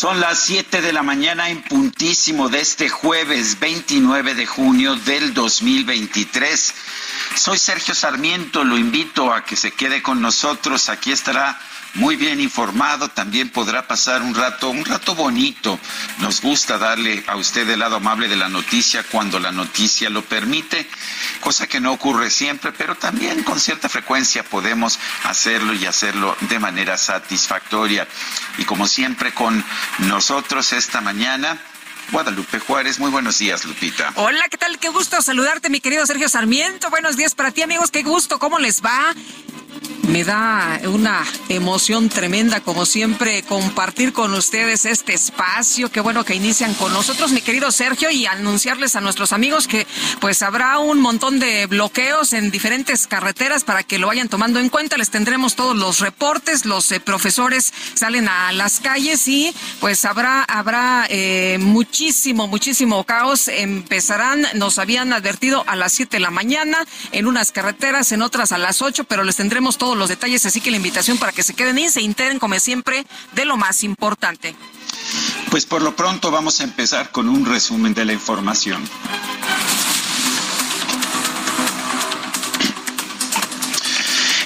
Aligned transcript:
Son 0.00 0.18
las 0.18 0.38
7 0.46 0.80
de 0.80 0.94
la 0.94 1.02
mañana 1.02 1.50
en 1.50 1.60
puntísimo 1.62 2.48
de 2.48 2.62
este 2.62 2.88
jueves 2.88 3.60
29 3.60 4.34
de 4.34 4.46
junio 4.46 4.96
del 4.96 5.34
2023. 5.34 6.74
Soy 7.36 7.58
Sergio 7.58 7.94
Sarmiento, 7.94 8.64
lo 8.64 8.78
invito 8.78 9.30
a 9.30 9.44
que 9.44 9.56
se 9.56 9.72
quede 9.72 10.02
con 10.02 10.22
nosotros. 10.22 10.88
Aquí 10.88 11.12
estará 11.12 11.60
muy 11.94 12.16
bien 12.16 12.40
informado, 12.40 13.08
también 13.08 13.50
podrá 13.50 13.86
pasar 13.86 14.22
un 14.22 14.34
rato, 14.34 14.70
un 14.70 14.84
rato 14.84 15.14
bonito. 15.14 15.78
Nos 16.18 16.40
gusta 16.40 16.78
darle 16.78 17.24
a 17.26 17.36
usted 17.36 17.68
el 17.68 17.80
lado 17.80 17.96
amable 17.96 18.28
de 18.28 18.36
la 18.36 18.48
noticia 18.48 19.02
cuando 19.02 19.38
la 19.38 19.52
noticia 19.52 20.08
lo 20.08 20.22
permite, 20.22 20.88
cosa 21.40 21.66
que 21.66 21.80
no 21.80 21.92
ocurre 21.92 22.30
siempre, 22.30 22.72
pero 22.72 22.94
también 22.94 23.42
con 23.42 23.58
cierta 23.58 23.88
frecuencia 23.88 24.44
podemos 24.44 24.98
hacerlo 25.24 25.74
y 25.74 25.86
hacerlo 25.86 26.36
de 26.42 26.58
manera 26.58 26.96
satisfactoria. 26.96 28.06
Y 28.58 28.64
como 28.64 28.86
siempre 28.86 29.32
con 29.34 29.64
nosotros 29.98 30.72
esta 30.72 31.00
mañana, 31.00 31.60
Guadalupe 32.12 32.58
Juárez. 32.58 32.98
Muy 32.98 33.10
buenos 33.10 33.38
días, 33.38 33.64
Lupita. 33.64 34.12
Hola, 34.16 34.48
¿qué 34.50 34.58
tal? 34.58 34.78
Qué 34.78 34.88
gusto 34.88 35.22
saludarte, 35.22 35.70
mi 35.70 35.80
querido 35.80 36.04
Sergio 36.06 36.28
Sarmiento. 36.28 36.90
Buenos 36.90 37.16
días 37.16 37.34
para 37.34 37.52
ti, 37.52 37.62
amigos. 37.62 37.90
Qué 37.90 38.02
gusto. 38.02 38.38
¿Cómo 38.38 38.58
les 38.58 38.82
va? 38.82 39.14
Me 40.10 40.24
da 40.24 40.80
una 40.86 41.24
emoción 41.48 42.08
tremenda, 42.08 42.60
como 42.60 42.84
siempre, 42.84 43.44
compartir 43.44 44.12
con 44.12 44.34
ustedes 44.34 44.84
este 44.84 45.14
espacio. 45.14 45.88
Qué 45.92 46.00
bueno 46.00 46.24
que 46.24 46.34
inician 46.34 46.74
con 46.74 46.92
nosotros, 46.92 47.30
mi 47.30 47.42
querido 47.42 47.70
Sergio, 47.70 48.10
y 48.10 48.26
anunciarles 48.26 48.96
a 48.96 49.00
nuestros 49.00 49.32
amigos 49.32 49.68
que 49.68 49.86
pues 50.20 50.42
habrá 50.42 50.80
un 50.80 51.00
montón 51.00 51.38
de 51.38 51.66
bloqueos 51.66 52.32
en 52.32 52.50
diferentes 52.50 53.06
carreteras 53.06 53.62
para 53.62 53.84
que 53.84 54.00
lo 54.00 54.08
vayan 54.08 54.28
tomando 54.28 54.58
en 54.58 54.68
cuenta. 54.68 54.96
Les 54.96 55.10
tendremos 55.10 55.54
todos 55.54 55.76
los 55.76 56.00
reportes, 56.00 56.64
los 56.64 56.90
eh, 56.90 56.98
profesores 56.98 57.72
salen 57.94 58.26
a 58.26 58.50
las 58.50 58.80
calles 58.80 59.28
y 59.28 59.54
pues 59.78 60.04
habrá, 60.04 60.42
habrá 60.42 61.06
eh, 61.08 61.58
muchísimo, 61.60 62.48
muchísimo 62.48 63.04
caos. 63.04 63.46
Empezarán, 63.46 64.44
nos 64.54 64.78
habían 64.80 65.12
advertido 65.12 65.62
a 65.68 65.76
las 65.76 65.92
7 65.92 66.16
de 66.16 66.20
la 66.20 66.32
mañana 66.32 66.78
en 67.12 67.28
unas 67.28 67.52
carreteras, 67.52 68.10
en 68.10 68.22
otras 68.22 68.50
a 68.50 68.58
las 68.58 68.82
8, 68.82 69.04
pero 69.04 69.22
les 69.22 69.36
tendremos 69.36 69.59
todos 69.78 69.96
los 69.96 70.08
detalles, 70.08 70.46
así 70.46 70.60
que 70.60 70.70
la 70.70 70.76
invitación 70.76 71.18
para 71.18 71.32
que 71.32 71.42
se 71.42 71.54
queden 71.54 71.78
y 71.78 71.88
se 71.90 72.00
integren, 72.00 72.38
como 72.38 72.58
siempre, 72.58 73.04
de 73.32 73.44
lo 73.44 73.56
más 73.56 73.84
importante. 73.84 74.54
Pues 75.50 75.66
por 75.66 75.82
lo 75.82 75.94
pronto 75.96 76.30
vamos 76.30 76.60
a 76.60 76.64
empezar 76.64 77.10
con 77.10 77.28
un 77.28 77.44
resumen 77.44 77.94
de 77.94 78.04
la 78.04 78.12
información. 78.12 78.82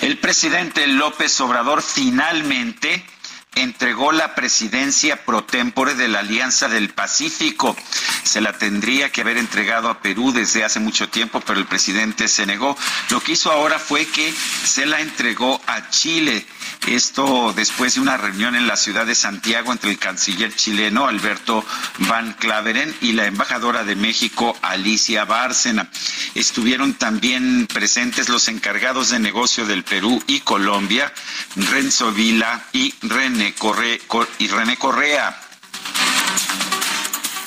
El 0.01 0.19
presidente 0.19 0.87
López 0.87 1.41
Obrador 1.41 1.83
finalmente 1.83 3.05
entregó 3.57 4.13
la 4.13 4.35
presidencia 4.35 5.25
pro 5.25 5.45
tempore 5.45 5.95
de 5.95 6.09
la 6.09 6.21
Alianza 6.21 6.69
del 6.69 6.91
Pacífico. 6.91 7.77
Se 8.23 8.41
la 8.41 8.53
tendría 8.53 9.11
que 9.11 9.21
haber 9.21 9.39
entregado 9.39 9.89
a 9.89 10.01
Perú 10.01 10.33
desde 10.33 10.65
hace 10.65 10.81
mucho 10.81 11.09
tiempo, 11.09 11.41
pero 11.41 11.59
el 11.59 11.67
presidente 11.67 12.29
se 12.29 12.47
negó. 12.47 12.77
Lo 13.11 13.21
que 13.21 13.33
hizo 13.33 13.51
ahora 13.53 13.79
fue 13.79 14.07
que 14.07 14.33
se 14.65 14.87
la 14.87 15.01
entregó 15.01 15.61
a 15.67 15.91
Chile. 15.91 16.47
Esto 16.87 17.53
después 17.57 17.95
de 17.95 18.01
una 18.01 18.17
reunión 18.17 18.55
en 18.57 18.67
la 18.67 18.77
ciudad 18.77 19.07
de 19.07 19.15
Santiago 19.15 19.73
entre 19.73 19.91
el 19.91 19.99
canciller 19.99 20.55
chileno 20.55 21.07
Alberto 21.07 21.65
Van 22.01 22.35
Claveren 22.35 22.95
y 23.01 23.13
la 23.13 23.27
embajadora 23.27 23.85
de 23.85 23.97
México 23.97 24.57
Alicia 24.61 25.25
Bárcena. 25.25 25.89
Estuvieron 26.35 26.95
también 26.95 27.67
presentes 27.73 28.29
los 28.29 28.49
encargados 28.49 29.11
de 29.11 29.19
negocio 29.19 29.67
del 29.67 29.85
Perú 29.85 30.23
y 30.27 30.41
Colombia, 30.41 31.13
Renzo 31.57 32.13
Vila 32.13 32.65
y 32.73 32.95
René, 33.03 33.44
y 34.38 34.49
René 34.49 34.77
Correa. 34.77 35.41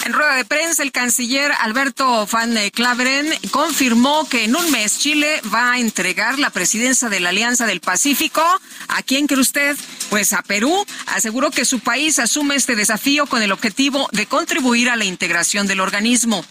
En 0.05 0.13
rueda 0.13 0.35
de 0.35 0.45
prensa, 0.45 0.83
el 0.83 0.93
canciller 0.93 1.51
Alberto 1.59 2.25
Van 2.31 2.55
Claveren 2.73 3.27
confirmó 3.51 4.25
que 4.29 4.45
en 4.45 4.55
un 4.55 4.71
mes 4.71 4.99
Chile 4.99 5.41
va 5.53 5.73
a 5.73 5.79
entregar 5.79 6.39
la 6.39 6.49
presidencia 6.49 7.09
de 7.09 7.19
la 7.19 7.29
Alianza 7.29 7.65
del 7.65 7.81
Pacífico. 7.81 8.41
¿A 8.87 9.03
quién 9.03 9.27
cree 9.27 9.41
usted? 9.41 9.75
Pues 10.09 10.31
a 10.31 10.43
Perú. 10.43 10.85
Aseguró 11.07 11.51
que 11.51 11.65
su 11.65 11.81
país 11.81 12.19
asume 12.19 12.55
este 12.55 12.77
desafío 12.77 13.25
con 13.25 13.41
el 13.41 13.51
objetivo 13.51 14.07
de 14.13 14.27
contribuir 14.27 14.89
a 14.89 14.95
la 14.95 15.03
integración 15.03 15.67
del 15.67 15.81
organismo. 15.81 16.45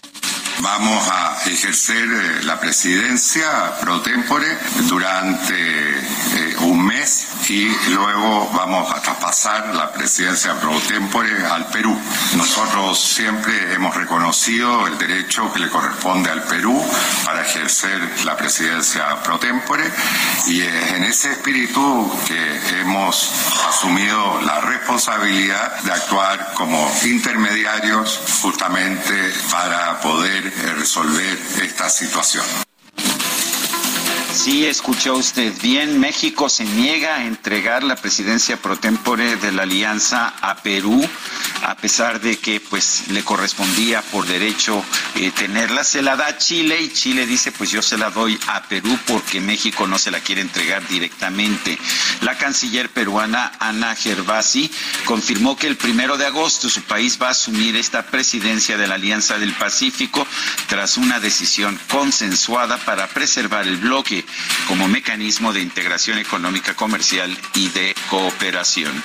Vamos 0.59 1.07
a 1.09 1.37
ejercer 1.45 2.03
eh, 2.03 2.43
la 2.43 2.59
presidencia 2.59 3.77
pro 3.79 4.01
tempore 4.01 4.57
durante 4.87 5.53
eh, 5.53 6.55
un 6.61 6.83
mes 6.83 7.27
y 7.47 7.67
luego 7.91 8.49
vamos 8.53 8.91
a 8.91 8.99
traspasar 8.99 9.75
la 9.75 9.91
presidencia 9.91 10.59
pro 10.59 10.71
tempore 10.79 11.45
al 11.45 11.67
Perú. 11.67 11.95
Nosotros 12.35 12.99
siempre 12.99 13.73
hemos 13.73 13.95
reconocido 13.95 14.87
el 14.87 14.97
derecho 14.97 15.53
que 15.53 15.59
le 15.59 15.69
corresponde 15.69 16.31
al 16.31 16.43
Perú 16.43 16.83
para 17.23 17.43
ejercer 17.45 18.25
la 18.25 18.35
presidencia 18.35 19.21
pro 19.23 19.37
tempore 19.37 19.83
y 20.47 20.61
es 20.61 20.91
en 20.93 21.03
ese 21.03 21.33
espíritu 21.33 22.11
que 22.27 22.79
hemos 22.81 23.31
asumido 23.69 24.41
la 24.41 24.59
responsabilidad 24.61 25.81
de 25.81 25.91
actuar 25.91 26.53
como 26.55 26.91
intermediarios 27.03 28.19
justamente 28.41 29.33
para 29.51 29.99
poder 30.01 30.46
resolver 30.49 31.37
esta 31.61 31.89
situación. 31.89 32.45
Sí, 34.37 34.67
escuchó 34.67 35.15
usted 35.15 35.51
bien. 35.63 35.99
México 35.99 36.47
se 36.47 36.63
niega 36.63 37.15
a 37.15 37.25
entregar 37.25 37.83
la 37.83 37.95
presidencia 37.95 38.55
pro 38.55 38.77
tempore 38.77 39.35
de 39.35 39.51
la 39.51 39.63
alianza 39.63 40.31
a 40.41 40.57
Perú, 40.57 41.03
a 41.63 41.75
pesar 41.75 42.21
de 42.21 42.37
que 42.37 42.59
pues 42.59 43.07
le 43.09 43.23
correspondía 43.23 44.03
por 44.03 44.27
derecho 44.27 44.85
eh, 45.15 45.31
tenerla. 45.31 45.83
Se 45.83 46.03
la 46.03 46.15
da 46.15 46.37
Chile 46.37 46.79
y 46.79 46.93
Chile 46.93 47.25
dice 47.25 47.51
pues 47.51 47.71
yo 47.71 47.81
se 47.81 47.97
la 47.97 48.11
doy 48.11 48.39
a 48.47 48.61
Perú 48.63 48.97
porque 49.07 49.41
México 49.41 49.87
no 49.87 49.97
se 49.97 50.11
la 50.11 50.19
quiere 50.19 50.41
entregar 50.41 50.87
directamente. 50.87 51.77
La 52.21 52.37
canciller 52.37 52.89
peruana 52.89 53.53
Ana 53.59 53.95
Gervasi 53.95 54.71
confirmó 55.05 55.57
que 55.57 55.67
el 55.67 55.77
primero 55.77 56.15
de 56.15 56.27
agosto 56.27 56.69
su 56.69 56.83
país 56.83 57.17
va 57.19 57.29
a 57.29 57.31
asumir 57.31 57.75
esta 57.75 58.05
presidencia 58.05 58.77
de 58.77 58.87
la 58.87 58.95
Alianza 58.95 59.39
del 59.39 59.53
Pacífico 59.53 60.25
tras 60.67 60.97
una 60.97 61.19
decisión 61.19 61.77
consensuada 61.89 62.77
para 62.77 63.07
preservar 63.07 63.67
el 63.67 63.77
bloque 63.77 64.26
como 64.67 64.87
mecanismo 64.87 65.53
de 65.53 65.61
integración 65.61 66.17
económica, 66.19 66.73
comercial 66.75 67.37
y 67.55 67.69
de 67.69 67.95
cooperación. 68.09 69.03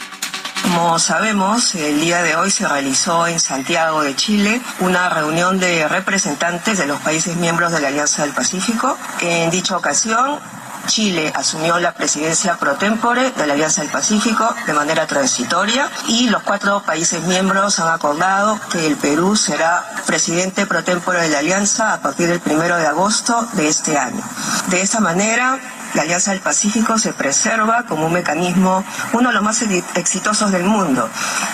Como 0.62 0.98
sabemos, 0.98 1.74
el 1.74 2.00
día 2.00 2.22
de 2.22 2.36
hoy 2.36 2.50
se 2.50 2.66
realizó 2.66 3.26
en 3.26 3.40
Santiago 3.40 4.02
de 4.02 4.14
Chile 4.14 4.60
una 4.80 5.08
reunión 5.08 5.58
de 5.58 5.86
representantes 5.88 6.78
de 6.78 6.86
los 6.86 7.00
países 7.00 7.36
miembros 7.36 7.72
de 7.72 7.80
la 7.80 7.88
Alianza 7.88 8.22
del 8.22 8.32
Pacífico. 8.32 8.96
En 9.20 9.50
dicha 9.50 9.76
ocasión, 9.76 10.38
Chile 10.86 11.32
asumió 11.34 11.78
la 11.78 11.92
presidencia 11.92 12.56
pro 12.56 12.74
tempore 12.74 13.30
de 13.30 13.46
la 13.46 13.54
Alianza 13.54 13.82
del 13.82 13.90
Pacífico 13.90 14.54
de 14.66 14.72
manera 14.72 15.06
transitoria 15.06 15.88
y 16.08 16.28
los 16.28 16.42
cuatro 16.42 16.82
países 16.82 17.22
miembros 17.24 17.78
han 17.78 17.88
acordado 17.88 18.58
que 18.70 18.86
el 18.86 18.96
Perú 18.96 19.36
será 19.36 19.84
presidente 20.06 20.66
pro 20.66 20.84
tempore 20.84 21.22
de 21.22 21.28
la 21.28 21.38
Alianza 21.38 21.94
a 21.94 22.00
partir 22.00 22.28
del 22.28 22.40
primero 22.40 22.76
de 22.76 22.86
agosto 22.86 23.46
de 23.52 23.68
este 23.68 23.96
año. 23.96 24.22
De 24.68 24.80
esta 24.80 25.00
manera, 25.00 25.58
la 25.94 26.02
Alianza 26.02 26.30
del 26.30 26.40
Pacífico 26.40 26.98
se 26.98 27.12
preserva 27.12 27.84
como 27.84 28.06
un 28.06 28.12
mecanismo, 28.12 28.84
uno 29.12 29.28
de 29.28 29.34
los 29.34 29.42
más 29.42 29.62
exitosos 29.94 30.50
del 30.50 30.64
mundo, 30.64 31.08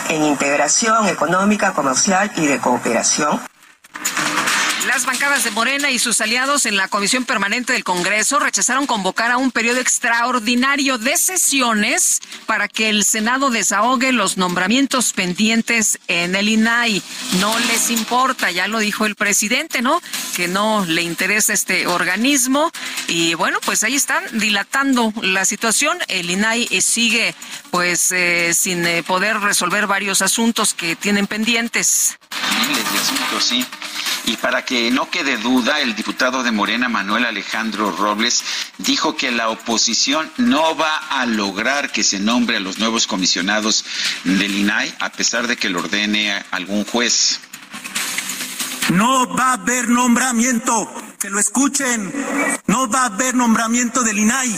en 0.09 0.25
integración 0.25 1.09
económica, 1.09 1.73
comercial 1.73 2.31
y 2.37 2.47
de 2.47 2.59
cooperación. 2.59 3.41
Las 4.88 5.05
bancadas 5.05 5.44
de 5.44 5.50
Morena 5.50 5.90
y 5.90 5.99
sus 5.99 6.23
aliados 6.23 6.64
en 6.64 6.79
la 6.79 6.88
Comisión 6.88 7.26
Permanente 7.26 7.75
del 7.75 7.85
Congreso 7.85 8.38
rechazaron 8.38 8.87
convocar 8.87 9.31
a 9.31 9.37
un 9.37 9.52
periodo 9.52 9.81
extraordinario 9.81 10.96
de 10.96 11.19
sesiones 11.19 12.20
para 12.46 12.69
que 12.69 12.88
el 12.88 13.05
Senado 13.05 13.50
desahogue 13.50 14.12
los 14.12 14.38
nombramientos 14.38 15.12
pendientes 15.12 15.99
en 16.08 16.35
el 16.35 16.49
INAI. 16.49 17.02
No 17.38 17.56
les 17.70 17.90
importa, 17.90 18.50
ya 18.50 18.67
lo 18.67 18.79
dijo 18.79 19.05
el 19.05 19.14
presidente, 19.14 19.82
¿no? 19.82 20.00
Que 20.35 20.49
no 20.49 20.87
le 20.87 21.02
interesa 21.02 21.52
este 21.52 21.87
organismo. 21.87 22.73
Y 23.08 23.34
bueno, 23.34 23.58
pues 23.67 23.84
ahí 23.84 23.94
están 23.94 24.25
dilatando 24.38 25.12
la 25.20 25.44
situación. 25.44 25.99
El 26.08 26.31
INAI 26.31 26.67
sigue 26.81 27.34
pues 27.70 28.11
eh, 28.11 28.55
sin 28.55 28.87
eh, 28.87 29.02
poder 29.02 29.38
resolver 29.41 29.87
varios 29.87 30.23
asuntos 30.23 30.73
que 30.73 30.96
tienen 30.96 31.26
pendientes. 31.26 32.17
Miles 32.58 32.91
de 32.91 32.99
asuntos, 32.99 33.44
sí. 33.44 33.67
Y 34.29 34.37
para 34.37 34.63
que 34.63 34.91
no 34.91 35.09
quede 35.09 35.39
duda, 35.39 35.81
el 35.81 35.97
diputado 35.97 36.43
de 36.43 36.53
Morena, 36.53 36.91
Manuel 36.91 37.25
Alejandro 37.25 37.93
Robles, 37.93 38.45
dijo 38.77 39.17
que 39.17 39.31
la 39.31 39.49
oposición 39.49 40.31
no 40.37 40.77
va 40.77 40.99
a 41.09 41.25
lograr 41.25 41.91
que 41.91 42.05
se 42.05 42.19
nombre 42.19 42.59
a 42.59 42.61
los 42.61 42.79
nuevos 42.79 43.07
comisionados 43.07 43.87
del 44.25 44.55
INAI, 44.55 44.95
a 45.01 45.11
pesar 45.11 45.47
de 45.47 45.57
que 45.57 45.71
lo 45.71 45.79
ordene 45.79 46.45
algún 46.51 46.85
juez. 46.85 47.41
No 48.91 49.35
va 49.35 49.53
a 49.53 49.53
haber 49.55 49.89
nombramiento, 49.89 50.93
que 51.19 51.31
lo 51.31 51.41
escuchen, 51.41 52.13
no 52.67 52.87
va 52.87 53.05
a 53.05 53.07
haber 53.07 53.35
nombramiento 53.35 54.03
del 54.03 54.19
INAI. 54.19 54.55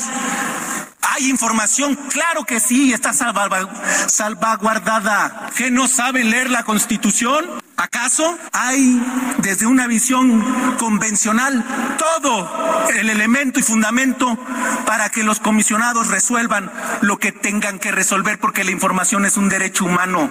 ¿Hay 1.02 1.30
información? 1.30 1.94
Claro 2.10 2.44
que 2.44 2.60
sí, 2.60 2.92
está 2.92 3.12
salvaguardada. 3.12 5.50
¿Que 5.56 5.70
no 5.70 5.88
saben 5.88 6.30
leer 6.30 6.50
la 6.50 6.64
Constitución? 6.64 7.46
¿Acaso 7.76 8.36
hay 8.52 9.02
desde 9.38 9.64
una 9.66 9.86
visión 9.86 10.76
convencional 10.78 11.64
todo 11.96 12.86
el 12.94 13.08
elemento 13.08 13.58
y 13.58 13.62
fundamento 13.62 14.38
para 14.84 15.08
que 15.08 15.24
los 15.24 15.40
comisionados 15.40 16.08
resuelvan 16.08 16.70
lo 17.00 17.18
que 17.18 17.32
tengan 17.32 17.78
que 17.78 17.90
resolver 17.90 18.38
porque 18.38 18.64
la 18.64 18.72
información 18.72 19.24
es 19.24 19.38
un 19.38 19.48
derecho 19.48 19.86
humano? 19.86 20.28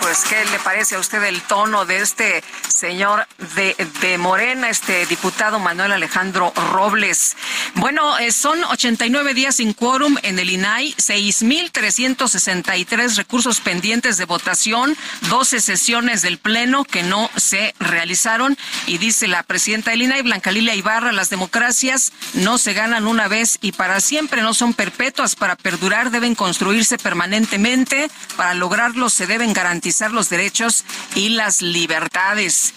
Pues, 0.00 0.24
¿qué 0.28 0.44
le 0.46 0.58
parece 0.60 0.94
a 0.94 0.98
usted 0.98 1.22
el 1.24 1.42
tono 1.42 1.84
de 1.84 1.98
este 1.98 2.42
señor 2.68 3.26
de, 3.56 3.74
de 4.00 4.16
Morena, 4.18 4.68
este 4.68 5.06
diputado 5.06 5.58
Manuel 5.58 5.92
Alejandro 5.92 6.52
Robles? 6.72 7.36
Bueno, 7.74 8.18
eh, 8.18 8.30
son 8.32 8.62
89 8.64 9.34
días 9.34 9.56
sin 9.56 9.72
quórum 9.72 10.16
en 10.22 10.38
el 10.38 10.50
INAI, 10.50 10.94
6.363 10.94 13.16
recursos 13.16 13.60
pendientes 13.60 14.18
de 14.18 14.24
votación, 14.24 14.96
12 15.28 15.60
sesiones 15.60 16.22
del 16.22 16.38
Pleno 16.38 16.84
que 16.84 17.02
no 17.02 17.28
se 17.36 17.74
realizaron. 17.80 18.56
Y 18.86 18.98
dice 18.98 19.26
la 19.26 19.42
presidenta 19.42 19.90
del 19.90 20.02
INAI, 20.02 20.22
Blanca 20.22 20.52
Lilia 20.52 20.74
Ibarra, 20.74 21.12
las 21.12 21.30
democracias 21.30 22.12
no 22.34 22.58
se 22.58 22.74
ganan 22.74 23.06
una 23.06 23.28
vez 23.28 23.58
y 23.60 23.72
para 23.72 24.00
siempre, 24.00 24.42
no 24.42 24.52
son 24.54 24.74
perpetuas, 24.74 25.36
para 25.36 25.56
perdurar 25.56 26.10
deben 26.10 26.34
construirse 26.34 26.98
permanentemente, 26.98 28.10
para 28.36 28.54
lograrlo 28.54 29.08
se 29.10 29.26
deben 29.26 29.52
garantizar 29.52 29.87
los 30.12 30.28
derechos 30.28 30.84
y 31.14 31.30
las 31.30 31.62
libertades. 31.62 32.74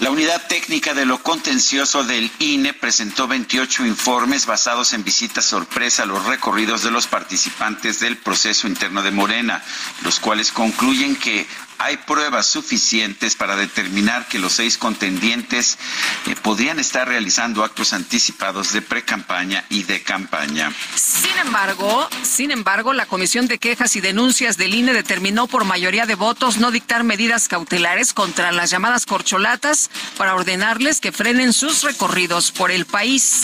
La 0.00 0.10
unidad 0.10 0.46
técnica 0.46 0.92
de 0.92 1.06
lo 1.06 1.22
contencioso 1.22 2.04
del 2.04 2.30
INE 2.38 2.74
presentó 2.74 3.26
28 3.26 3.86
informes 3.86 4.44
basados 4.44 4.92
en 4.92 5.02
visitas 5.02 5.46
sorpresa 5.46 6.02
a 6.02 6.06
los 6.06 6.26
recorridos 6.26 6.82
de 6.82 6.90
los 6.90 7.06
participantes 7.06 8.00
del 8.00 8.18
proceso 8.18 8.68
interno 8.68 9.02
de 9.02 9.10
Morena, 9.10 9.64
los 10.02 10.20
cuales 10.20 10.52
concluyen 10.52 11.16
que 11.16 11.46
hay 11.78 11.96
pruebas 11.98 12.46
suficientes 12.46 13.34
para 13.34 13.56
determinar 13.56 14.26
que 14.28 14.38
los 14.38 14.52
seis 14.54 14.78
contendientes 14.78 15.78
eh, 16.26 16.34
podrían 16.42 16.78
estar 16.78 17.08
realizando 17.08 17.64
actos 17.64 17.92
anticipados 17.92 18.72
de 18.72 18.82
precampaña 18.82 19.64
y 19.68 19.82
de 19.82 20.02
campaña. 20.02 20.72
Sin 20.94 21.36
embargo, 21.38 22.08
sin 22.22 22.50
embargo, 22.50 22.92
la 22.92 23.06
Comisión 23.06 23.46
de 23.46 23.58
Quejas 23.58 23.96
y 23.96 24.00
Denuncias 24.00 24.56
del 24.56 24.74
INE 24.74 24.92
determinó 24.92 25.46
por 25.46 25.64
mayoría 25.64 26.06
de 26.06 26.14
votos 26.14 26.58
no 26.58 26.70
dictar 26.70 27.04
medidas 27.04 27.48
cautelares 27.48 28.12
contra 28.12 28.52
las 28.52 28.70
llamadas 28.70 29.06
corcholatas 29.06 29.90
para 30.16 30.34
ordenarles 30.34 31.00
que 31.00 31.12
frenen 31.12 31.52
sus 31.52 31.82
recorridos 31.82 32.52
por 32.52 32.70
el 32.70 32.86
país. 32.86 33.42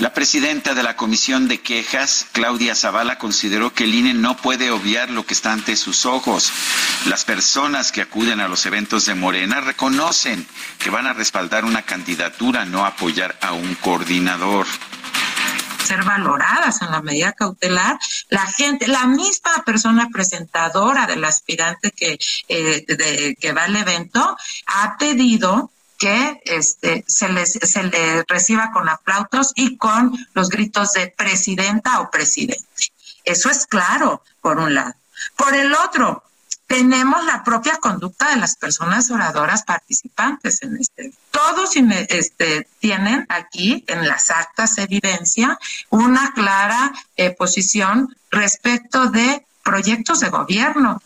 La 0.00 0.14
presidenta 0.14 0.72
de 0.72 0.82
la 0.82 0.96
Comisión 0.96 1.46
de 1.46 1.60
Quejas, 1.60 2.26
Claudia 2.32 2.74
Zavala, 2.74 3.18
consideró 3.18 3.74
que 3.74 3.84
el 3.84 3.94
INE 3.94 4.14
no 4.14 4.34
puede 4.34 4.70
obviar 4.70 5.10
lo 5.10 5.26
que 5.26 5.34
está 5.34 5.52
ante 5.52 5.76
sus 5.76 6.06
ojos. 6.06 6.50
Las 7.04 7.26
personas 7.26 7.92
que 7.92 8.00
acuden 8.00 8.40
a 8.40 8.48
los 8.48 8.64
eventos 8.64 9.04
de 9.04 9.14
Morena 9.14 9.60
reconocen 9.60 10.46
que 10.78 10.88
van 10.88 11.06
a 11.06 11.12
respaldar 11.12 11.66
una 11.66 11.82
candidatura, 11.82 12.64
no 12.64 12.86
apoyar 12.86 13.38
a 13.42 13.52
un 13.52 13.74
coordinador 13.74 14.66
ser 15.84 16.04
valoradas 16.04 16.82
en 16.82 16.92
la 16.92 17.02
medida 17.02 17.32
cautelar. 17.32 17.98
La 18.28 18.46
gente, 18.46 18.86
la 18.86 19.06
misma 19.06 19.64
persona 19.66 20.08
presentadora 20.12 21.06
del 21.06 21.24
aspirante 21.24 21.90
que, 21.90 22.16
eh, 22.48 23.34
que 23.34 23.52
va 23.52 23.64
al 23.64 23.74
evento 23.74 24.36
ha 24.66 24.96
pedido 24.98 25.72
que 26.00 26.40
este, 26.46 27.04
se, 27.06 27.28
les, 27.28 27.52
se 27.52 27.82
le 27.84 28.24
reciba 28.26 28.72
con 28.72 28.88
aplausos 28.88 29.52
y 29.54 29.76
con 29.76 30.16
los 30.32 30.48
gritos 30.48 30.94
de 30.94 31.08
presidenta 31.08 32.00
o 32.00 32.10
presidente. 32.10 32.64
Eso 33.22 33.50
es 33.50 33.66
claro, 33.66 34.24
por 34.40 34.58
un 34.58 34.74
lado. 34.74 34.94
Por 35.36 35.54
el 35.54 35.74
otro, 35.74 36.24
tenemos 36.66 37.22
la 37.26 37.44
propia 37.44 37.76
conducta 37.76 38.30
de 38.30 38.36
las 38.36 38.56
personas 38.56 39.10
oradoras 39.10 39.62
participantes 39.64 40.62
en 40.62 40.78
este. 40.78 41.12
Todos 41.30 41.76
este, 41.76 42.66
tienen 42.78 43.26
aquí 43.28 43.84
en 43.86 44.08
las 44.08 44.30
actas 44.30 44.78
evidencia 44.78 45.58
una 45.90 46.32
clara 46.32 46.92
eh, 47.16 47.30
posición 47.30 48.16
respecto 48.30 49.10
de 49.10 49.44
proyectos 49.62 50.20
de 50.20 50.30
gobierno. 50.30 51.02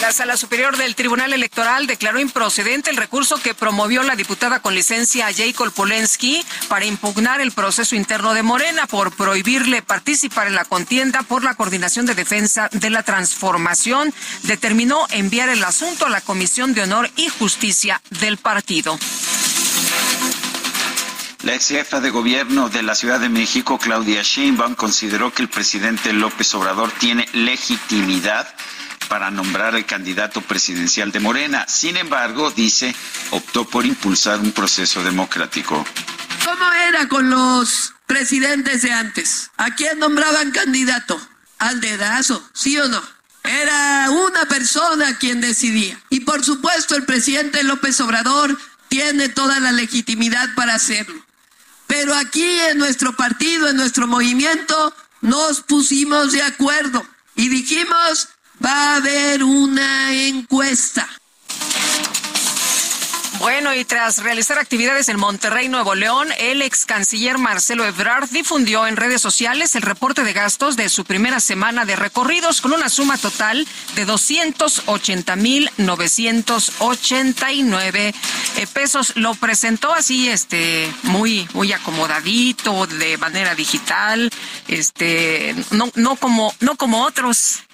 La 0.00 0.12
Sala 0.12 0.36
Superior 0.36 0.76
del 0.76 0.94
Tribunal 0.94 1.32
Electoral 1.32 1.86
declaró 1.86 2.20
improcedente 2.20 2.90
el 2.90 2.98
recurso 2.98 3.40
que 3.40 3.54
promovió 3.54 4.02
la 4.02 4.14
diputada 4.14 4.60
con 4.60 4.74
licencia 4.74 5.28
Jacob 5.34 5.72
Polensky 5.72 6.44
para 6.68 6.84
impugnar 6.84 7.40
el 7.40 7.50
proceso 7.50 7.96
interno 7.96 8.34
de 8.34 8.42
Morena 8.42 8.86
por 8.86 9.16
prohibirle 9.16 9.80
participar 9.80 10.48
en 10.48 10.54
la 10.54 10.66
contienda 10.66 11.22
por 11.22 11.42
la 11.42 11.54
Coordinación 11.54 12.04
de 12.04 12.14
Defensa 12.14 12.68
de 12.72 12.90
la 12.90 13.04
Transformación. 13.04 14.12
Determinó 14.42 15.06
enviar 15.10 15.48
el 15.48 15.64
asunto 15.64 16.04
a 16.04 16.10
la 16.10 16.20
Comisión 16.20 16.74
de 16.74 16.82
Honor 16.82 17.10
y 17.16 17.28
Justicia 17.28 18.02
del 18.20 18.36
partido. 18.36 18.98
La 21.42 21.54
ex 21.54 21.68
jefa 21.68 22.00
de 22.00 22.10
gobierno 22.10 22.68
de 22.68 22.82
la 22.82 22.94
Ciudad 22.94 23.18
de 23.18 23.30
México, 23.30 23.78
Claudia 23.78 24.22
Sheinbaum, 24.22 24.74
consideró 24.74 25.32
que 25.32 25.42
el 25.42 25.48
presidente 25.48 26.12
López 26.12 26.54
Obrador 26.54 26.90
tiene 26.98 27.26
legitimidad 27.32 28.46
para 29.08 29.30
nombrar 29.30 29.74
al 29.74 29.86
candidato 29.86 30.40
presidencial 30.40 31.12
de 31.12 31.20
Morena. 31.20 31.66
Sin 31.68 31.96
embargo, 31.96 32.50
dice, 32.50 32.94
optó 33.30 33.68
por 33.68 33.86
impulsar 33.86 34.40
un 34.40 34.52
proceso 34.52 35.02
democrático. 35.02 35.84
¿Cómo 36.44 36.72
era 36.72 37.08
con 37.08 37.30
los 37.30 37.94
presidentes 38.06 38.82
de 38.82 38.92
antes? 38.92 39.50
¿A 39.56 39.74
quién 39.74 39.98
nombraban 39.98 40.50
candidato? 40.50 41.20
Al 41.58 41.80
dedazo, 41.80 42.48
¿sí 42.52 42.78
o 42.78 42.88
no? 42.88 43.02
Era 43.42 44.10
una 44.10 44.46
persona 44.46 45.18
quien 45.18 45.40
decidía. 45.40 45.98
Y 46.10 46.20
por 46.20 46.44
supuesto 46.44 46.96
el 46.96 47.04
presidente 47.04 47.62
López 47.62 48.00
Obrador 48.00 48.56
tiene 48.88 49.28
toda 49.28 49.60
la 49.60 49.72
legitimidad 49.72 50.54
para 50.54 50.74
hacerlo. 50.74 51.24
Pero 51.86 52.14
aquí 52.14 52.44
en 52.70 52.78
nuestro 52.78 53.16
partido, 53.16 53.68
en 53.68 53.76
nuestro 53.76 54.06
movimiento, 54.06 54.94
nos 55.20 55.62
pusimos 55.62 56.32
de 56.32 56.42
acuerdo 56.42 57.06
y 57.34 57.48
dijimos, 57.48 58.28
va 58.64 58.92
a 58.92 58.96
haber 58.96 59.42
una 59.42 60.12
encuesta. 60.12 61.06
Bueno, 63.38 63.74
y 63.74 63.84
tras 63.84 64.22
realizar 64.22 64.58
actividades 64.58 65.10
en 65.10 65.18
Monterrey, 65.18 65.68
Nuevo 65.68 65.94
León, 65.94 66.28
el 66.38 66.62
ex 66.62 66.86
canciller 66.86 67.36
Marcelo 67.36 67.84
Ebrard 67.84 68.30
difundió 68.30 68.86
en 68.86 68.96
redes 68.96 69.20
sociales 69.20 69.76
el 69.76 69.82
reporte 69.82 70.24
de 70.24 70.32
gastos 70.32 70.74
de 70.76 70.88
su 70.88 71.04
primera 71.04 71.38
semana 71.38 71.84
de 71.84 71.96
recorridos 71.96 72.62
con 72.62 72.72
una 72.72 72.88
suma 72.88 73.18
total 73.18 73.68
de 73.94 74.06
280 74.06 75.36
mil 75.36 75.70
989 75.76 78.14
eh, 78.56 78.66
pesos. 78.72 79.14
Lo 79.16 79.34
presentó 79.34 79.92
así, 79.92 80.28
este, 80.28 80.90
muy, 81.02 81.46
muy 81.52 81.74
acomodadito, 81.74 82.86
de 82.86 83.18
manera 83.18 83.54
digital, 83.54 84.30
este, 84.66 85.54
no, 85.72 85.90
no 85.94 86.16
como, 86.16 86.54
no 86.60 86.76
como 86.76 87.04
otros. 87.04 87.65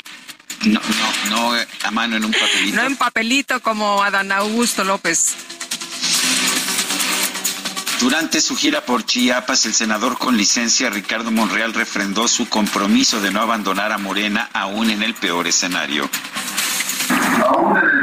No, 0.65 0.81
no, 0.81 1.31
no 1.31 1.53
a 1.85 1.91
mano 1.91 2.17
en 2.17 2.25
un 2.25 2.33
papelito. 2.33 2.77
No 2.77 2.83
en 2.83 2.97
papelito 2.97 3.61
como 3.61 4.03
Adán 4.03 4.31
Augusto 4.33 4.85
López. 4.85 5.35
Durante 8.01 8.41
su 8.41 8.57
gira 8.57 8.85
por 8.85 9.07
Chiapas, 9.07 9.65
el 9.67 9.75
senador 9.75 10.19
con 10.19 10.37
licencia 10.37 10.91
Ricardo 10.91 11.31
Monreal 11.31 11.73
refrendó 11.73 12.27
su 12.27 12.49
compromiso 12.49 13.21
de 13.21 13.31
no 13.31 13.41
abandonar 13.41 13.93
a 13.93 13.99
Morena 13.99 14.51
aún 14.53 14.91
en 14.91 15.05
el 15.05 15.15
peor 15.15 15.47
escenario. 15.47 16.11
Aún 17.47 17.77
en 17.79 17.85
el 17.85 18.02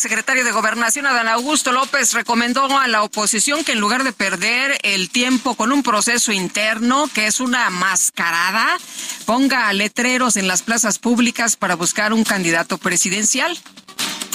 exsecretario 0.00 0.46
de 0.46 0.52
Gobernación, 0.52 1.06
Adán 1.06 1.28
Augusto 1.28 1.72
López, 1.72 2.14
recomendó 2.14 2.78
a 2.78 2.88
la 2.88 3.02
oposición 3.02 3.64
que 3.64 3.72
en 3.72 3.80
lugar 3.80 4.02
de 4.02 4.12
perder 4.12 4.78
el 4.82 5.10
tiempo 5.10 5.56
con 5.56 5.72
un 5.72 5.82
proceso 5.82 6.32
interno, 6.32 7.06
que 7.12 7.26
es 7.26 7.38
una 7.38 7.68
mascarada, 7.68 8.78
ponga 9.26 9.70
letreros 9.74 10.38
en 10.38 10.48
las 10.48 10.62
plazas 10.62 10.98
públicas 10.98 11.56
para 11.56 11.74
buscar 11.74 12.14
un 12.14 12.24
candidato 12.24 12.78
presidencial. 12.78 13.58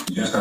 Ya 0.10 0.32
que 0.32 0.38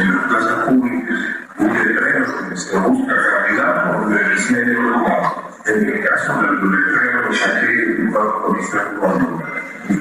en 0.00 0.14
las 0.14 0.28
plazas 0.28 0.68
públicas 0.68 1.18
un 1.58 1.72
letrero 1.72 2.48
que 2.48 2.56
se 2.56 2.78
busca 2.78 3.14
candidato 3.14 4.08
del 4.08 4.50
medio 4.50 4.82
lugar. 4.82 5.34
En 5.66 5.88
el 5.88 6.08
caso 6.08 6.42
del 6.42 6.70
letrero, 6.70 7.34
saqué 7.34 7.66
el 7.68 8.12
comité 8.12 8.78
cuando 8.98 9.42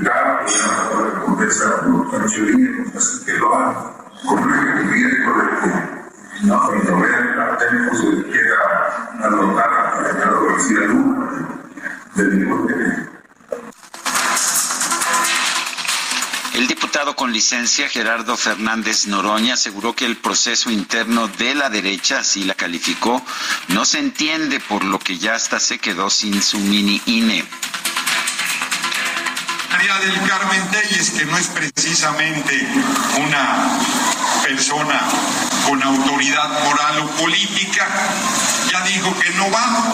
cada 0.04 0.40
persona 0.40 0.90
puede 0.90 1.12
recompensar 1.12 1.88
los 1.88 2.12
sancionistas, 2.12 3.04
así 3.04 3.26
que 3.26 3.34
lo 3.38 3.56
hagan 3.56 3.76
con 4.26 4.40
el 4.40 4.88
bien 4.90 5.26
correcto. 5.26 5.68
Cuando 6.48 7.00
vean 7.02 7.28
el 7.28 7.36
cartel, 7.36 7.90
pues 7.90 8.02
queda 8.26 9.26
anotar 9.26 9.74
a 9.74 10.02
la 10.02 10.48
García 10.48 10.80
Luna 10.82 11.28
del 12.16 12.48
diputado 16.88 17.18
con 17.18 17.34
licencia 17.34 17.90
Gerardo 17.90 18.38
Fernández 18.38 19.08
Noroña 19.08 19.56
aseguró 19.56 19.94
que 19.94 20.06
el 20.06 20.16
proceso 20.16 20.72
interno 20.72 21.28
de 21.28 21.54
la 21.54 21.70
derecha, 21.70 22.20
así 22.20 22.46
la 22.46 22.54
calificó, 22.54 23.22
no 23.68 23.84
se 23.84 24.00
entiende 24.00 24.62
por 24.62 24.86
lo 24.86 24.98
que 24.98 25.18
ya 25.18 25.36
hasta 25.36 25.60
se 25.60 25.80
quedó 25.80 26.10
sin 26.10 26.42
su 26.42 26.58
mini 26.60 27.02
INE. 27.06 27.44
María 29.70 29.96
del 30.00 30.30
Carmen 30.30 30.72
Telles, 30.72 31.10
que 31.10 31.26
no 31.26 31.38
es 31.38 31.48
precisamente 31.48 32.66
una 33.20 33.80
persona 34.46 35.02
con 35.68 35.84
autoridad 35.84 36.64
moral 36.64 37.00
o 37.00 37.08
política, 37.18 37.86
ya 38.72 38.82
dijo 38.86 39.14
que 39.20 39.30
no 39.32 39.52
va, 39.52 39.94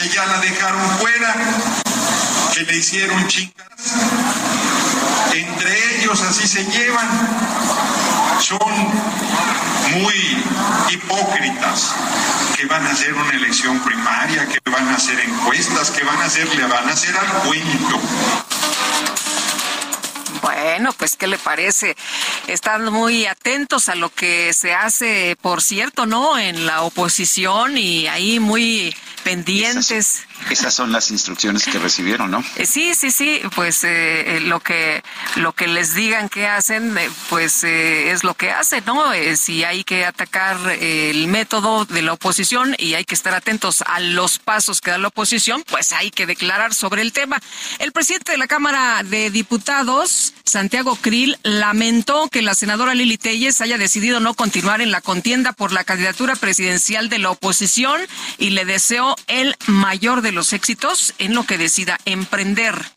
que 0.00 0.08
ya 0.08 0.26
la 0.26 0.40
dejaron 0.40 0.98
fuera, 0.98 1.36
que 2.54 2.62
le 2.64 2.76
hicieron 2.76 3.28
chicas 3.28 3.68
entre 5.32 5.96
ellos 5.96 6.20
así 6.22 6.46
se 6.46 6.64
llevan, 6.64 7.08
son 8.40 8.58
muy 9.96 10.44
hipócritas, 10.90 11.94
que 12.56 12.66
van 12.66 12.86
a 12.86 12.90
hacer 12.90 13.14
una 13.14 13.30
elección 13.30 13.78
primaria, 13.80 14.46
que 14.46 14.58
van 14.70 14.88
a 14.88 14.94
hacer 14.94 15.18
encuestas, 15.20 15.90
que 15.90 16.04
van 16.04 16.20
a 16.20 16.24
hacer, 16.24 16.48
le 16.54 16.66
van 16.66 16.88
a 16.88 16.92
hacer 16.92 17.16
al 17.16 17.28
cuento. 17.42 18.00
Bueno, 20.42 20.92
pues, 20.92 21.16
¿qué 21.16 21.26
le 21.26 21.38
parece? 21.38 21.96
Están 22.46 22.92
muy 22.92 23.26
atentos 23.26 23.88
a 23.88 23.94
lo 23.94 24.10
que 24.10 24.52
se 24.52 24.74
hace, 24.74 25.36
por 25.40 25.62
cierto, 25.62 26.06
¿no? 26.06 26.38
En 26.38 26.66
la 26.66 26.82
oposición 26.82 27.76
y 27.76 28.06
ahí 28.06 28.40
muy 28.40 28.94
pendientes. 29.28 30.24
Esas, 30.50 30.72
son 30.72 30.92
las 30.92 31.10
instrucciones 31.10 31.64
que 31.64 31.78
recibieron, 31.78 32.30
¿no? 32.30 32.42
Eh, 32.56 32.64
sí, 32.64 32.94
sí, 32.94 33.10
sí, 33.10 33.40
pues 33.54 33.84
eh, 33.84 34.36
eh, 34.36 34.40
lo 34.40 34.60
que 34.60 35.02
lo 35.36 35.52
que 35.52 35.66
les 35.66 35.94
digan 35.94 36.28
que 36.28 36.46
hacen, 36.46 36.96
pues 37.28 37.64
es 37.64 38.24
lo 38.24 38.34
que 38.34 38.50
hacen, 38.50 38.84
¿no? 38.86 39.04
si 39.36 39.64
hay 39.64 39.84
que 39.84 40.04
atacar 40.04 40.56
el 40.80 41.26
método 41.26 41.84
de 41.84 42.02
la 42.02 42.12
oposición 42.12 42.74
y 42.78 42.94
hay 42.94 43.04
que 43.04 43.14
estar 43.14 43.34
atentos 43.34 43.82
a 43.82 44.00
los 44.00 44.38
pasos 44.38 44.80
que 44.80 44.90
da 44.90 44.98
la 44.98 45.08
oposición, 45.08 45.64
pues 45.66 45.92
hay 45.92 46.10
que 46.10 46.26
declarar 46.26 46.72
sobre 46.72 47.02
el 47.02 47.12
tema. 47.12 47.38
El 47.78 47.92
presidente 47.92 48.32
de 48.32 48.38
la 48.38 48.46
Cámara 48.46 49.02
de 49.04 49.30
Diputados, 49.30 50.34
Santiago 50.44 50.96
Krill, 50.96 51.36
lamentó 51.42 52.28
que 52.28 52.42
la 52.42 52.54
senadora 52.54 52.94
Lili 52.94 53.18
Telles 53.18 53.60
haya 53.60 53.76
decidido 53.76 54.20
no 54.20 54.34
continuar 54.34 54.80
en 54.80 54.90
la 54.90 55.00
contienda 55.00 55.52
por 55.52 55.72
la 55.72 55.84
candidatura 55.84 56.36
presidencial 56.36 57.08
de 57.08 57.18
la 57.18 57.30
oposición 57.30 58.00
y 58.38 58.50
le 58.50 58.64
deseó 58.64 59.16
el 59.26 59.56
mayor 59.66 60.22
de 60.22 60.32
los 60.32 60.52
éxitos 60.52 61.14
en 61.18 61.34
lo 61.34 61.44
que 61.44 61.58
decida 61.58 61.98
emprender. 62.04 62.92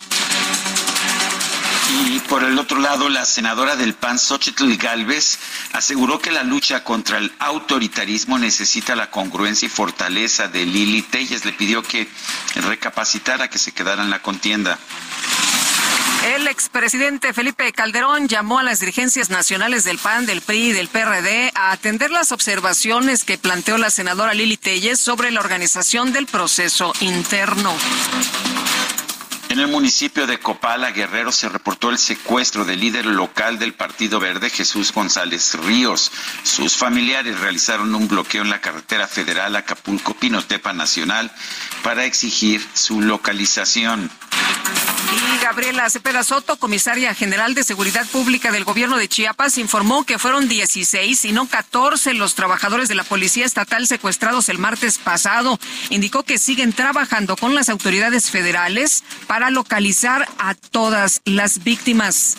Y 2.08 2.20
por 2.20 2.44
el 2.44 2.58
otro 2.58 2.80
lado, 2.80 3.10
la 3.10 3.26
senadora 3.26 3.76
del 3.76 3.94
PAN, 3.94 4.18
Xochitl 4.18 4.78
Galvez, 4.78 5.40
aseguró 5.74 6.20
que 6.20 6.32
la 6.32 6.44
lucha 6.44 6.84
contra 6.84 7.18
el 7.18 7.32
autoritarismo 7.40 8.40
necesita 8.40 8.96
la 8.96 9.12
congruencia 9.12 9.66
y 9.66 9.70
fortaleza 9.70 10.48
de 10.48 10.66
Lili 10.66 11.02
Telles. 11.02 11.44
Le 11.44 11.52
pidió 11.52 11.84
que 11.84 12.08
recapacitara 12.56 13.50
que 13.50 13.58
se 13.58 13.74
quedara 13.74 14.04
en 14.04 14.10
la 14.10 14.22
contienda. 14.22 14.80
El 16.24 16.48
expresidente 16.48 17.34
Felipe 17.34 17.72
Calderón 17.74 18.28
llamó 18.28 18.60
a 18.60 18.64
las 18.64 18.80
dirigencias 18.80 19.32
nacionales 19.32 19.84
del 19.84 19.98
PAN, 19.98 20.28
del 20.28 20.42
PRI 20.42 20.68
y 20.68 20.72
del 20.72 20.88
PRD 20.88 21.52
a 21.56 21.72
atender 21.72 22.12
las 22.12 22.32
observaciones 22.32 23.24
que 23.24 23.40
planteó 23.40 23.80
la 23.80 23.90
senadora 23.90 24.36
Lili 24.36 24.56
Telles 24.56 25.00
sobre 25.00 25.32
la 25.32 25.40
organización 25.40 26.14
del 26.14 26.28
proceso 26.28 26.94
interno. 27.00 27.74
En 29.50 29.60
el 29.60 29.68
municipio 29.68 30.28
de 30.28 30.40
Copala, 30.40 30.92
Guerrero, 30.92 31.32
se 31.32 31.50
reportó 31.50 31.90
el 31.90 31.98
secuestro 31.98 32.66
del 32.66 32.80
líder 32.80 33.06
local 33.06 33.60
del 33.60 33.74
Partido 33.74 34.20
Verde, 34.20 34.50
Jesús 34.50 34.94
González 34.94 35.56
Ríos. 35.56 36.12
Sus 36.44 36.78
familiares 36.78 37.40
realizaron 37.40 37.94
un 37.96 38.08
bloqueo 38.08 38.44
en 38.44 38.50
la 38.50 38.62
carretera 38.62 39.08
federal 39.08 39.56
Acapulco-Pinotepa 39.56 40.72
Nacional 40.72 41.32
para 41.84 42.06
exigir 42.06 42.66
su 42.74 43.02
localización. 43.02 44.10
Gabriela 45.52 45.90
Cepeda 45.90 46.24
Soto, 46.24 46.56
comisaria 46.56 47.14
general 47.14 47.54
de 47.56 47.66
Seguridad 47.66 48.08
Pública 48.08 48.54
del 48.54 48.64
Gobierno 48.64 48.96
de 48.96 49.10
Chiapas, 49.10 49.58
informó 49.58 50.06
que 50.06 50.18
fueron 50.18 50.48
16 50.48 51.26
y 51.26 51.34
no 51.34 51.46
14 51.46 52.14
los 52.14 52.36
trabajadores 52.36 52.88
de 52.88 52.96
la 52.96 53.04
Policía 53.04 53.46
Estatal 53.46 53.86
secuestrados 53.86 54.48
el 54.48 54.60
martes 54.60 54.98
pasado. 54.98 55.60
Indicó 55.90 56.24
que 56.24 56.38
siguen 56.38 56.72
trabajando 56.72 57.36
con 57.36 57.54
las 57.54 57.68
autoridades 57.68 58.32
federales 58.32 59.04
para 59.28 59.50
localizar 59.50 60.26
a 60.38 60.56
todas 60.56 61.20
las 61.26 61.66
víctimas 61.66 62.38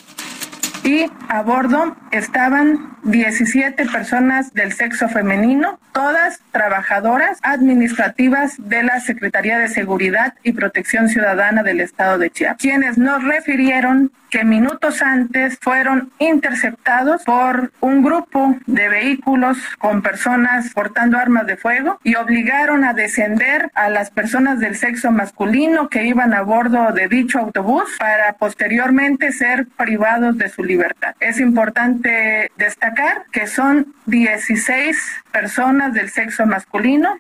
y 0.85 1.07
a 1.29 1.43
bordo 1.43 1.97
estaban 2.11 2.97
17 3.05 3.87
personas 3.87 4.53
del 4.53 4.73
sexo 4.73 5.09
femenino, 5.09 5.79
todas 5.93 6.41
trabajadoras 6.51 7.39
administrativas 7.43 8.55
de 8.59 8.83
la 8.83 9.01
Secretaría 9.01 9.59
de 9.59 9.69
Seguridad 9.69 10.35
y 10.43 10.53
Protección 10.53 11.09
Ciudadana 11.09 11.63
del 11.63 11.81
Estado 11.81 12.19
de 12.19 12.31
Chiapas, 12.31 12.61
quienes 12.61 12.99
nos 12.99 13.23
refirieron 13.25 14.13
que 14.33 14.45
minutos 14.45 15.03
antes 15.03 15.59
fueron 15.61 16.11
interceptados 16.19 17.23
por 17.23 17.71
un 17.81 18.03
grupo 18.03 18.57
de 18.67 18.89
vehículos 18.89 19.59
con 19.79 20.01
personas 20.01 20.73
portando 20.73 21.19
armas 21.19 21.47
de 21.47 21.59
fuego 21.59 22.01
y 22.03 22.15
obligaron 22.15 22.83
a 22.83 22.95
descender 22.95 23.71
a 23.75 23.91
las 23.91 24.11
personas 24.11 24.59
del 24.59 24.75
sexo 24.75 25.11
masculino 25.13 25.91
que 25.91 26.07
iban 26.07 26.33
a 26.33 26.41
bordo 26.41 26.93
de 26.93 27.09
dicho 27.09 27.41
autobús 27.41 27.85
para 27.99 28.33
posteriormente 28.33 29.33
ser 29.33 29.67
privados 29.77 30.39
de 30.39 30.49
su 30.49 30.65
libertad. 30.65 31.15
Es 31.21 31.39
importante 31.39 32.51
destacar 32.57 33.25
que 33.33 33.47
son 33.47 33.95
16 34.07 34.97
personas 35.31 35.93
del 35.93 36.09
sexo 36.09 36.47
masculino 36.47 37.19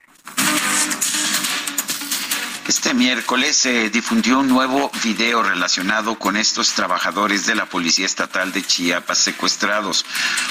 Este 2.75 2.95
miércoles 2.95 3.55
se 3.55 3.91
difundió 3.91 4.39
un 4.39 4.49
nuevo 4.49 4.91
video 5.05 5.43
relacionado 5.43 6.19
con 6.19 6.39
estos 6.39 6.73
trabajadores 6.73 7.45
de 7.45 7.55
la 7.55 7.67
Policía 7.67 8.07
Estatal 8.07 8.51
de 8.51 8.63
Chiapas 8.63 9.19
secuestrados. 9.19 10.07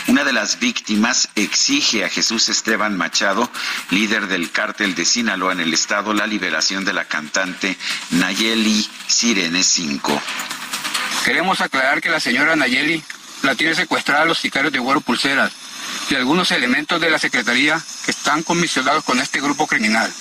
Una 0.06 0.24
de 0.24 0.32
las 0.32 0.60
víctimas 0.60 1.30
exige 1.36 2.06
a 2.06 2.10
Jesús 2.10 2.48
Esteban 2.50 2.96
Machado, 2.96 3.50
líder 3.90 4.28
del 4.28 4.52
cártel 4.52 4.94
de 4.94 5.04
Sinaloa 5.04 5.54
en 5.54 5.62
el 5.62 5.74
estado, 5.74 6.14
la 6.14 6.28
liberación 6.28 6.86
de 6.86 6.94
la 6.94 7.06
cantante 7.06 7.76
Nayeli 8.12 8.88
Sirene 9.08 9.64
5. 9.64 10.22
Queremos 11.26 11.60
aclarar 11.60 12.02
que 12.02 12.10
la 12.10 12.20
señora 12.20 12.56
Nayeli 12.56 13.04
la 13.42 13.56
tiene 13.56 13.74
secuestrada 13.74 14.22
a 14.22 14.26
los 14.26 14.38
sicarios 14.38 14.72
de 14.72 14.78
Güero 14.78 15.02
Pulseras 15.02 15.52
y 16.12 16.14
algunos 16.14 16.52
elementos 16.52 17.02
de 17.02 17.10
la 17.10 17.18
Secretaría 17.18 17.82
que 18.06 18.12
están 18.12 18.44
comisionados 18.44 19.04
con 19.04 19.20
este 19.20 19.42
grupo 19.42 19.66
criminal 19.66 20.14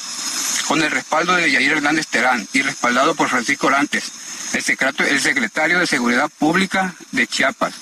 con 0.67 0.83
el 0.83 0.91
respaldo 0.91 1.35
de 1.35 1.51
Yair 1.51 1.73
Hernández 1.73 2.07
Terán 2.07 2.47
y 2.53 2.63
respaldado 2.63 3.15
por 3.15 3.29
Francisco 3.29 3.67
Orantes, 3.67 4.13
el, 4.55 5.21
secretario 5.21 5.79
de 5.79 5.87
Seguridad 5.87 6.31
Pública 6.39 6.95
de 7.13 7.27
Chiapas, 7.27 7.75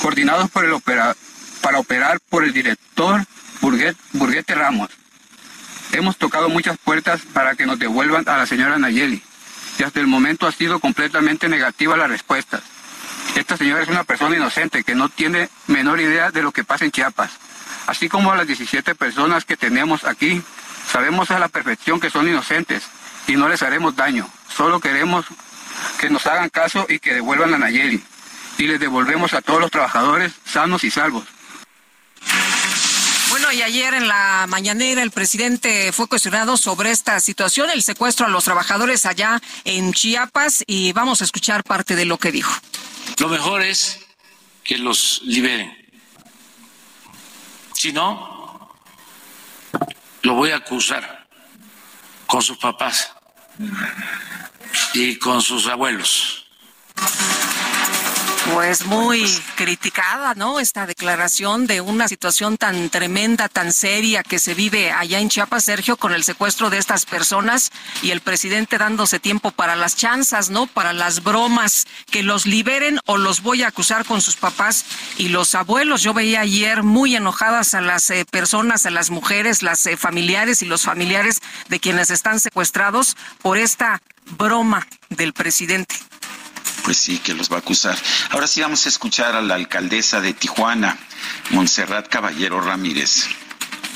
coordinados 0.00 0.50
por 0.50 0.64
el 0.64 0.80
para 0.80 1.78
operar 1.78 2.20
por 2.28 2.44
el 2.44 2.52
director 2.52 3.24
Burguete 3.60 4.54
Ramos. 4.54 4.90
Hemos 5.92 6.16
tocado 6.16 6.48
muchas 6.48 6.78
puertas 6.78 7.20
para 7.32 7.54
que 7.54 7.66
nos 7.66 7.78
devuelvan 7.78 8.28
a 8.28 8.38
la 8.38 8.46
señora 8.46 8.78
Nayeli 8.78 9.22
y 9.78 9.82
hasta 9.82 10.00
el 10.00 10.06
momento 10.06 10.46
ha 10.46 10.52
sido 10.52 10.80
completamente 10.80 11.48
negativa 11.48 11.96
la 11.96 12.06
respuesta. 12.06 12.60
Esta 13.36 13.56
señora 13.56 13.82
es 13.82 13.88
una 13.88 14.04
persona 14.04 14.36
inocente 14.36 14.84
que 14.84 14.94
no 14.94 15.08
tiene 15.08 15.48
menor 15.66 16.00
idea 16.00 16.30
de 16.30 16.42
lo 16.42 16.52
que 16.52 16.64
pasa 16.64 16.84
en 16.84 16.90
Chiapas, 16.90 17.30
así 17.86 18.08
como 18.08 18.32
a 18.32 18.36
las 18.36 18.46
17 18.46 18.94
personas 18.94 19.44
que 19.44 19.56
tenemos 19.56 20.04
aquí 20.04 20.42
Sabemos 20.92 21.30
a 21.30 21.38
la 21.38 21.48
perfección 21.48 21.98
que 21.98 22.10
son 22.10 22.28
inocentes 22.28 22.82
y 23.26 23.32
no 23.32 23.48
les 23.48 23.62
haremos 23.62 23.96
daño. 23.96 24.28
Solo 24.54 24.78
queremos 24.78 25.24
que 25.98 26.10
nos 26.10 26.26
hagan 26.26 26.50
caso 26.50 26.84
y 26.86 26.98
que 26.98 27.14
devuelvan 27.14 27.54
a 27.54 27.58
Nayeli. 27.58 28.02
Y 28.58 28.64
les 28.64 28.78
devolvemos 28.78 29.32
a 29.32 29.40
todos 29.40 29.58
los 29.58 29.70
trabajadores 29.70 30.32
sanos 30.44 30.84
y 30.84 30.90
salvos. 30.90 31.24
Bueno, 33.30 33.50
y 33.52 33.62
ayer 33.62 33.94
en 33.94 34.06
la 34.06 34.44
mañanera 34.46 35.02
el 35.02 35.10
presidente 35.10 35.90
fue 35.92 36.06
cuestionado 36.06 36.58
sobre 36.58 36.90
esta 36.90 37.18
situación, 37.20 37.70
el 37.70 37.82
secuestro 37.82 38.26
a 38.26 38.28
los 38.28 38.44
trabajadores 38.44 39.06
allá 39.06 39.40
en 39.64 39.94
Chiapas, 39.94 40.62
y 40.66 40.92
vamos 40.92 41.22
a 41.22 41.24
escuchar 41.24 41.64
parte 41.64 41.96
de 41.96 42.04
lo 42.04 42.18
que 42.18 42.30
dijo. 42.30 42.52
Lo 43.18 43.28
mejor 43.28 43.62
es 43.62 44.00
que 44.62 44.76
los 44.76 45.22
liberen. 45.24 45.74
Si 47.72 47.92
no, 47.92 48.31
lo 50.22 50.34
voy 50.34 50.50
a 50.50 50.56
acusar 50.56 51.26
con 52.26 52.42
sus 52.42 52.56
papás 52.58 53.12
y 54.94 55.18
con 55.18 55.42
sus 55.42 55.66
abuelos. 55.66 56.46
Pues 58.50 58.84
muy 58.86 59.24
criticada, 59.54 60.34
¿no? 60.34 60.58
Esta 60.58 60.84
declaración 60.84 61.68
de 61.68 61.80
una 61.80 62.08
situación 62.08 62.56
tan 62.56 62.90
tremenda, 62.90 63.48
tan 63.48 63.72
seria 63.72 64.24
que 64.24 64.40
se 64.40 64.54
vive 64.54 64.90
allá 64.90 65.20
en 65.20 65.28
Chiapas, 65.28 65.64
Sergio, 65.64 65.96
con 65.96 66.12
el 66.12 66.24
secuestro 66.24 66.68
de 66.68 66.78
estas 66.78 67.06
personas 67.06 67.70
y 68.02 68.10
el 68.10 68.20
presidente 68.20 68.78
dándose 68.78 69.20
tiempo 69.20 69.52
para 69.52 69.76
las 69.76 69.94
chanzas, 69.96 70.50
¿no? 70.50 70.66
Para 70.66 70.92
las 70.92 71.22
bromas, 71.22 71.86
que 72.10 72.24
los 72.24 72.44
liberen 72.44 72.98
o 73.06 73.16
los 73.16 73.42
voy 73.42 73.62
a 73.62 73.68
acusar 73.68 74.04
con 74.04 74.20
sus 74.20 74.34
papás 74.34 74.84
y 75.18 75.28
los 75.28 75.54
abuelos. 75.54 76.02
Yo 76.02 76.12
veía 76.12 76.40
ayer 76.40 76.82
muy 76.82 77.14
enojadas 77.14 77.74
a 77.74 77.80
las 77.80 78.10
eh, 78.10 78.24
personas, 78.28 78.86
a 78.86 78.90
las 78.90 79.10
mujeres, 79.10 79.62
las 79.62 79.86
eh, 79.86 79.96
familiares 79.96 80.62
y 80.62 80.66
los 80.66 80.82
familiares 80.82 81.38
de 81.68 81.78
quienes 81.78 82.10
están 82.10 82.40
secuestrados 82.40 83.16
por 83.40 83.56
esta 83.56 84.02
broma 84.36 84.86
del 85.10 85.32
presidente 85.32 85.94
pues 86.84 86.96
sí, 86.96 87.18
que 87.18 87.34
los 87.34 87.50
va 87.50 87.56
a 87.56 87.60
acusar. 87.60 87.96
Ahora 88.30 88.46
sí 88.46 88.60
vamos 88.60 88.86
a 88.86 88.88
escuchar 88.88 89.34
a 89.34 89.42
la 89.42 89.54
alcaldesa 89.54 90.20
de 90.20 90.32
Tijuana, 90.32 90.98
Montserrat 91.50 92.08
Caballero 92.08 92.60
Ramírez. 92.60 93.28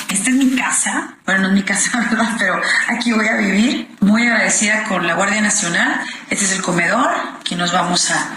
Esta 0.08 0.30
es 0.30 0.36
mi 0.36 0.56
casa, 0.56 1.16
bueno, 1.24 1.42
no 1.42 1.48
es 1.48 1.54
mi 1.54 1.62
casa, 1.62 1.98
¿verdad? 2.10 2.36
Pero 2.38 2.60
aquí 2.88 3.12
voy 3.12 3.26
a 3.26 3.36
vivir, 3.36 3.88
muy 4.00 4.26
agradecida 4.26 4.84
con 4.84 5.06
la 5.06 5.14
Guardia 5.14 5.40
Nacional. 5.40 6.00
Este 6.30 6.44
es 6.44 6.52
el 6.52 6.62
comedor, 6.62 7.08
aquí 7.40 7.54
nos 7.54 7.72
vamos 7.72 8.10
a, 8.10 8.30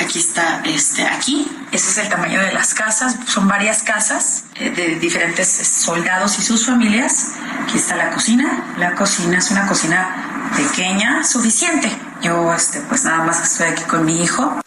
aquí 0.00 0.18
está, 0.18 0.62
este, 0.64 1.04
aquí. 1.06 1.50
Ese 1.72 1.90
es 1.90 1.98
el 1.98 2.08
tamaño 2.08 2.40
de 2.40 2.52
las 2.52 2.74
casas, 2.74 3.16
son 3.26 3.48
varias 3.48 3.82
casas 3.82 4.44
eh, 4.54 4.70
de 4.70 4.96
diferentes 4.96 5.48
soldados 5.48 6.38
y 6.38 6.42
sus 6.42 6.64
familias. 6.64 7.32
Aquí 7.64 7.76
está 7.78 7.96
la 7.96 8.10
cocina, 8.10 8.74
la 8.78 8.94
cocina 8.94 9.38
es 9.38 9.50
una 9.50 9.66
cocina 9.66 10.50
pequeña, 10.56 11.24
suficiente 11.24 11.90
yo, 12.22 12.52
este, 12.54 12.80
pues 12.80 13.04
nada 13.04 13.24
más 13.24 13.42
estoy 13.42 13.68
aquí 13.68 13.82
con 13.84 14.04
mi 14.04 14.22
hijo. 14.22 14.60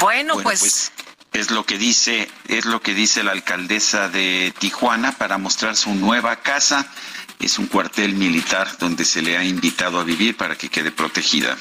Bueno, 0.00 0.34
pues, 0.42 0.60
pues 0.60 0.92
es 1.34 1.50
lo 1.50 1.66
que 1.66 1.76
dice 1.76 2.30
es 2.48 2.64
lo 2.64 2.80
que 2.80 2.94
dice 2.94 3.22
la 3.22 3.32
alcaldesa 3.32 4.08
de 4.08 4.54
Tijuana 4.58 5.12
para 5.12 5.36
mostrar 5.36 5.76
su 5.76 5.94
nueva 5.94 6.36
casa. 6.36 6.86
Es 7.40 7.58
un 7.58 7.66
cuartel 7.66 8.14
militar 8.14 8.68
donde 8.78 9.04
se 9.04 9.20
le 9.20 9.36
ha 9.36 9.44
invitado 9.44 9.98
a 9.98 10.04
vivir 10.04 10.36
para 10.36 10.56
que 10.56 10.68
quede 10.70 10.92
protegida. 10.92 11.56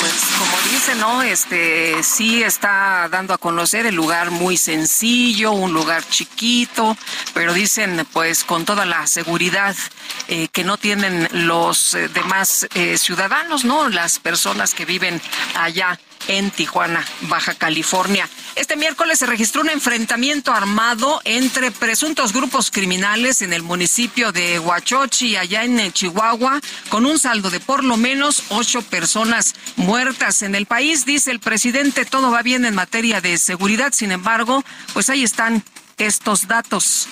Pues 0.00 0.29
como 0.40 0.56
dice, 0.72 0.94
¿no? 0.94 1.20
Este 1.20 2.02
sí 2.02 2.42
está 2.42 3.08
dando 3.10 3.34
a 3.34 3.38
conocer 3.38 3.84
el 3.84 3.94
lugar 3.94 4.30
muy 4.30 4.56
sencillo, 4.56 5.52
un 5.52 5.74
lugar 5.74 6.02
chiquito, 6.08 6.96
pero 7.34 7.52
dicen 7.52 8.06
pues 8.14 8.44
con 8.44 8.64
toda 8.64 8.86
la 8.86 9.06
seguridad 9.06 9.76
eh, 10.28 10.48
que 10.48 10.64
no 10.64 10.78
tienen 10.78 11.28
los 11.32 11.94
eh, 11.94 12.08
demás 12.08 12.66
eh, 12.74 12.96
ciudadanos, 12.96 13.66
¿no? 13.66 13.90
Las 13.90 14.18
personas 14.18 14.72
que 14.72 14.86
viven 14.86 15.20
allá 15.54 15.98
en 16.28 16.50
Tijuana, 16.50 17.04
Baja 17.22 17.54
California. 17.54 18.28
Este 18.54 18.76
miércoles 18.76 19.18
se 19.18 19.26
registró 19.26 19.62
un 19.62 19.70
enfrentamiento 19.70 20.52
armado 20.52 21.20
entre 21.24 21.70
presuntos 21.70 22.32
grupos 22.32 22.70
criminales 22.70 23.42
en 23.42 23.52
el 23.52 23.62
municipio 23.62 24.32
de 24.32 24.58
Huachochi, 24.58 25.36
allá 25.36 25.64
en 25.64 25.92
Chihuahua, 25.92 26.60
con 26.88 27.06
un 27.06 27.18
saldo 27.18 27.50
de 27.50 27.60
por 27.60 27.84
lo 27.84 27.96
menos 27.96 28.44
ocho 28.50 28.82
personas 28.82 29.54
muertas 29.76 30.29
en 30.42 30.54
el 30.54 30.66
país. 30.66 31.04
Dice 31.04 31.30
el 31.30 31.40
presidente, 31.40 32.04
todo 32.04 32.30
va 32.30 32.42
bien 32.42 32.64
en 32.64 32.74
materia 32.74 33.20
de 33.20 33.36
seguridad. 33.38 33.92
Sin 33.92 34.12
embargo, 34.12 34.64
pues 34.92 35.10
ahí 35.10 35.22
están 35.22 35.62
estos 35.98 36.46
datos. 36.46 37.08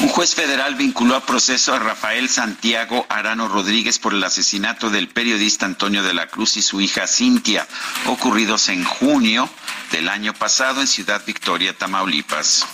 Un 0.00 0.08
juez 0.08 0.34
federal 0.34 0.76
vinculó 0.76 1.16
a 1.16 1.26
proceso 1.26 1.74
a 1.74 1.80
Rafael 1.80 2.28
Santiago 2.28 3.04
Arano 3.08 3.48
Rodríguez 3.48 3.98
por 3.98 4.14
el 4.14 4.22
asesinato 4.22 4.90
del 4.90 5.08
periodista 5.08 5.66
Antonio 5.66 6.04
de 6.04 6.14
la 6.14 6.28
Cruz 6.28 6.56
y 6.56 6.62
su 6.62 6.80
hija 6.80 7.08
Cintia, 7.08 7.66
ocurridos 8.06 8.68
en 8.68 8.84
junio 8.84 9.48
del 9.90 10.08
año 10.08 10.34
pasado 10.34 10.80
en 10.80 10.86
Ciudad 10.86 11.22
Victoria, 11.26 11.76
Tamaulipas. 11.76 12.64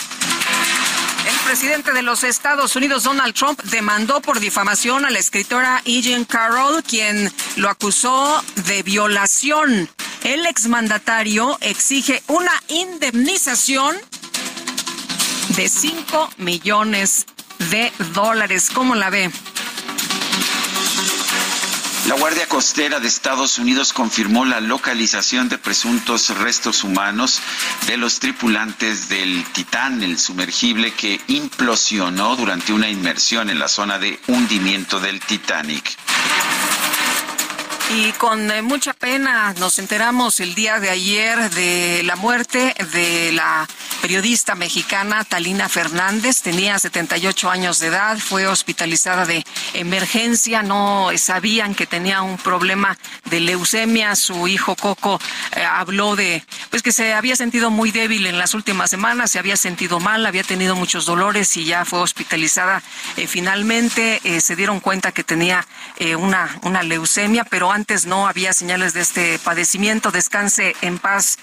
Presidente 1.45 1.93
de 1.93 2.03
los 2.03 2.25
Estados 2.25 2.75
Unidos, 2.75 3.05
Donald 3.05 3.35
Trump, 3.35 3.61
demandó 3.65 4.21
por 4.21 4.41
difamación 4.41 5.05
a 5.05 5.11
la 5.11 5.19
escritora 5.19 5.83
E. 5.85 6.01
Jean 6.01 6.25
Carroll, 6.25 6.83
quien 6.83 7.33
lo 7.57 7.69
acusó 7.69 8.43
de 8.67 8.83
violación. 8.83 9.89
El 10.23 10.47
exmandatario 10.47 11.59
exige 11.61 12.23
una 12.29 12.53
indemnización 12.69 13.97
de 15.51 15.69
5 15.69 16.31
millones 16.39 17.27
de 17.71 17.93
dólares. 18.15 18.71
¿Cómo 18.73 18.95
la 18.95 19.11
ve? 19.11 19.31
La 22.07 22.17
Guardia 22.17 22.47
Costera 22.47 23.01
de 23.01 23.09
Estados 23.09 23.59
Unidos 23.59 23.95
confirmó 23.95 24.45
la 24.45 24.61
localización 24.61 25.49
de 25.49 25.57
presuntos 25.57 26.29
restos 26.37 26.85
humanos 26.85 27.41
de 27.87 27.97
los 27.97 28.21
tripulantes 28.21 29.09
del 29.09 29.43
Titán, 29.53 30.03
el 30.03 30.19
sumergible 30.19 30.93
que 30.93 31.19
implosionó 31.29 32.37
durante 32.37 32.75
una 32.75 32.91
inmersión 32.91 33.49
en 33.49 33.59
la 33.59 33.69
zona 33.69 33.99
de 33.99 34.21
hundimiento 34.29 35.01
del 35.01 35.19
Titanic. 35.19 35.97
Y 37.97 38.13
con 38.13 38.51
eh, 38.51 38.61
mucha 38.61 38.93
pena 38.93 39.55
nos 39.59 39.79
enteramos 39.79 40.41
el 40.41 40.55
día 40.55 40.81
de 40.81 40.91
ayer 40.91 41.51
de 41.51 42.03
la 42.05 42.17
muerte 42.17 42.75
de 42.93 43.33
la 43.33 43.67
periodista 44.05 44.55
mexicana 44.55 45.25
Talina 45.25 45.67
Fernández, 45.71 46.43
tenía 46.43 46.79
78 46.79 47.51
años 47.51 47.81
de 47.81 47.87
edad, 47.87 48.19
fue 48.19 48.47
hospitalizada 48.47 49.25
de 49.25 49.43
emergencia, 49.73 50.63
no 50.63 51.09
sabían 51.17 51.75
que 51.75 51.87
tenía 51.87 52.21
un 52.21 52.37
problema 52.37 52.99
de 53.25 53.41
leucemia, 53.41 54.15
su 54.15 54.47
hijo 54.47 54.77
Coco 54.77 55.19
eh, 55.57 55.65
habló 55.65 56.17
de 56.17 56.45
pues 56.69 56.83
que 56.83 56.93
se 56.93 57.15
había 57.15 57.35
sentido 57.35 57.71
muy 57.71 57.93
débil 57.93 58.27
en 58.27 58.37
las 58.37 58.53
últimas 58.53 58.91
semanas, 58.91 59.31
se 59.31 59.39
había 59.39 59.57
sentido 59.57 60.01
mal, 60.01 60.27
había 60.27 60.43
tenido 60.43 60.77
muchos 60.77 61.07
dolores 61.07 61.57
y 61.57 61.65
ya 61.65 61.87
fue 61.87 62.01
hospitalizada. 62.01 62.83
Eh, 63.17 63.27
finalmente 63.27 64.21
eh, 64.25 64.43
se 64.43 64.55
dieron 64.55 64.81
cuenta 64.81 65.13
que 65.13 65.25
tenía 65.25 65.67
una, 66.19 66.59
una 66.63 66.83
leucemia, 66.83 67.45
pero 67.45 67.71
antes 67.71 68.05
no 68.05 68.27
había 68.27 68.53
señales 68.53 68.93
de 68.93 69.01
este 69.01 69.39
padecimiento. 69.39 70.11
Descanse 70.11 70.75
en 70.83 70.99
paz. 70.99 71.39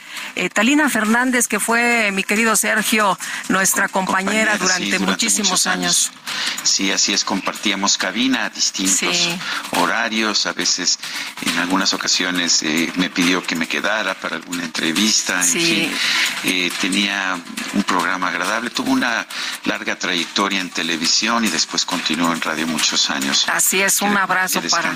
Talina 0.54 0.90
Fernández, 0.90 1.48
que 1.48 1.60
fue 1.60 2.12
mi 2.12 2.24
querido 2.24 2.51
Sergio, 2.56 3.18
nuestra 3.50 3.88
compañera, 3.88 4.58
durante, 4.58 5.00
muchísimos 5.00 5.68
años. 5.68 6.12
Sí, 6.64 6.92
así 6.92 7.14
es, 7.14 7.24
compartíamos 7.24 7.98
cabina 7.98 8.46
a 8.46 8.50
distintos 8.50 9.30
horarios, 9.72 10.46
a 10.46 10.54
veces 10.54 11.00
en 11.46 11.58
algunas 11.58 11.94
ocasiones 11.94 12.62
eh, 12.64 12.92
me 12.96 13.10
pidió 13.10 13.44
que 13.44 13.56
me 13.56 13.68
quedara 13.68 14.14
para 14.14 14.36
alguna 14.36 14.64
entrevista, 14.64 15.42
sí. 15.44 15.92
Eh, 16.44 16.72
tenía 16.80 17.40
un 17.74 17.84
programa 17.84 18.30
agradable, 18.30 18.70
tuvo 18.70 18.92
una 18.92 19.28
larga 19.66 19.96
trayectoria 19.96 20.60
en 20.60 20.70
televisión 20.70 21.46
y 21.46 21.50
después 21.50 21.86
continuó 21.86 22.34
en 22.34 22.42
radio 22.42 22.68
muchos 22.68 23.10
años. 23.10 23.46
Así 23.48 23.82
es, 23.82 24.02
un 24.02 24.16
abrazo 24.18 24.62
para, 24.70 24.94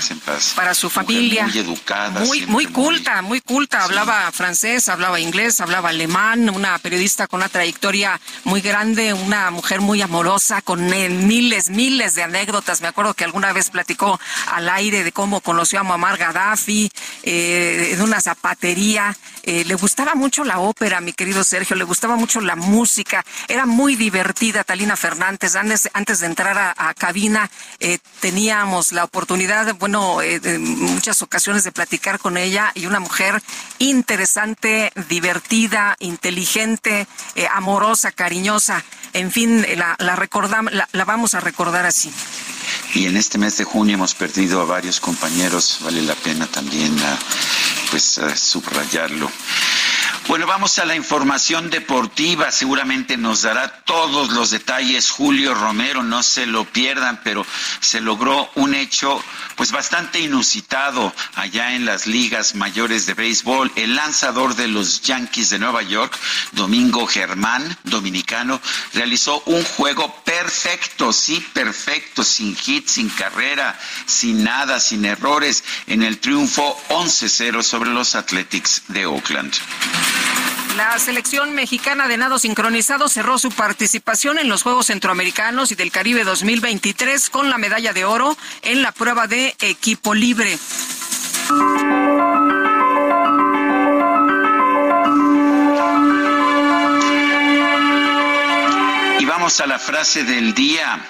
para 0.54 0.74
su 0.74 0.90
familia. 0.90 1.46
muy 1.46 1.58
educada. 1.58 2.20
Muy, 2.20 2.46
muy 2.46 2.66
culta, 2.66 3.22
muy, 3.22 3.40
culta, 3.40 3.84
hablaba 3.84 4.30
francés, 4.32 4.88
hablaba 4.88 5.20
inglés, 5.20 5.60
hablaba 5.60 5.90
alemán, 5.90 6.50
una 6.50 6.78
periodista 6.78 7.26
con 7.26 7.40
una 7.46 7.52
trayectoria 7.52 8.20
muy 8.42 8.60
grande, 8.60 9.12
una 9.12 9.52
mujer 9.52 9.80
muy 9.80 10.02
amorosa, 10.02 10.62
con 10.62 10.84
miles, 10.84 11.70
miles 11.70 12.16
de 12.16 12.24
anécdotas. 12.24 12.80
Me 12.80 12.88
acuerdo 12.88 13.14
que 13.14 13.22
alguna 13.22 13.52
vez 13.52 13.70
platicó 13.70 14.18
al 14.52 14.68
aire 14.68 15.04
de 15.04 15.12
cómo 15.12 15.40
conoció 15.40 15.78
a 15.78 15.84
Muammar 15.84 16.18
Gaddafi, 16.18 16.90
eh, 17.22 17.90
en 17.92 18.02
una 18.02 18.20
zapatería. 18.20 19.16
Eh, 19.44 19.64
le 19.64 19.76
gustaba 19.76 20.16
mucho 20.16 20.42
la 20.42 20.58
ópera, 20.58 21.00
mi 21.00 21.12
querido 21.12 21.44
Sergio, 21.44 21.76
le 21.76 21.84
gustaba 21.84 22.16
mucho 22.16 22.40
la 22.40 22.56
música. 22.56 23.24
Era 23.46 23.64
muy 23.64 23.94
divertida, 23.94 24.64
Talina 24.64 24.96
Fernández. 24.96 25.54
Antes, 25.54 25.88
antes 25.92 26.18
de 26.18 26.26
entrar 26.26 26.74
a, 26.76 26.94
cabina, 26.94 27.48
eh, 27.78 27.98
teníamos 28.18 28.90
la 28.90 29.04
oportunidad, 29.04 29.72
bueno, 29.76 30.20
en 30.20 30.80
muchas 30.80 31.22
ocasiones 31.22 31.62
de 31.62 31.70
platicar 31.70 32.18
con 32.18 32.38
ella 32.38 32.72
y 32.74 32.86
una 32.86 32.98
mujer 32.98 33.40
interesante, 33.78 34.90
divertida, 35.08 35.94
inteligente, 36.00 37.06
amorosa, 37.50 38.12
cariñosa. 38.12 38.82
En 39.12 39.30
fin, 39.30 39.64
la, 39.76 39.96
la 39.98 40.16
recordamos, 40.16 40.72
la 40.72 41.04
vamos 41.04 41.34
a 41.34 41.40
recordar 41.40 41.86
así. 41.86 42.12
Y 42.94 43.06
en 43.06 43.16
este 43.16 43.38
mes 43.38 43.58
de 43.58 43.64
junio 43.64 43.94
hemos 43.94 44.14
perdido 44.14 44.60
a 44.60 44.64
varios 44.64 45.00
compañeros, 45.00 45.78
vale 45.82 46.02
la 46.02 46.14
pena 46.14 46.46
también 46.46 46.96
ah, 47.02 47.18
pues 47.90 48.18
ah, 48.18 48.34
subrayarlo. 48.36 49.30
Bueno, 50.28 50.46
vamos 50.46 50.78
a 50.78 50.84
la 50.84 50.96
información 50.96 51.70
deportiva. 51.70 52.50
Seguramente 52.50 53.16
nos 53.16 53.42
dará 53.42 53.84
todos 53.84 54.30
los 54.30 54.50
detalles 54.50 55.10
Julio 55.10 55.54
Romero, 55.54 56.02
no 56.02 56.22
se 56.22 56.46
lo 56.46 56.64
pierdan, 56.64 57.20
pero 57.22 57.46
se 57.80 58.00
logró 58.00 58.50
un 58.56 58.74
hecho 58.74 59.22
pues 59.54 59.72
bastante 59.72 60.20
inusitado 60.20 61.14
allá 61.36 61.74
en 61.74 61.84
las 61.84 62.06
ligas 62.06 62.54
mayores 62.54 63.06
de 63.06 63.14
béisbol. 63.14 63.70
El 63.76 63.96
lanzador 63.96 64.56
de 64.56 64.68
los 64.68 65.02
Yankees 65.02 65.50
de 65.50 65.58
Nueva 65.58 65.82
York, 65.82 66.18
Domingo 66.52 67.06
Germán, 67.06 67.76
dominicano, 67.84 68.60
realizó 68.94 69.42
un 69.46 69.62
juego 69.64 70.12
perfecto, 70.24 71.12
sí, 71.12 71.44
perfecto, 71.52 72.24
sin 72.24 72.56
hit, 72.56 72.88
sin 72.88 73.08
carrera, 73.08 73.78
sin 74.06 74.44
nada, 74.44 74.80
sin 74.80 75.04
errores, 75.04 75.64
en 75.86 76.02
el 76.02 76.18
triunfo 76.18 76.78
11-0 76.88 77.62
sobre 77.62 77.90
los 77.90 78.14
Athletics 78.14 78.82
de 78.88 79.06
Oakland. 79.06 79.54
La 80.76 80.98
selección 80.98 81.54
mexicana 81.54 82.06
de 82.06 82.18
nado 82.18 82.38
sincronizado 82.38 83.08
cerró 83.08 83.38
su 83.38 83.50
participación 83.50 84.38
en 84.38 84.50
los 84.50 84.62
Juegos 84.62 84.86
Centroamericanos 84.86 85.72
y 85.72 85.74
del 85.74 85.90
Caribe 85.90 86.22
2023 86.22 87.30
con 87.30 87.48
la 87.48 87.56
medalla 87.56 87.94
de 87.94 88.04
oro 88.04 88.36
en 88.60 88.82
la 88.82 88.92
prueba 88.92 89.26
de 89.26 89.56
equipo 89.60 90.12
libre. 90.12 90.58
Y 99.18 99.24
vamos 99.24 99.60
a 99.62 99.66
la 99.66 99.78
frase 99.78 100.24
del 100.24 100.52
día. 100.52 101.00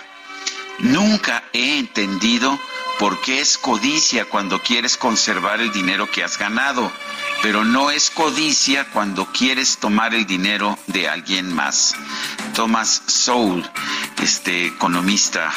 Nunca 0.79 1.43
he 1.53 1.79
entendido 1.79 2.57
por 3.01 3.21
qué 3.21 3.41
es 3.41 3.59
codicia 3.59 4.27
cuando 4.27 4.63
quieres 4.63 4.97
conservar 4.97 5.61
el 5.61 5.73
dinero 5.73 6.09
que 6.09 6.23
has 6.23 6.39
ganado 6.39 6.93
pero 7.43 7.65
no 7.65 7.91
es 7.91 8.11
codicia 8.11 8.85
cuando 8.93 9.27
quieres 9.33 9.79
tomar 9.79 10.15
el 10.15 10.27
dinero 10.27 10.79
de 10.87 11.09
alguien 11.09 11.53
más. 11.53 11.95
Thomas 12.55 13.03
Sowell, 13.07 13.69
este 14.23 14.67
economista 14.67 15.53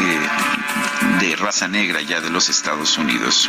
eh, 0.00 1.24
de 1.24 1.36
raza 1.36 1.68
negra 1.68 2.00
ya 2.02 2.20
de 2.20 2.30
los 2.30 2.48
Estados 2.48 2.98
Unidos. 2.98 3.48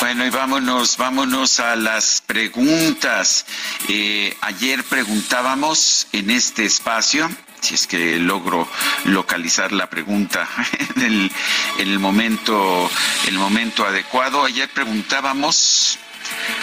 Bueno, 0.00 0.24
y 0.24 0.30
vámonos, 0.30 0.96
vámonos 0.96 1.60
a 1.60 1.76
las 1.76 2.22
preguntas. 2.22 3.44
Eh, 3.88 4.36
ayer 4.40 4.82
preguntábamos 4.84 6.08
en 6.12 6.30
este 6.30 6.64
espacio 6.64 7.28
si 7.60 7.74
es 7.74 7.86
que 7.86 8.18
logro 8.18 8.68
localizar 9.04 9.72
la 9.72 9.88
pregunta 9.88 10.48
en 10.96 11.02
el, 11.02 11.32
en 11.78 11.88
el 11.88 11.98
momento 11.98 12.90
el 13.26 13.38
momento 13.38 13.84
adecuado. 13.84 14.44
Ayer 14.44 14.68
preguntábamos 14.68 15.98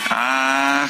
a 0.10 0.88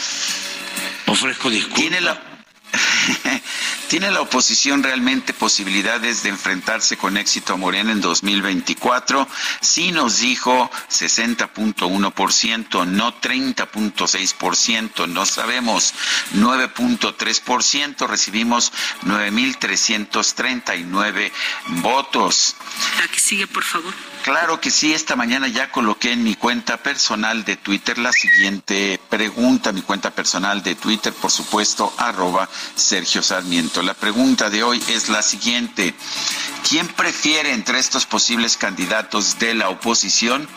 ofrezco 1.07 1.49
disculpas. 1.49 1.81
¿Tiene 1.81 2.01
la 2.01 2.34
¿Tiene 3.89 4.11
la 4.11 4.21
oposición 4.21 4.83
realmente 4.83 5.33
posibilidades 5.33 6.21
de 6.23 6.29
enfrentarse 6.29 6.95
con 6.97 7.17
éxito 7.17 7.53
a 7.53 7.57
Morena 7.57 7.91
en 7.91 8.01
2024? 8.01 9.27
Sí 9.61 9.91
nos 9.91 10.19
dijo 10.19 10.69
60.1%, 10.89 12.87
no 12.87 13.21
30.6%, 13.21 15.07
no 15.07 15.25
sabemos 15.25 15.93
9.3%, 16.33 18.07
recibimos 18.07 18.71
9.339 19.03 21.31
votos. 21.67 22.55
Aquí 23.03 23.19
sigue, 23.19 23.47
por 23.47 23.63
favor. 23.63 23.93
Claro 24.25 24.59
que 24.59 24.71
sí, 24.71 24.91
esta 24.91 25.15
mañana 25.15 25.47
ya 25.47 25.71
coloqué 25.71 26.13
en 26.13 26.23
mi 26.23 26.33
cuenta 26.33 26.77
personal 26.77 27.45
de 27.45 27.57
Twitter 27.57 27.99
la 27.99 28.11
siguiente 28.11 28.99
pregunta, 29.07 29.71
mi 29.71 29.83
cuenta 29.83 30.09
personal 30.09 30.63
de 30.63 30.73
Twitter, 30.73 31.13
por 31.13 31.29
supuesto, 31.29 31.93
arroba 31.95 32.49
Sergio 32.73 33.21
Sarmiento. 33.21 33.83
La 33.83 33.93
pregunta 33.93 34.49
de 34.49 34.63
hoy 34.63 34.83
es 34.87 35.09
la 35.09 35.21
siguiente. 35.21 35.93
¿Quién 36.67 36.87
prefiere 36.87 37.53
entre 37.53 37.77
estos 37.77 38.07
posibles 38.07 38.57
candidatos 38.57 39.37
de 39.37 39.53
la 39.53 39.69
oposición? 39.69 40.49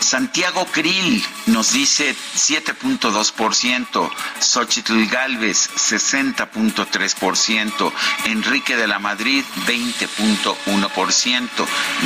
Santiago 0.00 0.66
Krill 0.72 1.22
nos 1.46 1.72
dice 1.72 2.16
7.2%, 2.34 4.10
Xochitl 4.40 5.06
Galvez 5.06 5.70
60.3%, 5.76 7.92
Enrique 8.24 8.76
de 8.76 8.88
la 8.88 8.98
Madrid 8.98 9.44
20.1%, 9.66 11.48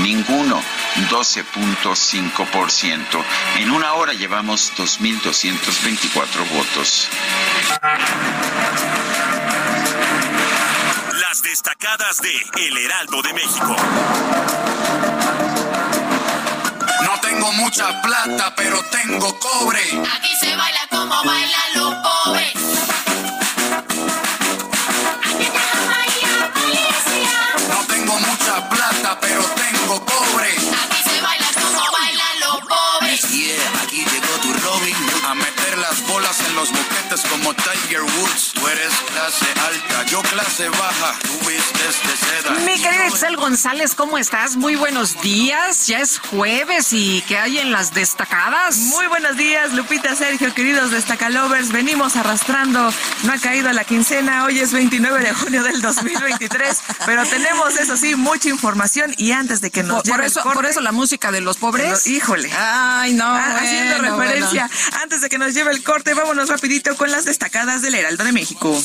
ninguno 0.02 0.60
12.5%. 1.08 3.24
En 3.58 3.70
una 3.70 3.92
hora 3.94 4.12
llevamos 4.12 4.72
2.224 4.76 6.48
votos. 6.50 7.08
Las 11.20 11.42
destacadas 11.42 12.20
de 12.20 12.44
El 12.66 12.76
Heraldo 12.78 13.22
de 13.22 13.32
México. 13.34 13.76
No 17.02 17.20
tengo 17.20 17.52
mucha 17.52 18.00
plata, 18.02 18.52
pero 18.56 18.82
tengo 18.90 19.38
cobre. 19.38 19.80
Aquí 19.80 20.34
se 20.40 20.56
baila 20.56 20.80
como 20.90 21.22
bailan 21.24 21.74
los 21.74 21.94
pobres. 21.94 22.55
Yo 40.16 40.22
clase 40.30 40.68
baja. 40.70 41.18
Tú 41.22 41.32
vistes 41.46 42.02
de 42.02 42.16
seda. 42.16 42.50
Mi 42.64 42.80
querida 42.80 43.06
Excel 43.06 43.36
González, 43.36 43.94
¿cómo 43.94 44.16
estás? 44.16 44.56
Muy 44.56 44.74
buenos 44.74 45.20
días. 45.20 45.86
Ya 45.88 46.00
es 46.00 46.18
jueves 46.18 46.92
y 46.92 47.22
¿qué 47.28 47.36
hay 47.36 47.58
en 47.58 47.70
las 47.70 47.92
destacadas? 47.92 48.76
Muy 48.78 49.06
buenos 49.08 49.36
días, 49.36 49.74
Lupita, 49.74 50.14
Sergio, 50.14 50.54
queridos 50.54 50.90
destacalovers. 50.90 51.70
Venimos 51.70 52.16
arrastrando. 52.16 52.92
No 53.24 53.32
ha 53.32 53.38
caído 53.38 53.70
la 53.72 53.84
quincena. 53.84 54.44
Hoy 54.44 54.58
es 54.58 54.72
29 54.72 55.20
de 55.20 55.34
junio 55.34 55.62
del 55.62 55.82
2023, 55.82 56.78
pero 57.06 57.26
tenemos, 57.26 57.76
eso 57.76 57.96
sí, 57.96 58.14
mucha 58.14 58.48
información. 58.48 59.12
Y 59.18 59.32
antes 59.32 59.60
de 59.60 59.70
que 59.70 59.82
nos 59.82 60.02
por, 60.02 60.04
por 60.04 60.12
lleve 60.12 60.26
eso, 60.28 60.40
el 60.40 60.44
corte, 60.44 60.56
por 60.56 60.66
eso 60.66 60.80
la 60.80 60.92
música 60.92 61.30
de 61.30 61.42
los 61.42 61.58
pobres. 61.58 62.02
Pero, 62.04 62.16
híjole. 62.16 62.50
Ay, 62.56 63.12
no. 63.12 63.26
Ah, 63.26 63.58
haciendo 63.60 63.98
referencia. 63.98 64.70
bueno. 64.70 65.02
Antes 65.02 65.20
de 65.20 65.28
que 65.28 65.36
nos 65.36 65.52
lleve 65.52 65.72
el 65.72 65.82
corte, 65.82 66.14
vámonos 66.14 66.48
rapidito 66.48 66.96
con 66.96 67.10
las 67.10 67.26
destacadas 67.26 67.82
del 67.82 67.94
Heraldo 67.96 68.24
de 68.24 68.32
México. 68.32 68.80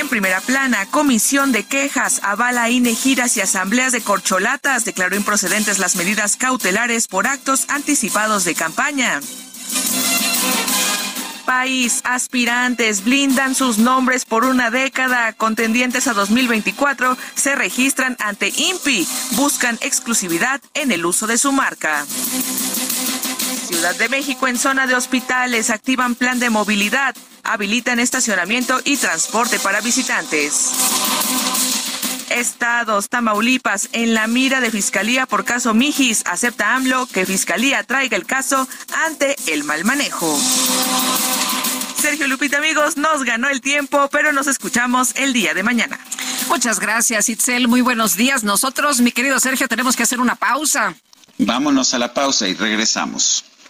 En 0.00 0.08
primera 0.08 0.40
plana, 0.40 0.86
Comisión 0.86 1.52
de 1.52 1.64
Quejas 1.64 2.20
avala 2.24 2.70
INE 2.70 2.94
giras 2.94 3.36
y 3.36 3.42
asambleas 3.42 3.92
de 3.92 4.00
corcholatas, 4.00 4.86
declaró 4.86 5.14
improcedentes 5.14 5.78
las 5.78 5.94
medidas 5.94 6.36
cautelares 6.36 7.06
por 7.06 7.26
actos 7.26 7.66
anticipados 7.68 8.44
de 8.44 8.54
campaña 8.54 9.20
país. 11.50 12.00
Aspirantes 12.04 13.02
blindan 13.02 13.56
sus 13.56 13.78
nombres 13.78 14.24
por 14.24 14.44
una 14.44 14.70
década. 14.70 15.32
Contendientes 15.32 16.06
a 16.06 16.12
2024 16.12 17.16
se 17.34 17.56
registran 17.56 18.16
ante 18.20 18.52
INPI. 18.56 19.04
Buscan 19.32 19.76
exclusividad 19.80 20.60
en 20.74 20.92
el 20.92 21.04
uso 21.04 21.26
de 21.26 21.38
su 21.38 21.50
marca. 21.50 22.06
Ciudad 23.70 23.94
de 23.94 24.08
México 24.08 24.48
en 24.48 24.58
zona 24.58 24.88
de 24.88 24.96
hospitales 24.96 25.70
activan 25.70 26.16
plan 26.16 26.40
de 26.40 26.50
movilidad. 26.50 27.14
Habilitan 27.44 28.00
estacionamiento 28.00 28.80
y 28.84 28.96
transporte 28.96 29.60
para 29.60 29.80
visitantes. 29.80 30.72
Estados, 32.30 33.08
Tamaulipas, 33.08 33.88
en 33.92 34.12
la 34.12 34.26
mira 34.26 34.60
de 34.60 34.72
Fiscalía 34.72 35.24
por 35.24 35.44
caso 35.44 35.72
Mijis. 35.72 36.24
Acepta 36.26 36.74
AMLO 36.74 37.06
que 37.06 37.24
Fiscalía 37.24 37.84
traiga 37.84 38.16
el 38.16 38.26
caso 38.26 38.66
ante 39.06 39.36
el 39.46 39.62
mal 39.62 39.84
manejo. 39.84 40.36
Sergio 41.96 42.26
Lupita, 42.26 42.58
amigos, 42.58 42.96
nos 42.96 43.22
ganó 43.22 43.48
el 43.48 43.60
tiempo, 43.60 44.08
pero 44.10 44.32
nos 44.32 44.48
escuchamos 44.48 45.12
el 45.14 45.32
día 45.32 45.54
de 45.54 45.62
mañana. 45.62 46.00
Muchas 46.48 46.80
gracias, 46.80 47.28
Itzel. 47.28 47.68
Muy 47.68 47.82
buenos 47.82 48.16
días. 48.16 48.42
Nosotros, 48.42 49.00
mi 49.00 49.12
querido 49.12 49.38
Sergio, 49.38 49.68
tenemos 49.68 49.94
que 49.94 50.02
hacer 50.02 50.18
una 50.18 50.34
pausa. 50.34 50.96
Vámonos 51.38 51.94
a 51.94 52.00
la 52.00 52.12
pausa 52.12 52.48
y 52.48 52.54
regresamos. 52.54 53.44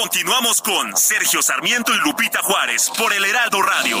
Continuamos 0.00 0.62
con 0.62 0.96
Sergio 0.96 1.42
Sarmiento 1.42 1.92
y 1.92 1.98
Lupita 1.98 2.38
Juárez 2.40 2.88
por 2.96 3.12
el 3.12 3.24
Heraldo 3.24 3.60
Radio. 3.62 3.98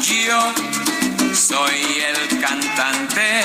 Yo 0.00 0.54
soy 1.34 2.04
el 2.06 2.40
cantante 2.40 3.42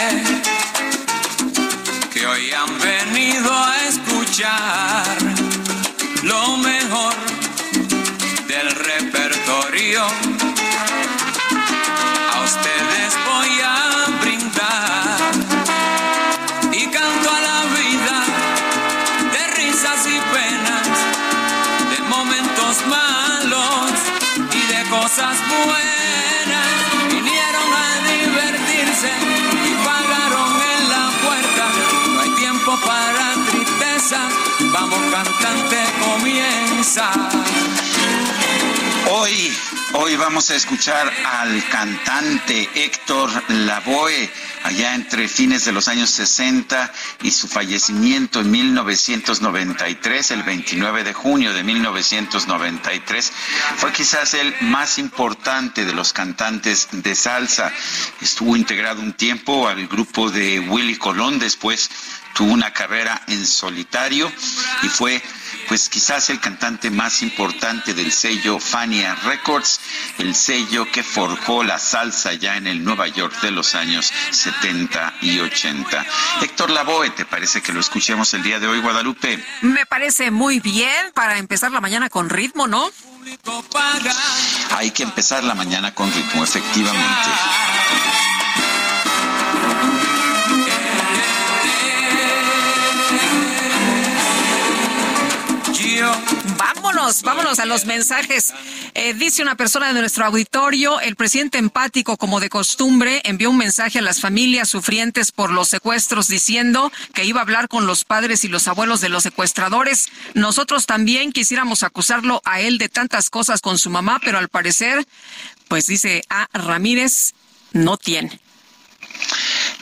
que 2.13 2.27
hoy 2.27 2.51
han 2.51 2.79
venido 2.79 3.51
a 3.51 3.75
escuchar 3.87 5.22
Hoy, 39.09 39.51
hoy 39.93 40.15
vamos 40.15 40.51
a 40.51 40.55
escuchar 40.55 41.11
al 41.25 41.67
cantante 41.69 42.69
Héctor 42.75 43.31
Lavoe, 43.47 44.29
allá 44.63 44.93
entre 44.93 45.27
fines 45.27 45.65
de 45.65 45.71
los 45.71 45.87
años 45.87 46.11
60 46.11 46.93
y 47.23 47.31
su 47.31 47.47
fallecimiento 47.47 48.41
en 48.41 48.51
1993, 48.51 50.31
el 50.31 50.43
29 50.43 51.03
de 51.03 51.13
junio 51.13 51.51
de 51.53 51.63
1993. 51.63 53.33
Fue 53.77 53.91
quizás 53.91 54.35
el 54.35 54.53
más 54.61 54.99
importante 54.99 55.85
de 55.85 55.93
los 55.93 56.13
cantantes 56.13 56.89
de 56.91 57.15
salsa. 57.15 57.73
Estuvo 58.21 58.55
integrado 58.55 59.01
un 59.01 59.13
tiempo 59.13 59.67
al 59.67 59.87
grupo 59.87 60.29
de 60.29 60.59
Willy 60.59 60.97
Colón, 60.97 61.39
después 61.39 61.89
tuvo 62.35 62.53
una 62.53 62.71
carrera 62.71 63.19
en 63.27 63.47
solitario 63.47 64.31
y 64.83 64.87
fue 64.89 65.23
pues 65.67 65.89
quizás 65.89 66.29
el 66.29 66.39
cantante 66.39 66.89
más 66.89 67.21
importante 67.21 67.93
del 67.93 68.11
sello 68.11 68.59
Fania 68.59 69.15
Records, 69.15 69.79
el 70.17 70.35
sello 70.35 70.89
que 70.91 71.03
forjó 71.03 71.63
la 71.63 71.79
salsa 71.79 72.33
ya 72.33 72.57
en 72.57 72.67
el 72.67 72.83
Nueva 72.83 73.07
York 73.07 73.41
de 73.41 73.51
los 73.51 73.75
años 73.75 74.11
70 74.31 75.15
y 75.21 75.39
80. 75.39 76.05
Héctor 76.41 76.69
Lavoe, 76.69 77.09
¿te 77.11 77.25
parece 77.25 77.61
que 77.61 77.73
lo 77.73 77.79
escuchemos 77.79 78.33
el 78.33 78.43
día 78.43 78.59
de 78.59 78.67
hoy, 78.67 78.79
Guadalupe? 78.79 79.43
Me 79.61 79.85
parece 79.85 80.31
muy 80.31 80.59
bien 80.59 81.11
para 81.13 81.37
empezar 81.37 81.71
la 81.71 81.81
mañana 81.81 82.09
con 82.09 82.29
ritmo, 82.29 82.67
¿no? 82.67 82.89
Hay 84.75 84.91
que 84.91 85.03
empezar 85.03 85.43
la 85.43 85.55
mañana 85.55 85.93
con 85.93 86.11
ritmo, 86.13 86.43
efectivamente. 86.43 87.29
Vámonos, 96.57 97.21
vámonos 97.21 97.59
a 97.59 97.65
los 97.65 97.85
mensajes. 97.85 98.53
Eh, 98.93 99.13
dice 99.13 99.41
una 99.41 99.55
persona 99.55 99.93
de 99.93 99.99
nuestro 99.99 100.25
auditorio, 100.25 100.99
el 100.99 101.15
presidente 101.15 101.57
empático, 101.57 102.17
como 102.17 102.39
de 102.39 102.49
costumbre, 102.49 103.21
envió 103.25 103.49
un 103.49 103.57
mensaje 103.57 103.99
a 103.99 104.01
las 104.01 104.19
familias 104.19 104.69
sufrientes 104.69 105.31
por 105.31 105.51
los 105.51 105.67
secuestros 105.67 106.27
diciendo 106.27 106.91
que 107.13 107.25
iba 107.25 107.39
a 107.39 107.43
hablar 107.43 107.67
con 107.67 107.85
los 107.85 108.05
padres 108.05 108.43
y 108.43 108.47
los 108.47 108.67
abuelos 108.67 109.01
de 109.01 109.09
los 109.09 109.23
secuestradores. 109.23 110.09
Nosotros 110.33 110.85
también 110.85 111.31
quisiéramos 111.31 111.83
acusarlo 111.83 112.41
a 112.45 112.59
él 112.59 112.77
de 112.77 112.89
tantas 112.89 113.29
cosas 113.29 113.61
con 113.61 113.77
su 113.77 113.89
mamá, 113.89 114.19
pero 114.23 114.37
al 114.37 114.49
parecer, 114.49 115.05
pues 115.67 115.85
dice 115.85 116.23
a 116.29 116.47
Ramírez, 116.53 117.33
no 117.71 117.97
tiene. 117.97 118.42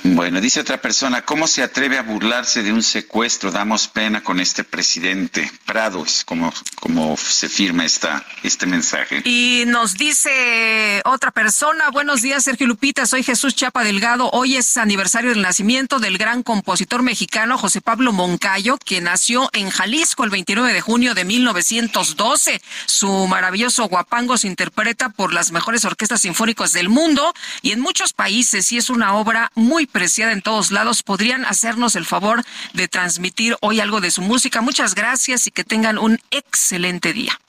Bueno, 0.03 0.41
dice 0.41 0.59
otra 0.59 0.81
persona, 0.81 1.21
¿cómo 1.23 1.45
se 1.45 1.61
atreve 1.61 1.99
a 1.99 2.01
burlarse 2.01 2.63
de 2.63 2.73
un 2.73 2.81
secuestro? 2.81 3.51
Damos 3.51 3.87
pena 3.87 4.23
con 4.23 4.39
este 4.39 4.63
presidente. 4.63 5.51
Prado 5.65 6.03
es 6.03 6.25
como, 6.25 6.51
como 6.75 7.15
se 7.17 7.47
firma 7.47 7.85
esta, 7.85 8.25
este 8.41 8.65
mensaje. 8.65 9.21
Y 9.25 9.65
nos 9.67 9.93
dice 9.93 11.03
otra 11.05 11.29
persona, 11.29 11.89
buenos 11.91 12.23
días 12.23 12.43
Sergio 12.43 12.65
Lupita, 12.65 13.05
soy 13.05 13.21
Jesús 13.21 13.55
Chapa 13.55 13.83
Delgado. 13.83 14.31
Hoy 14.31 14.55
es 14.55 14.75
aniversario 14.77 15.29
del 15.29 15.43
nacimiento 15.43 15.99
del 15.99 16.17
gran 16.17 16.41
compositor 16.41 17.03
mexicano 17.03 17.59
José 17.59 17.79
Pablo 17.79 18.11
Moncayo, 18.11 18.79
que 18.83 19.01
nació 19.01 19.49
en 19.53 19.69
Jalisco 19.69 20.23
el 20.23 20.31
29 20.31 20.73
de 20.73 20.81
junio 20.81 21.13
de 21.13 21.25
1912. 21.25 22.59
Su 22.87 23.27
maravilloso 23.27 23.87
guapango 23.87 24.37
se 24.37 24.47
interpreta 24.47 25.09
por 25.09 25.31
las 25.31 25.51
mejores 25.51 25.85
orquestas 25.85 26.21
sinfónicas 26.21 26.73
del 26.73 26.89
mundo 26.89 27.33
y 27.61 27.71
en 27.71 27.81
muchos 27.81 28.13
países 28.13 28.71
y 28.71 28.77
es 28.77 28.89
una 28.89 29.13
obra 29.13 29.51
muy 29.53 29.85
preciada 29.91 30.31
en 30.31 30.41
todos 30.41 30.71
lados. 30.71 31.03
¿Podrían 31.03 31.45
hacernos 31.45 31.95
el 31.95 32.05
favor 32.05 32.43
de 32.73 32.87
transmitir 32.87 33.55
hoy 33.61 33.79
algo 33.79 34.01
de 34.01 34.11
su 34.11 34.21
música? 34.21 34.61
Muchas 34.61 34.95
gracias 34.95 35.47
y 35.47 35.51
que 35.51 35.63
tengan 35.63 35.97
un 35.97 36.19
excelente 36.31 37.13
día. 37.13 37.39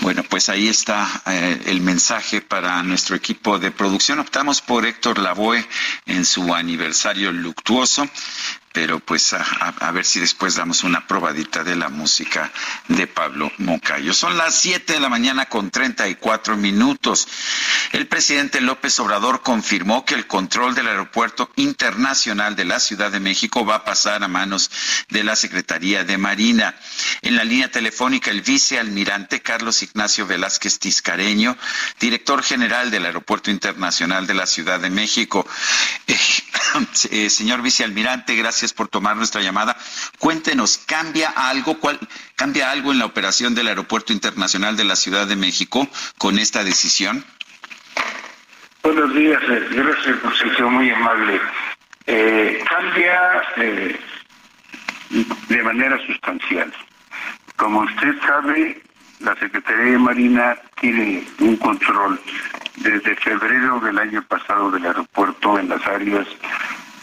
Bueno, 0.00 0.24
pues 0.24 0.48
ahí 0.48 0.68
está 0.68 1.22
eh, 1.26 1.62
el 1.66 1.80
mensaje 1.80 2.40
para 2.40 2.82
nuestro 2.82 3.14
equipo 3.14 3.58
de 3.58 3.70
producción. 3.70 4.18
Optamos 4.18 4.60
por 4.60 4.84
Héctor 4.84 5.18
Lavoe 5.18 5.64
en 6.06 6.24
su 6.24 6.54
aniversario 6.54 7.30
luctuoso. 7.30 8.08
Pero 8.72 9.00
pues 9.00 9.34
a, 9.34 9.90
ver 9.92 10.04
si 10.04 10.18
después 10.20 10.54
damos 10.54 10.82
una 10.82 11.06
probadita 11.06 11.62
de 11.62 11.76
la 11.76 11.88
música 11.90 12.50
de 12.88 13.06
Pablo 13.06 13.52
Moncayo. 13.58 14.14
Son 14.14 14.36
las 14.38 14.54
7 14.54 14.94
de 14.94 15.00
la 15.00 15.10
mañana 15.10 15.46
con 15.46 15.70
34 15.70 16.56
minutos. 16.56 17.28
El 17.92 18.06
presidente 18.08 18.60
López 18.60 18.98
Obrador 19.00 19.42
confirmó 19.42 20.04
que 20.06 20.14
el 20.14 20.26
control 20.26 20.74
del 20.74 20.88
aeropuerto 20.88 21.50
internacional 21.56 22.56
de 22.56 22.64
la 22.64 22.80
Ciudad 22.80 23.10
de 23.10 23.20
México 23.20 23.66
va 23.66 23.76
a 23.76 23.84
pasar 23.84 24.22
a 24.24 24.28
manos 24.28 24.70
de 25.10 25.22
la 25.22 25.36
Secretaría 25.36 26.04
de 26.04 26.16
Marina. 26.16 26.74
En 27.20 27.36
la 27.36 27.44
línea 27.44 27.70
telefónica, 27.70 28.30
el 28.30 28.40
vicealmirante 28.40 29.42
Carlos 29.42 29.82
Ignacio 29.82 30.26
Velázquez 30.26 30.78
Tiscareño, 30.78 31.56
director 32.00 32.42
general 32.42 32.90
del 32.90 33.04
Aeropuerto 33.04 33.50
Internacional 33.50 34.26
de 34.26 34.34
la 34.34 34.46
Ciudad 34.46 34.80
de 34.80 34.90
México. 34.90 35.46
Eh, 36.08 36.18
eh, 37.26 37.30
señor 37.30 37.62
vicealmirante, 37.62 38.34
gracias 38.34 38.61
por 38.72 38.86
tomar 38.86 39.16
nuestra 39.16 39.42
llamada. 39.42 39.76
Cuéntenos, 40.20 40.78
¿cambia 40.78 41.30
algo, 41.30 41.80
cuál, 41.80 41.98
cambia 42.36 42.70
algo 42.70 42.92
en 42.92 43.00
la 43.00 43.06
operación 43.06 43.56
del 43.56 43.66
Aeropuerto 43.66 44.12
Internacional 44.12 44.76
de 44.76 44.84
la 44.84 44.94
Ciudad 44.94 45.26
de 45.26 45.34
México 45.34 45.88
con 46.18 46.38
esta 46.38 46.62
decisión? 46.62 47.24
Buenos 48.84 49.14
días, 49.14 49.42
eh, 49.48 49.68
gracias 49.70 50.16
por 50.18 50.36
ser 50.36 50.62
muy 50.66 50.90
amable. 50.90 51.40
Eh, 52.06 52.62
cambia 52.68 53.42
eh, 53.56 53.98
de 55.48 55.62
manera 55.62 55.98
sustancial. 56.06 56.72
Como 57.56 57.80
usted 57.80 58.14
sabe, 58.26 58.82
la 59.20 59.36
Secretaría 59.36 59.92
de 59.92 59.98
Marina 59.98 60.56
tiene 60.80 61.24
un 61.38 61.56
control 61.56 62.20
desde 62.76 63.14
febrero 63.16 63.78
del 63.80 63.98
año 63.98 64.22
pasado 64.22 64.70
del 64.70 64.84
aeropuerto 64.84 65.58
en 65.58 65.68
las 65.68 65.86
áreas 65.86 66.26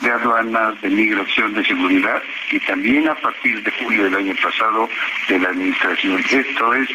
de 0.02 0.12
aduanas, 0.12 0.80
de 0.82 0.90
migración, 0.90 1.54
de 1.54 1.66
seguridad 1.66 2.22
y 2.52 2.60
también 2.62 3.08
a 3.10 3.16
partir 3.16 3.62
de 3.64 3.72
julio 3.72 4.06
del 4.06 4.16
año 4.16 4.36
pasado 4.42 4.90
de 5.28 5.40
la 5.40 5.50
administración. 5.50 6.24
Esto 6.30 6.74
es, 6.74 6.90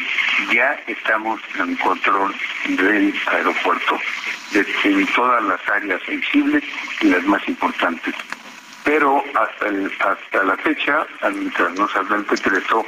ya 0.53 0.79
estamos 0.87 1.39
en 1.59 1.75
control 1.75 2.33
del 2.69 3.13
aeropuerto, 3.27 3.99
en 4.83 5.07
todas 5.07 5.43
las 5.43 5.69
áreas 5.69 6.01
sensibles 6.05 6.63
y 7.01 7.07
las 7.07 7.23
más 7.25 7.47
importantes. 7.47 8.15
Pero 8.83 9.23
hasta, 9.33 10.11
hasta 10.11 10.43
la 10.43 10.55
fecha, 10.57 11.05
mientras 11.33 11.73
no 11.73 11.87
salga 11.89 12.17
el 12.17 12.27
decreto, 12.27 12.85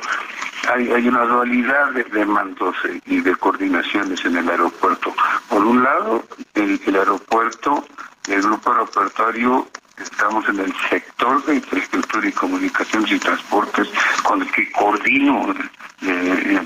hay, 0.71 0.91
hay 0.91 1.07
una 1.07 1.23
dualidad 1.23 1.91
de, 1.91 2.25
mandos 2.25 2.75
y 3.05 3.21
de 3.21 3.35
coordinaciones 3.35 4.23
en 4.25 4.37
el 4.37 4.49
aeropuerto. 4.49 5.13
Por 5.49 5.65
un 5.65 5.83
lado, 5.83 6.23
el, 6.53 6.79
el 6.85 6.95
aeropuerto, 6.95 7.83
el 8.27 8.41
grupo 8.41 8.71
aeroportuario 8.71 9.67
estamos 9.97 10.47
en 10.49 10.59
el 10.59 10.73
sector 10.89 11.43
de 11.45 11.55
infraestructura 11.55 12.27
y 12.27 12.31
comunicaciones 12.31 13.11
y 13.11 13.19
transportes 13.19 13.89
con 14.23 14.41
el 14.41 14.51
que 14.51 14.71
coordino 14.71 15.55
eh, 16.01 16.59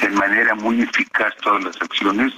de 0.00 0.08
manera 0.10 0.54
muy 0.54 0.82
eficaz 0.82 1.34
todas 1.42 1.64
las 1.64 1.82
acciones 1.82 2.32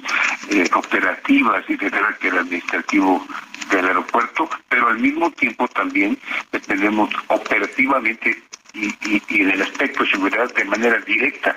eh, 0.50 0.68
operativas 0.74 1.64
y 1.68 1.76
de 1.76 1.90
carácter 1.90 2.34
administrativo 2.34 3.26
del 3.70 3.86
aeropuerto, 3.86 4.48
pero 4.68 4.88
al 4.88 4.98
mismo 4.98 5.30
tiempo 5.32 5.66
también 5.68 6.18
dependemos 6.52 7.10
operativamente 7.26 8.42
y, 8.74 8.94
y 9.28 9.42
en 9.42 9.50
el 9.50 9.62
aspecto 9.62 10.04
de 10.04 10.10
seguridad 10.10 10.54
de 10.54 10.64
manera 10.64 10.98
directa. 11.00 11.56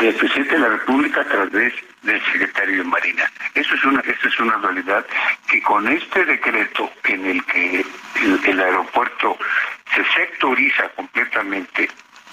Del 0.00 0.14
presidente 0.14 0.54
de 0.54 0.60
la 0.60 0.68
República 0.68 1.20
a 1.20 1.24
través 1.24 1.72
del 2.04 2.22
secretario 2.26 2.78
de 2.78 2.84
Marina. 2.84 3.30
Eso 3.54 3.74
es 3.74 3.84
una, 3.84 4.00
esa 4.00 4.28
es 4.28 4.40
una 4.40 4.56
realidad 4.58 5.04
que 5.48 5.60
con 5.62 5.86
este 5.88 6.24
decreto 6.24 6.90
en 7.04 7.26
el 7.26 7.44
que 7.46 7.84
el, 8.46 8.60
aeropuerto 8.60 9.36
se 9.94 10.04
sectoriza 10.14 10.88
completamente 10.90 11.88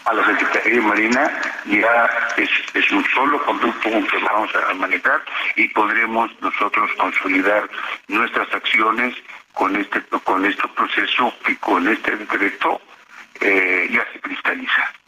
a 0.06 0.14
la 0.14 0.26
Secretaría 0.26 0.76
de 0.76 0.82
Marina 0.82 1.42
ya 1.66 2.10
es, 2.38 2.92
un 2.92 3.06
solo 3.14 3.44
conducto 3.46 3.90
que 3.90 4.18
vamos 4.18 4.50
a 4.56 4.74
manejar 4.74 5.24
y 5.56 5.68
podremos 5.70 6.30
nosotros 6.42 6.92
consolidar 6.98 7.70
nuestras 8.08 8.54
acciones 8.54 9.16
con 9.54 9.76
este 9.76 10.02
con 10.24 10.46
este 10.46 10.68
proceso 10.70 11.34
y 11.48 11.56
con 11.56 11.88
este 11.88 12.16
decreto 12.18 12.82
eh, 13.40 13.88
ya 13.92 14.06
se 14.12 14.20
cristaliza. 14.20 15.01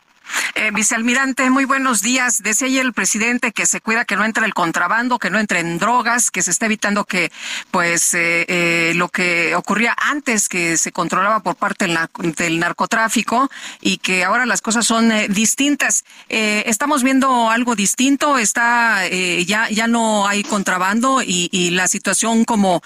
Eh, 0.56 0.72
vicealmirante, 0.72 1.50
muy 1.50 1.66
buenos 1.66 2.02
días. 2.02 2.44
Decía 2.44 2.82
el 2.82 2.94
presidente 2.94 3.52
que 3.52 3.66
se 3.66 3.82
cuida 3.82 4.06
que 4.06 4.16
no 4.16 4.24
entre 4.24 4.46
el 4.46 4.54
contrabando, 4.54 5.20
que 5.20 5.30
no 5.30 5.40
entren 5.40 5.80
drogas, 5.80 6.32
que 6.32 6.42
se 6.42 6.52
está 6.52 6.68
evitando 6.68 7.06
que, 7.06 7.32
pues, 7.72 8.14
eh, 8.14 8.46
eh, 8.48 8.94
lo 8.96 9.10
que 9.10 9.56
ocurría 9.56 9.96
antes, 9.98 10.50
que 10.50 10.78
se 10.78 10.92
controlaba 10.92 11.42
por 11.42 11.56
parte 11.56 11.88
del, 11.88 12.60
narcotráfico 12.60 13.50
y 13.82 13.98
que 13.98 14.24
ahora 14.24 14.46
las 14.46 14.62
cosas 14.62 14.86
son 14.86 15.12
eh, 15.12 15.28
distintas. 15.28 16.04
estamos 16.30 17.04
viendo 17.04 17.50
algo 17.50 17.76
distinto. 17.76 18.38
Está 18.38 19.08
ya 19.46 19.70
ya 19.70 19.88
no 19.88 20.28
hay 20.28 20.44
contrabando 20.44 21.22
y, 21.22 21.50
y 21.52 21.72
la 21.72 21.88
situación, 21.88 22.46
como 22.46 22.82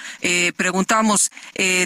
preguntábamos, 0.56 1.32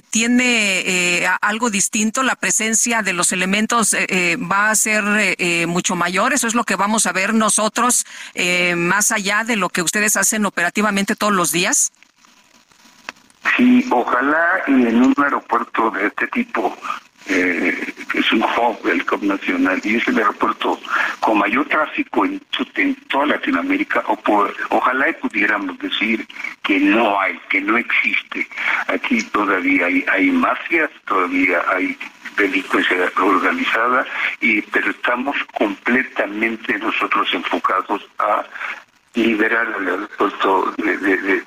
tiene 0.10 1.28
algo 1.41 1.69
distinto. 1.69 2.24
La 2.24 2.36
presencia 2.36 3.02
de 3.02 3.13
los 3.13 3.32
elementos 3.32 3.93
va 3.93 4.69
a 4.69 4.76
ser 4.76 5.04
eh, 5.52 5.68
mucho 5.68 5.96
mayor. 5.96 6.34
Eso 6.34 6.48
es 6.48 6.56
lo 6.56 6.64
que 6.64 6.76
vamos 6.76 7.06
a 7.06 7.12
ver 7.12 7.34
nosotros, 7.34 8.06
eh, 8.34 8.76
más 8.76 9.12
allá 9.12 9.44
de 9.44 9.58
lo 9.58 9.70
que 9.70 9.82
ustedes 9.82 10.16
hacen 10.16 10.46
operativamente 10.46 11.16
todos 11.16 11.34
los 11.34 11.52
días. 11.52 11.92
Sí, 13.58 13.86
ojalá 13.90 14.64
y 14.68 14.72
en 14.72 15.04
un 15.04 15.16
aeropuerto 15.18 15.92
de 15.92 16.08
este 16.08 16.28
tipo, 16.28 16.78
eh, 17.28 17.94
que 18.10 18.20
es 18.20 18.32
un 18.32 18.44
hub 18.44 18.82
del 18.84 19.06
COP 19.06 19.24
nacional 19.24 19.82
y 19.84 19.98
es 19.98 20.08
el 20.08 20.18
aeropuerto 20.20 20.80
con 21.20 21.40
mayor 21.40 21.68
tráfico 21.68 22.26
en, 22.26 22.42
en 22.76 22.96
toda 23.10 23.26
Latinoamérica, 23.26 24.04
o 24.08 24.18
ojalá 24.70 25.10
y 25.10 25.14
pudiéramos 25.14 25.78
decir 25.80 26.26
que 26.64 26.80
no 26.80 27.20
hay, 27.20 27.38
que 27.50 27.62
no 27.62 27.78
existe. 27.78 28.48
Aquí 28.88 29.22
todavía 29.24 29.88
hay, 29.88 30.06
hay 30.14 30.32
mafias, 30.32 30.90
todavía 31.06 31.62
hay 31.68 31.98
delincuencia 32.38 33.12
organizada, 33.17 34.06
y 34.39 34.62
pero 34.62 34.91
estamos 34.91 35.36
completamente 35.58 36.78
nosotros 36.80 37.28
enfocados 37.34 38.02
a 38.20 38.44
liberar 39.13 39.67
el 39.80 39.88
aeropuerto 39.88 40.74
de, 40.78 41.44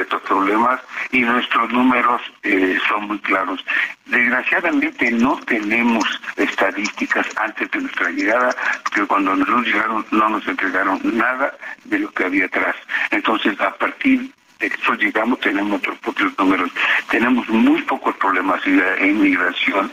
estos 0.00 0.22
problemas 0.22 0.80
y 1.10 1.20
nuestros 1.20 1.72
números 1.72 2.22
eh, 2.42 2.78
son 2.88 3.08
muy 3.08 3.18
claros. 3.18 3.64
Desgraciadamente 4.06 5.10
no 5.10 5.38
tenemos 5.46 6.04
estadísticas 6.36 7.26
antes 7.36 7.70
de 7.72 7.80
nuestra 7.80 8.10
llegada, 8.10 8.54
porque 8.84 9.06
cuando 9.06 9.34
nos 9.34 9.66
llegaron 9.66 10.06
no 10.10 10.28
nos 10.28 10.46
entregaron 10.46 11.00
nada 11.02 11.56
de 11.84 11.98
lo 11.98 12.10
que 12.12 12.24
había 12.24 12.46
atrás. 12.46 12.76
Entonces, 13.10 13.60
a 13.60 13.74
partir 13.74 14.30
que 14.68 14.96
llegamos 14.98 15.40
tenemos 15.40 15.78
otros 15.78 15.98
propios 15.98 16.38
números. 16.38 16.70
Tenemos 17.10 17.48
muy 17.48 17.80
pocos 17.82 18.14
problemas 18.16 18.60
en 18.66 19.20
migración 19.20 19.90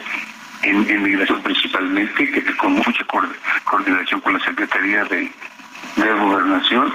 en, 0.63 1.03
migración 1.03 1.41
principalmente, 1.41 2.31
que 2.31 2.57
con 2.57 2.73
mucha 2.73 3.05
coordinación 3.63 4.21
con 4.21 4.33
la 4.33 4.39
Secretaría 4.39 5.03
de, 5.05 5.31
de 5.95 6.13
Gobernación, 6.13 6.91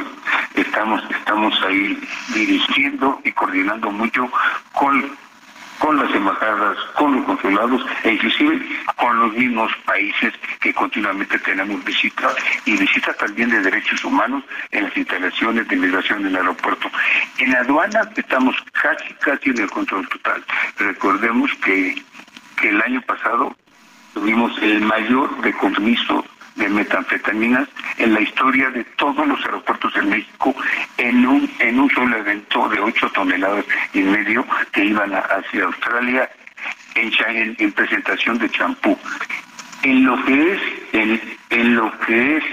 estamos, 0.54 1.02
estamos 1.10 1.62
ahí 1.62 1.98
dirigiendo 2.34 3.20
y 3.24 3.32
coordinando 3.32 3.90
mucho 3.90 4.30
con 4.72 5.16
con 5.82 5.98
las 5.98 6.14
embajadas, 6.14 6.78
con 6.96 7.16
los 7.16 7.24
consulados 7.24 7.84
e 8.04 8.12
inclusive 8.12 8.64
con 8.96 9.18
los 9.18 9.32
mismos 9.34 9.72
países 9.84 10.32
que 10.60 10.72
continuamente 10.72 11.36
tenemos 11.40 11.84
visitas 11.84 12.36
y 12.64 12.76
visitas 12.76 13.16
también 13.18 13.50
de 13.50 13.60
derechos 13.60 14.04
humanos 14.04 14.44
en 14.70 14.84
las 14.84 14.96
instalaciones 14.96 15.66
de 15.66 15.76
migración 15.76 16.22
del 16.22 16.36
aeropuerto. 16.36 16.88
En 17.38 17.54
aduanas 17.56 18.06
estamos 18.16 18.54
casi, 18.80 19.12
casi 19.14 19.50
en 19.50 19.58
el 19.58 19.70
control 19.70 20.08
total. 20.08 20.44
Recordemos 20.78 21.50
que 21.64 22.00
que 22.62 22.68
el 22.68 22.80
año 22.80 23.02
pasado 23.02 23.54
tuvimos 24.14 24.56
el 24.62 24.80
mayor 24.82 25.42
decomiso 25.42 26.24
de 26.56 26.68
metanfetaminas 26.68 27.68
en 27.98 28.14
la 28.14 28.20
historia 28.20 28.70
de 28.70 28.84
todos 28.96 29.26
los 29.26 29.44
aeropuertos 29.44 29.94
de 29.94 30.02
México 30.02 30.54
en 30.98 31.26
un 31.26 31.50
en 31.58 31.80
un 31.80 31.90
solo 31.90 32.16
evento 32.16 32.68
de 32.68 32.80
8 32.80 33.10
toneladas 33.14 33.64
y 33.94 34.00
medio 34.00 34.46
que 34.72 34.84
iban 34.84 35.12
hacia 35.14 35.64
Australia 35.64 36.30
en, 36.94 37.56
en 37.58 37.72
presentación 37.72 38.38
de 38.38 38.50
champú. 38.50 38.98
En 39.82 40.04
lo 40.04 40.22
que 40.24 40.52
es 40.52 40.60
en, 40.92 41.20
en 41.50 41.76
lo 41.76 41.90
que 42.00 42.36
es 42.36 42.44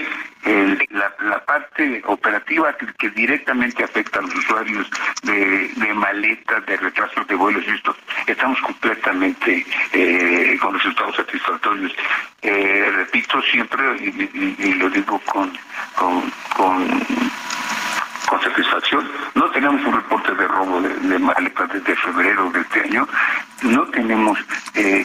la, 0.90 1.44
parte 1.44 2.02
operativa 2.06 2.74
que, 2.98 3.10
directamente 3.10 3.84
afecta 3.84 4.18
a 4.18 4.22
los 4.22 4.34
usuarios 4.34 4.88
de, 5.22 5.94
maletas, 5.94 6.64
de 6.66 6.76
retrasos 6.76 7.26
de 7.26 7.34
vuelos 7.34 7.64
y 7.66 7.70
esto, 7.70 7.94
estamos 8.26 8.60
completamente 8.60 9.66
eh, 9.92 10.58
con 10.60 10.74
resultados 10.74 11.16
satisfactorios. 11.16 11.92
Eh, 12.42 12.90
repito 12.94 13.42
siempre, 13.42 13.82
y, 13.98 14.74
lo 14.74 14.88
digo 14.90 15.20
con, 15.26 15.52
con, 15.96 16.32
con 16.56 17.02
con 18.30 18.40
satisfacción. 18.40 19.10
No 19.34 19.50
tenemos 19.50 19.84
un 19.84 19.92
reporte 19.92 20.32
de 20.32 20.46
robo 20.46 20.80
de, 20.80 21.18
maletas 21.18 21.68
desde 21.72 21.96
febrero 21.96 22.48
de 22.52 22.60
este 22.60 22.80
año. 22.82 23.08
No 23.62 23.82
tenemos 23.88 24.38
eh, 24.74 25.04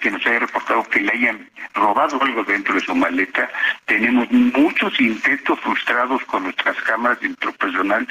que 0.00 0.10
nos 0.10 0.24
haya 0.24 0.38
reportado 0.38 0.84
que 0.84 1.00
le 1.00 1.12
hayan 1.12 1.50
robado 1.74 2.22
algo 2.22 2.44
dentro 2.44 2.74
de 2.74 2.80
su 2.80 2.94
maleta. 2.94 3.50
Tenemos 3.86 4.30
muchos 4.30 5.00
intentos 5.00 5.58
frustrados 5.60 6.22
con 6.26 6.44
nuestras 6.44 6.80
cámaras 6.82 7.18
de 7.20 7.30
personal 7.58 8.06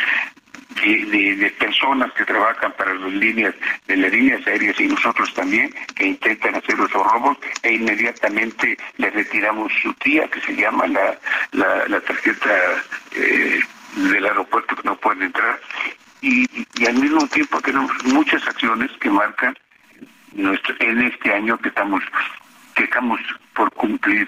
de, 0.84 1.36
de, 1.36 1.49
personas 1.51 2.12
que 2.14 2.26
trabajan 2.26 2.74
para 2.74 2.93
las 2.93 3.14
líneas 3.14 3.55
de 3.88 3.97
las 3.97 4.12
líneas 4.12 4.45
aéreas 4.45 4.80
y 4.80 4.88
nosotros 4.88 5.34
también 5.34 5.74
que 5.95 6.05
intentan 6.05 6.55
hacer 6.55 6.76
esos 6.76 6.91
robos 6.91 7.38
e 7.64 7.74
inmediatamente 7.74 8.78
le 8.97 9.10
retiramos 9.10 9.72
su 9.82 9.93
tía 9.95 10.28
que 10.28 10.39
se 10.41 10.55
llama 10.55 10.86
la, 10.88 11.18
la, 11.88 11.99
tarjeta 12.01 12.49
eh, 13.16 13.60
del 13.96 14.26
aeropuerto 14.26 14.76
que 14.76 14.84
no 14.84 14.96
pueden 14.98 15.24
entrar 15.24 15.60
y, 16.22 16.46
al 16.86 16.96
mismo 16.96 17.28
tiempo 17.28 17.62
tenemos 17.62 17.92
muchas 18.06 18.46
acciones 18.48 18.90
que 19.00 19.10
marcan 19.10 19.56
nuestro, 20.34 20.76
en 20.80 21.02
este 21.02 21.34
año 21.34 21.58
que 21.58 21.70
estamos 21.70 22.04
que 22.76 22.84
estamos 22.86 23.20
por 23.54 23.72
cumplir 23.74 24.28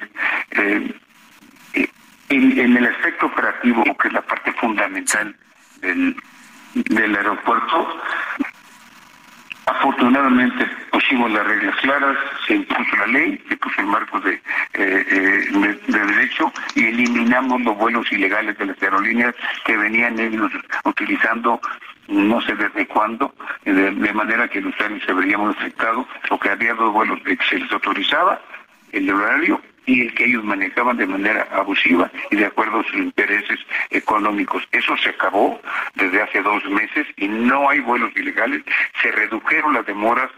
eh, 0.51 0.93
eh, 1.73 1.89
en 2.29 2.77
el 2.77 2.87
aspecto 2.87 3.27
operativo 3.27 3.83
que 3.97 4.07
es 4.07 4.13
la 4.13 4.21
parte 4.21 4.51
fundamental 4.53 5.35
del, 5.81 6.15
del 6.73 7.15
aeropuerto. 7.15 8.01
Afortunadamente 9.71 10.67
pusimos 10.91 11.31
las 11.31 11.47
reglas 11.47 11.75
claras, 11.77 12.17
se 12.45 12.55
impuso 12.55 12.95
la 12.97 13.07
ley, 13.07 13.41
se 13.47 13.55
puso 13.55 13.79
el 13.79 13.87
marco 13.87 14.19
de, 14.19 14.33
eh, 14.33 14.41
eh, 14.73 15.79
de, 15.87 15.99
derecho 16.05 16.51
y 16.75 16.87
eliminamos 16.87 17.61
los 17.61 17.77
vuelos 17.77 18.11
ilegales 18.11 18.57
de 18.57 18.65
las 18.65 18.83
aerolíneas 18.83 19.33
que 19.63 19.77
venían 19.77 20.19
ellos 20.19 20.51
utilizando 20.83 21.61
no 22.09 22.41
sé 22.41 22.53
desde 22.55 22.85
cuándo, 22.87 23.33
de, 23.63 24.13
manera 24.13 24.49
que 24.49 24.59
los 24.59 24.77
años 24.81 25.01
se 25.05 25.13
veríamos 25.13 25.55
afectados, 25.55 26.05
o 26.29 26.37
que 26.37 26.49
había 26.49 26.73
dos 26.73 26.91
vuelos 26.91 27.21
que 27.21 27.37
se 27.49 27.59
les 27.59 27.71
autorizaba 27.71 28.41
el 28.91 29.09
horario 29.09 29.61
y 29.85 30.01
el 30.01 30.13
que 30.13 30.25
ellos 30.25 30.43
manejaban 30.43 30.97
de 30.97 31.07
manera 31.07 31.47
abusiva 31.51 32.11
y 32.29 32.35
de 32.35 32.45
acuerdo 32.45 32.79
a 32.79 32.83
sus 32.83 32.95
intereses 32.95 33.59
económicos. 33.89 34.67
Eso 34.71 34.95
se 34.97 35.09
acabó 35.09 35.59
desde 35.95 36.21
hace 36.21 36.41
dos 36.41 36.63
meses 36.65 37.07
y 37.17 37.27
no 37.27 37.69
hay 37.69 37.79
vuelos 37.79 38.11
ilegales. 38.15 38.63
Se 39.01 39.11
redujeron 39.11 39.73
las 39.73 39.85
demoras 39.85 40.29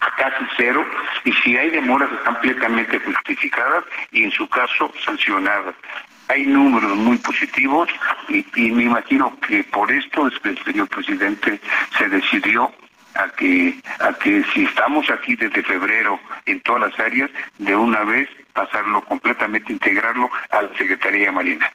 a 0.00 0.16
casi 0.16 0.44
cero 0.56 0.84
y 1.24 1.32
si 1.32 1.56
hay 1.56 1.70
demoras 1.70 2.10
están 2.12 2.34
completamente 2.34 2.98
justificadas 3.00 3.84
y 4.10 4.24
en 4.24 4.30
su 4.30 4.48
caso 4.48 4.92
sancionadas. 5.04 5.74
Hay 6.28 6.46
números 6.46 6.96
muy 6.96 7.18
positivos 7.18 7.88
y 8.28 8.70
me 8.70 8.84
imagino 8.84 9.36
que 9.46 9.64
por 9.64 9.90
esto 9.90 10.28
es 10.28 10.38
que 10.38 10.50
el 10.50 10.64
señor 10.64 10.88
presidente 10.88 11.60
se 11.98 12.08
decidió 12.08 12.72
a 13.14 13.28
que 13.30 13.78
a 14.00 14.12
que 14.14 14.44
si 14.52 14.64
estamos 14.64 15.08
aquí 15.10 15.36
desde 15.36 15.62
febrero 15.62 16.18
en 16.46 16.60
todas 16.60 16.90
las 16.90 17.00
áreas 17.00 17.30
de 17.58 17.76
una 17.76 18.04
vez 18.04 18.28
pasarlo 18.52 19.02
completamente 19.04 19.72
integrarlo 19.72 20.30
a 20.50 20.62
la 20.62 20.76
Secretaría 20.76 21.32
Marina. 21.32 21.70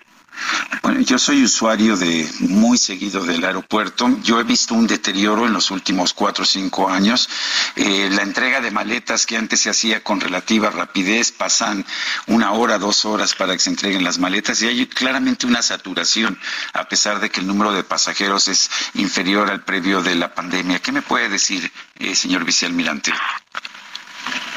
Bueno, 0.82 1.02
yo 1.02 1.20
soy 1.20 1.44
usuario 1.44 1.98
de 1.98 2.30
muy 2.40 2.78
seguido 2.78 3.24
del 3.24 3.44
aeropuerto. 3.44 4.18
Yo 4.24 4.40
he 4.40 4.44
visto 4.44 4.74
un 4.74 4.88
deterioro 4.88 5.46
en 5.46 5.54
los 5.54 5.72
últimos 5.72 6.14
cuatro 6.14 6.44
o 6.44 6.46
cinco 6.46 6.90
años. 6.90 7.30
Eh, 7.76 8.10
la 8.12 8.24
entrega 8.24 8.62
de 8.62 8.72
maletas 8.72 9.26
que 9.26 9.38
antes 9.38 9.62
se 9.62 9.70
hacía 9.70 10.04
con 10.04 10.20
relativa 10.20 10.70
rapidez, 10.70 11.32
pasan 11.32 11.86
una 12.28 12.52
hora, 12.52 12.78
dos 12.78 13.06
horas 13.06 13.36
para 13.36 13.54
que 13.54 13.60
se 13.60 13.70
entreguen 13.70 14.04
las 14.04 14.20
maletas 14.20 14.62
y 14.62 14.68
hay 14.68 14.86
claramente 14.88 15.46
una 15.46 15.62
saturación, 15.62 16.40
a 16.74 16.88
pesar 16.88 17.20
de 17.20 17.30
que 17.30 17.42
el 17.42 17.48
número 17.48 17.74
de 17.74 17.84
pasajeros 17.84 18.48
es 18.48 18.70
inferior 18.94 19.50
al 19.50 19.64
previo 19.64 20.02
de 20.02 20.16
la 20.16 20.34
pandemia. 20.34 20.80
¿Qué 20.80 20.92
me 20.92 21.02
puede 21.02 21.30
decir, 21.30 21.72
eh, 22.00 22.16
señor 22.16 22.46
vicealmirante? 22.46 23.14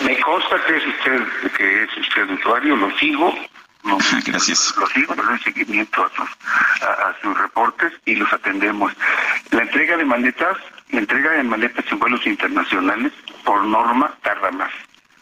Me 0.05 0.19
consta 0.21 0.57
que 0.67 0.77
es 0.77 0.87
usted, 0.87 1.53
que 1.57 1.83
es 1.85 1.91
usted 1.99 2.31
usuario, 2.31 2.77
lo 2.77 2.97
sigo, 2.99 3.35
Gracias. 4.27 4.75
Los 4.77 4.91
sigo, 4.93 5.15
le 5.15 5.23
doy 5.23 5.39
seguimiento 5.41 6.05
a 6.05 6.11
sus, 6.11 6.29
a, 6.83 7.15
sus 7.23 7.39
reportes 7.39 7.93
y 8.05 8.15
los 8.15 8.33
atendemos. 8.33 8.93
La 9.51 9.63
entrega 9.63 9.97
de 9.97 10.05
maletas, 10.05 10.57
la 10.91 11.01
entrega 11.01 11.31
de 11.33 11.43
maletas 11.43 11.85
en 11.91 11.99
vuelos 11.99 12.27
internacionales, 12.27 13.13
por 13.45 13.65
norma, 13.65 14.15
tarda 14.23 14.51
más. 14.53 14.71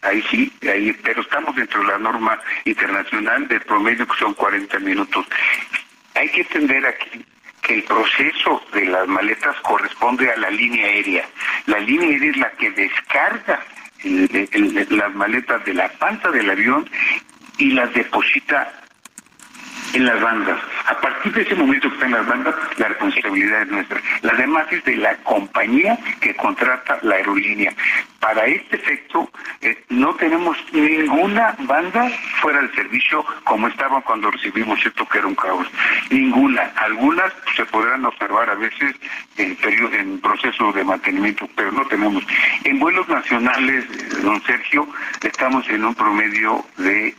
Ahí 0.02 0.22
sí, 0.30 0.52
ahí, 0.62 0.92
pero 1.02 1.22
estamos 1.22 1.54
dentro 1.56 1.80
de 1.80 1.88
la 1.88 1.98
norma 1.98 2.38
internacional 2.64 3.48
de 3.48 3.60
promedio 3.60 4.06
que 4.06 4.18
son 4.18 4.34
40 4.34 4.78
minutos. 4.80 5.26
Hay 6.14 6.28
que 6.30 6.42
entender 6.42 6.86
aquí 6.86 7.24
que 7.62 7.74
el 7.74 7.82
proceso 7.84 8.62
de 8.72 8.86
las 8.86 9.06
maletas 9.08 9.56
corresponde 9.62 10.30
a 10.30 10.36
la 10.36 10.50
línea 10.50 10.86
aérea. 10.86 11.28
La 11.66 11.78
línea 11.80 12.08
aérea 12.08 12.30
es 12.30 12.36
la 12.36 12.50
que 12.52 12.70
descarga 12.70 13.60
las 14.04 15.14
maletas 15.14 15.64
de 15.64 15.74
la 15.74 15.88
panza 15.98 16.30
del 16.30 16.50
avión 16.50 16.88
y 17.58 17.72
las 17.72 17.92
deposita 17.92 18.72
en 19.92 20.04
las 20.04 20.20
bandas. 20.20 20.58
A 20.86 21.00
partir 21.00 21.32
de 21.32 21.42
ese 21.42 21.54
momento 21.54 21.88
que 21.88 21.94
están 21.94 22.12
las 22.12 22.26
bandas, 22.26 22.54
la 22.76 22.88
responsabilidad 22.88 23.62
es 23.62 23.68
nuestra. 23.68 24.00
La 24.22 24.34
demás 24.34 24.66
es 24.70 24.84
de 24.84 24.96
la 24.96 25.16
compañía 25.18 25.98
que 26.20 26.34
contrata 26.34 26.98
la 27.02 27.16
aerolínea. 27.16 27.74
Para 28.20 28.46
este 28.46 28.76
efecto, 28.76 29.30
eh, 29.60 29.84
no 29.88 30.14
tenemos 30.16 30.56
ninguna 30.72 31.54
banda 31.60 32.10
fuera 32.40 32.60
del 32.60 32.74
servicio 32.74 33.24
como 33.44 33.68
estaba 33.68 34.00
cuando 34.02 34.30
recibimos 34.30 34.84
esto 34.84 35.06
que 35.08 35.18
era 35.18 35.26
un 35.26 35.34
caos. 35.34 35.66
Ninguna. 36.10 36.62
Algunas 36.76 37.32
se 37.56 37.64
podrán 37.66 38.04
observar 38.04 38.50
a 38.50 38.54
veces 38.54 38.94
en 39.36 39.56
periodo, 39.56 39.94
en 39.94 40.20
proceso 40.20 40.72
de 40.72 40.84
mantenimiento, 40.84 41.48
pero 41.54 41.70
no 41.72 41.86
tenemos. 41.86 42.24
En 42.64 42.78
vuelos 42.78 43.08
nacionales, 43.08 43.84
eh, 43.84 44.20
don 44.22 44.42
Sergio, 44.42 44.88
estamos 45.22 45.68
en 45.68 45.84
un 45.84 45.94
promedio 45.94 46.64
de 46.76 47.14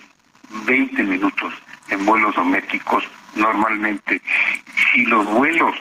20 0.66 1.04
minutos 1.04 1.54
en 1.90 2.06
vuelos 2.06 2.36
domésticos 2.36 3.04
normalmente. 3.36 4.22
Si 4.92 5.06
los 5.06 5.26
vuelos, 5.26 5.76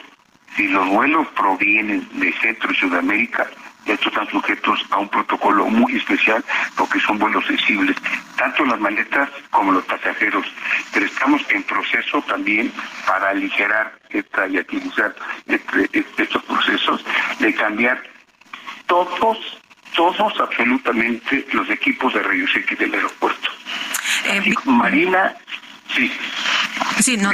si 0.55 0.67
los 0.67 0.87
vuelos 0.89 1.27
provienen 1.35 2.07
de 2.19 2.33
Centro 2.41 2.71
y 2.71 2.75
Sudamérica, 2.75 3.47
estos 3.85 4.07
están 4.07 4.27
sujetos 4.29 4.85
a 4.91 4.97
un 4.97 5.09
protocolo 5.09 5.65
muy 5.65 5.95
especial 5.95 6.43
porque 6.75 6.99
son 6.99 7.17
vuelos 7.17 7.45
sensibles, 7.47 7.95
tanto 8.37 8.65
las 8.65 8.79
maletas 8.79 9.29
como 9.49 9.71
los 9.71 9.83
pasajeros. 9.85 10.45
Pero 10.93 11.05
estamos 11.05 11.41
en 11.49 11.63
proceso 11.63 12.21
también 12.27 12.71
para 13.07 13.29
aligerar 13.29 13.97
esta 14.09 14.47
y 14.47 14.57
agilizar 14.57 15.15
este, 15.47 15.89
este, 15.93 16.23
estos 16.23 16.43
procesos 16.43 17.03
de 17.39 17.53
cambiar 17.55 18.01
todos, 18.85 19.59
todos 19.95 20.39
absolutamente 20.39 21.47
los 21.53 21.69
equipos 21.69 22.13
de 22.13 22.19
X 22.21 22.77
del 22.77 22.93
aeropuerto. 22.93 23.58
Eh, 24.25 24.53
Marina, 24.65 25.35
sí. 25.95 26.11
Sí, 27.01 27.17
no, 27.17 27.31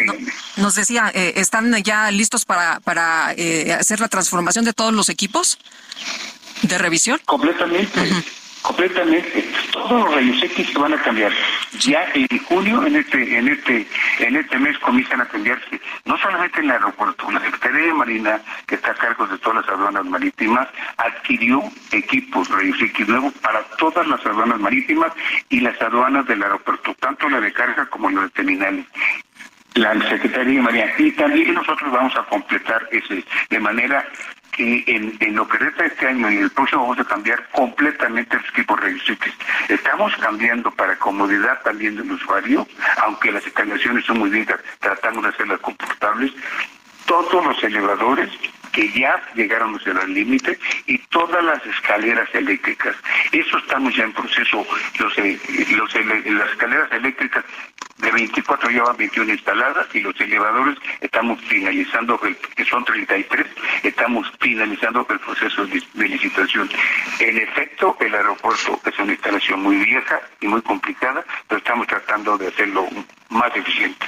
nos 0.57 0.75
decía, 0.75 1.11
eh, 1.13 1.33
¿están 1.37 1.73
ya 1.83 2.11
listos 2.11 2.45
para, 2.45 2.79
para 2.81 3.33
eh, 3.35 3.73
hacer 3.73 3.99
la 3.99 4.07
transformación 4.07 4.65
de 4.65 4.73
todos 4.73 4.93
los 4.93 5.09
equipos 5.09 5.57
de 6.61 6.77
revisión? 6.77 7.19
Completamente. 7.25 7.99
Completamente. 8.65 9.45
Todos 9.71 9.91
los 9.91 10.15
rayos 10.15 10.41
X 10.41 10.69
se 10.71 10.79
van 10.79 10.93
a 10.93 11.01
cambiar. 11.03 11.31
Ya 11.81 12.03
en 12.15 12.27
junio, 12.45 12.83
en 12.83 12.95
este, 12.95 13.37
en 13.37 13.47
este, 13.47 13.87
en 14.19 14.35
este 14.35 14.57
mes 14.57 14.77
comienzan 14.79 15.21
a 15.21 15.27
cambiarse, 15.27 15.79
no 16.05 16.17
solamente 16.17 16.59
en 16.59 16.65
el 16.65 16.71
aeropuerto, 16.71 17.29
la 17.29 17.41
Secretaría 17.41 17.85
de 17.85 17.93
Marina, 17.93 18.41
que 18.65 18.75
está 18.75 18.91
a 18.91 18.95
cargo 18.95 19.27
de 19.27 19.37
todas 19.37 19.63
las 19.63 19.69
aduanas 19.69 20.05
marítimas, 20.05 20.67
adquirió 20.97 21.61
equipos 21.91 22.49
rayos 22.49 22.81
X 22.81 23.07
nuevos 23.07 23.33
para 23.35 23.61
todas 23.77 24.07
las 24.07 24.25
aduanas 24.25 24.59
marítimas 24.59 25.11
y 25.49 25.59
las 25.59 25.79
aduanas 25.79 26.25
del 26.25 26.41
aeropuerto, 26.41 26.95
tanto 26.99 27.29
la 27.29 27.41
de 27.41 27.53
carga 27.53 27.85
como 27.85 28.09
la 28.09 28.23
de 28.23 28.29
terminales 28.29 28.85
la 29.75 29.93
Secretaría 30.09 30.55
de 30.55 30.61
Marina. 30.61 30.93
Y 30.97 31.11
también 31.11 31.53
nosotros 31.53 31.91
vamos 31.91 32.15
a 32.15 32.23
completar 32.23 32.87
ese, 32.91 33.23
de 33.49 33.59
manera 33.59 34.07
que 34.55 34.83
en, 34.87 35.35
lo 35.35 35.47
que 35.47 35.57
resta 35.57 35.85
este 35.85 36.07
año 36.07 36.31
y 36.31 36.37
el 36.37 36.49
próximo 36.51 36.83
vamos 36.83 36.99
a 36.99 37.05
cambiar 37.05 37.47
completamente 37.51 38.37
los 38.37 38.49
equipos 38.49 38.79
X. 38.83 39.33
Estamos 39.69 40.15
cambiando 40.17 40.71
para 40.71 40.97
comodidad 40.97 41.61
también 41.63 41.95
del 41.95 42.11
usuario, 42.11 42.67
aunque 43.03 43.31
las 43.31 43.45
instalaciones 43.45 44.05
son 44.05 44.19
muy 44.19 44.29
bien, 44.29 44.47
tratamos 44.79 45.23
de 45.23 45.29
hacerlas 45.29 45.59
confortables. 45.59 46.31
Todos 47.05 47.45
los 47.45 47.63
elevadores 47.63 48.29
que 48.75 48.91
ya 48.91 49.21
llegaron 49.35 49.79
al 50.01 50.13
límite 50.13 50.59
y 50.85 50.97
todas 51.09 51.41
las 51.43 51.65
escaleras 51.65 52.27
eléctricas. 52.33 52.93
Eso 53.31 53.57
estamos 53.57 53.95
ya 53.95 54.03
en 54.03 54.11
proceso. 54.11 54.67
Los, 54.99 55.17
eh, 55.17 55.39
los, 55.77 55.95
las 55.95 56.49
escaleras 56.49 56.91
eléctricas 56.91 57.45
de 57.97 58.11
24 58.11 58.69
ya 58.71 58.83
van 58.83 58.97
21 58.97 59.31
instaladas 59.31 59.87
y 59.93 60.01
los 60.01 60.19
elevadores 60.19 60.77
estamos 60.99 61.39
finalizando, 61.47 62.19
que 62.19 62.65
son 62.65 62.83
33, 62.83 63.47
estamos 63.83 64.29
finalizando 64.41 65.07
el 65.09 65.19
proceso 65.19 65.65
de, 65.65 65.81
licitación. 66.07 66.69
En 67.19 67.37
efecto, 67.37 67.95
el 68.01 68.13
aeropuerto 68.13 68.81
es 68.85 68.99
una 68.99 69.13
instalación 69.13 69.63
muy 69.63 69.77
vieja 69.77 70.19
y 70.41 70.47
muy 70.47 70.61
complicada, 70.61 71.23
pero 71.47 71.59
estamos 71.59 71.87
tratando 71.87 72.37
de 72.37 72.49
hacerlo 72.49 72.89
más 73.29 73.55
eficiente. 73.55 74.05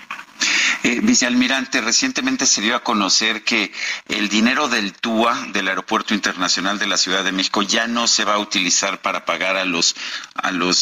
Eh, 0.83 0.99
vicealmirante, 1.01 1.81
recientemente 1.81 2.45
se 2.45 2.61
dio 2.61 2.75
a 2.75 2.83
conocer 2.83 3.43
que 3.43 3.71
el 4.09 4.29
dinero 4.29 4.67
del 4.67 4.93
TUA, 4.93 5.47
del 5.51 5.67
Aeropuerto 5.67 6.13
Internacional 6.13 6.77
de 6.77 6.87
la 6.87 6.97
Ciudad 6.97 7.23
de 7.23 7.31
México, 7.31 7.61
ya 7.61 7.87
no 7.87 8.07
se 8.07 8.25
va 8.25 8.35
a 8.35 8.39
utilizar 8.39 9.01
para 9.01 9.25
pagar 9.25 9.57
a 9.57 9.65
los, 9.65 9.95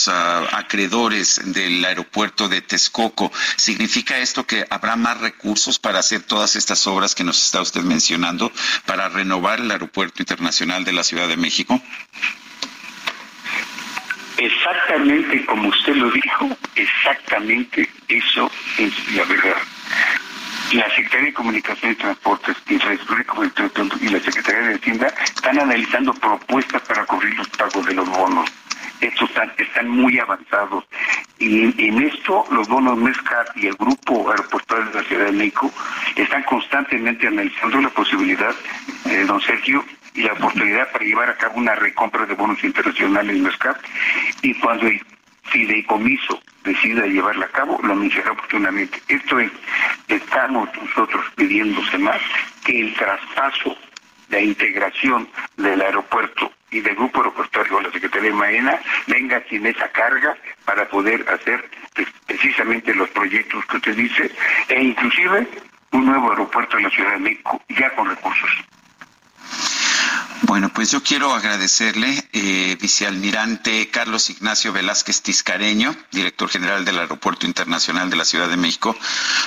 ah, 0.08 0.48
acreedores 0.52 1.42
del 1.46 1.84
aeropuerto 1.86 2.50
de 2.50 2.62
Texcoco. 2.62 3.32
¿Significa 3.56 4.18
esto 4.18 4.46
que 4.46 4.66
habrá 4.70 4.96
más 4.96 5.20
recursos 5.20 5.80
para 5.80 6.00
hacer 6.00 6.24
todas 6.24 6.56
estas 6.56 6.86
obras 6.88 7.16
que 7.16 7.24
nos 7.24 7.44
está 7.44 7.62
usted 7.62 7.82
mencionando, 7.82 8.52
para 8.86 9.10
renovar 9.10 9.60
el 9.60 9.72
Aeropuerto 9.72 10.22
Internacional 10.22 10.84
de 10.84 10.94
la 10.94 11.04
Ciudad 11.04 11.28
de 11.28 11.38
México? 11.38 11.82
Exactamente 14.38 15.46
como 15.46 15.70
usted 15.70 15.96
lo 15.96 16.12
dijo, 16.12 16.58
exactamente 16.76 17.90
eso 18.10 18.52
es 18.78 18.94
la 19.14 19.24
verdad. 19.24 19.56
La 20.74 20.90
Secretaría 20.90 21.28
de 21.28 21.34
Comunicaciones 21.34 21.98
y 21.98 22.02
Transportes, 22.02 22.58
Infraestructura 22.68 23.26
y 24.02 24.08
la 24.10 24.20
Secretaría 24.20 24.70
de 24.70 24.76
Hacienda 24.76 25.14
están 25.24 25.60
analizando 25.60 26.14
propuestas 26.14 26.82
para 26.82 27.06
cubrir 27.06 27.36
los 27.36 27.48
pagos 27.50 27.86
de 27.86 27.94
los 27.94 28.10
bonos. 28.10 28.50
Estos 29.00 29.30
están, 29.30 29.52
están 29.58 29.90
muy 29.90 30.20
avanzados. 30.20 30.84
Y 31.38 31.64
en 31.86 32.02
esto, 32.02 32.46
los 32.50 32.68
bonos 32.68 32.98
MESCAT 32.98 33.56
y 33.58 33.68
el 33.68 33.76
Grupo 33.76 34.30
Aeroportuario 34.32 34.88
de 34.88 35.02
la 35.02 35.08
Ciudad 35.08 35.26
de 35.26 35.32
México 35.34 35.72
están 36.16 36.44
constantemente 36.44 37.28
analizando 37.28 37.82
la 37.82 37.90
posibilidad, 37.90 38.56
eh, 39.06 39.24
don 39.28 39.40
Sergio, 39.42 39.86
y 40.14 40.22
la 40.22 40.34
oportunidad 40.34 40.92
para 40.92 41.04
llevar 41.04 41.30
a 41.30 41.38
cabo 41.38 41.58
una 41.58 41.76
recompra 41.76 42.26
de 42.26 42.34
bonos 42.34 42.64
internacionales 42.64 43.38
MESCAT. 43.38 43.78
Y 44.42 44.54
cuando 44.56 44.88
fideicomiso 45.46 46.42
decida 46.64 47.06
llevarla 47.06 47.46
a 47.46 47.50
cabo, 47.50 47.80
lo 47.84 47.94
anunciará 47.94 48.32
oportunamente. 48.32 49.02
Esto 49.08 49.40
es, 49.40 49.52
estamos 50.08 50.70
nosotros 50.82 51.24
pidiéndose 51.36 51.98
más 51.98 52.20
que 52.66 52.82
el 52.82 52.94
traspaso 52.96 53.78
de 54.30 54.44
integración 54.44 55.30
del 55.58 55.82
aeropuerto 55.82 56.52
y 56.72 56.82
del 56.82 56.96
grupo 56.96 57.20
aeroportuario 57.20 57.78
a 57.78 57.84
la 57.84 57.92
Secretaría 57.92 58.32
de 58.32 58.36
Maena 58.36 58.80
venga 59.08 59.42
sin 59.50 59.66
esa 59.66 59.88
carga 59.90 60.36
para 60.66 60.88
poder 60.90 61.24
hacer 61.30 61.70
pues, 61.94 62.08
precisamente 62.26 62.94
los 62.96 63.10
proyectos 63.10 63.66
que 63.68 63.78
usted 63.78 63.96
dice 63.96 64.32
e 64.68 64.84
inclusive 64.84 65.48
un 65.92 66.06
nuevo 66.06 66.32
aeropuerto 66.32 66.78
en 66.78 66.84
la 66.84 66.90
Ciudad 66.90 67.14
de 67.14 67.20
México 67.20 67.62
ya 67.70 67.94
con 67.96 68.10
recursos. 68.10 68.50
Bueno, 70.42 70.70
pues 70.70 70.92
yo 70.92 71.02
quiero 71.02 71.34
agradecerle, 71.34 72.28
eh, 72.34 72.78
vicealmirante 72.80 73.90
Carlos 73.90 74.30
Ignacio 74.30 74.74
Velázquez 74.74 75.22
Tiscareño, 75.22 75.96
director 76.12 76.50
general 76.50 76.84
del 76.84 77.00
Aeropuerto 77.00 77.46
Internacional 77.46 78.10
de 78.10 78.18
la 78.18 78.26
Ciudad 78.26 78.50
de 78.50 78.58
México, 78.58 78.96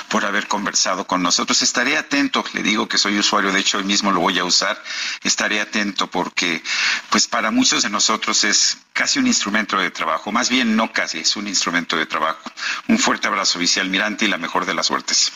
por 0.09 0.25
haber 0.25 0.47
conversado 0.47 1.05
con 1.05 1.21
nosotros. 1.21 1.61
Estaré 1.61 1.95
atento, 1.95 2.43
le 2.53 2.63
digo 2.63 2.87
que 2.87 2.97
soy 2.97 3.19
usuario, 3.19 3.51
de 3.51 3.59
hecho 3.59 3.77
hoy 3.77 3.83
mismo 3.83 4.11
lo 4.11 4.19
voy 4.19 4.39
a 4.39 4.43
usar, 4.43 4.81
estaré 5.23 5.61
atento 5.61 6.07
porque 6.07 6.61
pues 7.09 7.27
para 7.27 7.51
muchos 7.51 7.83
de 7.83 7.89
nosotros 7.89 8.43
es 8.43 8.79
casi 8.93 9.19
un 9.19 9.27
instrumento 9.27 9.77
de 9.77 9.91
trabajo, 9.91 10.31
más 10.31 10.49
bien 10.49 10.75
no 10.75 10.91
casi, 10.91 11.19
es 11.19 11.35
un 11.35 11.47
instrumento 11.47 11.97
de 11.97 12.07
trabajo. 12.07 12.51
Un 12.87 12.97
fuerte 12.97 13.27
abrazo, 13.27 13.59
vicealmirante, 13.59 14.25
y 14.25 14.27
la 14.27 14.37
mejor 14.37 14.65
de 14.65 14.73
las 14.73 14.87
suertes. 14.87 15.31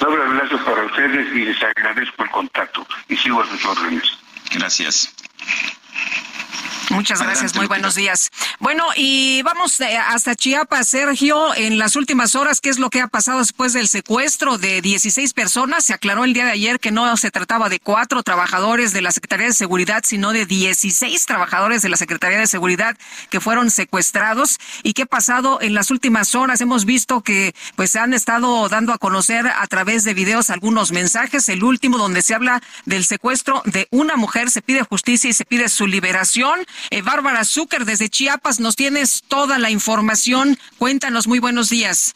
Un 0.00 0.20
abrazo 0.20 0.58
para 0.64 0.82
ustedes 0.84 1.34
y 1.34 1.44
les 1.44 1.62
agradezco 1.62 2.24
el 2.24 2.30
contacto 2.30 2.86
y 3.08 3.16
sigo 3.16 3.42
a 3.42 3.46
sus 3.46 3.64
órdenes. 3.64 4.18
Gracias. 4.52 5.08
Muchas 6.90 7.22
gracias, 7.22 7.54
muy 7.54 7.66
buenos 7.66 7.94
días. 7.94 8.30
Bueno, 8.58 8.84
y 8.96 9.42
vamos 9.42 9.80
eh, 9.80 9.96
hasta 9.96 10.34
Chiapas, 10.34 10.88
Sergio. 10.88 11.54
En 11.54 11.78
las 11.78 11.96
últimas 11.96 12.34
horas, 12.34 12.60
¿qué 12.60 12.68
es 12.68 12.78
lo 12.78 12.90
que 12.90 13.00
ha 13.00 13.08
pasado 13.08 13.38
después 13.38 13.72
del 13.72 13.88
secuestro 13.88 14.58
de 14.58 14.80
16 14.80 15.32
personas? 15.32 15.84
Se 15.84 15.94
aclaró 15.94 16.24
el 16.24 16.32
día 16.32 16.44
de 16.44 16.52
ayer 16.52 16.80
que 16.80 16.90
no 16.90 17.16
se 17.16 17.30
trataba 17.30 17.68
de 17.68 17.80
cuatro 17.80 18.22
trabajadores 18.22 18.92
de 18.92 19.02
la 19.02 19.12
Secretaría 19.12 19.46
de 19.46 19.52
Seguridad, 19.52 20.02
sino 20.04 20.32
de 20.32 20.46
16 20.46 21.26
trabajadores 21.26 21.82
de 21.82 21.88
la 21.88 21.96
Secretaría 21.96 22.38
de 22.38 22.46
Seguridad 22.46 22.96
que 23.30 23.40
fueron 23.40 23.70
secuestrados. 23.70 24.58
¿Y 24.82 24.92
qué 24.92 25.02
ha 25.02 25.06
pasado 25.06 25.60
en 25.60 25.74
las 25.74 25.90
últimas 25.90 26.34
horas? 26.34 26.60
Hemos 26.60 26.84
visto 26.84 27.20
que 27.22 27.54
pues 27.76 27.90
se 27.90 27.98
han 27.98 28.14
estado 28.14 28.68
dando 28.68 28.92
a 28.92 28.98
conocer 28.98 29.46
a 29.46 29.66
través 29.66 30.04
de 30.04 30.14
videos 30.14 30.50
algunos 30.50 30.92
mensajes. 30.92 31.48
El 31.48 31.64
último 31.64 31.98
donde 31.98 32.22
se 32.22 32.34
habla 32.34 32.62
del 32.84 33.04
secuestro 33.04 33.62
de 33.64 33.86
una 33.90 34.16
mujer, 34.16 34.50
se 34.50 34.62
pide 34.62 34.82
justicia 34.82 35.30
y 35.30 35.32
se 35.32 35.44
pide 35.44 35.68
su 35.68 35.86
liberación. 35.86 36.59
Eh, 36.90 37.02
Bárbara 37.02 37.44
Zucker, 37.44 37.84
desde 37.84 38.08
Chiapas, 38.08 38.60
nos 38.60 38.76
tienes 38.76 39.22
toda 39.28 39.58
la 39.58 39.70
información. 39.70 40.58
Cuéntanos, 40.78 41.26
muy 41.26 41.38
buenos 41.38 41.68
días. 41.68 42.14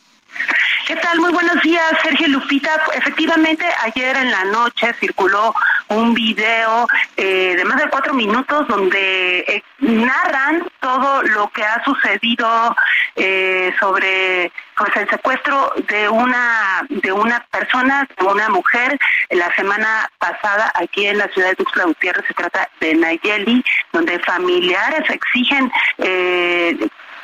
¿Qué 0.87 0.97
tal? 0.97 1.19
Muy 1.19 1.33
buenos 1.33 1.63
días, 1.63 1.93
Sergio 2.03 2.29
Lupita. 2.29 2.71
Efectivamente, 2.95 3.65
ayer 3.83 4.17
en 4.17 4.31
la 4.31 4.45
noche 4.45 4.95
circuló 5.01 5.55
un 5.89 6.13
video 6.13 6.87
eh, 7.17 7.55
de 7.57 7.65
más 7.65 7.79
de 7.79 7.89
cuatro 7.89 8.13
minutos 8.13 8.69
donde 8.69 9.39
eh, 9.41 9.63
narran 9.79 10.69
todo 10.81 11.23
lo 11.23 11.49
que 11.51 11.63
ha 11.63 11.83
sucedido 11.85 12.77
eh, 13.17 13.73
sobre 13.81 14.53
pues, 14.77 14.97
el 14.97 15.09
secuestro 15.09 15.73
de 15.89 16.09
una 16.09 16.87
de 16.89 17.13
una 17.13 17.41
persona, 17.51 18.09
de 18.19 18.25
una 18.25 18.49
mujer, 18.49 18.99
la 19.31 19.55
semana 19.55 20.11
pasada 20.19 20.73
aquí 20.75 21.07
en 21.07 21.19
la 21.19 21.29
ciudad 21.29 21.51
de 21.51 21.57
Tuxtla 21.57 21.85
Gutiérrez 21.85 22.25
se 22.27 22.35
trata 22.35 22.69
de 22.81 22.95
Nayeli, 22.95 23.65
donde 23.93 24.19
familiares 24.21 25.09
exigen 25.11 25.71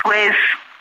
pues 0.03 0.34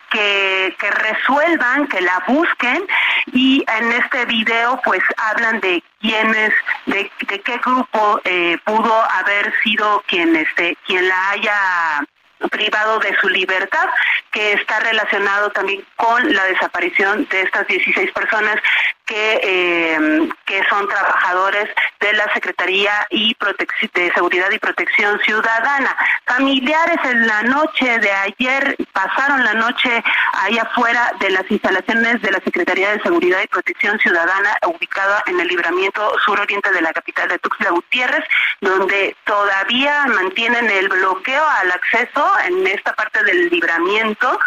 que, 0.10 0.76
que 0.80 0.92
resuelvan, 0.92 1.88
que 1.88 2.02
la 2.02 2.24
busquen 2.28 2.86
y 3.32 3.64
en 3.68 3.92
este 3.92 4.26
video 4.26 4.80
pues 4.84 5.02
hablan 5.18 5.60
de 5.60 5.84
quiénes, 6.02 6.54
de, 6.86 7.12
de 7.28 7.42
qué 7.42 7.58
grupo 7.58 8.20
eh, 8.24 8.58
pudo 8.66 8.94
haber 9.04 9.54
sido 9.64 10.04
quien 10.08 10.36
este, 10.36 10.78
quien 10.86 11.08
la 11.08 11.30
haya 11.32 12.08
privado 12.48 13.00
de 13.00 13.16
su 13.20 13.28
libertad, 13.30 13.90
que 14.32 14.54
está 14.54 14.80
relacionado 14.80 15.50
también 15.52 15.84
con 15.96 16.34
la 16.34 16.46
desaparición 16.46 17.28
de 17.30 17.42
estas 17.42 17.68
16 17.68 18.12
personas 18.12 18.56
que, 19.10 19.40
eh, 19.42 20.30
que 20.46 20.64
son 20.70 20.88
trabajadores 20.88 21.68
de 22.00 22.14
la 22.14 22.32
Secretaría 22.32 23.08
y 23.10 23.36
de 23.94 24.12
Seguridad 24.14 24.52
y 24.52 24.60
Protección 24.60 25.20
Ciudadana. 25.22 25.96
Familiares 26.26 27.00
en 27.04 27.26
la 27.26 27.42
noche 27.42 27.98
de 28.00 28.12
ayer 28.12 28.78
pasaron 28.94 29.44
la 29.44 29.56
noche 29.56 30.04
ahí 30.34 30.60
afuera 30.60 31.12
de 31.20 31.32
las 31.32 31.50
instalaciones 31.50 32.22
de 32.22 32.32
la 32.32 32.40
Secretaría 32.42 32.92
de 32.92 33.02
Seguridad 33.02 33.42
y 33.44 33.48
Protección 33.48 33.98
Ciudadana 34.00 34.56
ubicada 34.68 35.24
en 35.26 35.40
el 35.40 35.48
libramiento 35.48 36.14
suroriente 36.24 36.72
de 36.72 36.82
la 36.82 36.94
capital 36.94 37.30
de 37.30 37.40
Tuxtla 37.40 37.72
Gutiérrez, 37.72 38.24
donde 38.62 39.16
todavía 39.26 40.06
mantienen 40.06 40.70
el 40.70 40.88
bloqueo 40.88 41.44
al 41.62 41.72
acceso 41.72 42.32
en 42.46 42.68
esta 42.68 42.94
parte 42.94 43.24
del 43.24 43.50
libramiento 43.50 44.40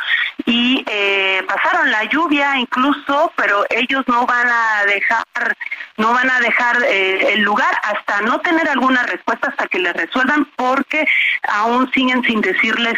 y 0.47 0.85
eh, 0.89 1.43
pasaron 1.47 1.91
la 1.91 2.05
lluvia 2.05 2.57
incluso, 2.59 3.33
pero 3.37 3.65
ellos 3.71 4.05
no 4.07 4.27
van 4.27 4.49
a 4.53 4.85
dejar, 4.87 5.57
no 5.97 6.13
van 6.13 6.31
a 6.31 6.41
dejar 6.41 6.83
eh, 6.85 7.33
el 7.33 7.41
lugar 7.41 7.75
hasta 7.83 8.21
no 8.21 8.41
tener 8.41 8.69
alguna 8.69 9.03
respuesta 9.05 9.49
hasta 9.49 9.67
que 9.67 9.79
les 9.79 9.95
resuelvan, 9.95 10.45
porque 10.57 11.07
aún 11.49 11.91
siguen 11.93 12.23
sin 12.25 12.41
decirles 12.41 12.95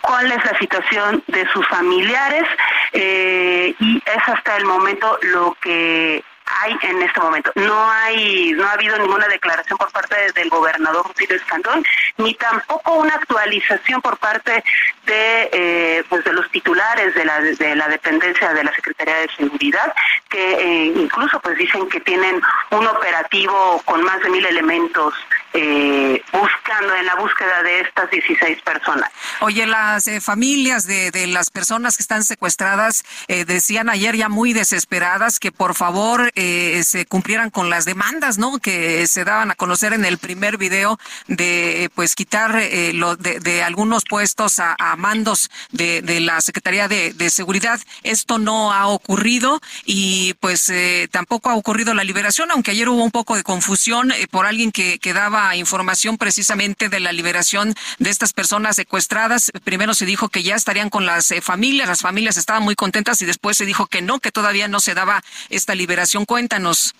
cuál 0.00 0.32
es 0.32 0.44
la 0.44 0.58
situación 0.58 1.22
de 1.26 1.46
sus 1.48 1.66
familiares 1.68 2.44
eh, 2.92 3.74
y 3.78 3.96
es 3.98 4.28
hasta 4.28 4.56
el 4.56 4.64
momento 4.64 5.18
lo 5.22 5.56
que 5.60 6.24
hay 6.60 6.76
en 6.82 7.02
este 7.02 7.20
momento. 7.20 7.50
No 7.54 7.90
hay, 7.90 8.52
no 8.52 8.66
ha 8.66 8.72
habido 8.72 8.98
ninguna 8.98 9.28
declaración 9.28 9.78
por 9.78 9.90
parte 9.92 10.32
del 10.32 10.48
gobernador 10.48 11.06
Rutilio 11.06 11.36
Escandón, 11.36 11.84
ni 12.16 12.34
tampoco 12.34 12.94
una 12.94 13.14
actualización 13.14 14.00
por 14.00 14.16
parte 14.18 14.64
de, 15.06 15.50
eh, 15.52 16.04
pues 16.08 16.24
de 16.24 16.32
los 16.32 16.50
titulares 16.50 17.14
de 17.14 17.24
la, 17.24 17.40
de 17.40 17.76
la 17.76 17.88
dependencia 17.88 18.52
de 18.52 18.64
la 18.64 18.74
Secretaría 18.74 19.16
de 19.16 19.28
Seguridad, 19.36 19.94
que 20.28 20.52
eh, 20.52 20.92
incluso 20.96 21.40
pues 21.40 21.56
dicen 21.56 21.88
que 21.88 22.00
tienen 22.00 22.40
un 22.70 22.86
operativo 22.86 23.82
con 23.84 24.02
más 24.02 24.20
de 24.20 24.30
mil 24.30 24.44
elementos 24.44 25.14
eh, 25.54 26.22
buscando 26.32 26.94
en 26.94 27.06
la 27.06 27.14
búsqueda 27.16 27.62
de 27.62 27.80
estas 27.80 28.10
16 28.10 28.62
personas. 28.62 29.10
Oye, 29.40 29.66
las 29.66 30.06
eh, 30.08 30.20
familias 30.20 30.86
de, 30.86 31.10
de, 31.10 31.26
las 31.26 31.50
personas 31.50 31.96
que 31.96 32.02
están 32.02 32.24
secuestradas 32.24 33.04
eh, 33.28 33.44
decían 33.44 33.88
ayer 33.88 34.16
ya 34.16 34.28
muy 34.28 34.52
desesperadas 34.52 35.38
que 35.38 35.52
por 35.52 35.74
favor 35.74 36.30
eh, 36.34 36.82
se 36.84 37.06
cumplieran 37.06 37.50
con 37.50 37.70
las 37.70 37.84
demandas, 37.84 38.38
¿no? 38.38 38.58
Que 38.58 39.06
se 39.06 39.24
daban 39.24 39.50
a 39.50 39.54
conocer 39.54 39.92
en 39.92 40.04
el 40.04 40.18
primer 40.18 40.58
video 40.58 40.98
de 41.26 41.90
pues 41.94 42.14
quitar 42.14 42.56
eh, 42.56 42.92
lo 42.92 43.16
de, 43.16 43.62
algunos 43.62 44.04
puestos 44.04 44.60
a, 44.60 44.76
mandos 44.96 45.50
de, 45.70 46.02
de, 46.02 46.20
la 46.20 46.40
Secretaría 46.40 46.88
de, 46.88 47.30
Seguridad. 47.30 47.80
Esto 48.02 48.38
no 48.38 48.72
ha 48.72 48.88
ocurrido 48.88 49.60
y 49.84 50.34
pues 50.40 50.72
tampoco 51.10 51.50
ha 51.50 51.54
ocurrido 51.54 51.92
la 51.94 52.04
liberación, 52.04 52.50
aunque 52.50 52.70
ayer 52.70 52.88
hubo 52.88 53.04
un 53.04 53.10
poco 53.10 53.36
de 53.36 53.42
confusión 53.42 54.12
por 54.30 54.46
alguien 54.46 54.72
que, 54.72 54.98
que 54.98 55.12
daba 55.12 55.37
información 55.54 56.18
precisamente 56.18 56.88
de 56.88 57.00
la 57.00 57.12
liberación 57.12 57.74
de 57.98 58.10
estas 58.10 58.32
personas 58.32 58.76
secuestradas. 58.76 59.50
Primero 59.64 59.94
se 59.94 60.06
dijo 60.06 60.28
que 60.28 60.42
ya 60.42 60.54
estarían 60.54 60.90
con 60.90 61.06
las 61.06 61.30
eh, 61.30 61.40
familias, 61.40 61.88
las 61.88 62.00
familias 62.00 62.36
estaban 62.36 62.62
muy 62.62 62.74
contentas 62.74 63.20
y 63.22 63.26
después 63.26 63.56
se 63.56 63.66
dijo 63.66 63.86
que 63.86 64.02
no, 64.02 64.20
que 64.20 64.32
todavía 64.32 64.68
no 64.68 64.80
se 64.80 64.94
daba 64.94 65.22
esta 65.48 65.74
liberación. 65.74 66.24
Cuéntanos. 66.24 66.94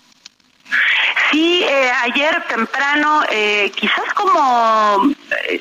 Sí, 1.31 1.63
eh, 1.63 1.91
ayer 2.03 2.43
temprano, 2.49 3.23
eh, 3.31 3.71
quizás 3.75 4.13
como 4.15 5.15
eh, 5.49 5.61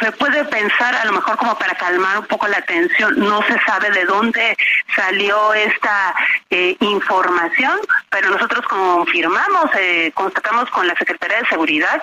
se 0.00 0.12
puede 0.12 0.44
pensar 0.44 0.94
a 0.94 1.04
lo 1.04 1.12
mejor 1.12 1.36
como 1.36 1.58
para 1.58 1.74
calmar 1.74 2.18
un 2.18 2.26
poco 2.26 2.46
la 2.48 2.60
tensión, 2.62 3.18
no 3.18 3.42
se 3.42 3.58
sabe 3.60 3.90
de 3.90 4.04
dónde 4.04 4.56
salió 4.94 5.54
esta 5.54 6.14
eh, 6.50 6.76
información, 6.80 7.78
pero 8.10 8.30
nosotros 8.30 8.66
confirmamos, 8.66 9.70
eh, 9.78 10.12
constatamos 10.14 10.70
con 10.70 10.86
la 10.86 10.94
Secretaría 10.96 11.38
de 11.38 11.48
Seguridad 11.48 12.02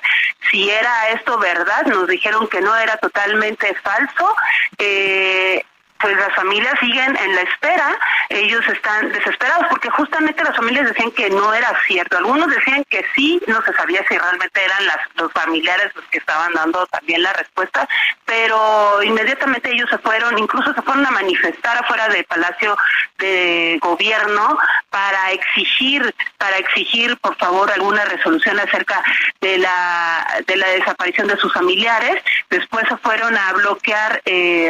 si 0.52 0.70
era 0.70 1.10
esto 1.10 1.38
verdad, 1.40 1.86
nos 1.88 2.08
dijeron 2.08 2.48
que 2.48 2.62
no 2.62 2.76
era 2.76 2.98
totalmente 2.98 3.74
falso. 3.76 4.36
Eh, 4.78 5.64
pues 6.04 6.18
las 6.18 6.36
familias 6.36 6.78
siguen 6.82 7.16
en 7.16 7.34
la 7.34 7.42
espera, 7.44 7.98
ellos 8.28 8.62
están 8.68 9.10
desesperados 9.14 9.68
porque 9.70 9.90
justamente 9.90 10.44
las 10.44 10.54
familias 10.54 10.88
decían 10.88 11.12
que 11.12 11.30
no 11.30 11.54
era 11.54 11.74
cierto, 11.88 12.18
algunos 12.18 12.54
decían 12.54 12.84
que 12.90 13.06
sí, 13.16 13.42
no 13.48 13.62
se 13.62 13.72
sabía 13.72 14.06
si 14.10 14.18
realmente 14.18 14.66
eran 14.66 14.86
las, 14.86 14.98
los 15.16 15.32
familiares 15.32 15.96
los 15.96 16.04
que 16.08 16.18
estaban 16.18 16.52
dando 16.54 16.86
también 16.88 17.24
la 17.24 17.32
respuesta, 17.32 17.88
pero 18.26 19.02
inmediatamente 19.02 19.72
ellos 19.72 19.90
se 19.90 19.98
fueron, 20.00 20.38
incluso 20.38 20.74
se 20.74 20.82
fueron 20.82 21.06
a 21.06 21.12
manifestar 21.12 21.78
afuera 21.78 22.10
del 22.10 22.26
Palacio 22.26 22.78
de 23.20 23.80
Gobierno 23.82 24.58
para 24.90 25.32
exigir, 25.32 26.14
para 26.44 26.58
exigir 26.58 27.16
por 27.20 27.38
favor 27.38 27.72
alguna 27.72 28.04
resolución 28.04 28.60
acerca 28.60 29.02
de 29.40 29.60
la 29.60 30.44
de 30.46 30.58
la 30.58 30.68
desaparición 30.72 31.26
de 31.28 31.38
sus 31.38 31.54
familiares, 31.54 32.22
después 32.50 32.86
se 32.90 32.98
fueron 32.98 33.38
a 33.38 33.54
bloquear 33.54 34.22
eh, 34.26 34.70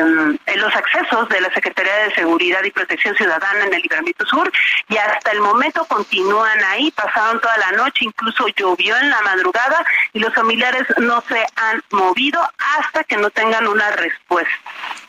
los 0.56 0.76
accesos 0.76 1.28
de 1.30 1.42
la 1.42 1.52
Secretaría 1.52 1.96
de 1.96 2.14
Seguridad 2.14 2.64
y 2.64 2.70
Protección 2.70 3.16
Ciudadana 3.16 3.66
en 3.66 3.74
el 3.74 3.82
Libramiento 3.82 4.24
Sur 4.28 4.52
y 4.88 4.98
hasta 4.98 5.32
el 5.32 5.40
momento 5.40 5.84
continúan 5.86 6.64
ahí, 6.66 6.92
pasaron 6.92 7.42
toda 7.42 7.58
la 7.58 7.72
noche, 7.72 8.06
incluso 8.06 8.46
llovió 8.50 8.96
en 8.96 9.10
la 9.10 9.22
madrugada 9.22 9.84
y 10.14 10.20
los 10.20 10.32
familiares 10.32 10.86
no 10.98 11.24
se 11.28 11.44
han 11.56 11.82
movido 11.90 12.40
hasta 12.78 13.04
que 13.04 13.18
no 13.18 13.32
tengan 13.32 13.66
una 13.66 13.90
respuesta. 13.94 14.54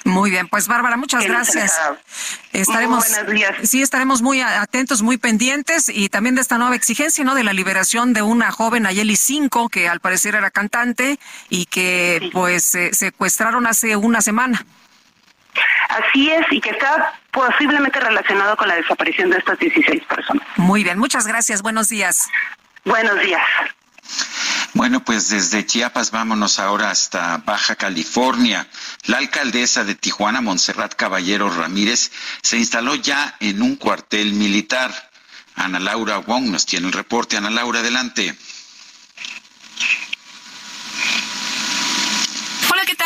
Muy 0.05 0.31
bien, 0.31 0.49
pues 0.49 0.69
Bárbara, 0.69 0.99
muchas 0.99 1.25
gracias. 1.27 1.81
Estaremos, 2.53 3.07
sí, 3.63 3.81
estaremos 3.81 4.21
muy 4.21 4.43
atentos, 4.43 5.01
muy 5.01 5.17
pendientes 5.17 5.89
y 5.89 6.11
también 6.11 6.35
de 6.35 6.43
esta 6.43 6.59
nueva 6.59 6.77
exigencia, 6.77 7.25
¿no? 7.25 7.35
De 7.35 7.43
la 7.43 7.55
liberación 7.55 8.13
de 8.13 8.21
una 8.21 8.53
joven 8.53 8.85
Ayeli 8.87 9.17
5 9.17 9.71
que 9.71 9.89
al 9.89 10.01
parecer 10.01 10.35
era 10.35 10.51
cantante 10.51 11.19
y 11.49 11.67
que 11.67 12.29
pues 12.33 12.65
se 12.65 12.93
secuestraron 12.93 13.67
hace 13.67 13.97
una 13.97 14.21
semana. 14.21 14.65
Así 15.89 16.31
es, 16.31 16.45
y 16.51 16.61
que 16.61 16.71
está 16.71 17.15
posiblemente 17.31 17.99
relacionado 17.99 18.57
con 18.57 18.69
la 18.69 18.75
desaparición 18.75 19.31
de 19.31 19.39
estas 19.39 19.59
16 19.59 20.05
personas. 20.05 20.47
Muy 20.57 20.85
bien, 20.85 20.99
muchas 20.99 21.27
gracias. 21.27 21.63
Buenos 21.63 21.89
días. 21.89 22.29
Buenos 22.85 23.19
días. 23.21 23.43
Bueno, 24.75 25.05
pues 25.05 25.29
desde 25.29 25.65
Chiapas 25.65 26.11
vámonos 26.11 26.59
ahora 26.59 26.91
hasta 26.91 27.37
Baja 27.39 27.77
California. 27.77 28.67
La 29.07 29.19
alcaldesa 29.19 29.85
de 29.85 29.95
Tijuana, 29.95 30.41
Montserrat 30.41 30.95
Caballero 30.97 31.49
Ramírez, 31.49 32.11
se 32.43 32.59
instaló 32.59 32.97
ya 32.97 33.37
en 33.39 33.63
un 33.63 33.77
cuartel 33.77 34.33
militar. 34.33 34.93
Ana 35.55 35.79
Laura 35.79 36.19
Wong 36.19 36.51
nos 36.51 36.67
tiene 36.67 36.89
el 36.89 36.93
reporte. 36.93 37.37
Ana 37.37 37.51
Laura, 37.51 37.79
adelante. 37.79 38.37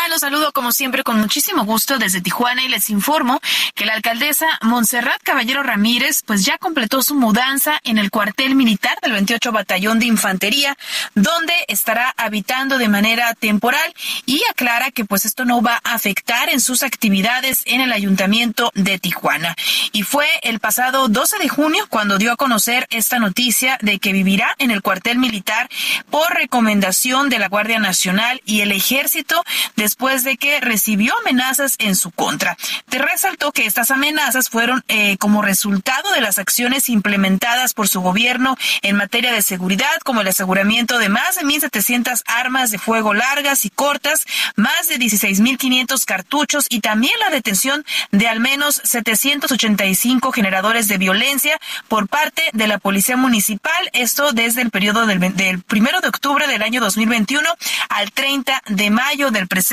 Los 0.08 0.20
saludo 0.20 0.52
como 0.52 0.72
siempre 0.72 1.04
con 1.04 1.20
muchísimo 1.20 1.64
gusto 1.66 1.98
desde 1.98 2.22
Tijuana 2.22 2.64
y 2.64 2.68
les 2.68 2.88
informo 2.88 3.40
que 3.74 3.84
la 3.84 3.92
alcaldesa 3.92 4.46
Montserrat 4.62 5.22
Caballero 5.22 5.62
Ramírez 5.62 6.22
pues 6.24 6.46
ya 6.46 6.56
completó 6.56 7.02
su 7.02 7.14
mudanza 7.14 7.78
en 7.84 7.98
el 7.98 8.10
cuartel 8.10 8.54
militar 8.54 8.96
del 9.02 9.12
28 9.12 9.52
Batallón 9.52 9.98
de 9.98 10.06
Infantería, 10.06 10.78
donde 11.14 11.52
estará 11.68 12.14
habitando 12.16 12.78
de 12.78 12.88
manera 12.88 13.34
temporal 13.34 13.94
y 14.24 14.42
aclara 14.50 14.90
que 14.90 15.04
pues 15.04 15.26
esto 15.26 15.44
no 15.44 15.60
va 15.60 15.80
a 15.84 15.92
afectar 15.92 16.48
en 16.48 16.62
sus 16.62 16.82
actividades 16.82 17.60
en 17.66 17.82
el 17.82 17.92
ayuntamiento 17.92 18.70
de 18.74 18.98
Tijuana. 18.98 19.56
Y 19.92 20.04
fue 20.04 20.26
el 20.42 20.58
pasado 20.58 21.08
12 21.08 21.38
de 21.38 21.48
junio 21.50 21.86
cuando 21.90 22.16
dio 22.16 22.32
a 22.32 22.36
conocer 22.36 22.86
esta 22.90 23.18
noticia 23.18 23.78
de 23.82 23.98
que 23.98 24.12
vivirá 24.12 24.54
en 24.58 24.70
el 24.70 24.80
cuartel 24.80 25.18
militar 25.18 25.68
por 26.10 26.32
recomendación 26.32 27.28
de 27.28 27.38
la 27.38 27.48
Guardia 27.48 27.78
Nacional 27.78 28.40
y 28.46 28.62
el 28.62 28.72
Ejército 28.72 29.44
después 29.78 30.24
de 30.24 30.36
que 30.36 30.60
recibió 30.60 31.14
amenazas 31.20 31.76
en 31.78 31.94
su 31.94 32.10
contra. 32.10 32.56
Te 32.88 32.98
resaltó 32.98 33.52
que 33.52 33.64
estas 33.64 33.92
amenazas 33.92 34.50
fueron 34.50 34.84
eh, 34.88 35.16
como 35.18 35.40
resultado 35.40 36.10
de 36.12 36.20
las 36.20 36.38
acciones 36.38 36.88
implementadas 36.88 37.74
por 37.74 37.86
su 37.86 38.00
gobierno 38.00 38.56
en 38.82 38.96
materia 38.96 39.32
de 39.32 39.40
seguridad, 39.40 39.96
como 40.04 40.20
el 40.20 40.28
aseguramiento 40.28 40.98
de 40.98 41.08
más 41.08 41.36
de 41.36 41.42
1.700 41.42 42.22
armas 42.26 42.72
de 42.72 42.78
fuego 42.78 43.14
largas 43.14 43.64
y 43.64 43.70
cortas, 43.70 44.26
más 44.56 44.88
de 44.88 44.96
16.500 44.96 46.04
cartuchos 46.04 46.66
y 46.68 46.80
también 46.80 47.14
la 47.20 47.30
detención 47.30 47.84
de 48.10 48.26
al 48.26 48.40
menos 48.40 48.80
785 48.82 50.32
generadores 50.32 50.88
de 50.88 50.98
violencia 50.98 51.56
por 51.86 52.08
parte 52.08 52.42
de 52.52 52.66
la 52.66 52.78
Policía 52.78 53.16
Municipal. 53.16 53.90
Esto 53.92 54.32
desde 54.32 54.62
el 54.62 54.70
periodo 54.70 55.06
del, 55.06 55.20
del 55.36 55.62
primero 55.62 56.00
de 56.00 56.08
octubre 56.08 56.48
del 56.48 56.62
año 56.62 56.80
2021 56.80 57.48
al 57.90 58.10
30 58.10 58.60
de 58.66 58.90
mayo 58.90 59.30
del 59.30 59.46
presente 59.46 59.67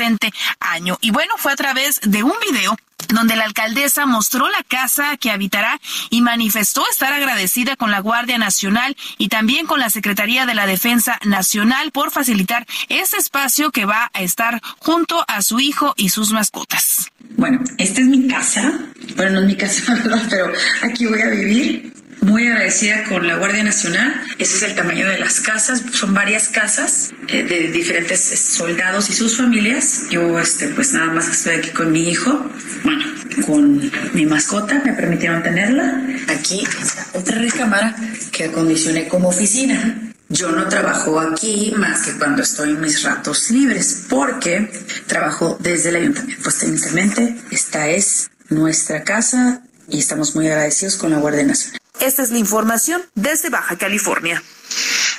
año. 0.60 0.98
Y 1.00 1.10
bueno, 1.10 1.34
fue 1.38 1.52
a 1.52 1.56
través 1.56 2.00
de 2.02 2.22
un 2.22 2.34
video 2.46 2.76
donde 3.08 3.36
la 3.36 3.44
alcaldesa 3.44 4.06
mostró 4.06 4.48
la 4.48 4.62
casa 4.66 5.16
que 5.16 5.30
habitará 5.30 5.80
y 6.10 6.22
manifestó 6.22 6.84
estar 6.90 7.12
agradecida 7.12 7.76
con 7.76 7.90
la 7.90 8.00
Guardia 8.00 8.38
Nacional 8.38 8.96
y 9.18 9.28
también 9.28 9.66
con 9.66 9.80
la 9.80 9.90
Secretaría 9.90 10.46
de 10.46 10.54
la 10.54 10.66
Defensa 10.66 11.18
Nacional 11.24 11.92
por 11.92 12.10
facilitar 12.10 12.66
ese 12.88 13.16
espacio 13.16 13.70
que 13.70 13.84
va 13.84 14.10
a 14.12 14.22
estar 14.22 14.60
junto 14.78 15.24
a 15.28 15.42
su 15.42 15.60
hijo 15.60 15.94
y 15.96 16.08
sus 16.08 16.32
mascotas. 16.32 17.12
Bueno, 17.36 17.60
esta 17.78 18.00
es 18.00 18.06
mi 18.06 18.26
casa. 18.26 18.72
Bueno, 19.16 19.32
no 19.32 19.40
es 19.40 19.46
mi 19.46 19.56
casa. 19.56 19.96
Pero 20.30 20.52
aquí 20.82 21.06
voy 21.06 21.20
a 21.20 21.28
vivir 21.28 21.95
muy 22.20 22.46
agradecida 22.48 23.04
con 23.04 23.26
la 23.26 23.36
Guardia 23.36 23.64
Nacional. 23.64 24.22
Ese 24.38 24.56
es 24.56 24.62
el 24.62 24.74
tamaño 24.74 25.08
de 25.08 25.18
las 25.18 25.40
casas. 25.40 25.82
Son 25.92 26.14
varias 26.14 26.48
casas 26.48 27.12
eh, 27.28 27.42
de 27.42 27.70
diferentes 27.70 28.20
soldados 28.20 29.10
y 29.10 29.12
sus 29.12 29.36
familias. 29.36 30.04
Yo, 30.10 30.38
este, 30.38 30.68
pues 30.68 30.92
nada 30.92 31.12
más 31.12 31.28
estoy 31.28 31.56
aquí 31.56 31.70
con 31.70 31.92
mi 31.92 32.08
hijo, 32.08 32.50
bueno, 32.84 33.04
con 33.46 33.90
mi 34.14 34.26
mascota, 34.26 34.82
me 34.84 34.92
permitieron 34.92 35.42
tenerla. 35.42 36.02
Aquí 36.28 36.64
otra 37.12 37.38
recámara 37.38 37.94
que 38.32 38.44
acondicioné 38.44 39.08
como 39.08 39.28
oficina. 39.28 40.02
Yo 40.28 40.50
no 40.50 40.66
trabajo 40.68 41.20
aquí 41.20 41.72
más 41.76 42.02
que 42.02 42.18
cuando 42.18 42.42
estoy 42.42 42.70
en 42.70 42.80
mis 42.80 43.04
ratos 43.04 43.50
libres, 43.50 44.06
porque 44.08 44.68
trabajo 45.06 45.56
desde 45.60 45.90
el 45.90 45.96
ayuntamiento. 45.96 46.42
Pues 46.42 46.58
técnicamente 46.58 47.36
esta 47.52 47.88
es 47.88 48.28
nuestra 48.48 49.04
casa 49.04 49.62
y 49.88 50.00
estamos 50.00 50.34
muy 50.34 50.48
agradecidos 50.48 50.96
con 50.96 51.12
la 51.12 51.18
Guardia 51.18 51.44
Nacional. 51.44 51.80
Esta 52.00 52.22
es 52.22 52.30
la 52.30 52.38
información 52.38 53.02
desde 53.14 53.50
Baja 53.50 53.76
California. 53.76 54.42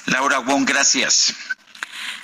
Laura 0.05 0.39
Wong, 0.39 0.65
gracias. 0.65 1.33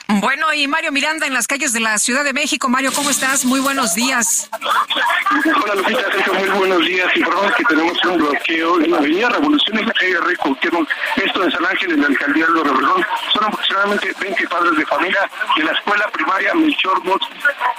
Bueno, 0.08 0.54
y 0.54 0.68
Mario 0.68 0.92
Miranda 0.92 1.26
en 1.28 1.34
las 1.34 1.48
calles 1.48 1.72
de 1.74 1.80
la 1.80 1.98
Ciudad 1.98 2.24
de 2.24 2.34
México. 2.34 2.68
Mario, 2.70 2.92
¿cómo 2.94 3.10
estás? 3.10 3.46
Muy 3.46 3.60
buenos 3.62 3.96
días. 3.96 4.50
Hola, 4.52 5.76
Lupita, 5.76 6.04
muy 6.34 6.50
buenos 6.50 6.86
días. 6.86 7.16
Informamos 7.16 7.54
que 7.56 7.64
tenemos 7.66 8.06
un 8.06 8.18
bloqueo 8.18 8.82
en 8.82 8.92
la 8.92 8.98
avenida 8.98 9.30
Revolución 9.30 9.92
calle 9.92 10.20
Recuquieron, 10.20 10.88
esto 11.16 11.44
en 11.44 11.52
San 11.52 11.66
Ángel, 11.66 11.92
en 11.94 12.02
la 12.02 12.08
alcaldía 12.08 12.46
de 12.46 12.60
Obregón. 12.60 13.06
Son 13.34 13.44
aproximadamente 13.46 14.14
20 14.20 14.48
padres 14.48 14.78
de 14.78 14.86
familia 14.86 15.30
de 15.56 15.64
la 15.64 15.72
escuela 15.72 16.08
primaria 16.12 16.54
Melchor 16.54 17.02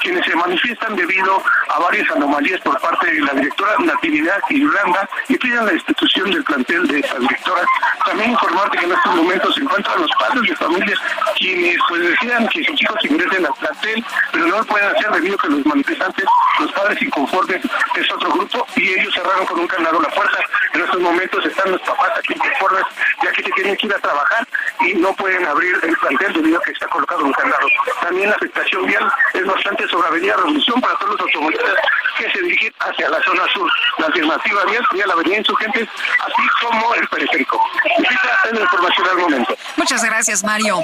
quienes 0.02 0.24
se 0.26 0.34
manifiestan 0.34 0.96
debido 0.96 1.42
a 1.68 1.78
varias 1.80 2.10
anomalías 2.10 2.60
por 2.60 2.78
parte 2.80 3.10
de 3.10 3.20
la 3.20 3.32
directora 3.34 3.72
Natividad 3.78 4.38
Irlanda 4.50 5.08
y 5.28 5.36
piden 5.36 5.66
la 5.66 5.72
institución 5.72 6.30
del 6.30 6.44
plantel 6.44 6.86
de 6.88 7.00
esa 7.00 7.18
directora. 7.18 7.64
También 8.04 8.32
informarte 8.32 8.78
que 8.78 8.84
en 8.84 8.92
estos 8.92 9.14
momentos 9.14 9.54
se 9.54 9.60
encuentran 9.62 10.00
los 10.00 10.10
padres 10.18 10.42
de 10.48 10.56
familias 10.56 10.98
quienes 11.36 11.78
pues 11.88 12.13
que 12.20 12.64
sus 12.64 12.80
hijos 12.80 13.04
ingresen 13.04 13.46
al 13.46 13.54
plantel, 13.54 14.04
pero 14.32 14.46
no 14.46 14.58
lo 14.58 14.64
pueden 14.64 14.88
hacer 14.88 15.10
debido 15.10 15.34
a 15.34 15.38
que 15.38 15.48
los 15.48 15.66
manifestantes, 15.66 16.24
los 16.60 16.72
padres 16.72 17.02
inconformes, 17.02 17.60
es 17.96 18.12
otro 18.12 18.32
grupo 18.32 18.66
y 18.76 18.92
ellos 18.92 19.14
cerraron 19.14 19.46
con 19.46 19.60
un 19.60 19.66
candado 19.66 20.00
la 20.00 20.08
puerta. 20.08 20.38
En 20.72 20.80
estos 20.80 21.00
momentos 21.00 21.44
están 21.44 21.72
los 21.72 21.80
papás 21.82 22.10
aquí 22.18 22.34
inconformes, 22.34 22.84
ya 23.22 23.32
que 23.32 23.42
se 23.42 23.50
tienen 23.50 23.76
que 23.76 23.86
ir 23.86 23.94
a 23.94 23.98
trabajar 23.98 24.46
y 24.80 24.94
no 24.94 25.12
pueden 25.14 25.46
abrir 25.46 25.78
el 25.82 25.96
plantel 25.96 26.32
debido 26.34 26.58
a 26.58 26.62
que 26.62 26.72
está 26.72 26.86
colocado 26.88 27.24
un 27.24 27.32
candado. 27.32 27.66
También 28.00 28.30
la 28.30 28.36
afectación 28.36 28.86
vial 28.86 29.12
es 29.32 29.46
bastante 29.46 29.88
sobre 29.88 30.08
Avenida 30.08 30.36
Revolución 30.36 30.80
para 30.80 30.96
todos 30.98 31.12
los 31.12 31.20
automovilistas 31.20 31.74
que 32.18 32.30
se 32.30 32.40
dirigen 32.42 32.72
hacia 32.80 33.08
la 33.08 33.22
zona 33.22 33.42
sur. 33.52 33.70
La 33.98 34.06
alternativa 34.06 34.64
vial 34.64 34.84
sería 34.90 35.06
la 35.06 35.14
Avenida 35.14 35.38
Insurgentes, 35.38 35.88
así 36.20 36.48
como 36.62 36.94
el 36.94 37.08
periférico. 37.08 37.60
Esta 37.98 38.48
es 38.48 38.52
la 38.52 38.60
información 38.60 39.08
al 39.08 39.16
momento. 39.18 39.56
Muchas 39.76 40.04
gracias, 40.04 40.44
Mario. 40.44 40.80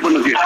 Buenos 0.00 0.24
días. 0.24 0.40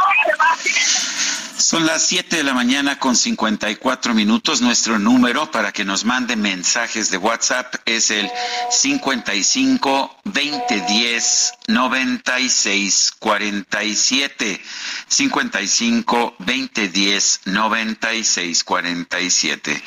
Son 1.57 1.87
las 1.87 2.03
7 2.07 2.37
de 2.37 2.43
la 2.43 2.53
mañana 2.53 2.99
con 2.99 3.15
54 3.15 4.13
minutos. 4.13 4.61
Nuestro 4.61 4.99
número 4.99 5.51
para 5.51 5.71
que 5.71 5.85
nos 5.85 6.05
mande 6.05 6.35
mensajes 6.35 7.11
de 7.11 7.17
WhatsApp 7.17 7.75
es 7.85 8.11
el 8.11 8.29
55 8.71 10.17
2010 10.25 11.55
96 11.69 13.13
47. 13.19 14.61
55 15.07 16.35
2010 16.39 17.41
96 17.45 18.65
47. 18.65 19.83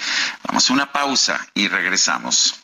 Vamos 0.48 0.70
a 0.70 0.74
una 0.74 0.92
pausa 0.92 1.46
y 1.54 1.68
regresamos. 1.68 2.64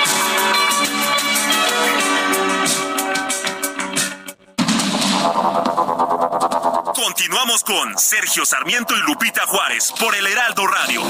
Continuamos 6.93 7.63
con 7.63 7.97
Sergio 7.97 8.45
Sarmiento 8.45 8.95
y 8.95 8.99
Lupita 9.01 9.41
Juárez 9.47 9.91
por 9.99 10.15
el 10.15 10.27
Heraldo 10.27 10.67
Radio. 10.67 11.01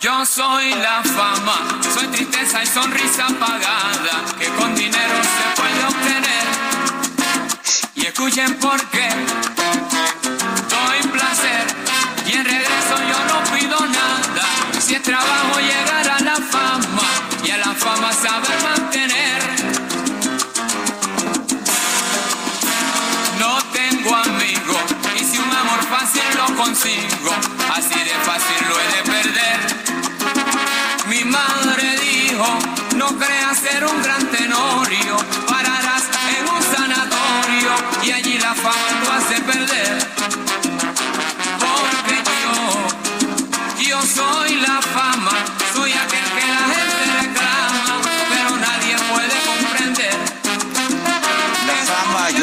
Yo 0.00 0.24
soy 0.24 0.70
la 0.74 1.02
fama, 1.02 1.80
soy 1.94 2.06
tristeza 2.06 2.62
y 2.62 2.66
sonrisa 2.66 3.26
pagada 3.38 4.24
que 4.38 4.48
con 4.58 4.74
dinero 4.74 5.14
se 5.22 5.60
puede 5.60 5.84
obtener. 5.84 6.46
Y 7.96 8.06
escuchen 8.06 8.58
por 8.58 8.82
qué 8.88 9.10
trabajo 15.10 15.49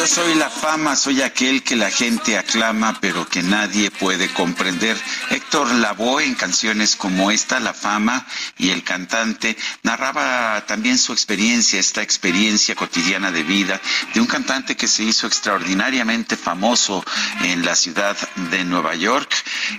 soy 0.08 0.36
la 0.36 0.49
fama, 0.49 0.95
soy 0.95 1.22
aquel 1.22 1.64
que 1.64 1.76
la 1.76 1.91
gente 1.91 2.38
aclama, 2.38 2.97
pero 3.01 3.28
que 3.28 3.43
nadie 3.43 3.91
puede 3.91 4.30
comprender. 4.30 4.97
Héctor 5.32 5.70
Lavoe 5.76 6.24
en 6.24 6.36
canciones 6.36 6.95
como 6.95 7.30
esta, 7.30 7.60
La 7.60 7.74
fama, 7.74 8.26
y 8.58 8.70
el 8.70 8.84
cantante 8.84 9.58
narraba 9.84 10.66
también 10.66 10.97
su 10.97 11.12
experiencia, 11.12 11.80
esta 11.80 12.01
experiencia 12.01 12.76
cotidiana 12.76 13.32
de 13.32 13.43
vida 13.43 13.82
de 14.14 14.22
un 14.22 14.28
cantante 14.28 14.78
que 14.78 14.88
se 14.88 15.03
hizo 15.03 15.28
extraordinariamente 15.28 16.38
famoso 16.38 17.03
en 17.41 17.66
la 17.66 17.76
ciudad 17.76 18.16
de 18.49 18.64
Nueva 18.64 18.95
York 18.95 19.34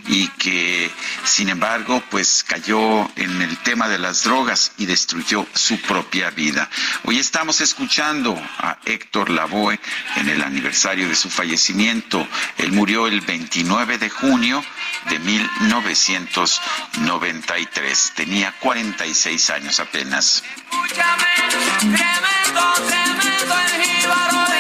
y 0.07 0.29
que, 0.29 0.91
sin 1.25 1.49
embargo, 1.49 2.03
pues 2.11 2.45
cayó 2.47 3.11
en 3.17 3.41
el 3.41 3.57
tema 3.59 3.89
de 3.89 3.99
las 3.99 4.25
drogas 4.25 4.73
y 4.77 4.87
destruyó 4.87 5.47
su 5.55 5.81
propia 5.81 6.31
vida. 6.31 6.69
Hoy 7.05 7.19
estamos 7.19 7.63
escuchando 7.63 8.39
a 8.59 8.79
Héctor 8.85 9.31
Lavoe 9.31 9.81
en 10.19 10.29
el 10.29 10.43
aniversario 10.43 11.09
de 11.09 11.15
su 11.15 11.31
fallecimiento. 11.31 12.27
Él 12.59 12.73
murió 12.73 13.07
el 13.07 13.21
29 13.21 13.99
de 13.99 14.11
junio 14.11 14.65
de 15.09 15.19
1993. 15.19 18.13
Tenía 18.15 18.53
46 18.61 19.51
años 19.51 19.81
apenas. 19.81 20.43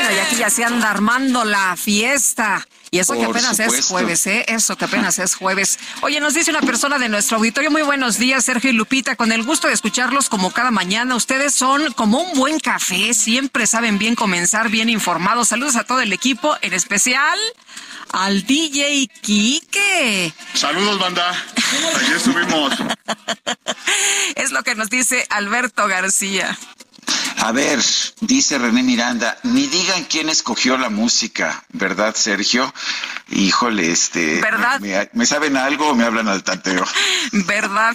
Bueno, 0.09 0.23
y 0.23 0.27
aquí 0.27 0.37
ya 0.37 0.49
se 0.49 0.65
anda 0.65 0.91
armando 0.91 1.45
la 1.45 1.77
fiesta. 1.77 2.67
Y 2.91 2.99
eso 2.99 3.13
que 3.13 3.27
apenas 3.27 3.61
es 3.61 3.89
jueves, 3.89 4.27
¿eh? 4.27 4.47
Eso 4.49 4.75
que 4.75 4.87
apenas 4.87 5.19
es 5.19 5.35
jueves. 5.35 5.79
Oye, 6.01 6.19
nos 6.19 6.33
dice 6.33 6.51
una 6.51 6.63
persona 6.63 6.99
de 6.99 7.11
nuestro 7.11 7.37
auditorio, 7.37 7.71
muy 7.71 7.83
buenos 7.83 8.17
días, 8.17 8.43
Sergio 8.43 8.71
y 8.71 8.73
Lupita, 8.73 9.17
con 9.17 9.33
el 9.33 9.43
gusto 9.43 9.69
de 9.69 9.75
escucharlos 9.75 10.31
como 10.31 10.51
cada 10.51 10.71
mañana. 10.71 11.15
Ustedes 11.15 11.55
son 11.55 11.93
como 11.93 12.23
un 12.23 12.39
buen 12.39 12.59
café, 12.59 13.13
siempre 13.13 13.67
saben 13.67 13.99
bien 13.99 14.15
comenzar, 14.15 14.71
bien 14.71 14.89
informados. 14.89 15.49
Saludos 15.49 15.77
a 15.77 15.85
todo 15.85 16.01
el 16.01 16.15
equipo, 16.15 16.57
en 16.63 16.73
especial 16.73 17.39
al 18.11 18.47
DJ 18.47 19.11
Quique. 19.21 20.33
Saludos, 20.55 20.99
banda. 20.99 21.31
Allí 21.97 22.13
estuvimos. 22.15 22.73
Es 24.37 24.53
lo 24.53 24.63
que 24.63 24.75
nos 24.75 24.89
dice 24.89 25.27
Alberto 25.29 25.87
García. 25.87 26.57
A 27.41 27.53
ver, 27.53 27.81
dice 28.21 28.59
René 28.59 28.83
Miranda, 28.83 29.39
ni 29.45 29.69
digan 29.69 30.05
quién 30.05 30.29
escogió 30.29 30.77
la 30.77 30.91
música, 30.91 31.65
¿verdad, 31.73 32.15
Sergio? 32.17 32.73
Híjole, 33.31 33.91
este. 33.93 34.41
¿Verdad? 34.41 34.81
¿Me, 34.81 35.09
me 35.13 35.27
saben 35.27 35.57
algo 35.59 35.89
o 35.91 35.95
me 35.95 36.05
hablan 36.05 36.29
al 36.29 36.43
tanteo? 36.43 36.83
¿Verdad? 37.33 37.95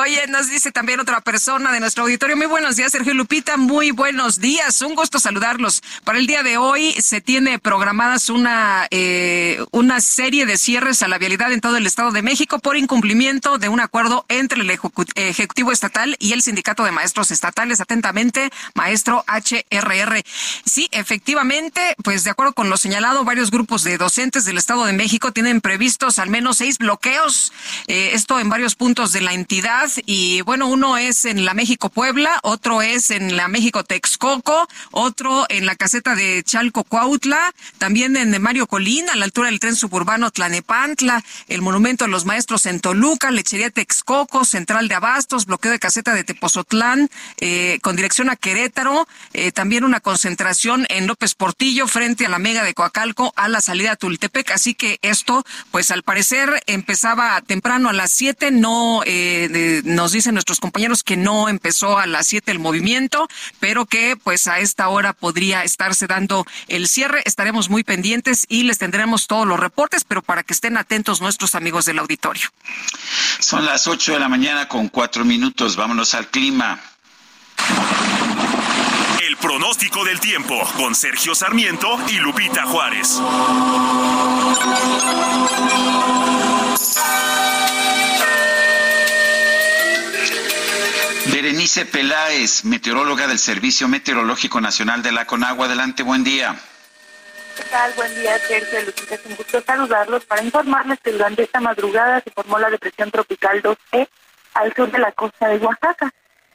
Oye, 0.00 0.26
nos 0.26 0.50
dice 0.50 0.72
también 0.72 0.98
otra 0.98 1.20
persona 1.20 1.70
de 1.70 1.78
nuestro 1.78 2.02
auditorio. 2.02 2.36
Muy 2.36 2.46
buenos 2.46 2.74
días, 2.74 2.90
Sergio 2.90 3.14
Lupita. 3.14 3.56
Muy 3.56 3.92
buenos 3.92 4.40
días. 4.40 4.80
Un 4.80 4.96
gusto 4.96 5.20
saludarlos. 5.20 5.80
Para 6.02 6.18
el 6.18 6.26
día 6.26 6.42
de 6.42 6.56
hoy 6.58 6.92
se 7.00 7.20
tiene 7.20 7.60
programadas 7.60 8.30
una, 8.30 8.88
eh, 8.90 9.64
una 9.70 10.00
serie 10.00 10.44
de 10.44 10.58
cierres 10.58 11.02
a 11.02 11.08
la 11.08 11.18
vialidad 11.18 11.52
en 11.52 11.60
todo 11.60 11.76
el 11.76 11.86
Estado 11.86 12.10
de 12.10 12.22
México 12.22 12.58
por 12.58 12.76
incumplimiento 12.76 13.58
de 13.58 13.68
un 13.68 13.78
acuerdo 13.78 14.26
entre 14.28 14.60
el 14.62 14.70
Ejecu- 14.70 15.08
Ejecutivo 15.14 15.70
Estatal 15.70 16.16
y 16.18 16.32
el 16.32 16.42
Sindicato 16.42 16.82
de 16.82 16.90
Maestros 16.90 17.30
Estatales. 17.30 17.80
Atentamente, 17.80 18.50
maestro 18.74 19.24
HRR. 19.28 20.24
Sí, 20.64 20.88
efectivamente, 20.90 21.94
pues 22.02 22.24
de 22.24 22.30
acuerdo 22.30 22.54
con 22.54 22.70
lo 22.70 22.76
señalado, 22.76 23.24
varios 23.24 23.52
grupos 23.52 23.84
de 23.84 23.98
docentes 23.98 24.44
del 24.44 24.58
Estado 24.64 24.86
de 24.86 24.94
México 24.94 25.30
tienen 25.30 25.60
previstos 25.60 26.18
al 26.18 26.30
menos 26.30 26.56
seis 26.56 26.78
bloqueos, 26.78 27.52
eh, 27.86 28.12
esto 28.14 28.40
en 28.40 28.48
varios 28.48 28.76
puntos 28.76 29.12
de 29.12 29.20
la 29.20 29.34
entidad. 29.34 29.90
Y 30.06 30.40
bueno, 30.40 30.68
uno 30.68 30.96
es 30.96 31.26
en 31.26 31.44
la 31.44 31.52
México 31.52 31.90
Puebla, 31.90 32.40
otro 32.42 32.80
es 32.80 33.10
en 33.10 33.36
la 33.36 33.48
México 33.48 33.84
Texcoco, 33.84 34.66
otro 34.90 35.44
en 35.50 35.66
la 35.66 35.76
caseta 35.76 36.14
de 36.14 36.42
Chalco 36.42 36.84
Cuautla, 36.84 37.52
también 37.76 38.16
en 38.16 38.40
Mario 38.40 38.66
Colina, 38.66 39.12
a 39.12 39.16
la 39.16 39.26
altura 39.26 39.48
del 39.50 39.60
tren 39.60 39.76
suburbano 39.76 40.30
Tlanepantla, 40.30 41.22
el 41.48 41.60
monumento 41.60 42.06
a 42.06 42.08
los 42.08 42.24
maestros 42.24 42.64
en 42.64 42.80
Toluca, 42.80 43.30
Lechería 43.30 43.68
Texcoco, 43.68 44.46
Central 44.46 44.88
de 44.88 44.94
Abastos, 44.94 45.44
bloqueo 45.44 45.72
de 45.72 45.78
caseta 45.78 46.14
de 46.14 46.24
Tepozotlán, 46.24 47.10
eh, 47.38 47.78
con 47.82 47.96
dirección 47.96 48.30
a 48.30 48.36
Querétaro. 48.36 48.54
Querétaro, 48.54 49.08
eh, 49.32 49.50
también 49.50 49.82
una 49.82 49.98
concentración 49.98 50.86
en 50.88 51.08
López 51.08 51.34
Portillo 51.34 51.88
frente 51.88 52.24
a 52.24 52.28
la 52.28 52.38
Mega 52.38 52.62
de 52.62 52.72
Coacalco 52.72 53.32
a 53.36 53.48
la 53.48 53.60
salida 53.60 53.92
a 53.92 53.96
Tultepec. 53.96 54.53
Así 54.54 54.74
que 54.74 54.98
esto, 55.02 55.44
pues 55.70 55.90
al 55.90 56.02
parecer 56.02 56.62
empezaba 56.66 57.40
temprano 57.40 57.88
a 57.88 57.92
las 57.92 58.12
7, 58.12 58.52
no 58.52 59.02
eh, 59.04 59.82
nos 59.84 60.12
dicen 60.12 60.34
nuestros 60.34 60.60
compañeros 60.60 61.02
que 61.02 61.16
no 61.16 61.48
empezó 61.48 61.98
a 61.98 62.06
las 62.06 62.28
7 62.28 62.52
el 62.52 62.60
movimiento, 62.60 63.26
pero 63.58 63.84
que 63.86 64.16
pues 64.16 64.46
a 64.46 64.60
esta 64.60 64.88
hora 64.88 65.12
podría 65.12 65.64
estarse 65.64 66.06
dando 66.06 66.46
el 66.68 66.86
cierre. 66.86 67.22
Estaremos 67.24 67.68
muy 67.68 67.82
pendientes 67.82 68.46
y 68.48 68.62
les 68.62 68.78
tendremos 68.78 69.26
todos 69.26 69.46
los 69.46 69.58
reportes, 69.58 70.04
pero 70.04 70.22
para 70.22 70.44
que 70.44 70.52
estén 70.52 70.76
atentos 70.76 71.20
nuestros 71.20 71.54
amigos 71.54 71.84
del 71.84 71.98
auditorio. 71.98 72.48
Son 73.40 73.64
las 73.64 73.86
8 73.86 74.12
de 74.12 74.20
la 74.20 74.28
mañana 74.28 74.68
con 74.68 74.88
cuatro 74.88 75.24
minutos. 75.24 75.76
Vámonos 75.76 76.14
al 76.14 76.28
clima. 76.28 76.80
El 79.34 79.40
pronóstico 79.40 80.04
del 80.04 80.20
tiempo 80.20 80.54
con 80.76 80.94
Sergio 80.94 81.34
Sarmiento 81.34 81.88
y 82.06 82.18
Lupita 82.18 82.66
Juárez. 82.66 83.20
Berenice 91.32 91.84
Peláez, 91.84 92.64
meteoróloga 92.64 93.26
del 93.26 93.40
Servicio 93.40 93.88
Meteorológico 93.88 94.60
Nacional 94.60 95.02
de 95.02 95.10
la 95.10 95.26
Conagua. 95.26 95.66
Adelante, 95.66 96.04
buen 96.04 96.22
día. 96.22 96.54
¿Qué 97.56 97.64
tal? 97.64 97.92
Buen 97.94 98.14
día, 98.14 98.38
Sergio. 98.38 98.82
Lupita, 98.82 99.16
es 99.16 99.26
un 99.26 99.34
gusto 99.34 99.60
saludarlos 99.62 100.24
para 100.26 100.44
informarles 100.44 101.00
que 101.00 101.10
durante 101.10 101.42
esta 101.42 101.58
madrugada 101.58 102.20
se 102.20 102.30
formó 102.30 102.60
la 102.60 102.70
depresión 102.70 103.10
tropical 103.10 103.60
2E 103.60 104.08
al 104.54 104.72
sur 104.74 104.92
de 104.92 104.98
la 105.00 105.10
costa 105.10 105.48
de 105.48 105.56
Oaxaca. 105.56 106.12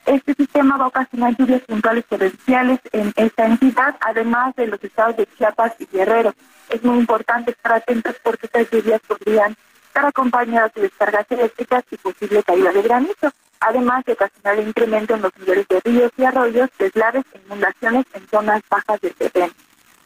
Este 0.10 0.34
sistema 0.34 0.76
va 0.76 0.86
a 0.86 0.88
ocasionar 0.88 1.36
lluvias 1.38 1.62
puntuales 1.62 2.04
torrenciales 2.06 2.80
en 2.94 3.14
esta 3.16 3.46
entidad, 3.46 3.96
además 4.02 4.56
de 4.56 4.66
los 4.66 4.84
estados 4.84 5.16
de 5.18 5.28
Chiapas 5.38 5.74
y 5.78 5.86
Guerrero. 5.86 6.34
Es 6.68 6.84
muy 6.84 6.98
importante 6.98 7.52
estar 7.52 7.74
atentos 7.74 8.16
porque 8.24 8.48
estas 8.48 8.72
lluvias 8.72 9.02
podrían 9.08 9.56
estar 9.86 10.08
acompañadas 10.08 10.74
de 10.74 10.82
descargas 10.82 11.28
eléctricas 11.30 11.84
y 11.92 11.98
posible 11.98 12.42
caída 12.42 12.72
de 12.72 12.82
granizo, 12.82 13.32
además 13.60 14.04
de 14.06 14.14
ocasionar 14.14 14.58
incremento 14.58 15.14
en 15.14 15.22
los 15.22 15.38
niveles 15.38 15.68
de 15.68 15.80
ríos 15.82 16.12
y 16.18 16.24
arroyos, 16.24 16.72
deslaves 16.80 17.24
e 17.36 17.42
inundaciones 17.46 18.06
en 18.16 18.28
zonas 18.30 18.64
bajas 18.68 19.00
del 19.02 19.14
terreno. 19.14 19.54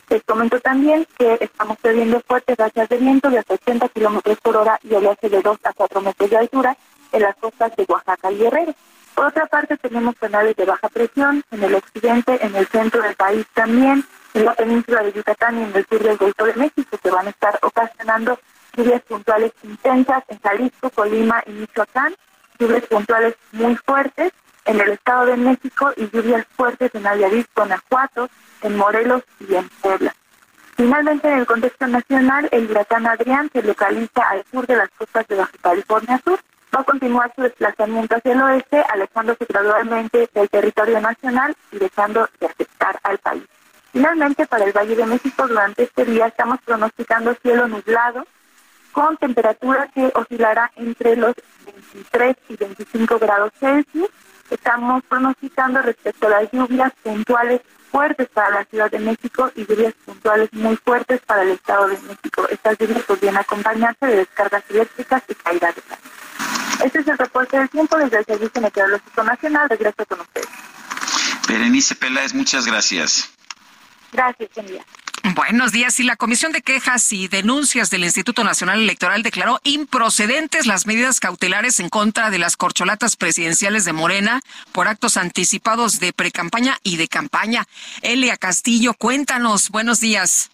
Les 0.09 0.21
comento 0.23 0.59
también 0.59 1.07
que 1.17 1.37
estamos 1.39 1.77
perdiendo 1.77 2.19
fuertes 2.27 2.57
rachas 2.57 2.89
de 2.89 2.97
viento 2.97 3.29
de 3.29 3.39
hasta 3.39 3.53
80 3.53 3.87
kilómetros 3.87 4.37
por 4.41 4.57
hora 4.57 4.77
y 4.83 4.93
oleaje 4.95 5.29
de 5.29 5.41
2 5.41 5.59
a 5.63 5.71
4 5.71 6.01
metros 6.01 6.29
de 6.29 6.37
altura 6.37 6.75
en 7.13 7.21
las 7.21 7.37
costas 7.37 7.73
de 7.77 7.85
Oaxaca 7.87 8.29
y 8.33 8.37
Guerrero. 8.39 8.75
Por 9.15 9.25
otra 9.25 9.45
parte, 9.45 9.77
tenemos 9.77 10.15
canales 10.15 10.55
de 10.55 10.65
baja 10.65 10.89
presión 10.89 11.43
en 11.51 11.63
el 11.63 11.75
occidente, 11.75 12.43
en 12.43 12.55
el 12.55 12.67
centro 12.67 13.01
del 13.01 13.15
país 13.15 13.45
también, 13.53 14.03
en 14.33 14.45
la 14.45 14.53
península 14.55 15.03
de 15.03 15.13
Yucatán 15.13 15.59
y 15.59 15.63
en 15.63 15.75
el 15.75 15.85
sur 15.85 16.01
del 16.01 16.17
Golfo 16.17 16.45
de 16.45 16.55
México, 16.55 16.97
que 16.97 17.11
van 17.11 17.27
a 17.27 17.29
estar 17.29 17.59
ocasionando 17.61 18.39
lluvias 18.75 19.01
puntuales 19.03 19.51
intensas 19.61 20.23
en 20.29 20.39
Jalisco, 20.39 20.89
Colima 20.89 21.43
y 21.45 21.51
Michoacán, 21.51 22.15
lluvias 22.57 22.85
puntuales 22.87 23.35
muy 23.51 23.75
fuertes 23.75 24.33
en 24.65 24.81
el 24.81 24.91
Estado 24.91 25.27
de 25.27 25.37
México 25.37 25.91
y 25.95 26.09
lluvias 26.09 26.47
fuertes 26.55 26.89
en 26.95 27.03
Nayarit, 27.03 27.47
Guanajuato, 27.55 28.29
en 28.61 28.77
Morelos 28.77 29.21
y 29.47 29.53
en 29.53 29.69
Puebla. 29.81 30.15
Finalmente, 30.75 31.27
en 31.27 31.39
el 31.39 31.45
contexto 31.45 31.85
nacional, 31.85 32.49
el 32.51 32.71
huracán 32.71 33.05
Adrián 33.05 33.49
se 33.53 33.61
localiza 33.61 34.27
al 34.27 34.43
sur 34.51 34.65
de 34.65 34.75
las 34.75 34.89
costas 34.89 35.27
de 35.27 35.35
Baja 35.35 35.51
California 35.61 36.19
Sur 36.25 36.39
va 36.73 36.81
a 36.81 36.83
continuar 36.83 37.31
su 37.35 37.41
desplazamiento 37.41 38.15
hacia 38.15 38.33
el 38.33 38.41
oeste, 38.41 38.83
alejándose 38.89 39.45
gradualmente 39.47 40.29
del 40.33 40.49
territorio 40.49 40.99
nacional 40.99 41.55
y 41.71 41.77
dejando 41.77 42.27
de 42.39 42.47
afectar 42.47 42.99
al 43.03 43.17
país. 43.19 43.43
Finalmente, 43.91 44.47
para 44.47 44.65
el 44.65 44.73
Valle 44.73 44.95
de 44.95 45.05
México, 45.05 45.47
durante 45.47 45.83
este 45.83 46.05
día 46.05 46.27
estamos 46.27 46.59
pronosticando 46.65 47.35
cielo 47.41 47.67
nublado, 47.67 48.25
con 48.91 49.17
temperatura 49.17 49.87
que 49.93 50.11
oscilará 50.15 50.71
entre 50.75 51.15
los 51.15 51.35
23 51.93 52.35
y 52.49 52.55
25 52.55 53.19
grados 53.19 53.51
Celsius. 53.59 54.09
Estamos 54.49 55.03
pronosticando 55.09 55.81
respecto 55.81 56.27
a 56.27 56.41
las 56.41 56.51
lluvias 56.51 56.91
puntuales 57.01 57.61
fuertes 57.91 58.27
para 58.29 58.49
la 58.49 58.65
Ciudad 58.65 58.89
de 58.89 58.99
México 58.99 59.51
y 59.55 59.65
lluvias 59.65 59.93
puntuales 60.05 60.51
muy 60.53 60.75
fuertes 60.77 61.21
para 61.25 61.43
el 61.43 61.51
Estado 61.51 61.87
de 61.87 61.97
México. 61.99 62.47
Estas 62.49 62.77
lluvias 62.77 63.03
podrían 63.03 63.37
acompañarse 63.37 64.05
de 64.05 64.17
descargas 64.17 64.63
eléctricas 64.69 65.23
y 65.27 65.35
caídas 65.35 65.75
de 65.75 65.81
este 66.83 66.99
es 66.99 67.07
el 67.07 67.17
reporte 67.17 67.57
del 67.57 67.69
tiempo 67.69 67.97
desde 67.97 68.17
el 68.19 68.25
Servicio 68.25 68.61
Meteorológico 68.61 69.23
Nacional. 69.23 69.69
Regreso 69.69 70.05
con 70.05 70.21
ustedes. 70.21 70.47
Berenice 71.47 71.95
Peláez, 71.95 72.33
muchas 72.33 72.65
gracias. 72.65 73.29
Gracias, 74.11 74.49
día. 74.67 74.85
Buenos 75.35 75.71
días. 75.71 75.99
Y 75.99 76.03
la 76.03 76.17
Comisión 76.17 76.51
de 76.51 76.61
Quejas 76.61 77.11
y 77.13 77.27
Denuncias 77.29 77.89
del 77.89 78.03
Instituto 78.03 78.43
Nacional 78.43 78.81
Electoral 78.81 79.23
declaró 79.23 79.59
improcedentes 79.63 80.67
las 80.67 80.85
medidas 80.85 81.21
cautelares 81.21 81.79
en 81.79 81.89
contra 81.89 82.29
de 82.29 82.39
las 82.39 82.57
corcholatas 82.57 83.15
presidenciales 83.15 83.85
de 83.85 83.93
Morena 83.93 84.41
por 84.73 84.89
actos 84.89 85.15
anticipados 85.15 85.99
de 85.99 86.11
precampaña 86.11 86.77
y 86.83 86.97
de 86.97 87.07
campaña. 87.07 87.67
Elia 88.01 88.35
Castillo, 88.35 88.93
cuéntanos. 88.93 89.69
Buenos 89.69 90.01
días. 90.01 90.51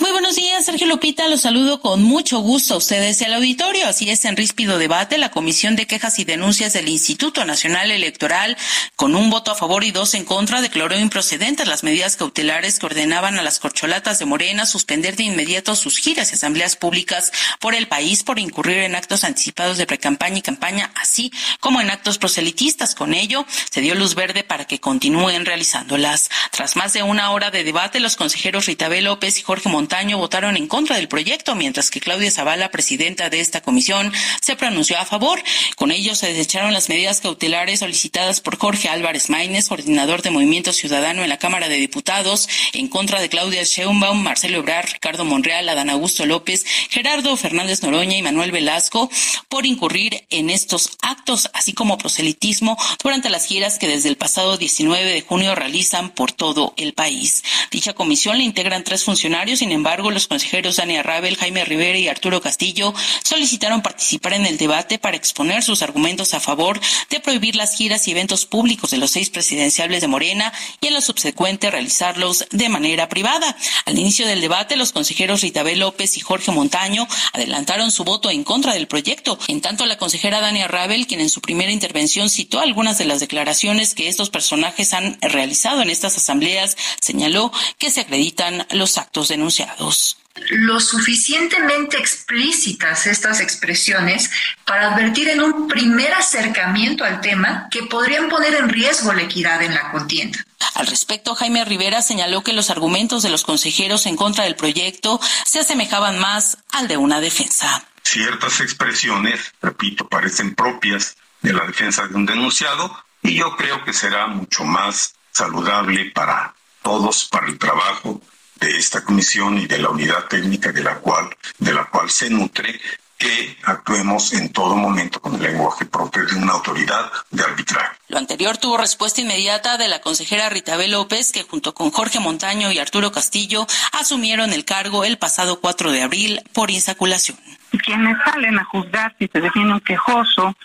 Muy 0.00 0.12
buenos 0.12 0.36
días, 0.36 0.64
Sergio 0.64 0.86
Lupita. 0.86 1.26
Los 1.26 1.40
saludo 1.40 1.80
con 1.80 2.04
mucho 2.04 2.38
gusto 2.38 2.74
a 2.74 2.76
ustedes 2.76 3.20
y 3.20 3.24
al 3.24 3.34
auditorio. 3.34 3.88
Así 3.88 4.08
es, 4.08 4.24
en 4.26 4.36
ríspido 4.36 4.78
debate, 4.78 5.18
la 5.18 5.32
Comisión 5.32 5.74
de 5.74 5.88
Quejas 5.88 6.20
y 6.20 6.24
Denuncias 6.24 6.72
del 6.72 6.88
Instituto 6.88 7.44
Nacional 7.44 7.90
Electoral, 7.90 8.56
con 8.94 9.16
un 9.16 9.28
voto 9.28 9.50
a 9.50 9.56
favor 9.56 9.82
y 9.82 9.90
dos 9.90 10.14
en 10.14 10.24
contra, 10.24 10.60
declaró 10.60 10.96
improcedentes 10.96 11.66
las 11.66 11.82
medidas 11.82 12.16
cautelares 12.16 12.78
que 12.78 12.86
ordenaban 12.86 13.38
a 13.38 13.42
las 13.42 13.58
corcholatas 13.58 14.20
de 14.20 14.24
Morena 14.24 14.66
suspender 14.66 15.16
de 15.16 15.24
inmediato 15.24 15.74
sus 15.74 15.98
giras 15.98 16.30
y 16.30 16.36
asambleas 16.36 16.76
públicas 16.76 17.32
por 17.58 17.74
el 17.74 17.88
país 17.88 18.22
por 18.22 18.38
incurrir 18.38 18.78
en 18.78 18.94
actos 18.94 19.24
anticipados 19.24 19.78
de 19.78 19.86
precampaña 19.86 20.38
y 20.38 20.42
campaña, 20.42 20.92
así 20.94 21.32
como 21.58 21.80
en 21.80 21.90
actos 21.90 22.18
proselitistas. 22.18 22.94
Con 22.94 23.14
ello, 23.14 23.44
se 23.68 23.80
dio 23.80 23.96
luz 23.96 24.14
verde 24.14 24.44
para 24.44 24.64
que 24.64 24.78
continúen 24.78 25.44
realizándolas. 25.44 26.30
Tras 26.52 26.76
más 26.76 26.92
de 26.92 27.02
una 27.02 27.32
hora 27.32 27.50
de 27.50 27.64
debate, 27.64 27.98
los 27.98 28.14
consejeros 28.14 28.66
Ritabel 28.66 29.07
López 29.08 29.38
y 29.38 29.42
Jorge 29.42 29.70
Montaño 29.70 30.18
votaron 30.18 30.58
en 30.58 30.68
contra 30.68 30.96
del 30.96 31.08
proyecto, 31.08 31.54
mientras 31.54 31.90
que 31.90 31.98
Claudia 31.98 32.30
Zavala, 32.30 32.70
presidenta 32.70 33.30
de 33.30 33.40
esta 33.40 33.62
comisión, 33.62 34.12
se 34.42 34.54
pronunció 34.54 34.98
a 34.98 35.06
favor. 35.06 35.42
Con 35.76 35.90
ello 35.92 36.14
se 36.14 36.26
desecharon 36.26 36.74
las 36.74 36.90
medidas 36.90 37.22
cautelares 37.22 37.80
solicitadas 37.80 38.42
por 38.42 38.58
Jorge 38.58 38.90
Álvarez 38.90 39.30
Maínez, 39.30 39.68
coordinador 39.68 40.20
de 40.20 40.30
Movimiento 40.30 40.74
Ciudadano 40.74 41.22
en 41.22 41.30
la 41.30 41.38
Cámara 41.38 41.70
de 41.70 41.76
Diputados, 41.76 42.50
en 42.74 42.88
contra 42.88 43.18
de 43.18 43.30
Claudia 43.30 43.62
Sheinbaum, 43.62 44.22
Marcelo 44.22 44.58
Ebrard, 44.58 44.90
Ricardo 44.92 45.24
Monreal, 45.24 45.66
Adán 45.70 45.88
Augusto 45.88 46.26
López, 46.26 46.66
Gerardo 46.90 47.34
Fernández 47.38 47.82
Noroña 47.82 48.18
y 48.18 48.22
Manuel 48.22 48.52
Velasco 48.52 49.10
por 49.48 49.64
incurrir 49.64 50.26
en 50.28 50.50
estos 50.50 50.98
actos, 51.00 51.48
así 51.54 51.72
como 51.72 51.96
proselitismo 51.96 52.76
durante 53.02 53.30
las 53.30 53.46
giras 53.46 53.78
que 53.78 53.88
desde 53.88 54.10
el 54.10 54.18
pasado 54.18 54.58
19 54.58 55.02
de 55.02 55.22
junio 55.22 55.54
realizan 55.54 56.10
por 56.10 56.30
todo 56.30 56.74
el 56.76 56.92
país. 56.92 57.42
Dicha 57.70 57.94
comisión 57.94 58.36
le 58.36 58.44
integran 58.44 58.84
tres 58.84 58.97
funcionarios, 59.04 59.60
sin 59.60 59.72
embargo, 59.72 60.10
los 60.10 60.26
consejeros 60.26 60.76
Dania 60.76 61.02
Rabel, 61.02 61.36
Jaime 61.36 61.64
Rivera 61.64 61.98
y 61.98 62.08
Arturo 62.08 62.40
Castillo 62.40 62.94
solicitaron 63.22 63.82
participar 63.82 64.34
en 64.34 64.46
el 64.46 64.58
debate 64.58 64.98
para 64.98 65.16
exponer 65.16 65.62
sus 65.62 65.82
argumentos 65.82 66.34
a 66.34 66.40
favor 66.40 66.80
de 67.10 67.20
prohibir 67.20 67.56
las 67.56 67.74
giras 67.76 68.06
y 68.08 68.12
eventos 68.12 68.46
públicos 68.46 68.90
de 68.90 68.98
los 68.98 69.10
seis 69.10 69.30
presidenciables 69.30 70.00
de 70.00 70.08
Morena 70.08 70.52
y 70.80 70.88
en 70.88 70.94
lo 70.94 71.00
subsecuente 71.00 71.70
realizarlos 71.70 72.46
de 72.50 72.68
manera 72.68 73.08
privada. 73.08 73.56
Al 73.86 73.98
inicio 73.98 74.26
del 74.26 74.40
debate, 74.40 74.76
los 74.76 74.92
consejeros 74.92 75.42
Ritabel 75.42 75.80
López 75.80 76.16
y 76.16 76.20
Jorge 76.20 76.52
Montaño 76.52 77.06
adelantaron 77.32 77.90
su 77.90 78.04
voto 78.04 78.30
en 78.30 78.44
contra 78.44 78.74
del 78.74 78.88
proyecto. 78.88 79.38
En 79.48 79.60
tanto, 79.60 79.86
la 79.86 79.98
consejera 79.98 80.40
Dania 80.40 80.68
Rabel, 80.68 81.06
quien 81.06 81.20
en 81.20 81.30
su 81.30 81.40
primera 81.40 81.72
intervención 81.72 82.30
citó 82.30 82.60
algunas 82.60 82.98
de 82.98 83.04
las 83.04 83.20
declaraciones 83.20 83.94
que 83.94 84.08
estos 84.08 84.30
personajes 84.30 84.92
han 84.94 85.18
realizado 85.20 85.82
en 85.82 85.90
estas 85.90 86.16
asambleas, 86.16 86.76
señaló 87.00 87.52
que 87.78 87.90
se 87.90 88.00
acreditan 88.00 88.66
los 88.88 88.98
actos 88.98 89.28
denunciados 89.28 90.16
lo 90.50 90.78
suficientemente 90.78 91.98
explícitas 91.98 93.06
estas 93.06 93.40
expresiones 93.40 94.30
para 94.64 94.92
advertir 94.92 95.28
en 95.28 95.42
un 95.42 95.66
primer 95.66 96.14
acercamiento 96.14 97.04
al 97.04 97.20
tema 97.20 97.66
que 97.72 97.82
podrían 97.82 98.28
poner 98.28 98.54
en 98.54 98.68
riesgo 98.68 99.12
la 99.12 99.22
equidad 99.22 99.60
en 99.62 99.74
la 99.74 99.90
contienda. 99.90 100.38
Al 100.74 100.86
respecto, 100.86 101.34
Jaime 101.34 101.64
Rivera 101.64 102.02
señaló 102.02 102.44
que 102.44 102.52
los 102.52 102.70
argumentos 102.70 103.24
de 103.24 103.30
los 103.30 103.42
consejeros 103.42 104.06
en 104.06 104.16
contra 104.16 104.44
del 104.44 104.54
proyecto 104.54 105.20
se 105.44 105.58
asemejaban 105.58 106.20
más 106.20 106.58
al 106.70 106.86
de 106.86 106.96
una 106.96 107.20
defensa. 107.20 107.84
Ciertas 108.04 108.60
expresiones, 108.60 109.52
repito, 109.60 110.08
parecen 110.08 110.54
propias 110.54 111.16
de 111.42 111.52
la 111.52 111.66
defensa 111.66 112.06
de 112.06 112.14
un 112.14 112.26
denunciado 112.26 113.04
y 113.22 113.34
yo 113.34 113.56
creo 113.56 113.84
que 113.84 113.92
será 113.92 114.28
mucho 114.28 114.62
más 114.64 115.14
saludable 115.32 116.12
para 116.12 116.54
todos, 116.82 117.24
para 117.26 117.48
el 117.48 117.58
trabajo 117.58 118.22
de 118.60 118.76
esta 118.76 119.02
comisión 119.02 119.58
y 119.58 119.66
de 119.66 119.78
la 119.78 119.90
unidad 119.90 120.24
técnica 120.28 120.72
de 120.72 120.82
la 120.82 120.96
cual, 120.96 121.28
de 121.58 121.72
la 121.72 121.84
cual 121.86 122.10
se 122.10 122.30
nutre, 122.30 122.80
que 123.18 123.56
actuemos 123.64 124.32
en 124.32 124.52
todo 124.52 124.76
momento 124.76 125.20
con 125.20 125.34
el 125.34 125.42
lenguaje 125.42 125.84
propio 125.86 126.24
de 126.24 126.36
una 126.36 126.52
autoridad 126.52 127.10
de 127.30 127.42
arbitraje. 127.42 127.96
Lo 128.08 128.16
anterior 128.16 128.56
tuvo 128.56 128.78
respuesta 128.78 129.20
inmediata 129.20 129.76
de 129.76 129.88
la 129.88 130.00
consejera 130.00 130.48
Ritabel 130.48 130.92
López, 130.92 131.32
que 131.32 131.42
junto 131.42 131.74
con 131.74 131.90
Jorge 131.90 132.20
Montaño 132.20 132.70
y 132.70 132.78
Arturo 132.78 133.10
Castillo 133.10 133.66
asumieron 133.92 134.52
el 134.52 134.64
cargo 134.64 135.04
el 135.04 135.18
pasado 135.18 135.60
4 135.60 135.90
de 135.90 136.02
abril 136.02 136.40
por 136.52 136.70
insaculación. 136.70 137.36
Quienes 137.84 138.16
salen 138.24 138.58
a 138.58 138.64
juzgar 138.64 139.14
si 139.18 139.26
se 139.26 139.40
define 139.40 139.74
un 139.74 139.80
quejoso, 139.80 140.56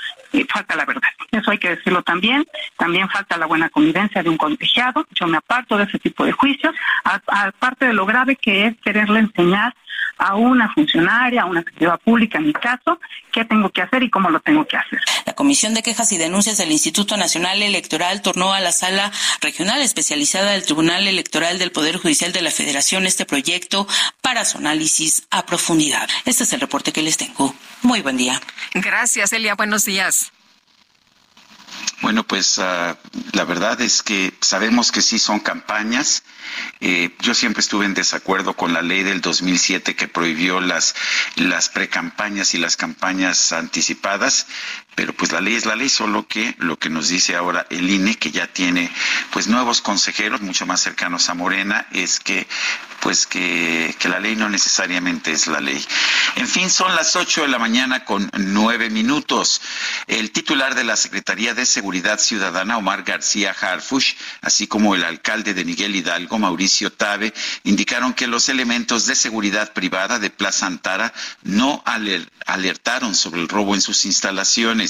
falta 0.49 0.75
la 0.75 0.85
verdad. 0.85 1.09
Eso 1.31 1.51
hay 1.51 1.57
que 1.57 1.75
decirlo 1.75 2.03
también. 2.03 2.45
También 2.77 3.09
falta 3.09 3.37
la 3.37 3.45
buena 3.45 3.69
convivencia 3.69 4.23
de 4.23 4.29
un 4.29 4.37
colegiado. 4.37 5.05
Yo 5.11 5.27
me 5.27 5.37
aparto 5.37 5.77
de 5.77 5.85
ese 5.85 5.99
tipo 5.99 6.25
de 6.25 6.31
juicios, 6.31 6.73
aparte 7.03 7.85
de 7.85 7.93
lo 7.93 8.05
grave 8.05 8.35
que 8.35 8.67
es 8.67 8.75
quererle 8.83 9.19
enseñar 9.19 9.73
a 10.23 10.35
una 10.35 10.73
funcionaria, 10.73 11.41
a 11.41 11.45
una 11.45 11.59
actividad 11.59 11.99
pública, 11.99 12.37
en 12.37 12.47
mi 12.47 12.53
caso, 12.53 12.97
qué 13.31 13.43
tengo 13.43 13.69
que 13.69 13.81
hacer 13.81 14.03
y 14.03 14.09
cómo 14.09 14.29
lo 14.29 14.39
tengo 14.39 14.65
que 14.65 14.77
hacer. 14.77 14.99
La 15.25 15.33
Comisión 15.33 15.73
de 15.73 15.83
Quejas 15.83 16.13
y 16.13 16.17
Denuncias 16.17 16.57
del 16.57 16.71
Instituto 16.71 17.17
Nacional 17.17 17.61
Electoral 17.61 18.21
tornó 18.21 18.53
a 18.53 18.61
la 18.61 18.71
sala 18.71 19.11
regional 19.41 19.81
especializada 19.81 20.51
del 20.51 20.63
Tribunal 20.63 21.07
Electoral 21.07 21.59
del 21.59 21.71
Poder 21.71 21.97
Judicial 21.97 22.31
de 22.31 22.41
la 22.41 22.51
Federación 22.51 23.05
este 23.05 23.25
proyecto 23.25 23.85
para 24.21 24.45
su 24.45 24.59
análisis 24.59 25.27
a 25.29 25.45
profundidad. 25.45 26.07
Este 26.23 26.43
es 26.43 26.53
el 26.53 26.61
reporte 26.61 26.93
que 26.93 27.01
les 27.01 27.17
tengo. 27.17 27.53
Muy 27.81 28.01
buen 28.01 28.15
día. 28.15 28.41
Gracias, 28.73 29.33
Elia. 29.33 29.55
Buenos 29.55 29.83
días. 29.83 30.32
Bueno, 32.03 32.25
pues 32.27 32.57
uh, 32.57 32.95
la 33.31 33.45
verdad 33.45 33.79
es 33.79 34.03
que 34.03 34.33
sabemos 34.41 34.91
que 34.91 35.01
sí 35.01 35.17
son 35.19 35.39
campañas. 35.39 36.23
Eh, 36.81 37.15
yo 37.21 37.33
siempre 37.33 37.61
estuve 37.61 37.85
en 37.85 37.93
desacuerdo 37.93 38.57
con 38.57 38.73
la 38.73 38.81
ley 38.81 39.03
del 39.03 39.21
2007 39.21 39.95
que 39.95 40.09
prohibió 40.09 40.59
las, 40.59 40.95
las 41.37 41.69
precampañas 41.69 42.55
y 42.55 42.57
las 42.57 42.75
campañas 42.75 43.53
anticipadas, 43.53 44.47
pero 44.95 45.13
pues 45.13 45.31
la 45.31 45.41
ley 45.41 45.55
es 45.55 45.65
la 45.65 45.75
ley, 45.75 45.89
solo 45.89 46.27
que 46.27 46.55
lo 46.59 46.77
que 46.77 46.89
nos 46.89 47.09
dice 47.09 47.35
ahora 47.35 47.65
el 47.69 47.89
INE, 47.89 48.15
que 48.15 48.31
ya 48.31 48.47
tiene 48.47 48.91
pues 49.31 49.47
nuevos 49.47 49.81
consejeros 49.81 50.41
mucho 50.41 50.65
más 50.65 50.81
cercanos 50.81 51.29
a 51.29 51.33
Morena, 51.33 51.87
es 51.91 52.19
que 52.19 52.47
pues 53.03 53.27
que, 53.27 53.93
la 54.05 54.19
ley 54.19 54.37
no 54.37 54.47
necesariamente 54.47 55.33
es 55.33 55.47
la 55.47 55.59
ley. 55.59 55.83
En 56.37 56.47
fin, 56.47 56.69
son 56.69 56.95
las 56.95 57.17
ocho 57.17 57.41
de 57.41 57.49
la 57.49 57.59
mañana 57.59 58.05
con 58.05 58.29
nueve 58.37 58.89
minutos. 58.89 59.61
El 60.07 60.31
titular 60.31 60.73
de 60.73 60.85
la 60.85 60.95
Secretaría 60.95 61.53
de 61.53 61.65
Seguridad 61.65 62.17
Ciudadana, 62.17 62.77
Omar 62.77 63.03
García 63.03 63.53
Harfush, 63.59 64.13
así 64.41 64.67
como 64.67 64.95
el 64.95 65.03
alcalde 65.03 65.53
de 65.53 65.65
Miguel 65.65 65.97
Hidalgo, 65.97 66.39
Mauricio 66.39 66.93
Tabe, 66.93 67.33
indicaron 67.65 68.13
que 68.13 68.27
los 68.27 68.47
elementos 68.47 69.05
de 69.05 69.15
seguridad 69.15 69.73
privada 69.73 70.17
de 70.19 70.29
Plaza 70.29 70.67
Antara 70.67 71.13
no 71.41 71.83
alertaron 72.45 73.15
sobre 73.15 73.41
el 73.41 73.49
robo 73.49 73.75
en 73.75 73.81
sus 73.81 74.05
instalaciones. 74.05 74.82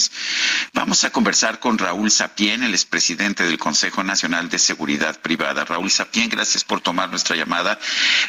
Vamos 0.74 1.04
a 1.04 1.12
conversar 1.12 1.60
con 1.60 1.78
Raúl 1.78 2.10
Sapien, 2.10 2.64
el 2.64 2.74
expresidente 2.74 3.44
del 3.44 3.58
Consejo 3.58 4.04
Nacional 4.04 4.50
de 4.50 4.60
Seguridad 4.60 5.20
Privada. 5.22 5.66
Raúl 5.66 5.92
Sapien, 5.92 6.30
gracias 6.30 6.64
por 6.64 6.82
tomar 6.82 7.10
nuestra 7.10 7.36
llamada. 7.36 7.80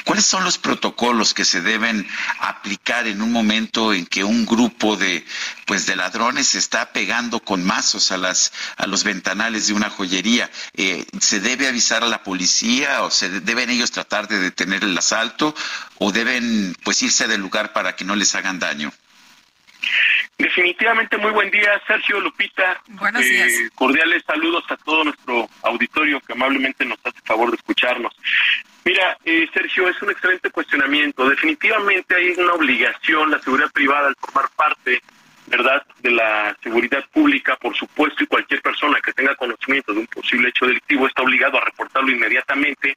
¿Cuáles 0.05 0.27
son 0.27 0.45
los 0.45 0.59
protocolos 0.59 1.33
que 1.35 1.45
se 1.45 1.63
deben 1.63 2.07
aplicar 2.41 3.07
en 3.07 3.23
un 3.23 3.33
momento 3.33 3.93
en 3.95 4.07
que 4.07 4.25
un 4.25 4.45
grupo 4.47 4.97
de 4.97 5.25
pues 5.67 5.87
de 5.87 5.97
ladrones 5.97 6.49
se 6.49 6.59
está 6.59 6.93
pegando 6.93 7.41
con 7.41 7.65
mazos 7.65 8.13
a 8.13 8.19
las 8.19 8.53
a 8.77 8.87
los 8.87 9.05
ventanales 9.05 9.67
de 9.67 9.73
una 9.73 9.91
joyería? 9.91 10.51
Eh, 10.75 11.07
¿Se 11.21 11.41
debe 11.41 11.69
avisar 11.69 12.05
a 12.05 12.09
la 12.09 12.23
policía 12.23 13.03
o 13.03 13.11
se 13.11 13.29
deben 13.41 13.71
ellos 13.71 13.91
tratar 13.91 14.29
de 14.29 14.39
detener 14.39 14.85
el 14.85 14.97
asalto 14.99 15.55
o 15.99 16.13
deben 16.13 16.77
pues 16.85 17.03
irse 17.03 17.27
del 17.27 17.41
lugar 17.41 17.73
para 17.73 17.97
que 17.97 18.05
no 18.05 18.17
les 18.17 18.35
hagan 18.35 18.59
daño? 18.59 18.93
Definitivamente 20.39 21.17
muy 21.17 21.31
buen 21.31 21.51
día, 21.51 21.81
Sergio 21.87 22.21
Lupita. 22.21 22.81
Buenos 22.89 23.23
días. 23.23 23.53
Eh, 23.53 23.71
cordiales 23.75 24.23
saludos 24.27 24.65
a 24.69 24.77
todo 24.79 25.05
nuestro 25.05 25.49
auditorio 25.63 26.21
que 26.21 26.33
amablemente 26.33 26.85
nos 26.85 26.99
hace 27.05 27.21
favor 27.25 27.51
de 27.51 27.57
escucharnos. 27.57 28.13
Mira, 28.85 29.17
eh, 29.25 29.49
Sergio, 29.55 29.89
es 29.89 30.01
un 30.03 30.11
excelente 30.11 30.51
cuestionamiento. 30.51 31.29
Definitivamente 31.29 32.15
hay 32.17 32.31
una 32.37 32.55
obligación, 32.55 33.31
la 33.31 33.41
seguridad 33.41 33.71
privada, 33.71 34.09
al 34.09 34.17
formar 34.17 34.51
parte 34.57 35.01
¿verdad?, 35.47 35.83
de 36.01 36.11
la 36.11 36.57
seguridad 36.63 37.05
pública, 37.13 37.57
por 37.57 37.77
supuesto, 37.77 38.25
y 38.25 38.27
cualquier 38.27 38.63
persona 38.63 38.99
que 39.05 39.13
tenga 39.13 39.35
conocimiento 39.35 39.93
de 39.93 40.01
un 40.01 40.07
posible 40.07 40.49
hecho 40.49 40.67
delictivo 40.67 41.07
está 41.07 41.23
obligado 41.23 41.59
a 41.59 41.65
reportarlo 41.65 42.11
inmediatamente 42.11 42.97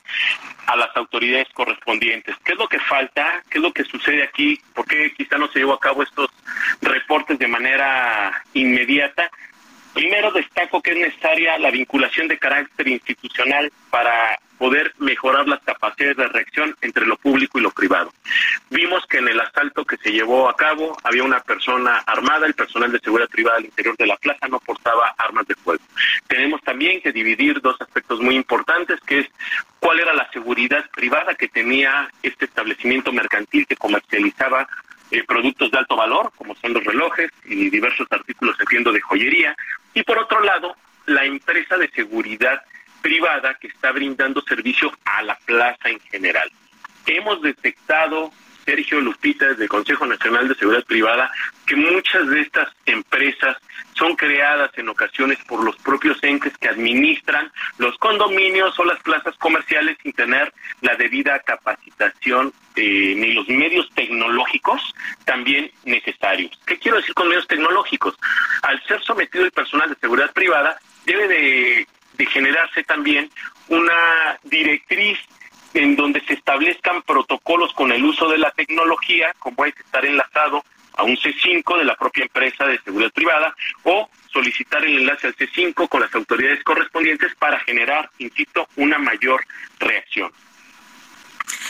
a 0.66 0.76
las 0.76 0.96
autoridades 0.96 1.48
correspondientes. 1.54 2.36
¿Qué 2.44 2.54
es 2.54 2.58
lo 2.58 2.68
que 2.68 2.80
falta? 2.80 3.44
¿Qué 3.50 3.58
es 3.58 3.64
lo 3.64 3.72
que 3.72 3.84
sucede 3.84 4.24
aquí? 4.24 4.60
¿Por 4.74 4.86
qué 4.86 5.14
quizá 5.16 5.38
no 5.38 5.48
se 5.50 5.60
llevó 5.60 5.74
a 5.74 5.80
cabo 5.80 6.04
estos 6.04 6.30
reportes 6.82 7.38
de 7.40 7.48
manera 7.48 8.44
inmediata? 8.54 9.30
Primero 9.94 10.32
destaco 10.32 10.82
que 10.82 10.92
es 10.92 10.98
necesaria 10.98 11.58
la 11.58 11.72
vinculación 11.72 12.28
de 12.28 12.38
carácter 12.38 12.88
institucional 12.88 13.72
para 13.90 14.38
poder 14.58 14.94
mejorar 15.00 15.48
las 15.48 15.62
capacidades 15.62 16.18
de 16.18 16.28
reacción 16.28 16.76
entre 16.82 17.06
lo 17.06 17.18
público 17.18 17.60
y 17.60 17.62
lo 17.62 17.72
privado. 17.72 18.12
Vimos 18.70 19.06
que 19.08 19.20
en 19.20 19.28
el 19.28 19.40
asalto 19.40 19.86
que 19.86 19.98
se 19.98 20.12
llevó 20.12 20.50
a 20.50 20.56
cabo 20.56 20.98
había 21.04 21.24
una 21.24 21.40
persona 21.40 21.98
armada, 22.06 22.48
el 22.48 22.54
personal 22.54 22.92
de 22.92 23.00
seguridad 23.00 23.30
privada 23.30 23.58
al 23.58 23.66
interior 23.66 23.96
de 23.98 24.08
la 24.08 24.18
plaza 24.18 24.48
no 24.48 24.60
portaba 24.60 25.14
armas 25.18 25.48
de 25.48 25.56
fuego. 25.56 25.84
Tenemos 26.28 26.62
también 26.62 27.02
que 27.02 27.12
dividir 27.12 27.62
dos 27.62 27.80
aspectos 27.80 28.20
muy 28.20 28.36
importantes, 28.36 29.00
que 29.02 29.20
es 29.20 29.28
cuál 29.80 30.00
era 30.00 30.14
la 30.14 30.30
seguridad 30.32 30.90
privada 30.92 31.36
que 31.36 31.48
tenía 31.48 32.10
este 32.24 32.46
establecimiento 32.46 33.12
mercantil 33.12 33.66
que 33.68 33.76
comercializaba 33.76 34.68
eh, 35.12 35.24
productos 35.24 35.72
de 35.72 35.78
alto 35.78 35.96
valor, 35.96 36.32
como 36.36 36.56
son 36.56 36.74
los 36.74 36.84
relojes 36.84 37.32
y 37.46 37.70
diversos 37.70 38.08
artículos, 38.12 38.60
entiendo, 38.60 38.92
de 38.92 39.00
joyería, 39.02 39.56
y 39.94 40.04
por 40.04 40.18
otro 40.18 40.42
lado, 40.42 40.76
la 41.06 41.24
empresa 41.24 41.78
de 41.78 41.90
seguridad 41.90 42.62
privada 42.62 42.77
que 43.60 43.68
está 43.68 43.92
brindando 43.92 44.42
servicio 44.42 44.92
a 45.06 45.22
la 45.24 45.36
plaza 45.46 45.90
en 45.90 46.00
general. 46.12 46.50
Hemos 47.06 47.42
detectado, 47.42 48.32
Sergio 48.66 49.00
Lupita, 49.00 49.48
desde 49.48 49.64
el 49.64 49.70
Consejo 49.70 50.06
Nacional 50.06 50.48
de 50.48 50.56
Seguridad 50.56 50.84
Privada, 50.84 51.32
que 51.66 51.76
muchas 51.76 52.28
de 52.28 52.42
estas 52.42 52.68
empresas 52.86 53.58
son 53.94 54.16
creadas 54.16 54.72
en 54.78 54.90
ocasiones 54.90 55.40
por 55.48 55.64
los 55.64 55.76
propios 55.78 56.22
entes 56.22 56.56
que 56.58 56.68
administran 56.68 57.52
los 57.78 57.98
condominios 57.98 58.78
o 58.78 58.84
las 58.84 59.00
plazas 59.00 59.36
comerciales 59.38 59.98
sin 60.04 60.12
tener 60.14 60.54
la 60.82 60.96
debida 60.96 61.40
capacitación 61.40 62.54
eh, 62.76 63.14
ni 63.16 63.34
los 63.34 63.48
medios 63.48 63.90
tecnológicos 63.96 64.94
también 65.26 65.72
necesarios. 65.86 66.52
¿Qué 66.66 66.78
quiero 66.78 66.98
decir 66.98 67.16
con 67.16 67.30
medios 67.30 67.48
tecnológicos? 67.48 68.16
Al 68.64 68.84
ser 68.84 69.02
sometido 69.02 69.46
el 69.46 69.52
personal 69.52 69.90
de 69.90 69.96
seguridad 69.96 70.32
privada, 70.34 70.78
debe 71.06 71.28
de 71.28 71.88
de 72.18 72.26
generarse 72.26 72.84
también 72.84 73.30
una 73.70 74.40
directriz 74.44 75.20
en 75.74 75.96
donde 75.96 76.22
se 76.22 76.34
establezcan 76.34 77.02
protocolos 77.04 77.74
con 77.74 77.92
el 77.92 78.04
uso 78.04 78.30
de 78.30 78.38
la 78.38 78.52
tecnología, 78.52 79.34
como 79.40 79.66
es 79.66 79.78
estar 79.78 80.06
enlazado 80.06 80.64
a 80.94 81.04
un 81.04 81.16
C5 81.16 81.78
de 81.78 81.86
la 81.86 81.96
propia 81.96 82.24
empresa 82.24 82.66
de 82.66 82.80
seguridad 82.80 83.12
privada 83.12 83.56
o 83.84 84.10
solicitar 84.32 84.84
el 84.84 84.98
enlace 85.00 85.28
al 85.28 85.36
C5 85.36 85.88
con 85.88 86.02
las 86.02 86.14
autoridades 86.16 86.64
correspondientes 86.64 87.36
para 87.36 87.60
generar, 87.60 88.10
insisto, 88.18 88.68
una 88.76 88.98
mayor 88.98 89.46
reacción. 89.80 90.32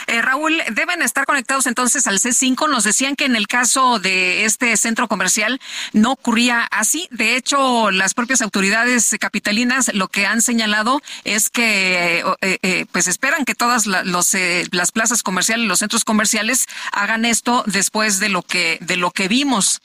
Eh, 0.08 0.22
Raúl, 0.22 0.62
deben 0.72 1.02
estar 1.02 1.26
conectados 1.26 1.66
entonces 1.66 2.06
al 2.06 2.18
C5. 2.18 2.66
Nos 2.70 2.84
decían 2.84 3.14
que 3.14 3.26
en 3.26 3.36
el 3.36 3.46
caso 3.46 3.98
de 3.98 4.46
este 4.46 4.74
centro 4.78 5.06
comercial 5.06 5.60
no 5.92 6.12
ocurría 6.12 6.64
así. 6.70 7.08
De 7.10 7.36
hecho, 7.36 7.90
las 7.90 8.14
propias 8.14 8.40
autoridades 8.40 9.14
capitalinas 9.20 9.90
lo 9.92 10.08
que 10.08 10.24
han 10.24 10.40
señalado 10.40 11.02
es 11.24 11.50
que 11.50 12.24
eh, 12.40 12.58
eh, 12.62 12.86
pues 12.90 13.06
esperan 13.06 13.44
que 13.44 13.54
todas 13.54 13.86
las 13.86 14.92
plazas 14.92 15.22
comerciales, 15.22 15.68
los 15.68 15.80
centros 15.80 16.04
comerciales 16.04 16.66
hagan 16.92 17.26
esto 17.26 17.62
después 17.66 18.18
de 18.18 18.30
lo 18.30 18.40
que 18.40 18.78
de 18.80 18.96
lo 18.96 19.10
que 19.10 19.28
vimos. 19.28 19.82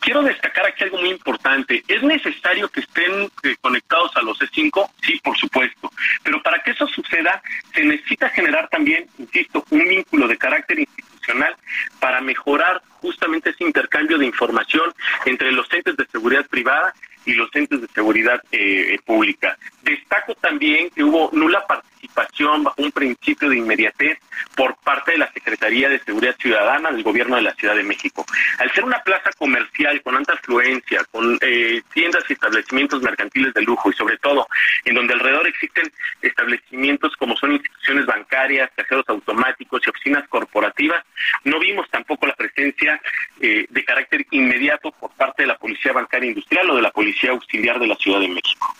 Quiero 0.00 0.22
destacar 0.22 0.66
aquí 0.66 0.84
algo 0.84 0.98
muy 0.98 1.10
importante. 1.10 1.82
¿Es 1.88 2.02
necesario 2.02 2.68
que 2.68 2.80
estén 2.80 3.30
eh, 3.42 3.56
conectados 3.60 4.14
a 4.16 4.22
los 4.22 4.38
E5? 4.38 4.90
Sí, 5.02 5.20
por 5.22 5.36
supuesto. 5.36 5.90
Pero 6.22 6.42
para 6.42 6.62
que 6.62 6.72
eso 6.72 6.86
suceda, 6.86 7.42
se 7.74 7.84
necesita 7.84 8.28
generar 8.30 8.68
también, 8.68 9.06
insisto, 9.18 9.64
un 9.70 9.88
vínculo 9.88 10.28
de 10.28 10.36
carácter 10.36 10.78
institucional 10.78 11.56
para 12.00 12.20
mejorar 12.20 12.82
justamente 13.00 13.50
ese 13.50 13.64
intercambio 13.64 14.18
de 14.18 14.26
información 14.26 14.92
entre 15.24 15.52
los 15.52 15.72
entes 15.72 15.96
de 15.96 16.06
seguridad 16.06 16.46
privada 16.46 16.94
y 17.26 17.32
los 17.34 17.48
entes 17.54 17.80
de 17.80 17.88
seguridad 17.88 18.42
eh, 18.52 18.98
pública. 19.04 19.56
Destaco 19.82 20.34
también 20.34 20.90
que 20.90 21.02
hubo 21.02 21.30
nula 21.32 21.66
participación 21.66 21.93
preocupación, 22.08 22.64
bajo 22.64 22.82
un 22.82 22.92
principio 22.92 23.48
de 23.48 23.58
inmediatez 23.58 24.18
por 24.56 24.76
parte 24.76 25.12
de 25.12 25.18
la 25.18 25.32
Secretaría 25.32 25.88
de 25.88 25.98
Seguridad 26.00 26.36
Ciudadana 26.38 26.90
del 26.90 27.02
Gobierno 27.02 27.36
de 27.36 27.42
la 27.42 27.54
Ciudad 27.54 27.74
de 27.74 27.82
México. 27.82 28.24
Al 28.58 28.70
ser 28.72 28.84
una 28.84 29.02
plaza 29.02 29.30
comercial 29.38 30.02
con 30.02 30.16
alta 30.16 30.34
afluencia, 30.34 31.04
con 31.10 31.38
eh, 31.40 31.82
tiendas 31.92 32.24
y 32.28 32.34
establecimientos 32.34 33.02
mercantiles 33.02 33.54
de 33.54 33.62
lujo 33.62 33.90
y 33.90 33.94
sobre 33.94 34.18
todo 34.18 34.46
en 34.84 34.94
donde 34.94 35.14
alrededor 35.14 35.46
existen 35.46 35.90
establecimientos 36.22 37.14
como 37.16 37.36
son 37.36 37.52
instituciones 37.52 38.06
bancarias, 38.06 38.70
cajeros 38.74 39.04
automáticos 39.08 39.82
y 39.86 39.90
oficinas 39.90 40.28
corporativas, 40.28 41.04
no 41.44 41.58
vimos 41.58 41.88
tampoco 41.90 42.26
la 42.26 42.34
presencia 42.34 43.00
eh, 43.40 43.66
de 43.68 43.84
carácter 43.84 44.26
inmediato 44.30 44.90
por 44.92 45.10
parte 45.12 45.42
de 45.42 45.48
la 45.48 45.58
Policía 45.58 45.92
Bancaria 45.92 46.28
Industrial 46.28 46.70
o 46.70 46.76
de 46.76 46.82
la 46.82 46.90
Policía 46.90 47.30
Auxiliar 47.30 47.78
de 47.78 47.86
la 47.86 47.96
Ciudad 47.96 48.20
de 48.20 48.28
México. 48.28 48.74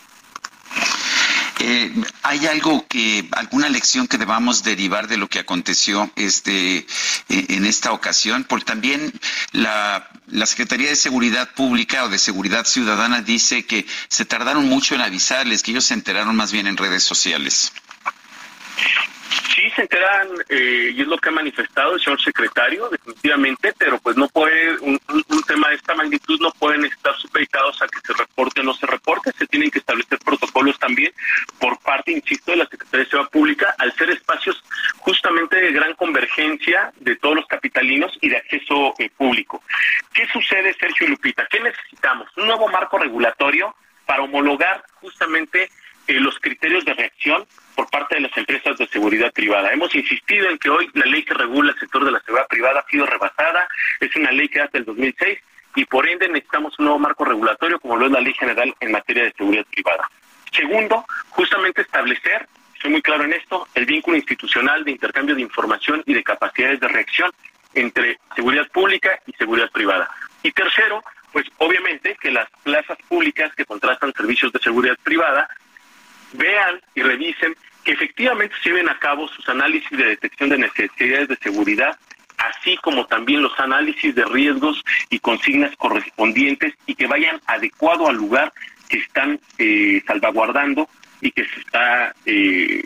Eh, 1.59 1.93
¿Hay 2.23 2.45
algo 2.47 2.85
que, 2.87 3.27
alguna 3.31 3.69
lección 3.69 4.07
que 4.07 4.17
debamos 4.17 4.63
derivar 4.63 5.07
de 5.07 5.17
lo 5.17 5.29
que 5.29 5.39
aconteció 5.39 6.11
este, 6.15 6.77
eh, 6.77 6.85
en 7.29 7.65
esta 7.65 7.93
ocasión? 7.93 8.43
Porque 8.43 8.65
también 8.65 9.13
la, 9.51 10.09
la 10.27 10.45
Secretaría 10.45 10.89
de 10.89 10.95
Seguridad 10.95 11.53
Pública 11.53 12.03
o 12.03 12.09
de 12.09 12.19
Seguridad 12.19 12.65
Ciudadana 12.65 13.21
dice 13.21 13.65
que 13.65 13.85
se 14.09 14.25
tardaron 14.25 14.67
mucho 14.67 14.95
en 14.95 15.01
avisarles, 15.01 15.63
que 15.63 15.71
ellos 15.71 15.85
se 15.85 15.93
enteraron 15.93 16.35
más 16.35 16.51
bien 16.51 16.67
en 16.67 16.77
redes 16.77 17.03
sociales. 17.03 17.71
Sí, 19.53 19.69
se 19.71 19.81
enteran, 19.81 20.29
eh, 20.49 20.91
y 20.93 21.01
es 21.01 21.07
lo 21.07 21.17
que 21.17 21.29
ha 21.29 21.31
manifestado 21.31 21.93
el 21.93 22.01
señor 22.01 22.21
secretario, 22.21 22.89
definitivamente, 22.89 23.73
pero 23.77 23.99
pues 23.99 24.15
no 24.15 24.27
puede, 24.29 24.77
un, 24.79 24.99
tema 25.47 25.69
de 25.69 25.75
esta 25.75 25.93
magnitud 25.93 26.39
no 26.41 26.51
pueden 26.51 26.85
estar 26.85 27.15
supeditados 27.17 27.81
a 27.81 27.87
que 27.87 27.99
se 27.99 28.13
reporte 28.13 28.61
o 28.61 28.63
no 28.63 28.73
se 28.73 28.87
reporte, 28.87 29.31
se 29.37 29.45
tienen 29.47 29.69
que 29.69 29.79
establecer 29.79 30.17
protocolos 30.19 30.77
también 30.79 31.13
por 31.59 31.79
parte, 31.79 32.11
insisto, 32.11 32.51
de 32.51 32.57
la 32.57 32.65
Secretaría 32.65 33.03
de 33.03 33.09
Seguridad 33.09 33.31
Pública, 33.31 33.75
al 33.77 33.93
ser 33.95 34.09
espacios 34.09 34.63
justamente 34.97 35.59
de 35.59 35.71
gran 35.71 35.93
convergencia 35.93 36.91
de 36.97 37.15
todos 37.17 37.35
los 37.35 37.45
capitalinos 37.45 38.17
y 38.21 38.29
de 38.29 38.37
acceso 38.37 38.95
eh, 38.97 39.09
público. 39.15 39.63
¿Qué 40.13 40.27
sucede, 40.27 40.73
Sergio 40.79 41.07
Lupita? 41.07 41.47
¿Qué 41.49 41.59
necesitamos? 41.59 42.27
Un 42.37 42.47
nuevo 42.47 42.67
marco 42.67 42.97
regulatorio 42.97 43.75
para 44.05 44.23
homologar 44.23 44.83
justamente 44.95 45.69
eh, 46.07 46.19
los 46.19 46.39
criterios 46.39 46.85
de 46.85 46.93
reacción 46.93 47.45
por 47.75 47.89
parte 47.89 48.15
de 48.15 48.21
las 48.21 48.37
empresas 48.37 48.77
de 48.77 48.87
seguridad 48.87 49.31
privada. 49.31 49.71
Hemos 49.71 49.93
insistido 49.93 50.49
en 50.49 50.57
que 50.57 50.69
hoy 50.69 50.89
la 50.93 51.05
ley 51.05 51.23
que 51.23 51.33
regula 51.33 51.71
el 51.71 51.79
sector 51.79 52.05
de 52.05 52.11
la 52.11 52.19
seguridad 52.21 52.47
privada 52.47 52.79
ha 52.79 52.89
sido 52.89 53.05
rebasada, 53.05 53.67
es 53.99 54.15
una 54.15 54.31
ley 54.31 54.47
que 54.47 54.59
data 54.59 54.77
del 54.77 54.85
2006 54.85 55.39
y 55.75 55.85
por 55.85 56.07
ende 56.07 56.27
necesitamos 56.29 56.77
un 56.79 56.85
nuevo 56.85 56.99
marco 56.99 57.25
regulatorio 57.25 57.79
como 57.79 57.97
lo 57.97 58.05
es 58.05 58.11
la 58.11 58.21
Ley 58.21 58.33
General 58.33 58.73
en 58.79 58.91
materia 58.91 59.25
de 59.25 59.33
seguridad 59.33 59.65
privada. 59.65 60.09
Segundo, 60.51 61.05
justamente 61.29 61.81
establecer, 61.81 62.47
soy 62.81 62.91
muy 62.91 63.01
claro 63.01 63.25
en 63.25 63.33
esto, 63.33 63.67
el 63.75 63.85
vínculo 63.85 64.15
institucional 64.15 64.85
de 64.85 64.91
intercambio 64.91 65.35
de 65.35 65.41
información 65.41 66.01
y 66.05 66.13
de 66.13 66.23
capacidades 66.23 66.79
de 66.79 66.87
reacción 66.87 67.31
entre 67.73 68.17
seguridad 68.35 68.67
pública 68.69 69.19
y 69.27 69.33
seguridad 69.33 69.69
privada. 69.71 70.09
Y 70.43 70.51
tercero, 70.51 71.03
pues 71.33 71.45
obviamente 71.57 72.17
que 72.21 72.31
las 72.31 72.49
plazas 72.63 72.97
públicas 73.09 73.53
que 73.55 73.65
contratan 73.65 74.13
servicios 74.13 74.53
de 74.53 74.59
seguridad 74.59 74.97
privada 75.03 75.49
vean 76.33 76.81
y 76.93 77.01
revisen 77.01 77.55
que 77.83 77.91
efectivamente 77.93 78.55
se 78.61 78.69
lleven 78.69 78.89
a 78.89 78.97
cabo 78.99 79.27
sus 79.27 79.47
análisis 79.47 79.97
de 79.97 80.05
detección 80.05 80.49
de 80.49 80.57
necesidades 80.57 81.27
de 81.27 81.35
seguridad, 81.37 81.97
así 82.37 82.75
como 82.77 83.05
también 83.05 83.41
los 83.41 83.57
análisis 83.59 84.13
de 84.15 84.25
riesgos 84.25 84.83
y 85.09 85.19
consignas 85.19 85.75
correspondientes 85.77 86.73
y 86.87 86.95
que 86.95 87.07
vayan 87.07 87.39
adecuado 87.45 88.07
al 88.07 88.15
lugar 88.15 88.51
que 88.89 88.97
están 88.97 89.39
eh, 89.57 90.01
salvaguardando 90.07 90.89
y 91.21 91.31
que 91.31 91.45
se 91.45 91.59
está 91.59 92.13
eh, 92.25 92.83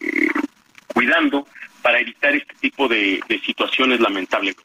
cuidando 0.88 1.48
para 1.82 2.00
evitar 2.00 2.36
este 2.36 2.54
tipo 2.56 2.88
de, 2.88 3.22
de 3.28 3.40
situaciones 3.40 4.00
lamentables. 4.02 4.56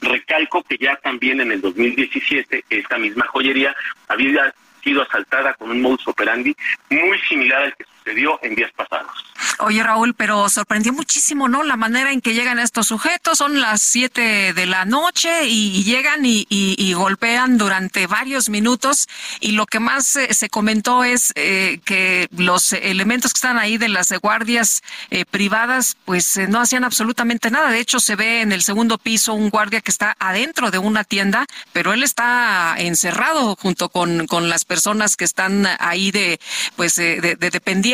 Recalco 0.00 0.62
que 0.64 0.76
ya 0.76 0.96
también 0.96 1.40
en 1.40 1.52
el 1.52 1.60
2017 1.60 2.64
esta 2.68 2.98
misma 2.98 3.26
joyería 3.26 3.74
había 4.08 4.52
sido 4.82 5.02
asaltada 5.02 5.54
con 5.54 5.70
un 5.70 5.80
modus 5.80 6.06
operandi 6.06 6.54
muy 6.90 7.18
similar 7.20 7.62
al 7.62 7.76
que 7.76 7.84
sucedió 8.04 8.38
en 8.42 8.54
días 8.54 8.70
pasados. 8.76 9.10
Oye, 9.58 9.82
Raúl, 9.82 10.14
pero 10.14 10.48
sorprendió 10.48 10.92
muchísimo, 10.92 11.48
¿no? 11.48 11.62
La 11.62 11.76
manera 11.76 12.12
en 12.12 12.20
que 12.20 12.34
llegan 12.34 12.58
estos 12.58 12.86
sujetos, 12.88 13.38
son 13.38 13.60
las 13.60 13.82
7 13.82 14.52
de 14.52 14.66
la 14.66 14.84
noche 14.84 15.46
y, 15.46 15.84
llegan 15.84 16.20
y, 16.24 16.92
golpean 16.94 17.58
durante 17.58 18.06
varios 18.06 18.48
minutos 18.48 19.08
y 19.40 19.52
lo 19.52 19.66
que 19.66 19.80
más 19.80 20.06
se 20.06 20.48
comentó 20.48 21.04
es 21.04 21.32
eh, 21.34 21.80
que 21.84 22.28
los 22.36 22.72
elementos 22.72 23.32
que 23.32 23.38
están 23.38 23.58
ahí 23.58 23.78
de 23.78 23.88
las 23.88 24.12
guardias 24.20 24.82
eh, 25.10 25.24
privadas, 25.24 25.96
pues 26.04 26.36
eh, 26.36 26.46
no 26.46 26.60
hacían 26.60 26.84
absolutamente 26.84 27.50
nada. 27.50 27.70
De 27.70 27.80
hecho, 27.80 28.00
se 28.00 28.16
ve 28.16 28.40
en 28.42 28.52
el 28.52 28.62
segundo 28.62 28.98
piso 28.98 29.34
un 29.34 29.50
guardia 29.50 29.80
que 29.80 29.90
está 29.90 30.16
adentro 30.18 30.70
de 30.70 30.78
una 30.78 31.04
tienda, 31.04 31.46
pero 31.72 31.92
él 31.92 32.02
está 32.02 32.74
encerrado 32.78 33.56
junto 33.56 33.88
con, 33.88 34.26
con 34.26 34.48
las 34.48 34.64
personas 34.64 35.16
que 35.16 35.24
están 35.24 35.66
ahí 35.78 36.10
de, 36.10 36.40
pues, 36.76 36.96
de 36.96 37.36
dependientes 37.36 37.93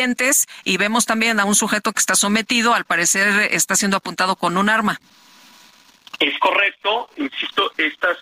y 0.63 0.77
vemos 0.77 1.05
también 1.05 1.39
a 1.39 1.45
un 1.45 1.55
sujeto 1.55 1.91
que 1.93 1.99
está 1.99 2.15
sometido, 2.15 2.73
al 2.73 2.85
parecer 2.85 3.49
está 3.51 3.75
siendo 3.75 3.97
apuntado 3.97 4.35
con 4.35 4.57
un 4.57 4.69
arma. 4.69 4.99
Es 6.19 6.37
correcto, 6.39 7.09
insisto, 7.17 7.71
esta 7.77 8.15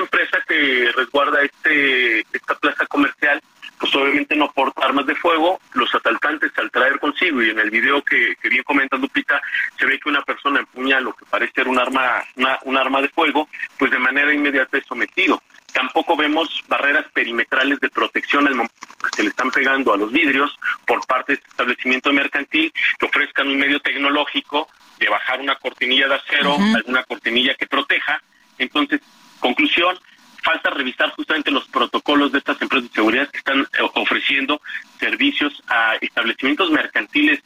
empresa 0.00 0.38
que 0.46 0.92
resguarda 0.94 1.42
este 1.42 2.20
esta 2.32 2.54
plaza 2.54 2.86
comercial, 2.86 3.40
pues 3.78 3.92
obviamente 3.94 4.36
no 4.36 4.52
porta 4.52 4.84
armas 4.84 5.06
de 5.06 5.16
fuego. 5.16 5.58
Los 5.72 5.92
asaltantes 5.94 6.52
al 6.58 6.70
traer 6.70 7.00
consigo 7.00 7.42
y 7.42 7.50
en 7.50 7.58
el 7.58 7.70
video 7.70 8.02
que, 8.02 8.36
bien 8.48 8.62
comenta 8.62 8.96
Lupita, 8.96 9.40
se 9.78 9.86
ve 9.86 9.98
que 9.98 10.08
una 10.08 10.22
persona 10.22 10.60
empuña 10.60 11.00
lo 11.00 11.12
que 11.12 11.24
parece 11.24 11.52
ser 11.54 11.68
un 11.68 11.78
arma, 11.78 12.22
una, 12.36 12.58
un 12.64 12.76
arma 12.76 13.02
de 13.02 13.08
fuego, 13.08 13.48
pues 13.78 13.90
de 13.90 13.98
manera 13.98 14.32
inmediata 14.32 14.78
es 14.78 14.86
sometido. 14.86 15.42
Tampoco 15.72 16.16
vemos 16.16 16.62
barreras 16.68 17.06
perimetrales 17.12 17.80
de 17.80 17.90
protección 17.90 18.46
al 18.46 18.54
momento 18.54 18.74
que 19.02 19.16
se 19.16 19.22
le 19.22 19.30
están 19.30 19.50
pegando 19.50 19.92
a 19.92 19.96
los 19.96 20.12
vidrios 20.12 20.56
por 20.86 21.04
parte 21.06 21.32
de 21.32 21.38
este 21.38 21.48
establecimiento 21.48 22.12
mercantil 22.12 22.72
que 22.98 23.06
ofrezcan 23.06 23.48
un 23.48 23.58
medio 23.58 23.80
tecnológico 23.80 24.68
de 24.98 25.08
bajar 25.08 25.40
una 25.40 25.56
cortinilla 25.56 26.08
de 26.08 26.14
acero, 26.16 26.56
alguna 26.76 27.02
cortinilla 27.04 27.54
que 27.54 27.66
proteja. 27.66 28.20
Entonces, 28.58 29.00
conclusión, 29.38 29.98
falta 30.42 30.70
revisar 30.70 31.10
justamente 31.12 31.50
los 31.50 31.66
protocolos 31.68 32.32
de 32.32 32.38
estas 32.38 32.60
empresas 32.60 32.88
de 32.90 32.94
seguridad 32.94 33.30
que 33.30 33.38
están 33.38 33.60
eh, 33.60 33.66
ofreciendo 33.94 34.60
servicios 34.98 35.62
a 35.68 35.96
establecimientos 36.00 36.70
mercantiles 36.70 37.40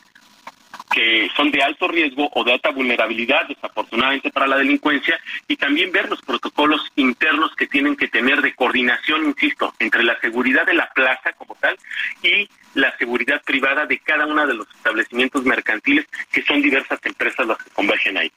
que 0.90 1.28
son 1.36 1.50
de 1.50 1.62
alto 1.62 1.88
riesgo 1.88 2.30
o 2.34 2.44
de 2.44 2.52
alta 2.52 2.70
vulnerabilidad, 2.70 3.48
desafortunadamente 3.48 4.30
para 4.30 4.46
la 4.46 4.58
delincuencia, 4.58 5.18
y 5.48 5.56
también 5.56 5.90
ver 5.90 6.08
los 6.08 6.22
protocolos 6.22 6.80
internos 6.94 7.54
que 7.56 7.66
tienen 7.66 7.96
que 7.96 8.06
tener 8.08 8.42
de 8.42 8.54
coordinación, 8.54 9.24
insisto, 9.24 9.74
entre 9.80 10.04
la 10.04 10.18
seguridad 10.20 10.66
de 10.66 10.74
la 10.74 10.88
plaza 10.90 11.32
como 11.32 11.56
tal 11.56 11.76
y 12.22 12.48
la 12.74 12.96
seguridad 12.96 13.42
privada 13.42 13.86
de 13.86 13.98
cada 13.98 14.26
uno 14.26 14.46
de 14.46 14.54
los 14.54 14.68
establecimientos 14.76 15.44
mercantiles, 15.44 16.06
que 16.30 16.42
son 16.42 16.62
diversas 16.62 17.00
empresas 17.04 17.46
las 17.46 17.58
que 17.58 17.70
convergen 17.70 18.16
ahí. 18.16 18.30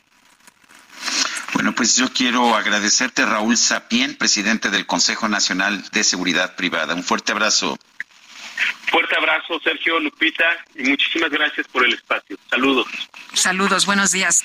Bueno, 1.54 1.74
pues 1.74 1.96
yo 1.98 2.08
quiero 2.14 2.56
agradecerte, 2.78 3.26
Raúl 3.26 3.58
Sapien, 3.58 4.16
presidente 4.16 4.70
del 4.70 4.86
Consejo 4.86 5.28
Nacional 5.28 5.84
de 5.92 6.04
Seguridad 6.04 6.56
Privada. 6.56 6.94
Un 6.94 7.04
fuerte 7.04 7.32
abrazo. 7.32 7.78
Fuerte 8.92 9.16
abrazo, 9.18 9.60
Sergio 9.64 10.00
Lupita, 10.00 10.46
y 10.76 10.84
muchísimas 10.84 11.32
gracias 11.32 11.68
por 11.68 11.84
el 11.84 11.94
espacio. 11.94 12.38
Saludos. 12.50 12.88
Saludos, 13.34 13.88
buenos 13.88 14.12
días. 14.12 14.44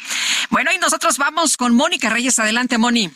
Bueno, 0.48 0.70
y 0.72 0.78
nosotros 0.78 1.18
vamos 1.18 1.58
con 1.58 1.74
Mónica 1.74 2.08
Reyes. 2.08 2.38
Adelante, 2.38 2.78
Moni. 2.78 3.10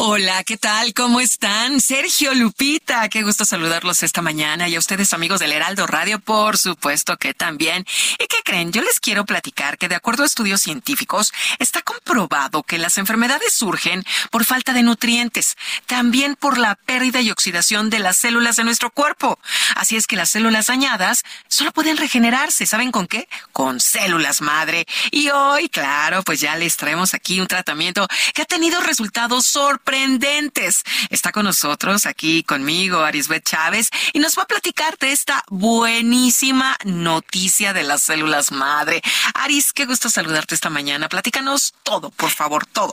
Hola, 0.00 0.44
¿qué 0.44 0.56
tal? 0.56 0.94
¿Cómo 0.94 1.18
están? 1.18 1.80
Sergio 1.80 2.32
Lupita, 2.32 3.08
qué 3.08 3.24
gusto 3.24 3.44
saludarlos 3.44 4.04
esta 4.04 4.22
mañana 4.22 4.68
y 4.68 4.76
a 4.76 4.78
ustedes 4.78 5.12
amigos 5.12 5.40
del 5.40 5.50
Heraldo 5.50 5.88
Radio, 5.88 6.20
por 6.20 6.56
supuesto 6.56 7.16
que 7.16 7.34
también. 7.34 7.84
¿Y 8.12 8.28
qué 8.28 8.36
creen? 8.44 8.70
Yo 8.70 8.80
les 8.80 9.00
quiero 9.00 9.24
platicar 9.24 9.76
que 9.76 9.88
de 9.88 9.96
acuerdo 9.96 10.22
a 10.22 10.26
estudios 10.26 10.62
científicos 10.62 11.32
está 11.58 11.82
comprobado 12.08 12.62
que 12.62 12.78
las 12.78 12.96
enfermedades 12.96 13.52
surgen 13.52 14.02
por 14.30 14.46
falta 14.46 14.72
de 14.72 14.82
nutrientes, 14.82 15.56
también 15.84 16.36
por 16.36 16.56
la 16.56 16.74
pérdida 16.74 17.20
y 17.20 17.30
oxidación 17.30 17.90
de 17.90 17.98
las 17.98 18.16
células 18.16 18.56
de 18.56 18.64
nuestro 18.64 18.90
cuerpo. 18.90 19.38
Así 19.76 19.94
es 19.94 20.06
que 20.06 20.16
las 20.16 20.30
células 20.30 20.68
dañadas 20.68 21.22
solo 21.48 21.70
pueden 21.70 21.98
regenerarse, 21.98 22.64
¿saben 22.64 22.92
con 22.92 23.06
qué? 23.06 23.28
Con 23.52 23.78
células 23.78 24.40
madre. 24.40 24.86
Y 25.10 25.28
hoy, 25.28 25.68
claro, 25.68 26.22
pues 26.22 26.40
ya 26.40 26.56
les 26.56 26.78
traemos 26.78 27.12
aquí 27.12 27.40
un 27.40 27.46
tratamiento 27.46 28.08
que 28.32 28.40
ha 28.40 28.46
tenido 28.46 28.80
resultados 28.80 29.46
sorprendentes. 29.46 30.84
Está 31.10 31.30
con 31.30 31.44
nosotros 31.44 32.06
aquí 32.06 32.42
conmigo 32.42 33.00
Arisbet 33.00 33.44
Chávez 33.44 33.90
y 34.14 34.18
nos 34.18 34.38
va 34.38 34.44
a 34.44 34.46
platicar 34.46 34.96
de 34.96 35.12
esta 35.12 35.44
buenísima 35.48 36.74
noticia 36.84 37.74
de 37.74 37.82
las 37.82 38.00
células 38.00 38.50
madre. 38.50 39.02
Aris, 39.34 39.74
qué 39.74 39.84
gusto 39.84 40.08
saludarte 40.08 40.54
esta 40.54 40.70
mañana. 40.70 41.10
Platícanos 41.10 41.74
todo, 41.82 41.97
por 42.00 42.30
favor, 42.30 42.64
todo. 42.66 42.92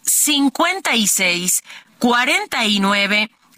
56 0.03 1.61
49 1.99 3.40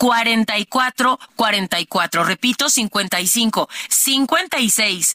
44 0.00 1.18
44. 1.36 2.24
Repito, 2.24 2.70
55 2.70 3.68
56 3.90 5.14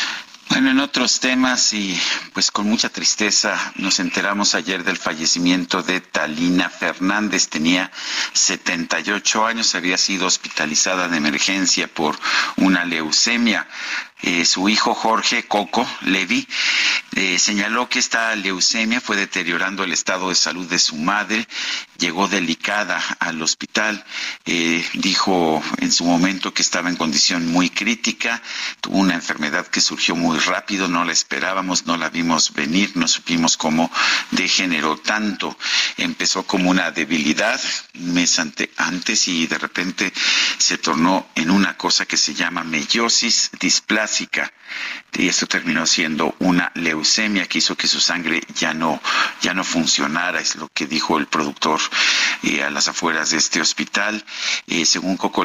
Bueno, 0.51 0.69
en 0.69 0.79
otros 0.81 1.21
temas 1.21 1.71
y 1.71 1.97
pues 2.33 2.51
con 2.51 2.67
mucha 2.67 2.89
tristeza 2.89 3.57
nos 3.77 4.01
enteramos 4.01 4.53
ayer 4.53 4.83
del 4.83 4.97
fallecimiento 4.97 5.81
de 5.81 6.01
Talina 6.01 6.69
Fernández. 6.69 7.47
Tenía 7.47 7.89
78 8.33 9.45
años, 9.45 9.75
había 9.75 9.97
sido 9.97 10.27
hospitalizada 10.27 11.07
de 11.07 11.15
emergencia 11.15 11.87
por 11.87 12.19
una 12.57 12.83
leucemia. 12.83 13.65
Eh, 14.23 14.45
su 14.45 14.69
hijo 14.69 14.93
Jorge 14.93 15.47
Coco 15.47 15.87
Levi 16.01 16.47
eh, 17.15 17.39
señaló 17.39 17.89
que 17.89 17.99
esta 17.99 18.35
leucemia 18.35 19.01
fue 19.01 19.17
deteriorando 19.17 19.83
el 19.83 19.91
estado 19.91 20.29
de 20.29 20.35
salud 20.35 20.65
de 20.67 20.79
su 20.79 20.95
madre, 20.95 21.47
llegó 21.97 22.27
delicada 22.27 23.01
al 23.19 23.41
hospital, 23.41 24.03
eh, 24.45 24.85
dijo 24.93 25.61
en 25.79 25.91
su 25.91 26.05
momento 26.05 26.53
que 26.53 26.61
estaba 26.61 26.89
en 26.89 26.95
condición 26.95 27.47
muy 27.51 27.69
crítica, 27.69 28.41
tuvo 28.79 28.97
una 28.99 29.15
enfermedad 29.15 29.67
que 29.67 29.81
surgió 29.81 30.15
muy 30.15 30.39
rápido, 30.39 30.87
no 30.87 31.03
la 31.03 31.11
esperábamos, 31.11 31.85
no 31.85 31.97
la 31.97 32.09
vimos 32.09 32.53
venir, 32.53 32.91
no 32.95 33.07
supimos 33.07 33.57
cómo 33.57 33.91
degeneró 34.31 34.97
tanto, 34.97 35.57
empezó 35.97 36.43
como 36.43 36.69
una 36.69 36.91
debilidad 36.91 37.59
un 37.95 38.13
mes 38.13 38.39
antes 38.39 39.27
y 39.27 39.47
de 39.47 39.57
repente 39.57 40.13
se 40.57 40.77
tornó 40.77 41.27
en 41.35 41.51
una 41.51 41.75
cosa 41.77 42.05
que 42.05 42.17
se 42.17 42.33
llama 42.33 42.63
meiosis 42.63 43.49
displásica 44.11 44.51
y 45.13 45.27
esto 45.27 45.45
terminó 45.45 45.85
siendo 45.85 46.35
una 46.39 46.71
leucemia 46.75 47.45
que 47.45 47.57
hizo 47.57 47.75
que 47.75 47.87
su 47.87 47.99
sangre 47.99 48.41
ya 48.55 48.73
no 48.73 49.01
ya 49.41 49.53
no 49.53 49.63
funcionara 49.63 50.39
es 50.39 50.55
lo 50.55 50.69
que 50.69 50.85
dijo 50.87 51.17
el 51.17 51.27
productor 51.27 51.81
eh, 52.43 52.63
a 52.63 52.69
las 52.69 52.87
afueras 52.87 53.31
de 53.31 53.37
este 53.37 53.59
hospital. 53.59 54.23
Eh, 54.67 54.85
según 54.85 55.17
Coco, 55.17 55.43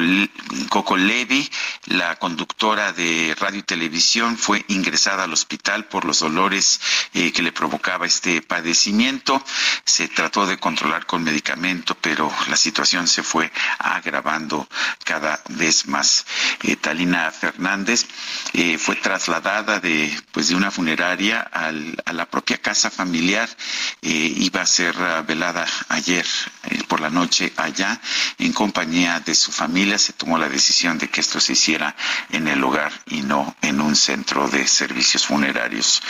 Coco 0.69 0.95
Levi 0.95 1.49
la 1.87 2.15
conductora 2.15 2.93
de 2.93 3.35
radio 3.39 3.59
y 3.59 3.63
televisión 3.63 4.37
fue 4.37 4.63
ingresada 4.69 5.25
al 5.25 5.33
hospital 5.33 5.85
por 5.85 6.05
los 6.05 6.19
dolores 6.19 6.79
eh, 7.13 7.31
que 7.33 7.41
le 7.43 7.51
provocaba 7.51 8.05
este 8.05 8.41
padecimiento. 8.41 9.43
Se 9.83 10.07
trató 10.07 10.45
de 10.45 10.57
controlar 10.57 11.05
con 11.05 11.23
medicamento 11.23 11.97
pero 11.99 12.31
la 12.47 12.55
situación 12.55 13.07
se 13.07 13.21
fue 13.21 13.51
agravando 13.79 14.67
cada 15.03 15.41
vez 15.49 15.87
más. 15.87 16.25
Talina 16.81 17.31
Fernández 17.31 18.05
fue 18.77 18.95
trasladada 18.95 19.56
de, 19.63 20.15
pues, 20.31 20.49
de 20.49 20.55
una 20.55 20.71
funeraria 20.71 21.41
al, 21.41 22.01
a 22.05 22.13
la 22.13 22.25
propia 22.25 22.57
casa 22.57 22.89
familiar. 22.89 23.49
Eh, 24.01 24.33
iba 24.37 24.61
a 24.61 24.65
ser 24.65 24.95
ah, 24.97 25.21
velada 25.21 25.65
ayer 25.89 26.25
eh, 26.69 26.83
por 26.87 26.99
la 27.01 27.09
noche 27.09 27.51
allá 27.57 27.99
en 28.37 28.53
compañía 28.53 29.19
de 29.19 29.35
su 29.35 29.51
familia. 29.51 29.97
Se 29.97 30.13
tomó 30.13 30.37
la 30.37 30.49
decisión 30.49 30.97
de 30.97 31.09
que 31.09 31.21
esto 31.21 31.39
se 31.39 31.53
hiciera 31.53 31.95
en 32.29 32.47
el 32.47 32.63
hogar 32.63 32.91
y 33.07 33.21
no 33.21 33.55
en 33.61 33.81
un 33.81 33.95
centro 33.95 34.47
de 34.47 34.67
servicios 34.67 35.25
funerarios. 35.25 36.01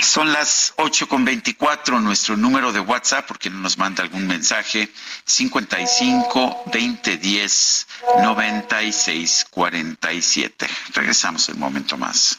Son 0.00 0.32
las 0.32 0.74
ocho 0.76 1.08
con 1.08 1.24
veinticuatro. 1.24 2.00
Nuestro 2.00 2.36
número 2.36 2.72
de 2.72 2.80
WhatsApp, 2.80 3.26
porque 3.26 3.50
no 3.50 3.58
nos 3.58 3.78
manda 3.78 4.02
algún 4.02 4.26
mensaje, 4.26 4.88
55 5.24 6.64
20 6.72 7.16
10 7.16 7.86
96 8.22 9.46
47. 9.50 10.66
Regresamos 10.94 11.48
un 11.48 11.58
momento 11.58 11.96
más. 11.96 12.38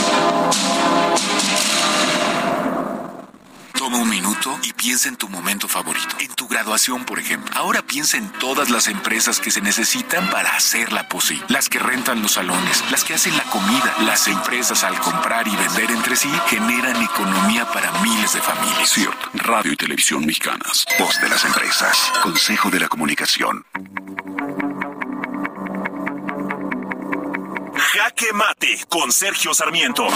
Toma 3.91 4.03
un 4.03 4.09
minuto 4.09 4.57
y 4.63 4.71
piensa 4.71 5.09
en 5.09 5.17
tu 5.17 5.27
momento 5.27 5.67
favorito, 5.67 6.15
en 6.19 6.33
tu 6.33 6.47
graduación, 6.47 7.03
por 7.03 7.19
ejemplo. 7.19 7.53
Ahora 7.57 7.81
piensa 7.81 8.15
en 8.15 8.31
todas 8.31 8.69
las 8.69 8.87
empresas 8.87 9.41
que 9.41 9.51
se 9.51 9.59
necesitan 9.59 10.29
para 10.29 10.55
hacerla 10.55 11.09
posible. 11.09 11.43
Las 11.49 11.67
que 11.67 11.77
rentan 11.77 12.21
los 12.21 12.31
salones, 12.31 12.85
las 12.89 13.03
que 13.03 13.15
hacen 13.15 13.35
la 13.35 13.43
comida, 13.43 13.93
las 14.05 14.29
empresas 14.29 14.85
al 14.85 14.97
comprar 15.01 15.45
y 15.45 15.55
vender 15.57 15.91
entre 15.91 16.15
sí 16.15 16.29
generan 16.47 17.03
economía 17.03 17.65
para 17.65 17.91
miles 17.99 18.33
de 18.33 18.41
familias. 18.41 18.89
Cierto. 18.89 19.29
Radio 19.33 19.73
y 19.73 19.75
Televisión 19.75 20.25
Mexicanas. 20.25 20.85
Voz 20.97 21.19
de 21.19 21.27
las 21.27 21.43
empresas. 21.43 22.13
Consejo 22.23 22.69
de 22.69 22.79
la 22.79 22.87
Comunicación. 22.87 23.65
Jaque 27.75 28.31
Mate 28.31 28.85
con 28.87 29.11
Sergio 29.11 29.53
Sarmiento. 29.53 30.07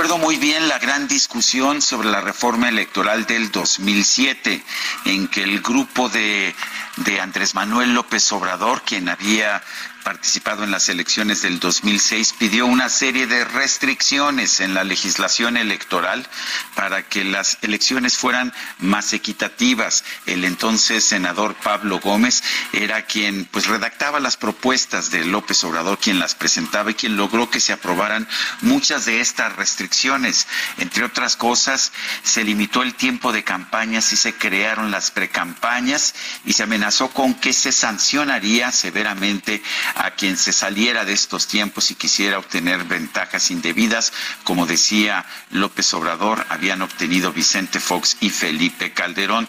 Recuerdo 0.00 0.24
muy 0.24 0.38
bien 0.38 0.66
la 0.66 0.78
gran 0.78 1.08
discusión 1.08 1.82
sobre 1.82 2.08
la 2.08 2.22
reforma 2.22 2.70
electoral 2.70 3.26
del 3.26 3.50
2007, 3.50 4.64
en 5.04 5.28
que 5.28 5.42
el 5.42 5.60
grupo 5.60 6.08
de, 6.08 6.54
de 6.96 7.20
Andrés 7.20 7.54
Manuel 7.54 7.92
López 7.92 8.32
Obrador, 8.32 8.80
quien 8.80 9.10
había 9.10 9.62
participado 10.04 10.64
en 10.64 10.70
las 10.70 10.88
elecciones 10.88 11.42
del 11.42 11.60
2006 11.60 12.34
pidió 12.38 12.66
una 12.66 12.88
serie 12.88 13.26
de 13.26 13.44
restricciones 13.44 14.60
en 14.60 14.74
la 14.74 14.84
legislación 14.84 15.56
electoral 15.56 16.26
para 16.74 17.02
que 17.02 17.24
las 17.24 17.58
elecciones 17.62 18.16
fueran 18.16 18.52
más 18.78 19.12
equitativas. 19.12 20.04
El 20.26 20.44
entonces 20.44 21.04
senador 21.04 21.54
Pablo 21.54 22.00
Gómez 22.00 22.42
era 22.72 23.02
quien 23.06 23.44
pues 23.46 23.66
redactaba 23.66 24.20
las 24.20 24.36
propuestas 24.36 25.10
de 25.10 25.24
López 25.24 25.62
Obrador, 25.64 25.98
quien 25.98 26.18
las 26.18 26.34
presentaba 26.34 26.90
y 26.90 26.94
quien 26.94 27.16
logró 27.16 27.50
que 27.50 27.60
se 27.60 27.72
aprobaran 27.72 28.28
muchas 28.62 29.04
de 29.04 29.20
estas 29.20 29.56
restricciones. 29.56 30.46
Entre 30.78 31.04
otras 31.04 31.36
cosas, 31.36 31.92
se 32.22 32.44
limitó 32.44 32.82
el 32.82 32.94
tiempo 32.94 33.32
de 33.32 33.44
campañas 33.44 34.12
y 34.12 34.16
se 34.16 34.34
crearon 34.34 34.90
las 34.90 35.10
precampañas 35.10 36.14
y 36.44 36.52
se 36.52 36.62
amenazó 36.62 37.10
con 37.10 37.34
que 37.34 37.52
se 37.52 37.72
sancionaría 37.72 38.72
severamente 38.72 39.62
a 39.94 40.12
quien 40.12 40.36
se 40.36 40.52
saliera 40.52 41.04
de 41.04 41.12
estos 41.12 41.46
tiempos 41.46 41.90
y 41.90 41.94
quisiera 41.94 42.38
obtener 42.38 42.84
ventajas 42.84 43.50
indebidas, 43.50 44.12
como 44.44 44.66
decía 44.66 45.24
López 45.50 45.92
Obrador, 45.94 46.46
habían 46.48 46.82
obtenido 46.82 47.32
Vicente 47.32 47.80
Fox 47.80 48.16
y 48.20 48.30
Felipe 48.30 48.92
Calderón. 48.92 49.48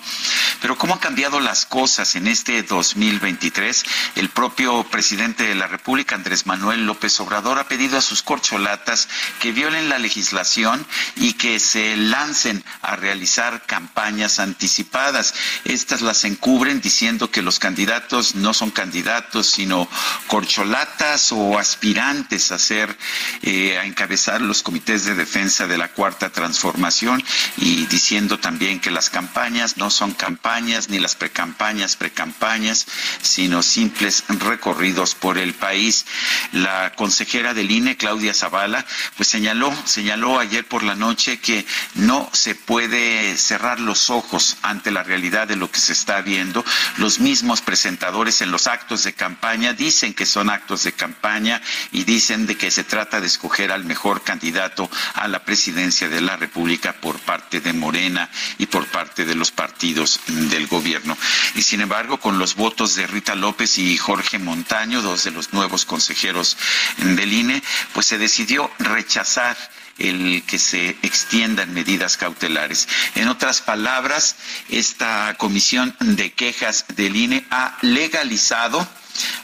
Pero 0.62 0.78
¿cómo 0.78 0.94
han 0.94 1.00
cambiado 1.00 1.40
las 1.40 1.66
cosas 1.66 2.16
en 2.16 2.28
este 2.28 2.64
2023? 2.64 3.84
El 4.16 4.30
propio 4.30 4.84
presidente 4.84 5.44
de 5.44 5.56
la 5.56 5.68
República, 5.68 6.16
Andrés 6.16 6.46
Manuel 6.46 6.86
López 6.86 7.20
Obrador, 7.20 7.60
ha 7.60 7.68
pedido 7.68 7.98
a 7.98 8.02
sus 8.02 8.22
corcholatas 8.22 9.08
que 9.40 9.52
violen 9.52 9.90
la 9.90 10.00
legislación 10.00 10.86
y 11.16 11.34
que 11.34 11.60
se 11.60 11.98
lancen 11.98 12.64
a 12.82 12.96
realizar 12.96 13.66
campañas 13.66 14.40
anticipadas. 14.40 15.34
Estas 15.66 16.02
las 16.02 16.24
encubren 16.24 16.82
diciendo 16.82 17.32
que 17.32 17.42
los 17.42 17.60
candidatos 17.60 18.36
no 18.36 18.54
son 18.54 18.72
candidatos, 18.72 19.48
sino 19.48 19.88
corcholatas 20.32 21.34
o 21.34 21.60
aspirantes 21.60 22.54
a 22.54 22.58
ser, 22.58 22.98
eh, 23.42 23.78
a 23.78 23.86
encabezar 23.86 24.40
los 24.40 24.64
comités 24.64 25.04
de 25.04 25.14
defensa 25.14 25.68
de 25.68 25.78
la 25.78 25.90
cuarta 25.90 26.30
transformación 26.30 27.22
y 27.58 27.86
diciendo 27.88 28.40
también 28.40 28.80
que 28.80 28.92
las 28.92 29.10
campañas 29.10 29.76
no 29.76 29.90
son 29.90 30.14
campañas 30.14 30.88
ni 30.88 31.00
las 31.00 31.16
precampañas 31.16 31.98
precampañas, 31.98 32.88
sino 33.22 33.62
simples 33.62 34.24
recorridos 34.30 35.16
por 35.16 35.38
el 35.38 35.54
país. 35.54 36.06
La 36.54 36.94
consejera 36.96 37.54
del 37.54 37.70
INE, 37.70 37.98
Claudia 37.98 38.34
Zavala, 38.34 38.86
pues 39.18 39.28
señaló, 39.28 39.76
señaló 39.84 40.40
ayer 40.40 40.66
por 40.66 40.84
la 40.84 40.96
noche 40.96 41.42
que 41.42 41.66
no 41.96 42.30
se 42.32 42.56
puede 42.56 43.36
cerrar 43.36 43.82
los 43.82 44.10
ojos 44.10 44.56
ante 44.62 44.92
la 44.92 45.04
realidad 45.04 45.50
de 45.50 45.58
lo 45.58 45.70
que 45.70 45.82
se 45.82 45.92
está 45.92 46.22
viendo. 46.22 46.64
Los 46.96 47.20
mismos 47.20 47.60
presentadores 47.60 48.42
en 48.42 48.52
los 48.52 48.68
actos 48.68 49.04
de 49.04 49.12
campaña 49.12 49.74
dicen 49.74 50.14
que 50.14 50.21
que 50.22 50.28
son 50.28 50.52
actos 50.52 50.84
de 50.84 50.92
campaña 50.92 51.60
y 51.92 52.04
dicen 52.04 52.46
de 52.46 52.56
que 52.56 52.70
se 52.70 52.84
trata 52.84 53.20
de 53.20 53.26
escoger 53.26 53.72
al 53.72 53.86
mejor 53.86 54.22
candidato 54.22 54.88
a 55.16 55.28
la 55.28 55.44
presidencia 55.44 56.10
de 56.10 56.22
la 56.22 56.38
República 56.38 56.94
por 56.94 57.18
parte 57.18 57.60
de 57.60 57.74
Morena 57.74 58.30
y 58.60 58.68
por 58.68 58.86
parte 58.86 59.26
de 59.26 59.34
los 59.34 59.50
partidos 59.50 60.20
del 60.28 60.68
gobierno. 60.68 61.18
Y 61.56 61.64
sin 61.64 61.82
embargo, 61.82 62.20
con 62.20 62.38
los 62.38 62.54
votos 62.54 62.94
de 62.94 63.08
Rita 63.08 63.34
López 63.34 63.80
y 63.80 63.98
Jorge 63.98 64.38
Montaño, 64.38 65.02
dos 65.02 65.24
de 65.24 65.32
los 65.32 65.54
nuevos 65.54 65.86
consejeros 65.86 66.56
del 66.98 67.34
INE, 67.34 67.64
pues 67.92 68.06
se 68.06 68.20
decidió 68.20 68.70
rechazar 68.78 69.58
el 69.98 70.44
que 70.46 70.60
se 70.60 70.90
extiendan 71.02 71.74
medidas 71.74 72.16
cautelares. 72.16 72.88
En 73.16 73.28
otras 73.28 73.62
palabras, 73.62 74.36
esta 74.70 75.34
comisión 75.40 75.96
de 76.00 76.32
quejas 76.34 76.86
del 76.90 77.16
INE 77.16 77.44
ha 77.50 77.80
legalizado 77.82 78.88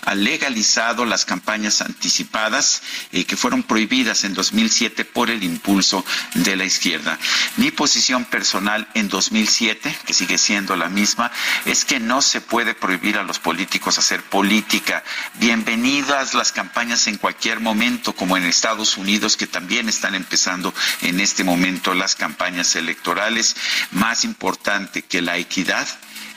ha 0.04 0.16
legalizado 0.16 1.06
las 1.06 1.26
campañas 1.26 1.82
anticipadas 1.82 2.82
eh, 3.12 3.26
que 3.26 3.38
fueron 3.38 3.64
prohibidas 3.64 4.24
en 4.24 4.34
2007 4.34 5.06
por 5.06 5.30
el 5.30 5.44
impulso 5.44 6.06
de 6.34 6.56
la 6.56 6.66
izquierda. 6.66 7.18
Mi 7.58 7.72
posición 7.72 8.26
personal 8.26 8.88
en 8.94 9.10
2007, 9.10 9.98
que 10.06 10.14
sigue 10.14 10.38
siendo 10.38 10.76
la 10.76 10.90
misma, 10.90 11.32
es 11.66 11.86
que 11.86 12.00
no 12.00 12.22
se 12.22 12.42
puede 12.42 12.74
prohibir 12.74 13.18
a 13.18 13.24
los 13.24 13.40
políticos 13.40 13.98
hacer 13.98 14.24
política. 14.24 15.04
Bienvenidas 15.36 16.34
las 16.34 16.52
campañas 16.52 17.08
en 17.08 17.18
cualquier 17.18 17.60
momento, 17.60 18.14
como 18.14 18.38
en 18.38 18.44
Estados 18.44 18.98
Unidos, 18.98 19.38
que 19.38 19.48
también 19.48 19.90
están 19.90 20.16
empezando 20.16 20.74
en 21.02 21.20
este 21.20 21.44
momento 21.44 21.94
las 21.94 22.16
campañas 22.16 22.76
electorales. 22.76 23.56
Más 23.92 24.24
importante 24.24 25.02
que 25.02 25.22
la 25.22 25.38
equidad 25.38 25.88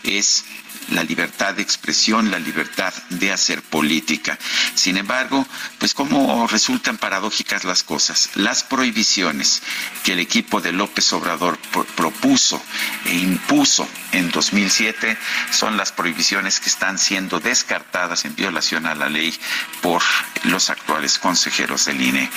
es 0.02 0.44
la 0.90 1.04
libertad 1.04 1.54
de 1.54 1.62
expresión, 1.62 2.30
la 2.30 2.38
libertad 2.38 2.92
de 3.10 3.32
hacer 3.32 3.62
política. 3.62 4.38
Sin 4.74 4.96
embargo, 4.96 5.46
pues 5.78 5.94
cómo 5.94 6.46
resultan 6.46 6.98
paradójicas 6.98 7.64
las 7.64 7.82
cosas. 7.82 8.30
Las 8.34 8.62
prohibiciones 8.62 9.62
que 10.04 10.12
el 10.12 10.20
equipo 10.20 10.60
de 10.60 10.72
López 10.72 11.12
Obrador 11.12 11.58
propuso 11.96 12.62
e 13.04 13.14
impuso 13.14 13.88
en 14.12 14.30
2007 14.30 15.16
son 15.50 15.76
las 15.76 15.92
prohibiciones 15.92 16.60
que 16.60 16.68
están 16.68 16.98
siendo 16.98 17.40
descartadas 17.40 18.24
en 18.24 18.34
violación 18.34 18.86
a 18.86 18.94
la 18.94 19.08
ley 19.08 19.38
por 19.82 20.02
los 20.44 20.70
actuales 20.70 21.18
consejeros 21.18 21.84
del 21.84 22.00
INE. 22.00 22.30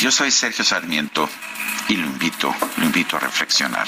Yo 0.00 0.10
soy 0.10 0.30
Sergio 0.30 0.64
Sarmiento 0.64 1.28
y 1.88 1.96
lo 1.96 2.06
invito, 2.06 2.54
lo 2.76 2.84
invito 2.84 3.16
a 3.16 3.20
reflexionar. 3.20 3.86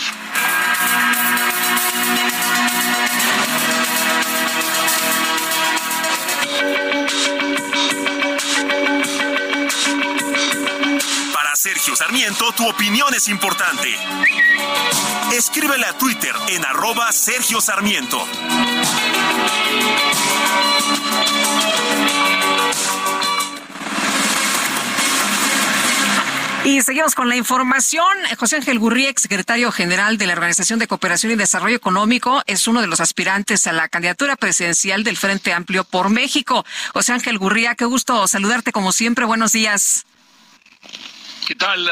Sergio 11.57 11.97
Sarmiento, 11.97 12.53
tu 12.53 12.69
opinión 12.69 13.13
es 13.15 13.29
importante. 13.29 13.95
Escríbele 15.33 15.87
a 15.87 15.97
Twitter 15.99 16.35
en 16.49 16.65
arroba 16.65 17.11
Sergio 17.13 17.61
Sarmiento. 17.61 18.27
Y 26.65 26.83
seguimos 26.83 27.15
con 27.15 27.29
la 27.29 27.37
información. 27.37 28.05
José 28.39 28.57
Ángel 28.57 28.79
Gurría, 28.79 29.13
secretario 29.17 29.73
general 29.73 30.19
de 30.19 30.27
la 30.27 30.35
Organización 30.35 30.79
de 30.79 30.87
Cooperación 30.87 31.33
y 31.33 31.37
Desarrollo 31.37 31.77
Económico, 31.77 32.43
es 32.47 32.69
uno 32.69 32.81
de 32.81 32.87
los 32.87 33.01
aspirantes 33.01 33.67
a 33.67 33.73
la 33.73 33.89
candidatura 33.89 34.37
presidencial 34.37 35.03
del 35.03 35.17
Frente 35.17 35.53
Amplio 35.53 35.85
por 35.85 36.11
México. 36.11 36.65
José 36.93 37.13
Ángel 37.13 37.39
Gurría, 37.39 37.75
qué 37.75 37.87
gusto 37.87 38.29
saludarte 38.29 38.73
como 38.73 38.93
siempre. 38.93 39.25
Buenos 39.25 39.53
días. 39.53 40.05
¿Qué 41.51 41.57
tal? 41.57 41.91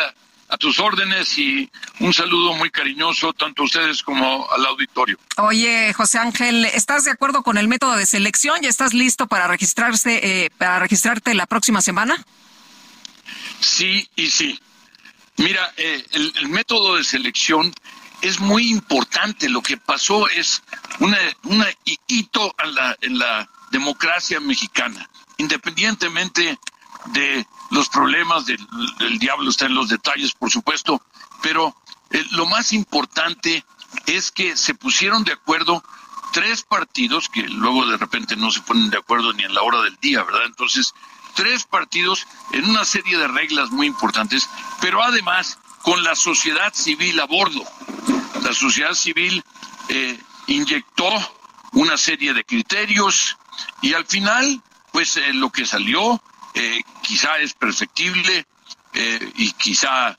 A 0.50 0.56
tus 0.56 0.78
órdenes 0.78 1.36
y 1.36 1.68
un 1.98 2.14
saludo 2.14 2.54
muy 2.54 2.70
cariñoso 2.70 3.32
tanto 3.32 3.62
a 3.62 3.64
ustedes 3.64 4.04
como 4.04 4.48
al 4.52 4.64
auditorio. 4.66 5.18
Oye, 5.38 5.92
José 5.94 6.18
Ángel, 6.18 6.64
¿estás 6.66 7.06
de 7.06 7.10
acuerdo 7.10 7.42
con 7.42 7.58
el 7.58 7.66
método 7.66 7.96
de 7.96 8.06
selección? 8.06 8.60
¿Ya 8.62 8.68
estás 8.68 8.94
listo 8.94 9.26
para 9.26 9.48
registrarse, 9.48 10.20
eh, 10.44 10.50
para 10.58 10.78
registrarte 10.78 11.34
la 11.34 11.46
próxima 11.46 11.82
semana? 11.82 12.24
Sí 13.58 14.08
y 14.14 14.30
sí. 14.30 14.60
Mira, 15.38 15.72
eh, 15.76 16.06
el, 16.12 16.48
método 16.50 16.94
de 16.94 17.02
selección 17.02 17.74
es 18.22 18.38
muy 18.38 18.70
importante. 18.70 19.48
Lo 19.48 19.60
que 19.60 19.76
pasó 19.76 20.28
es 20.28 20.62
un 21.00 21.16
hito 22.06 22.54
en 23.00 23.18
la 23.18 23.50
democracia 23.72 24.38
mexicana, 24.38 25.10
independientemente 25.36 26.60
de 27.06 27.44
los 27.70 27.88
problemas 27.88 28.46
del, 28.46 28.58
diablo 29.18 29.50
está 29.50 29.66
en 29.66 29.74
los 29.74 29.88
detalles, 29.88 30.32
por 30.32 30.50
supuesto, 30.50 31.02
pero 31.42 31.74
eh, 32.10 32.24
lo 32.32 32.46
más 32.46 32.72
importante 32.72 33.64
es 34.06 34.30
que 34.30 34.56
se 34.56 34.74
pusieron 34.74 35.24
de 35.24 35.32
acuerdo 35.32 35.82
tres 36.32 36.62
partidos 36.62 37.28
que 37.28 37.42
luego 37.42 37.86
de 37.86 37.96
repente 37.96 38.36
no 38.36 38.50
se 38.50 38.60
ponen 38.60 38.90
de 38.90 38.98
acuerdo 38.98 39.32
ni 39.32 39.44
en 39.44 39.54
la 39.54 39.62
hora 39.62 39.82
del 39.82 39.96
día, 40.00 40.22
¿verdad? 40.22 40.46
Entonces, 40.46 40.94
tres 41.34 41.64
partidos 41.64 42.26
en 42.52 42.68
una 42.68 42.84
serie 42.84 43.16
de 43.16 43.28
reglas 43.28 43.70
muy 43.70 43.86
importantes, 43.86 44.48
pero 44.80 45.02
además 45.02 45.58
con 45.82 46.02
la 46.02 46.14
sociedad 46.14 46.72
civil 46.74 47.20
a 47.20 47.26
bordo. 47.26 47.62
La 48.42 48.52
sociedad 48.52 48.94
civil 48.94 49.44
eh, 49.88 50.18
inyectó 50.46 51.08
una 51.72 51.96
serie 51.96 52.34
de 52.34 52.44
criterios 52.44 53.36
y 53.82 53.94
al 53.94 54.06
final, 54.06 54.62
pues 54.92 55.16
eh, 55.16 55.32
lo 55.32 55.50
que 55.50 55.66
salió 55.66 56.20
eh, 56.54 56.80
quizá 57.02 57.38
es 57.38 57.54
perfectible 57.54 58.46
y 59.36 59.52
quizá 59.52 60.16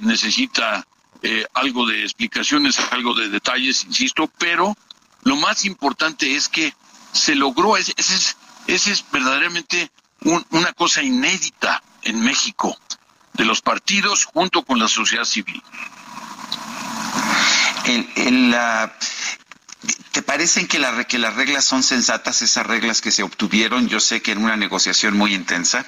necesita 0.00 0.86
algo 1.52 1.86
de 1.86 2.02
explicaciones, 2.02 2.78
algo 2.90 3.14
de 3.14 3.28
detalles, 3.28 3.84
insisto, 3.84 4.30
pero 4.38 4.74
lo 5.22 5.36
más 5.36 5.66
importante 5.66 6.34
es 6.34 6.48
que 6.48 6.72
se 7.12 7.34
logró, 7.34 7.76
ese, 7.76 7.92
es, 7.96 8.36
ese 8.66 8.92
es 8.92 9.04
verdaderamente 9.10 9.90
una 10.50 10.72
cosa 10.72 11.02
inédita 11.02 11.82
en 12.02 12.20
México, 12.20 12.76
de 13.34 13.44
los 13.44 13.60
partidos 13.60 14.24
junto 14.24 14.62
con 14.62 14.78
la 14.78 14.88
sociedad 14.88 15.24
civil. 15.24 15.62
¿Te 20.12 20.22
parecen 20.22 20.68
que, 20.68 20.78
la, 20.78 21.04
que 21.04 21.18
las 21.18 21.34
reglas 21.34 21.64
son 21.64 21.82
sensatas, 21.82 22.42
esas 22.42 22.66
reglas 22.66 23.00
que 23.00 23.10
se 23.10 23.22
obtuvieron? 23.22 23.88
Yo 23.88 23.98
sé 23.98 24.22
que 24.22 24.32
en 24.32 24.38
una 24.38 24.56
negociación 24.56 25.16
muy 25.16 25.34
intensa. 25.34 25.86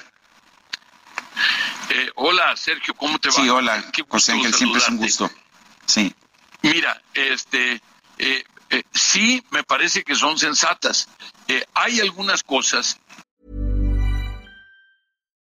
Eh, 1.89 2.09
hola, 2.15 2.55
Sergio, 2.57 2.93
¿cómo 2.95 3.19
te 3.19 3.29
va? 3.29 3.35
Sí, 3.35 3.49
hola, 3.49 3.83
José 4.09 4.33
Ángel, 4.33 4.53
siempre 4.53 4.81
es 4.81 4.89
un 4.89 4.97
gusto. 4.97 5.31
Sí. 5.85 6.13
Mira, 6.61 7.01
este, 7.13 7.81
eh, 8.17 8.43
eh, 8.69 8.83
sí, 8.93 9.43
me 9.51 9.63
parece 9.63 10.03
que 10.03 10.15
son 10.15 10.37
sensatas. 10.37 11.07
hay 11.73 12.01
algunas 12.01 12.43
cosas 12.43 12.99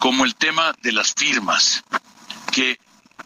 como 0.00 0.24
el 0.24 0.34
tema 0.34 0.74
de 0.80 0.92
las 0.92 1.12
firmas, 1.12 1.84
que 2.50 2.80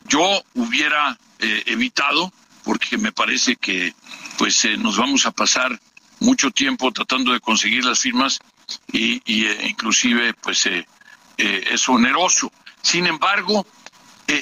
yo 0.06 0.42
hubiera 0.54 1.16
eh, 1.38 1.62
evitado, 1.66 2.32
porque 2.64 2.98
me 2.98 3.12
parece 3.12 3.54
que 3.56 3.94
pues 4.36 4.64
eh, 4.64 4.76
nos 4.76 4.96
vamos 4.96 5.24
a 5.24 5.30
pasar 5.30 5.80
mucho 6.18 6.50
tiempo 6.50 6.90
tratando 6.90 7.32
de 7.32 7.38
conseguir 7.38 7.84
las 7.84 8.00
firmas 8.00 8.40
y, 8.92 9.22
eh, 9.24 9.68
inclusive 9.68 10.34
pues 10.34 10.68
es 11.36 11.88
oneroso. 11.88 12.50
Sin 12.82 13.06
embargo, 13.06 13.64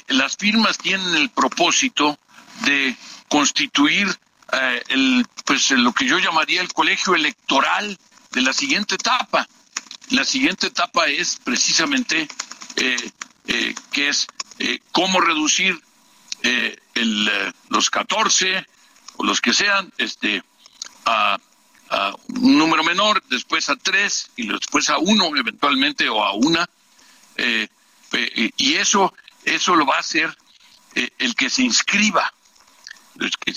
las 0.09 0.37
firmas 0.37 0.79
tienen 0.79 1.15
el 1.15 1.29
propósito 1.29 2.19
de 2.65 2.97
constituir 3.29 4.09
el, 4.89 5.27
pues, 5.45 5.71
lo 5.73 5.93
que 5.93 6.07
yo 6.07 6.19
llamaría 6.19 6.63
el 6.63 6.73
colegio 6.73 7.15
electoral 7.15 7.99
de 8.31 8.41
la 8.41 8.53
siguiente 8.53 8.95
etapa. 8.95 9.47
La 10.13 10.25
siguiente 10.25 10.69
etapa 10.69 11.07
es 11.07 11.39
precisamente 11.43 12.29
eh, 12.77 13.11
eh, 13.47 13.75
que 13.91 14.09
es 14.09 14.27
eh, 14.59 14.79
cómo 14.93 15.21
reducir 15.21 15.81
el, 16.95 17.31
los 17.69 17.89
14 17.89 18.67
o 19.17 19.25
los 19.25 19.41
que 19.41 19.53
sean 19.53 19.93
este, 19.99 20.43
a, 21.07 21.39
un 22.29 22.59
número 22.59 22.83
menor, 22.85 23.23
después 23.29 23.69
a 23.69 23.77
tres 23.77 24.31
y 24.37 24.49
después 24.49 24.89
a 24.89 24.99
uno 24.99 25.37
eventualmente 25.37 26.09
o 26.09 26.25
a 26.25 26.33
una. 26.33 26.69
Eh, 27.37 27.69
eh, 28.13 28.51
y 28.57 28.75
eso, 28.75 29.15
eso 29.45 29.77
lo 29.77 29.87
va 29.87 29.97
a 29.97 30.01
hacer 30.01 30.35
eh, 30.95 31.11
el 31.19 31.35
que 31.35 31.51
se 31.51 31.63
inscriba, 31.63 32.33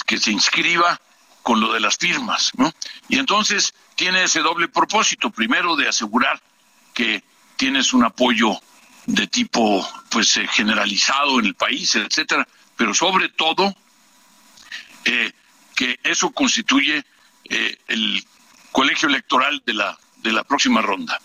que, 0.06 0.18
se 0.18 0.32
inscriba 0.32 1.00
con 1.46 1.60
lo 1.60 1.72
de 1.72 1.80
las 1.80 1.96
firmas, 1.98 2.52
¿no? 2.58 2.74
Y 3.08 3.20
entonces 3.20 3.76
tiene 3.94 4.24
ese 4.24 4.40
doble 4.40 4.68
propósito, 4.68 5.30
primero 5.30 5.76
de 5.76 5.88
asegurar 5.88 6.42
que 6.92 7.24
tienes 7.56 7.94
un 7.94 8.04
apoyo 8.04 8.60
de 9.06 9.28
tipo 9.28 9.88
pues 10.10 10.40
generalizado 10.50 11.40
en 11.40 11.46
el 11.46 11.54
país, 11.54 11.94
etcétera, 11.94 12.48
pero 12.76 12.96
sobre 12.96 13.30
todo 13.30 13.76
que 15.76 16.00
eso 16.02 16.32
constituye 16.32 17.06
eh, 17.44 17.78
el 17.90 18.26
colegio 18.72 19.08
electoral 19.08 19.62
de 19.68 19.74
la, 19.76 20.00
de 20.24 20.32
la 20.32 20.44
próxima 20.44 20.82
ronda. 20.82 21.22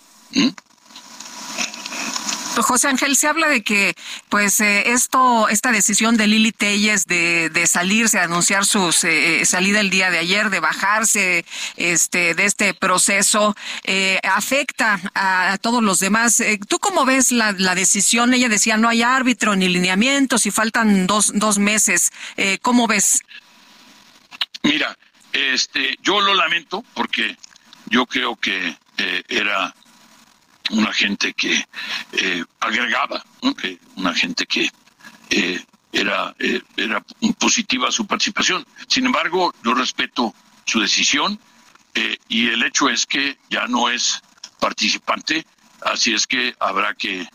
José 2.55 2.87
Ángel, 2.87 3.15
se 3.15 3.27
habla 3.27 3.47
de 3.47 3.63
que, 3.63 3.95
pues, 4.29 4.59
eh, 4.59 4.91
esto, 4.91 5.49
esta 5.49 5.71
decisión 5.71 6.17
de 6.17 6.27
Lili 6.27 6.51
Telles 6.51 7.05
de, 7.05 7.49
de 7.49 7.67
salirse, 7.67 8.17
de 8.17 8.23
anunciar 8.23 8.65
su 8.65 8.93
eh, 9.03 9.43
salida 9.45 9.79
el 9.79 9.89
día 9.89 10.11
de 10.11 10.19
ayer, 10.19 10.49
de 10.49 10.59
bajarse, 10.59 11.45
este, 11.77 12.35
de 12.35 12.45
este 12.45 12.73
proceso, 12.73 13.55
afecta 14.23 14.99
a, 15.15 15.57
todos 15.61 15.83
los 15.83 15.99
demás. 15.99 16.41
¿Tú 16.67 16.79
cómo 16.79 17.05
ves 17.05 17.31
la, 17.31 17.53
decisión? 17.53 18.33
Ella 18.33 18.49
decía 18.49 18.77
no 18.77 18.89
hay 18.89 19.01
árbitro 19.01 19.55
ni 19.55 19.67
lineamientos 19.67 20.45
y 20.45 20.51
faltan 20.51 21.07
dos, 21.07 21.31
dos 21.33 21.57
meses. 21.57 22.11
¿Cómo 22.61 22.87
ves? 22.87 23.21
Mira, 24.63 24.95
este, 25.33 25.97
yo 26.01 26.21
lo 26.21 26.33
lamento 26.33 26.83
porque 26.93 27.37
yo 27.87 28.05
creo 28.05 28.35
que 28.35 28.75
eh, 28.97 29.23
era 29.27 29.73
una 30.71 30.93
gente 30.93 31.33
que 31.33 31.65
eh, 32.13 32.43
agregaba, 32.59 33.23
una 33.95 34.13
gente 34.13 34.45
que 34.45 34.69
eh, 35.29 35.63
era, 35.91 36.33
era 36.77 37.03
positiva 37.37 37.91
su 37.91 38.05
participación. 38.05 38.65
Sin 38.87 39.05
embargo, 39.05 39.53
yo 39.63 39.73
respeto 39.73 40.33
su 40.65 40.79
decisión 40.79 41.39
y 42.29 42.47
el 42.47 42.63
hecho 42.63 42.89
es 42.89 43.05
que 43.05 43.37
ya 43.49 43.67
no 43.67 43.89
es 43.89 44.21
participante, 44.59 45.45
así 45.81 46.13
es 46.13 46.25
que 46.25 46.55
habrá 46.59 46.93
que 46.93 47.27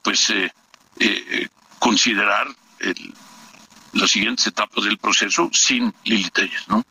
pues 0.00 0.32
considerar 1.78 2.48
las 3.92 4.10
siguientes 4.10 4.46
etapas 4.46 4.84
del 4.84 4.96
proceso 4.98 5.50
sin 5.52 5.92
Lili 6.04 6.30
¿no? 6.68 6.84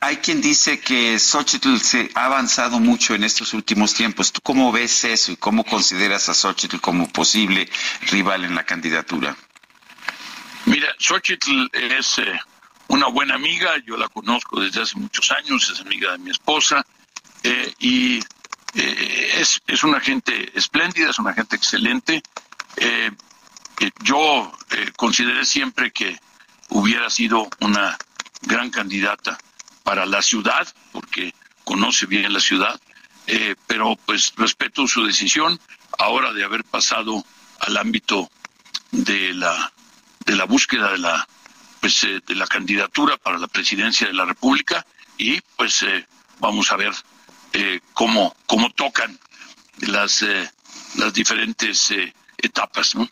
Hay 0.00 0.18
quien 0.18 0.40
dice 0.40 0.78
que 0.80 1.18
Xochitl 1.18 1.78
se 1.78 2.10
ha 2.14 2.26
avanzado 2.26 2.78
mucho 2.80 3.14
en 3.14 3.24
estos 3.24 3.54
últimos 3.54 3.94
tiempos. 3.94 4.32
¿Tú 4.32 4.40
cómo 4.42 4.70
ves 4.70 5.04
eso 5.04 5.32
y 5.32 5.36
cómo 5.36 5.64
consideras 5.64 6.28
a 6.28 6.34
Xochitl 6.34 6.80
como 6.80 7.08
posible 7.08 7.68
rival 8.02 8.44
en 8.44 8.54
la 8.54 8.64
candidatura? 8.64 9.36
Mira, 10.66 10.88
Xochitl 10.98 11.68
es 11.72 12.18
eh, 12.18 12.38
una 12.88 13.06
buena 13.06 13.34
amiga, 13.36 13.76
yo 13.86 13.96
la 13.96 14.08
conozco 14.08 14.60
desde 14.60 14.82
hace 14.82 14.96
muchos 14.98 15.30
años, 15.30 15.70
es 15.70 15.80
amiga 15.80 16.12
de 16.12 16.18
mi 16.18 16.30
esposa 16.30 16.84
eh, 17.42 17.72
y 17.78 18.18
eh, 18.74 19.30
es, 19.40 19.62
es 19.66 19.82
una 19.82 20.00
gente 20.00 20.52
espléndida, 20.54 21.10
es 21.10 21.18
una 21.18 21.32
gente 21.32 21.56
excelente. 21.56 22.22
yo 24.02 24.52
consideré 24.96 25.44
siempre 25.44 25.90
que 25.90 26.18
hubiera 26.68 27.08
sido 27.08 27.48
una 27.60 27.96
gran 28.42 28.70
candidata 28.70 29.38
para 29.86 30.04
la 30.04 30.20
ciudad, 30.20 30.66
porque 30.90 31.32
conoce 31.62 32.06
bien 32.06 32.32
la 32.32 32.40
ciudad, 32.40 32.80
eh, 33.28 33.54
pero 33.68 33.94
pues 34.04 34.32
respeto 34.36 34.88
su 34.88 35.06
decisión 35.06 35.60
ahora 35.96 36.32
de 36.32 36.42
haber 36.42 36.64
pasado 36.64 37.24
al 37.60 37.76
ámbito 37.76 38.28
de 38.90 39.32
la 39.32 39.72
de 40.24 40.34
la 40.34 40.44
búsqueda 40.44 40.90
de 40.90 40.98
la 40.98 41.28
pues 41.78 42.02
eh, 42.02 42.20
de 42.26 42.34
la 42.34 42.48
candidatura 42.48 43.16
para 43.16 43.38
la 43.38 43.46
presidencia 43.46 44.08
de 44.08 44.12
la 44.12 44.24
República 44.24 44.84
y 45.18 45.40
pues 45.54 45.84
eh, 45.84 46.04
vamos 46.40 46.72
a 46.72 46.76
ver 46.76 46.92
cómo 47.92 48.34
cómo 48.46 48.70
tocan 48.70 49.16
las 49.78 50.24
las 50.96 51.14
diferentes 51.14 51.94
etapas, 52.38 52.96
¿no? 52.96 53.08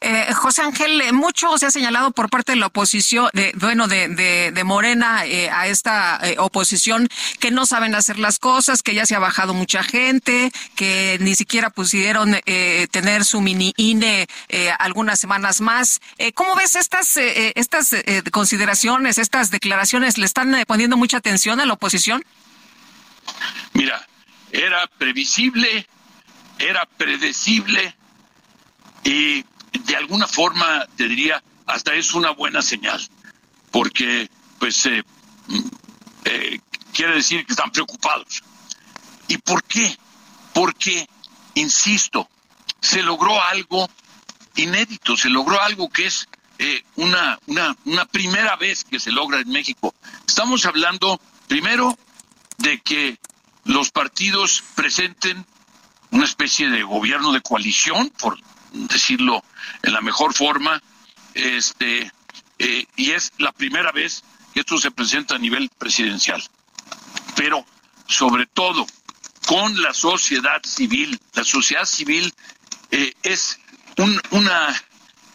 Eh, 0.00 0.32
José 0.34 0.62
Ángel, 0.62 1.00
eh, 1.00 1.12
mucho 1.12 1.58
se 1.58 1.66
ha 1.66 1.70
señalado 1.70 2.10
por 2.10 2.30
parte 2.30 2.52
de 2.52 2.56
la 2.56 2.66
oposición, 2.66 3.28
de, 3.32 3.52
bueno, 3.56 3.88
de, 3.88 4.08
de, 4.08 4.64
Morena 4.64 5.26
eh, 5.26 5.50
a 5.50 5.66
esta 5.66 6.18
eh, 6.22 6.36
oposición 6.38 7.08
que 7.38 7.50
no 7.50 7.66
saben 7.66 7.94
hacer 7.94 8.18
las 8.18 8.38
cosas, 8.38 8.82
que 8.82 8.94
ya 8.94 9.06
se 9.06 9.14
ha 9.14 9.18
bajado 9.18 9.52
mucha 9.52 9.82
gente, 9.82 10.52
que 10.74 11.18
ni 11.20 11.34
siquiera 11.34 11.70
pudieron 11.70 12.36
tener 12.90 13.24
su 13.24 13.40
mini 13.40 13.72
INE 13.76 14.26
algunas 14.78 15.18
semanas 15.18 15.60
más. 15.60 16.00
¿Cómo 16.34 16.54
ves 16.54 16.76
estas, 16.76 17.16
estas 17.16 17.94
consideraciones, 18.30 19.18
estas 19.18 19.50
declaraciones? 19.50 20.18
¿Le 20.18 20.26
están 20.26 20.54
poniendo 20.66 20.96
mucha 20.96 21.18
atención 21.18 21.60
a 21.60 21.66
la 21.66 21.74
oposición? 21.74 22.24
Mira, 23.72 24.06
era 24.52 24.86
previsible, 24.98 25.86
era 26.58 26.86
predecible 26.96 27.94
y 29.04 29.44
de 29.78 29.96
alguna 29.96 30.26
forma 30.26 30.86
te 30.96 31.08
diría 31.08 31.42
hasta 31.66 31.94
es 31.94 32.14
una 32.14 32.30
buena 32.30 32.62
señal 32.62 33.00
porque 33.70 34.28
pues 34.58 34.86
eh, 34.86 35.02
eh, 36.24 36.60
quiere 36.92 37.14
decir 37.14 37.46
que 37.46 37.52
están 37.52 37.70
preocupados. 37.70 38.42
Y 39.28 39.38
por 39.38 39.62
qué 39.64 39.96
porque 40.52 41.08
insisto 41.54 42.28
se 42.80 43.02
logró 43.02 43.40
algo 43.42 43.88
inédito 44.56 45.16
se 45.16 45.30
logró 45.30 45.60
algo 45.60 45.88
que 45.88 46.06
es 46.06 46.28
eh, 46.58 46.82
una, 46.96 47.38
una, 47.46 47.74
una 47.86 48.04
primera 48.04 48.56
vez 48.56 48.84
que 48.84 49.00
se 49.00 49.10
logra 49.12 49.40
en 49.40 49.48
México. 49.48 49.94
Estamos 50.26 50.66
hablando 50.66 51.18
primero 51.48 51.98
de 52.58 52.80
que 52.80 53.18
los 53.64 53.90
partidos 53.90 54.62
presenten 54.74 55.46
una 56.10 56.24
especie 56.24 56.68
de 56.68 56.82
gobierno 56.82 57.32
de 57.32 57.40
coalición 57.40 58.10
por 58.10 58.38
decirlo 58.72 59.44
en 59.82 59.92
la 59.92 60.00
mejor 60.00 60.34
forma, 60.34 60.82
este, 61.34 62.10
eh, 62.58 62.86
y 62.96 63.10
es 63.12 63.32
la 63.38 63.52
primera 63.52 63.92
vez 63.92 64.22
que 64.52 64.60
esto 64.60 64.78
se 64.78 64.90
presenta 64.90 65.36
a 65.36 65.38
nivel 65.38 65.70
presidencial. 65.78 66.42
Pero, 67.36 67.64
sobre 68.06 68.46
todo, 68.46 68.86
con 69.46 69.80
la 69.80 69.94
sociedad 69.94 70.60
civil. 70.64 71.18
La 71.34 71.44
sociedad 71.44 71.84
civil 71.84 72.32
eh, 72.90 73.12
es 73.22 73.58
un, 73.96 74.20
una, 74.30 74.82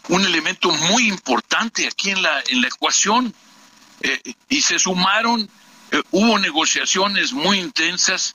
un 0.08 0.24
elemento 0.24 0.70
muy 0.70 1.08
importante 1.08 1.86
aquí 1.86 2.10
en 2.10 2.22
la, 2.22 2.42
en 2.46 2.60
la 2.60 2.68
ecuación. 2.68 3.34
Eh, 4.02 4.34
y 4.48 4.60
se 4.60 4.78
sumaron, 4.78 5.48
hubo 6.10 6.38
negociaciones 6.38 7.32
muy 7.32 7.58
intensas. 7.58 8.34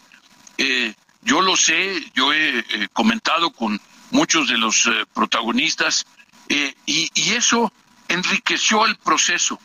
yo 1.21 1.41
lo 1.41 1.55
sé, 1.55 2.03
yo 2.15 2.33
he 2.33 2.87
comentado 2.93 3.51
con 3.51 3.79
muchos 4.11 4.47
de 4.47 4.57
los 4.57 4.85
eh, 4.85 5.05
protagonistas, 5.13 6.05
eh, 6.49 6.75
y, 6.85 7.09
eso 7.33 7.71
enriqueció 8.07 8.85
el 8.85 8.97
proceso. 8.97 9.59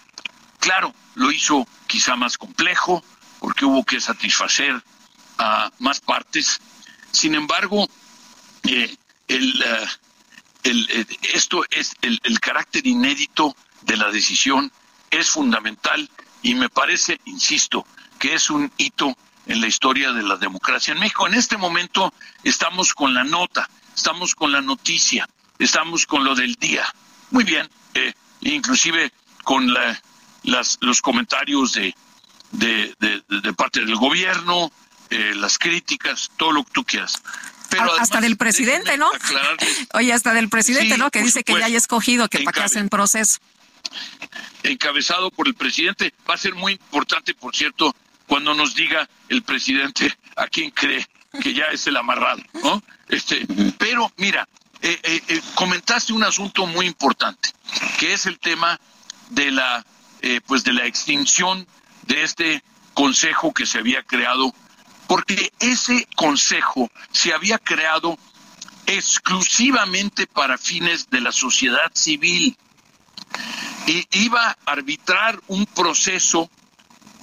Claro, 0.60 0.94
lo 1.14 1.30
hizo 1.30 1.66
quizá 1.86 2.16
más 2.16 2.38
complejo, 2.38 3.04
porque 3.40 3.64
hubo 3.64 3.84
que 3.84 4.00
satisfacer 4.00 4.82
a 5.38 5.70
más 5.80 6.00
partes. 6.00 6.60
Sin 7.10 7.34
embargo, 7.34 7.88
eh, 8.64 8.96
el, 9.28 9.64
esto 11.34 11.64
es 11.70 11.94
el 12.02 12.40
carácter 12.40 12.86
inédito 12.86 13.54
de 13.82 13.96
la 13.96 14.10
decisión 14.10 14.72
es 15.10 15.30
fundamental 15.30 16.08
y 16.42 16.54
me 16.54 16.68
parece, 16.68 17.20
insisto, 17.24 17.86
que 18.18 18.34
es 18.34 18.50
un 18.50 18.70
hito 18.76 19.16
en 19.46 19.60
la 19.60 19.66
historia 19.66 20.12
de 20.12 20.22
la 20.22 20.36
democracia 20.36 20.92
en 20.92 21.00
México. 21.00 21.26
En 21.26 21.34
este 21.34 21.56
momento 21.56 22.12
estamos 22.42 22.94
con 22.94 23.14
la 23.14 23.24
nota 23.24 23.68
estamos 23.96 24.34
con 24.34 24.52
la 24.52 24.60
noticia, 24.60 25.28
estamos 25.58 26.06
con 26.06 26.22
lo 26.22 26.34
del 26.34 26.54
día. 26.54 26.84
Muy 27.30 27.44
bien, 27.44 27.68
eh, 27.94 28.12
inclusive 28.42 29.10
con 29.42 29.72
la, 29.72 30.00
las, 30.44 30.78
los 30.80 31.00
comentarios 31.02 31.72
de, 31.72 31.94
de, 32.52 32.94
de, 33.28 33.52
parte 33.54 33.80
del 33.80 33.96
gobierno, 33.96 34.70
eh, 35.10 35.32
las 35.34 35.58
críticas, 35.58 36.30
todo 36.36 36.52
lo 36.52 36.64
que 36.64 36.72
tú 36.72 36.84
quieras. 36.84 37.22
Pero 37.70 37.92
hasta 37.98 38.20
del 38.20 38.36
presidente, 38.36 38.96
¿no? 38.96 39.10
Oye, 39.94 40.12
hasta 40.12 40.32
del 40.32 40.48
presidente, 40.48 40.96
¿no? 40.98 41.10
Que 41.10 41.22
dice 41.22 41.42
que 41.42 41.58
ya 41.58 41.66
haya 41.66 41.78
escogido, 41.78 42.28
que 42.28 42.40
para 42.40 42.68
que 42.68 42.78
en 42.78 42.88
proceso. 42.88 43.38
Encabezado 44.62 45.30
por 45.30 45.48
el 45.48 45.54
presidente. 45.54 46.12
Va 46.28 46.34
a 46.34 46.38
ser 46.38 46.54
muy 46.54 46.72
importante, 46.72 47.34
por 47.34 47.56
cierto, 47.56 47.94
cuando 48.26 48.54
nos 48.54 48.74
diga 48.74 49.08
el 49.28 49.42
presidente 49.42 50.16
a 50.36 50.46
quién 50.46 50.70
cree 50.70 51.06
que 51.42 51.54
ya 51.54 51.66
es 51.66 51.86
el 51.86 51.96
amarrado, 51.96 52.42
¿no? 52.62 52.82
Este, 53.08 53.46
pero 53.78 54.10
mira, 54.16 54.48
eh, 54.82 55.00
eh, 55.02 55.22
eh, 55.28 55.42
comentaste 55.54 56.12
un 56.12 56.24
asunto 56.24 56.66
muy 56.66 56.86
importante, 56.86 57.50
que 57.98 58.12
es 58.12 58.26
el 58.26 58.38
tema 58.38 58.78
de 59.30 59.50
la, 59.50 59.84
pues 60.46 60.64
de 60.64 60.72
la 60.72 60.86
extinción 60.86 61.66
de 62.06 62.22
este 62.22 62.62
consejo 62.94 63.52
que 63.52 63.66
se 63.66 63.78
había 63.78 64.02
creado, 64.02 64.52
porque 65.06 65.52
ese 65.60 66.06
consejo 66.16 66.90
se 67.12 67.32
había 67.32 67.58
creado 67.58 68.18
exclusivamente 68.86 70.26
para 70.26 70.58
fines 70.58 71.10
de 71.10 71.20
la 71.20 71.32
sociedad 71.32 71.90
civil 71.92 72.56
y 73.86 74.06
iba 74.12 74.50
a 74.50 74.56
arbitrar 74.66 75.40
un 75.48 75.66
proceso 75.66 76.50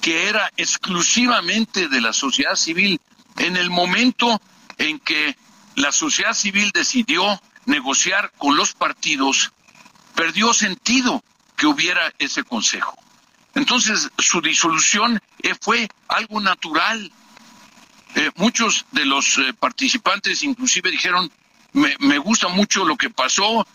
que 0.02 0.28
era 0.28 0.52
exclusivamente 0.58 1.88
de 1.88 2.02
la 2.02 2.14
sociedad 2.14 2.56
civil. 2.56 3.00
En 3.38 3.58
el 3.58 3.70
momento 3.70 4.42
en 4.78 5.00
que 5.00 5.36
la 5.76 5.92
sociedad 5.92 6.34
civil 6.34 6.72
decidió 6.74 7.42
negociar 7.66 8.32
con 8.38 8.56
los 8.56 8.74
partidos, 8.74 9.52
perdió 10.16 10.54
sentido 10.54 11.24
que 11.56 11.68
hubiera 11.68 12.14
ese 12.20 12.44
consejo. 12.44 12.98
Entonces, 13.56 14.10
su 14.18 14.42
disolución 14.42 15.22
eh, 15.42 15.54
fue 15.60 15.88
algo 16.08 16.40
natural. 16.42 17.12
Eh, 18.16 18.32
muchos 18.36 18.86
de 18.92 19.06
los 19.06 19.38
eh, 19.38 19.54
participantes 19.54 20.44
inclusive 20.44 20.92
dijeron, 20.92 21.32
me, 21.74 21.96
me, 22.00 22.18
gusta 22.18 22.48
mucho 22.48 22.86
lo 22.86 22.96
que 22.96 23.10
pasó, 23.10 23.66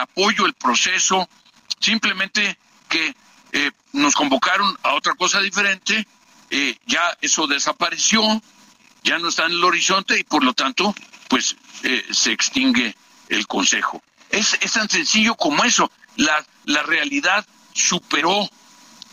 apoyo 0.00 0.46
el 0.46 0.54
proceso, 0.54 1.28
simplemente 1.80 2.58
que 2.88 3.14
nos 3.92 4.14
convocaron 4.14 4.76
a 4.82 4.94
otra 4.94 5.14
cosa 5.14 5.40
diferente, 5.40 6.06
ya 6.86 7.16
eso 7.20 7.46
desapareció, 7.46 8.42
ya 9.06 9.18
no 9.20 9.28
está 9.28 9.46
en 9.46 9.52
el 9.52 9.64
horizonte 9.64 10.18
y 10.18 10.24
por 10.24 10.42
lo 10.42 10.52
tanto, 10.52 10.94
pues 11.28 11.56
se 12.10 12.32
extingue 12.32 12.94
el 13.28 13.46
Consejo. 13.46 14.02
Es, 14.30 14.58
es 14.60 14.72
tan 14.72 14.88
sencillo 14.90 15.36
como 15.36 15.64
eso. 15.64 15.90
La, 16.16 16.44
la 16.64 16.82
realidad 16.82 17.46
superó 17.72 18.50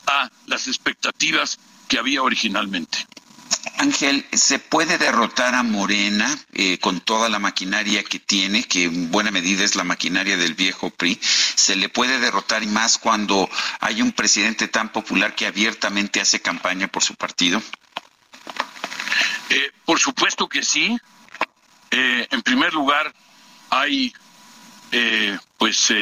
a 0.07 0.30
las 0.48 0.68
expectativas 0.68 1.60
que 1.88 1.99
había 1.99 2.24
originalmente. 2.24 3.06
Ángel, 3.78 4.26
¿se 4.32 4.60
puede 4.60 4.98
derrotar 4.98 5.53
a 5.53 5.61
Morena 5.61 6.40
eh, 6.53 6.80
con 6.80 6.99
toda 7.02 7.30
la 7.30 7.40
maquinaria 7.40 8.03
que 8.03 8.20
tiene, 8.20 8.64
que 8.64 8.86
en 8.86 9.11
buena 9.11 9.30
medida 9.30 9.64
es 9.64 9.76
la 9.76 9.84
maquinaria 9.84 10.38
del 10.38 10.56
viejo 10.56 10.90
PRI? 10.90 11.20
¿Se 11.22 11.76
le 11.76 11.90
puede 11.90 12.20
derrotar 12.20 12.64
y 12.64 12.68
más 12.68 12.98
cuando 12.98 13.48
hay 13.80 14.02
un 14.02 14.11
presidente 14.11 14.68
tan 14.68 14.91
popular 14.91 15.36
que 15.36 15.45
abiertamente 15.45 16.20
hace 16.20 16.41
campaña 16.41 16.88
por 16.88 17.03
su 17.03 17.15
partido? 17.15 17.61
Eh, 19.53 19.71
por 19.85 19.99
supuesto 19.99 20.47
que 20.47 20.63
sí. 20.63 20.97
Eh, 21.91 22.27
en 22.31 22.41
primer 22.41 22.73
lugar, 22.73 23.13
hay 23.69 24.13
eh, 24.91 25.38
pues 25.57 25.93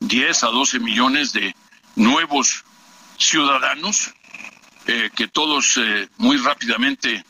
10 0.00 0.42
a 0.44 0.46
12 0.48 0.78
millones 0.80 1.32
de 1.32 1.54
nuevos 1.94 2.64
ciudadanos 3.18 4.12
eh, 4.86 5.10
que 5.16 5.26
todos 5.26 5.78
eh, 5.78 6.08
muy 6.18 6.36
rápidamente 6.36 7.24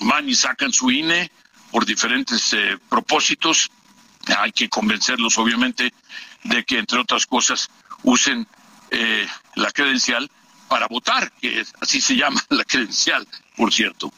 van 0.00 0.28
y 0.28 0.34
sacan 0.36 0.72
su 0.72 0.92
INE 0.92 1.30
por 1.72 1.84
diferentes 1.84 2.52
eh, 2.52 2.78
propósitos. 2.88 3.68
Hay 4.38 4.52
que 4.52 4.68
convencerlos, 4.68 5.36
obviamente, 5.38 5.92
de 6.44 6.64
que, 6.64 6.78
entre 6.78 7.00
otras 7.00 7.26
cosas, 7.26 7.68
usen 8.02 8.46
la 9.56 9.72
credencial 9.72 10.30
para 10.68 10.86
votar, 10.86 11.32
que 11.32 11.64
así 11.80 12.00
se 12.00 12.14
llama 12.14 12.40
la 12.48 12.64
credencial, 12.64 13.26
por 13.56 13.72
cierto. 13.72 14.12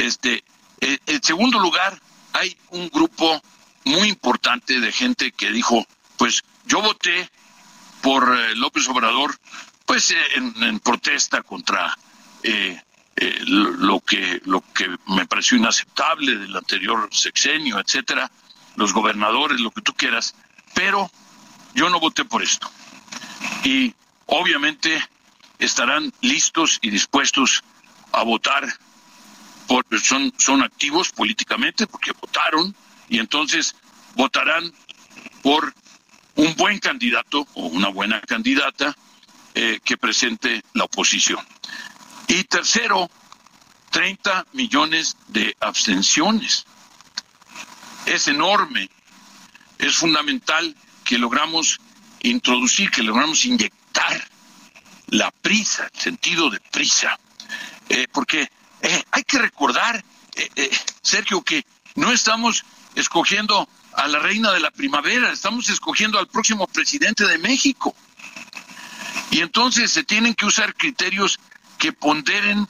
Este, 0.00 0.42
en 0.80 1.22
segundo 1.22 1.58
lugar, 1.58 2.00
hay 2.32 2.56
un 2.70 2.88
grupo 2.88 3.40
muy 3.84 4.08
importante 4.08 4.80
de 4.80 4.92
gente 4.92 5.32
que 5.32 5.50
dijo, 5.50 5.86
pues 6.16 6.42
yo 6.66 6.80
voté 6.80 7.28
por 8.00 8.26
López 8.56 8.88
Obrador 8.88 9.38
pues 9.84 10.10
eh, 10.12 10.16
en, 10.36 10.80
protesta 10.80 11.42
contra 11.42 11.96
eh, 12.42 12.80
eh, 13.16 13.38
lo 13.44 14.00
que 14.00 14.40
lo 14.44 14.62
que 14.72 14.88
me 15.08 15.26
pareció 15.26 15.58
inaceptable 15.58 16.36
del 16.36 16.56
anterior 16.56 17.08
sexenio, 17.12 17.78
etcétera, 17.78 18.30
los 18.76 18.92
gobernadores, 18.94 19.60
lo 19.60 19.70
que 19.70 19.82
tú 19.82 19.92
quieras, 19.92 20.34
pero 20.74 21.10
yo 21.74 21.90
no 21.90 22.00
voté 22.00 22.24
por 22.24 22.42
esto. 22.42 22.70
Y 23.64 23.92
obviamente 24.26 25.04
estarán 25.58 26.12
listos 26.20 26.78
y 26.80 26.90
dispuestos 26.90 27.62
a 28.12 28.22
votar 28.22 28.66
son 30.02 30.32
son 30.36 30.62
activos 30.62 31.10
políticamente 31.10 31.86
porque 31.86 32.12
votaron 32.12 32.74
y 33.08 33.18
entonces 33.18 33.74
votarán 34.14 34.72
por 35.42 35.74
un 36.36 36.54
buen 36.56 36.78
candidato 36.78 37.46
o 37.54 37.66
una 37.66 37.88
buena 37.88 38.20
candidata 38.20 38.96
eh, 39.54 39.80
que 39.84 39.96
presente 39.96 40.62
la 40.74 40.84
oposición. 40.84 41.44
Y 42.28 42.44
tercero, 42.44 43.10
30 43.90 44.46
millones 44.52 45.16
de 45.28 45.56
abstenciones. 45.60 46.64
Es 48.06 48.28
enorme. 48.28 48.88
Es 49.78 49.96
fundamental 49.96 50.74
que 51.04 51.18
logramos 51.18 51.80
introducir, 52.22 52.90
que 52.90 53.02
logramos 53.02 53.44
inyectar 53.44 54.28
la 55.08 55.30
prisa, 55.32 55.90
el 55.92 56.00
sentido 56.00 56.48
de 56.50 56.60
prisa. 56.60 57.18
Eh, 57.88 58.06
porque 58.12 58.48
eh, 58.82 59.02
hay 59.10 59.22
que 59.24 59.38
recordar, 59.38 60.04
Sergio, 61.02 61.42
que 61.42 61.64
no 61.96 62.12
estamos 62.12 62.64
escogiendo 62.94 63.68
a 63.94 64.08
la 64.08 64.18
reina 64.18 64.52
de 64.52 64.60
la 64.60 64.70
primavera, 64.70 65.32
estamos 65.32 65.68
escogiendo 65.68 66.18
al 66.18 66.28
próximo 66.28 66.66
presidente 66.66 67.26
de 67.26 67.38
México. 67.38 67.94
Y 69.30 69.40
entonces 69.40 69.90
se 69.90 70.04
tienen 70.04 70.34
que 70.34 70.46
usar 70.46 70.74
criterios 70.74 71.38
que 71.78 71.92
ponderen 71.92 72.68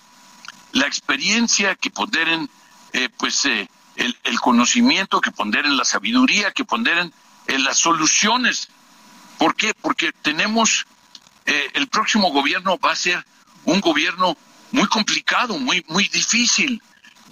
la 0.72 0.86
experiencia, 0.86 1.74
que 1.74 1.90
ponderen 1.90 2.48
eh, 2.92 3.08
pues 3.16 3.44
eh, 3.46 3.68
el, 3.96 4.40
conocimiento, 4.40 5.20
que 5.20 5.30
ponderen 5.30 5.76
la 5.76 5.84
sabiduría, 5.84 6.52
que 6.52 6.64
ponderen 6.64 7.12
eh, 7.46 7.58
las 7.58 7.78
soluciones. 7.78 8.68
¿Por 9.38 9.54
qué? 9.56 9.72
Porque 9.74 10.12
tenemos, 10.12 10.86
el 11.46 11.88
próximo 11.88 12.30
gobierno 12.30 12.78
va 12.78 12.92
a 12.92 12.96
ser 12.96 13.24
un 13.64 13.80
gobierno 13.80 14.36
muy 14.72 14.86
complicado, 14.88 15.58
muy, 15.58 15.84
muy 15.88 16.08
difícil. 16.08 16.82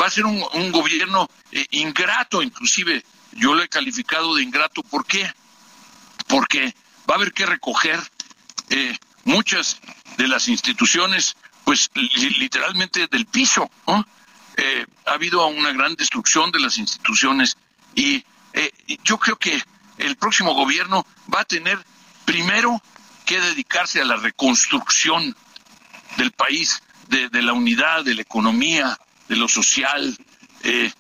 Va 0.01 0.06
a 0.06 0.10
ser 0.10 0.27
un, 0.27 0.44
un 0.55 0.73
gobierno 0.73 1.28
ingrato, 1.70 2.43
inclusive 2.43 3.05
yo 3.32 3.55
lo 3.55 3.62
he 3.62 3.69
calificado 3.69 4.35
de 4.35 4.43
ingrato. 4.43 4.82
¿Por 4.82 5.06
qué? 5.06 5.31
Porque 6.27 6.74
va 7.09 7.15
a 7.15 7.16
haber 7.16 7.32
que 7.32 7.47
recoger 7.47 8.01
eh, 8.70 8.97
muchas 9.24 9.81
de 10.16 10.28
las 10.28 10.48
instituciones, 10.48 11.36
pues 11.65 11.90
literalmente 11.94 13.06
del 13.06 13.27
piso. 13.27 13.70
Eh, 14.56 14.86
ha 15.06 15.12
habido 15.12 15.47
una 15.47 15.73
gran 15.73 15.94
destrucción 15.94 16.51
de 16.51 16.60
las 16.60 16.78
instituciones 16.78 17.56
y 17.94 18.24
eh, 18.52 18.73
yo 19.05 19.19
creo 19.19 19.36
que 19.36 19.62
el 19.98 20.16
próximo 20.16 20.55
gobierno 20.55 21.06
va 21.32 21.43
a 21.43 21.44
tener 21.44 21.78
primero 22.24 22.82
que 23.24 23.40
dedicarse 23.40 24.01
a 24.01 24.05
la 24.05 24.16
reconstrucción 24.16 25.36
del 26.16 26.32
país, 26.32 26.82
de, 27.09 27.43
la 27.43 27.53
unidad, 27.53 28.05
de 28.05 28.15
la 28.15 28.23
economía, 28.23 28.99
de 29.29 29.37
lo 29.37 29.49
social. 29.49 30.17
Eh, 30.63 30.93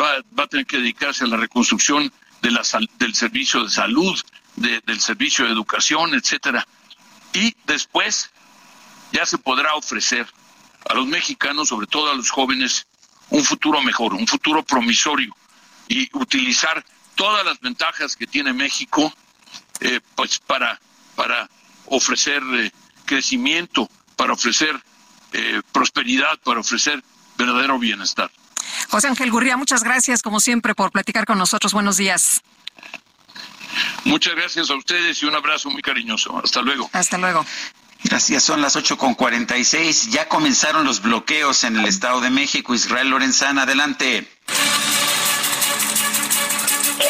va, 0.00 0.22
va, 0.38 0.44
a 0.44 0.46
tener 0.46 0.66
que 0.66 0.78
dedicarse 0.78 1.24
a 1.24 1.26
la 1.26 1.36
reconstrucción 1.36 2.12
de 2.42 2.50
la, 2.50 2.62
del 2.98 3.14
servicio 3.14 3.64
de 3.64 3.70
salud, 3.70 4.18
del 4.56 5.00
servicio 5.00 5.44
de 5.44 5.52
educación, 5.52 6.14
etcétera 6.14 6.66
y 7.36 7.54
después 7.66 8.30
ya 9.12 9.26
se 9.26 9.36
podrá 9.36 9.74
ofrecer 9.74 10.26
a 10.88 10.94
los 10.94 11.06
mexicanos, 11.06 11.68
sobre 11.68 11.86
todo 11.86 12.10
a 12.10 12.14
los 12.14 12.30
jóvenes, 12.30 12.86
un 13.28 13.44
futuro 13.44 13.82
mejor, 13.82 14.14
un 14.14 14.26
futuro 14.26 14.62
promisorio 14.62 15.36
y 15.86 16.08
utilizar 16.16 16.84
todas 17.14 17.44
las 17.44 17.60
ventajas 17.60 18.16
que 18.16 18.26
tiene 18.26 18.54
México 18.54 19.12
eh, 19.80 20.00
pues 20.14 20.38
para, 20.38 20.80
para 21.14 21.48
ofrecer 21.86 22.42
eh, 22.54 22.70
crecimiento, 23.04 23.88
para 24.16 24.32
ofrecer 24.32 24.80
eh, 25.36 25.62
prosperidad, 25.72 26.38
para 26.44 26.60
ofrecer 26.60 27.02
verdadero 27.36 27.78
bienestar. 27.78 28.30
José 28.88 29.08
Ángel 29.08 29.30
Gurría, 29.30 29.56
muchas 29.56 29.82
gracias 29.82 30.22
como 30.22 30.40
siempre 30.40 30.74
por 30.74 30.90
platicar 30.90 31.26
con 31.26 31.38
nosotros. 31.38 31.72
Buenos 31.72 31.96
días. 31.96 32.42
Muchas 34.04 34.34
gracias 34.34 34.70
a 34.70 34.74
ustedes 34.74 35.22
y 35.22 35.26
un 35.26 35.34
abrazo 35.34 35.68
muy 35.70 35.82
cariñoso. 35.82 36.40
Hasta 36.42 36.62
luego. 36.62 36.88
Hasta 36.92 37.18
luego. 37.18 37.44
Gracias, 38.04 38.44
son 38.44 38.60
las 38.60 38.76
ocho 38.76 38.96
con 38.96 39.14
cuarenta 39.14 39.58
y 39.58 39.64
seis. 39.64 40.10
Ya 40.10 40.28
comenzaron 40.28 40.84
los 40.84 41.02
bloqueos 41.02 41.64
en 41.64 41.76
el 41.76 41.86
Estado 41.86 42.20
de 42.20 42.30
México. 42.30 42.74
Israel 42.74 43.10
Lorenzana, 43.10 43.62
adelante. 43.62 44.28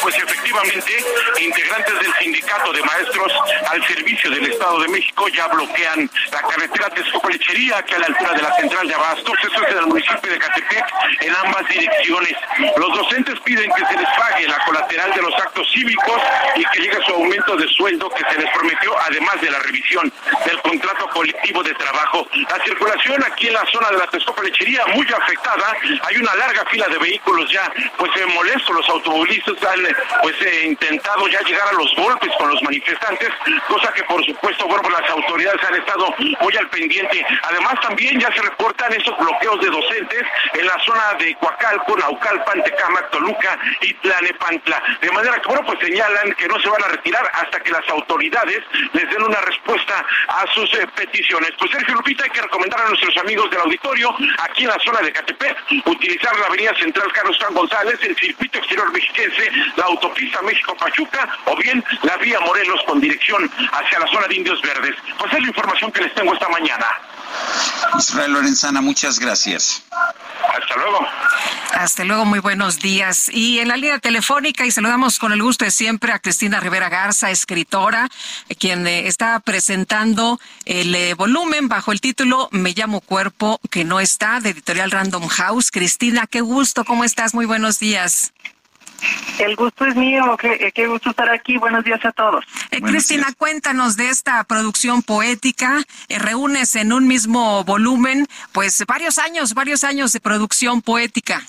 Pues 0.01 0.15
efectivamente, 0.15 1.03
integrantes 1.39 1.99
del 1.99 2.13
sindicato 2.15 2.73
de 2.73 2.81
maestros 2.83 3.31
al 3.69 3.85
servicio 3.87 4.29
del 4.31 4.45
Estado 4.51 4.79
de 4.81 4.87
México 4.89 5.27
ya 5.29 5.47
bloquean 5.47 6.09
la 6.31 6.41
carretera 6.41 6.89
Texcoco-Lechería, 6.89 7.83
que 7.83 7.95
a 7.95 7.99
la 7.99 8.05
altura 8.07 8.33
de 8.33 8.41
la 8.41 8.55
central 8.55 8.87
de 8.87 8.93
Abastos, 8.93 9.37
eso 9.43 9.63
es 9.63 9.71
en 9.71 9.77
el 9.77 9.87
municipio 9.87 10.31
de 10.31 10.39
Catepec, 10.39 10.85
en 11.21 11.35
ambas 11.35 11.67
direcciones. 11.67 12.33
Los 12.77 12.97
docentes 12.97 13.39
piden 13.41 13.71
que 13.71 13.85
se 13.85 13.97
les 13.97 14.09
pague 14.17 14.47
la 14.47 14.63
colateral 14.65 15.13
de 15.13 15.21
los 15.21 15.33
actos 15.35 15.67
cívicos 15.71 16.21
y 16.55 16.65
que 16.65 16.79
llegue 16.81 16.97
su 17.05 17.13
aumento 17.13 17.55
de 17.55 17.67
sueldo 17.69 18.09
que 18.09 18.23
se 18.31 18.41
les 18.41 18.51
prometió, 18.51 18.99
además 19.01 19.39
de 19.41 19.51
la 19.51 19.59
revisión 19.59 20.11
del 20.45 20.61
contrato 20.61 21.07
colectivo 21.09 21.63
de 21.63 21.73
trabajo. 21.75 22.27
La 22.49 22.63
circulación 22.63 23.23
aquí 23.23 23.47
en 23.47 23.53
la 23.53 23.65
zona 23.71 23.89
de 23.91 23.97
la 23.97 24.07
Texcoco-Lechería 24.07 24.85
muy 24.93 25.07
afectada, 25.07 25.75
hay 26.03 26.17
una 26.17 26.35
larga 26.35 26.65
fila 26.65 26.87
de 26.87 26.97
vehículos 26.97 27.51
ya, 27.51 27.71
pues 27.97 28.11
se 28.13 28.25
molesto, 28.25 28.73
los 28.73 28.89
automovilistas 28.89 29.55
pues 30.21 30.35
eh, 30.41 30.67
intentado 30.67 31.27
ya 31.27 31.41
llegar 31.41 31.67
a 31.69 31.73
los 31.73 31.93
golpes 31.95 32.31
con 32.37 32.49
los 32.49 32.61
manifestantes, 32.63 33.29
cosa 33.67 33.91
que 33.93 34.03
por 34.03 34.23
supuesto, 34.25 34.67
bueno, 34.67 34.89
las 34.89 35.09
autoridades 35.09 35.63
han 35.63 35.75
estado 35.75 36.13
muy 36.17 36.55
al 36.57 36.69
pendiente. 36.69 37.25
Además 37.43 37.75
también 37.81 38.19
ya 38.19 38.31
se 38.33 38.41
reportan 38.41 38.93
esos 38.93 39.17
bloqueos 39.17 39.59
de 39.61 39.69
docentes 39.69 40.23
en 40.53 40.65
la 40.65 40.77
zona 40.85 41.13
de 41.19 41.35
Coacalco, 41.35 41.97
Naucalpan, 41.97 42.63
Tecámac, 42.63 43.09
Toluca 43.11 43.57
y 43.81 43.93
Tlanepantla. 43.95 44.81
De 45.01 45.11
manera 45.11 45.39
que, 45.41 45.47
bueno, 45.47 45.65
pues 45.65 45.79
señalan 45.79 46.33
que 46.33 46.47
no 46.47 46.59
se 46.59 46.69
van 46.69 46.83
a 46.83 46.87
retirar 46.87 47.29
hasta 47.33 47.59
que 47.59 47.71
las 47.71 47.87
autoridades 47.89 48.63
les 48.93 49.09
den 49.09 49.23
una 49.23 49.41
respuesta 49.41 50.05
a 50.27 50.45
sus 50.53 50.73
eh, 50.75 50.87
peticiones. 50.95 51.51
Pues 51.57 51.71
Sergio 51.71 51.95
Lupita, 51.95 52.23
hay 52.23 52.29
que 52.29 52.41
recomendar 52.41 52.81
a 52.81 52.89
nuestros 52.89 53.15
amigos 53.17 53.49
del 53.49 53.61
auditorio, 53.61 54.15
aquí 54.39 54.63
en 54.63 54.69
la 54.69 54.79
zona 54.79 55.01
de 55.01 55.11
Catepec, 55.11 55.57
utilizar 55.85 56.37
la 56.39 56.47
avenida 56.47 56.73
central 56.75 57.11
Carlos 57.13 57.37
Juan 57.37 57.53
González, 57.53 57.99
el 58.01 58.15
circuito 58.15 58.57
exterior 58.59 58.91
mexiquense, 58.91 59.51
la 59.75 59.85
autopista 59.85 60.41
México-Pachuca 60.41 61.29
o 61.45 61.55
bien 61.57 61.83
la 62.03 62.17
vía 62.17 62.39
Morelos 62.39 62.81
con 62.85 62.99
dirección 62.99 63.49
hacia 63.71 63.99
la 63.99 64.07
zona 64.07 64.27
de 64.27 64.35
Indios 64.35 64.61
Verdes. 64.61 64.95
Pues 65.17 65.33
es 65.33 65.41
la 65.41 65.47
información 65.47 65.91
que 65.91 66.01
les 66.01 66.13
tengo 66.15 66.33
esta 66.33 66.49
mañana. 66.49 66.85
Israel 67.97 68.33
Lorenzana, 68.33 68.81
muchas 68.81 69.19
gracias. 69.19 69.83
Hasta 69.91 70.75
luego. 70.75 71.07
Hasta 71.73 72.03
luego, 72.03 72.25
muy 72.25 72.39
buenos 72.39 72.79
días. 72.79 73.29
Y 73.31 73.59
en 73.59 73.67
la 73.67 73.75
línea 73.75 73.99
telefónica, 73.99 74.65
y 74.65 74.71
saludamos 74.71 75.19
con 75.19 75.31
el 75.31 75.41
gusto 75.41 75.65
de 75.65 75.71
siempre 75.71 76.11
a 76.11 76.19
Cristina 76.19 76.59
Rivera 76.59 76.89
Garza, 76.89 77.29
escritora, 77.29 78.09
quien 78.59 78.87
eh, 78.87 79.07
está 79.07 79.39
presentando 79.39 80.39
el 80.65 80.95
eh, 80.95 81.13
volumen 81.13 81.67
bajo 81.67 81.91
el 81.91 82.01
título 82.01 82.49
Me 82.51 82.73
llamo 82.73 83.01
Cuerpo 83.01 83.59
que 83.69 83.83
no 83.83 83.99
está, 83.99 84.39
de 84.39 84.51
editorial 84.51 84.91
Random 84.91 85.27
House. 85.27 85.71
Cristina, 85.71 86.27
qué 86.27 86.41
gusto, 86.41 86.85
¿cómo 86.85 87.03
estás? 87.03 87.33
Muy 87.33 87.45
buenos 87.45 87.79
días. 87.79 88.33
El 89.39 89.55
gusto 89.55 89.85
es 89.85 89.95
mío, 89.95 90.35
qué, 90.39 90.71
qué 90.73 90.87
gusto 90.87 91.11
estar 91.11 91.29
aquí. 91.29 91.57
Buenos 91.57 91.83
días 91.83 92.03
a 92.03 92.11
todos. 92.11 92.43
Eh, 92.71 92.81
Cristina, 92.81 93.27
cuéntanos 93.37 93.95
de 93.95 94.09
esta 94.09 94.43
producción 94.43 95.03
poética. 95.03 95.83
Eh, 96.09 96.19
reúnes 96.19 96.75
en 96.75 96.93
un 96.93 97.07
mismo 97.07 97.63
volumen, 97.63 98.27
pues 98.51 98.83
varios 98.87 99.17
años, 99.17 99.53
varios 99.53 99.83
años 99.83 100.13
de 100.13 100.19
producción 100.19 100.81
poética. 100.81 101.43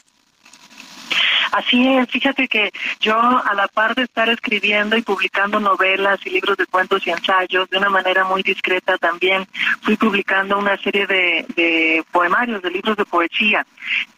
Así 1.53 1.97
es, 1.97 2.09
fíjate 2.11 2.47
que 2.47 2.71
yo 3.01 3.17
a 3.17 3.55
la 3.55 3.69
par 3.69 3.95
de 3.95 4.03
estar 4.03 4.29
escribiendo 4.29 4.97
y 4.97 5.03
publicando 5.03 5.59
novelas 5.59 6.19
y 6.25 6.31
libros 6.31 6.57
de 6.57 6.67
cuentos 6.67 7.07
y 7.07 7.11
ensayos 7.11 7.69
de 7.71 7.79
una 7.79 7.89
manera 7.89 8.25
muy 8.25 8.43
discreta 8.43 8.99
también 8.99 9.47
fui 9.83 9.97
publicando 9.97 10.59
una 10.59 10.77
serie 10.79 11.07
de, 11.07 11.47
de 11.57 12.05
poemarios, 12.13 12.63
de 12.63 12.71
libros 12.71 12.97
de 12.97 13.05
poesía 13.05 13.67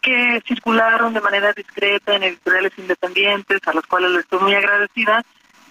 que 0.01 0.41
circularon 0.45 1.13
de 1.13 1.21
manera 1.21 1.53
discreta 1.53 2.15
en 2.15 2.23
editoriales 2.23 2.73
independientes 2.77 3.59
a 3.65 3.73
los 3.73 3.85
cuales 3.85 4.11
les 4.11 4.19
estoy 4.21 4.39
muy 4.39 4.55
agradecida 4.55 5.23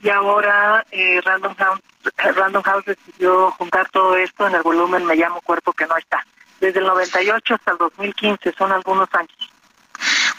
y 0.03 0.09
ahora 0.09 0.85
eh, 0.91 1.21
Random, 1.25 1.55
House, 1.57 1.81
Random 2.17 2.63
House 2.63 2.85
decidió 2.87 3.51
juntar 3.53 3.89
todo 3.91 4.17
esto 4.17 4.47
en 4.47 4.55
el 4.55 4.63
volumen 4.63 5.05
Me 5.05 5.17
llamo 5.17 5.41
Cuerpo 5.43 5.73
que 5.73 5.87
no 5.87 5.97
está. 5.97 6.25
Desde 6.61 6.81
el 6.81 6.87
98 6.87 7.55
hasta 7.55 7.73
el 7.73 7.79
2015 7.79 8.53
son 8.53 8.73
algunos 8.73 9.09
años. 9.15 9.50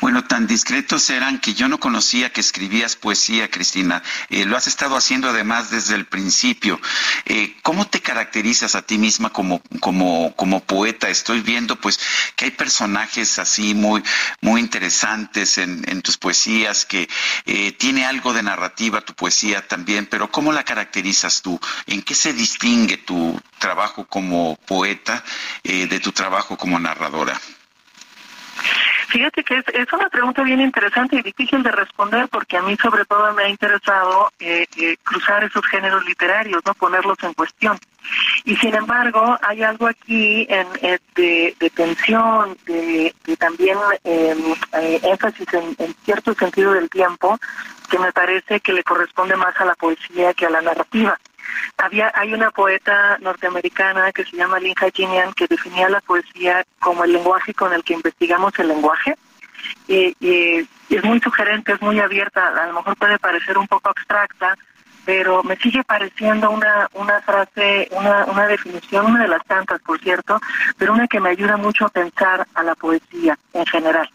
Bueno, 0.01 0.23
tan 0.23 0.47
discretos 0.47 1.11
eran 1.11 1.37
que 1.37 1.53
yo 1.53 1.67
no 1.67 1.79
conocía 1.79 2.31
que 2.31 2.41
escribías 2.41 2.95
poesía, 2.95 3.51
Cristina. 3.51 4.01
Eh, 4.29 4.45
lo 4.45 4.57
has 4.57 4.65
estado 4.65 4.97
haciendo 4.97 5.29
además 5.29 5.69
desde 5.69 5.93
el 5.93 6.05
principio. 6.05 6.81
Eh, 7.25 7.55
¿Cómo 7.61 7.85
te 7.85 8.01
caracterizas 8.01 8.73
a 8.73 8.81
ti 8.81 8.97
misma 8.97 9.29
como, 9.29 9.61
como, 9.79 10.35
como 10.35 10.61
poeta? 10.61 11.07
Estoy 11.07 11.41
viendo 11.41 11.75
pues 11.75 11.99
que 12.35 12.45
hay 12.45 12.51
personajes 12.51 13.37
así 13.37 13.75
muy, 13.75 14.01
muy 14.41 14.59
interesantes 14.59 15.59
en, 15.59 16.01
tus 16.01 16.17
poesías, 16.17 16.83
que 16.85 17.07
eh, 17.45 17.71
tiene 17.73 18.03
algo 18.07 18.33
de 18.33 18.41
narrativa 18.41 19.01
tu 19.01 19.13
poesía 19.13 19.67
también, 19.67 20.07
pero 20.07 20.31
¿cómo 20.31 20.51
la 20.51 20.63
caracterizas 20.63 21.43
tú? 21.43 21.59
¿En 21.85 22.01
qué 22.01 22.15
se 22.15 22.33
distingue 22.33 22.97
tu 22.97 23.39
trabajo 23.59 24.07
como 24.07 24.55
poeta 24.65 25.23
de 25.63 25.99
tu 25.99 26.11
trabajo 26.11 26.57
como 26.57 26.79
narradora? 26.79 27.39
Fíjate 29.11 29.43
que 29.43 29.57
es, 29.57 29.65
es, 29.73 29.91
una 29.91 30.07
pregunta 30.09 30.41
bien 30.41 30.61
interesante 30.61 31.17
y 31.17 31.21
difícil 31.21 31.61
de 31.63 31.71
responder 31.71 32.29
porque 32.29 32.55
a 32.55 32.61
mí 32.61 32.77
sobre 32.81 33.03
todo 33.03 33.33
me 33.33 33.43
ha 33.43 33.49
interesado 33.49 34.31
eh, 34.39 34.65
eh, 34.77 34.95
cruzar 35.03 35.43
esos 35.43 35.65
géneros 35.67 36.05
literarios, 36.05 36.61
no 36.65 36.73
ponerlos 36.73 37.17
en 37.23 37.33
cuestión. 37.33 37.77
Y 38.45 38.55
sin 38.55 38.73
embargo 38.73 39.37
hay 39.41 39.63
algo 39.63 39.87
aquí 39.87 40.47
en, 40.49 40.65
eh, 40.81 40.97
de, 41.15 41.53
de, 41.59 41.69
tensión, 41.71 42.57
de, 42.65 43.13
también 43.37 43.77
em, 44.05 44.55
énfasis 45.03 45.47
en 45.53 45.95
cierto 46.05 46.33
sentido 46.33 46.71
del 46.73 46.89
tiempo 46.89 47.37
que 47.89 47.99
me 47.99 48.13
parece 48.13 48.61
que 48.61 48.71
le 48.71 48.83
corresponde 48.83 49.35
más 49.35 49.59
a 49.59 49.65
la 49.65 49.75
poesía 49.75 50.33
que 50.33 50.45
a 50.45 50.49
la 50.49 50.61
narrativa. 50.61 51.19
Había, 51.77 52.11
hay 52.15 52.33
una 52.33 52.51
poeta 52.51 53.17
norteamericana 53.19 54.11
que 54.11 54.23
se 54.25 54.37
llama 54.37 54.59
Lynn 54.59 54.75
Hajinian 54.79 55.33
que 55.33 55.47
definía 55.47 55.89
la 55.89 56.01
poesía 56.01 56.63
como 56.79 57.03
el 57.03 57.13
lenguaje 57.13 57.53
con 57.53 57.73
el 57.73 57.83
que 57.83 57.93
investigamos 57.93 58.57
el 58.59 58.69
lenguaje. 58.69 59.15
Y, 59.87 60.15
y, 60.19 60.67
es 60.89 61.03
muy 61.03 61.19
sugerente, 61.19 61.73
es 61.73 61.81
muy 61.81 61.99
abierta, 61.99 62.47
a 62.47 62.67
lo 62.67 62.73
mejor 62.73 62.97
puede 62.97 63.17
parecer 63.19 63.57
un 63.57 63.67
poco 63.67 63.89
abstracta, 63.89 64.57
pero 65.05 65.43
me 65.43 65.55
sigue 65.57 65.83
pareciendo 65.83 66.51
una, 66.51 66.89
una 66.93 67.21
frase, 67.21 67.87
una, 67.91 68.25
una 68.25 68.47
definición, 68.47 69.05
una 69.05 69.23
de 69.23 69.27
las 69.29 69.45
tantas, 69.45 69.81
por 69.81 69.99
cierto, 69.99 70.39
pero 70.77 70.93
una 70.93 71.07
que 71.07 71.19
me 71.19 71.29
ayuda 71.29 71.57
mucho 71.57 71.85
a 71.85 71.89
pensar 71.89 72.45
a 72.53 72.63
la 72.63 72.75
poesía 72.75 73.37
en 73.53 73.65
general. 73.65 74.09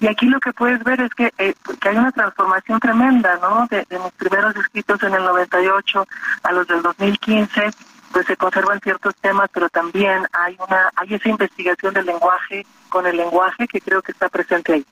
Y 0.00 0.06
aquí 0.06 0.26
lo 0.26 0.40
que 0.40 0.52
puedes 0.52 0.82
ver 0.84 1.00
es 1.00 1.10
que, 1.14 1.32
eh, 1.38 1.54
que 1.80 1.88
hay 1.88 1.96
una 1.96 2.12
transformación 2.12 2.80
tremenda, 2.80 3.38
¿no? 3.40 3.66
De, 3.70 3.84
de, 3.88 3.98
mis 3.98 4.12
primeros 4.12 4.54
escritos 4.56 5.02
en 5.02 5.14
el 5.14 5.24
98 5.24 6.06
a 6.42 6.52
los 6.52 6.66
del 6.66 6.82
2015, 6.82 7.70
pues 8.12 8.26
se 8.26 8.36
conservan 8.36 8.80
ciertos 8.80 9.14
temas, 9.16 9.50
pero 9.52 9.68
también 9.68 10.26
hay 10.32 10.56
una 10.66 10.90
hay 10.96 11.14
esa 11.14 11.28
investigación 11.28 11.94
del 11.94 12.06
lenguaje 12.06 12.66
con 12.88 13.06
el 13.06 13.16
lenguaje 13.16 13.68
que 13.68 13.80
creo 13.80 14.02
que 14.02 14.12
está 14.12 14.28
presente 14.28 14.74
ahí. 14.74 14.86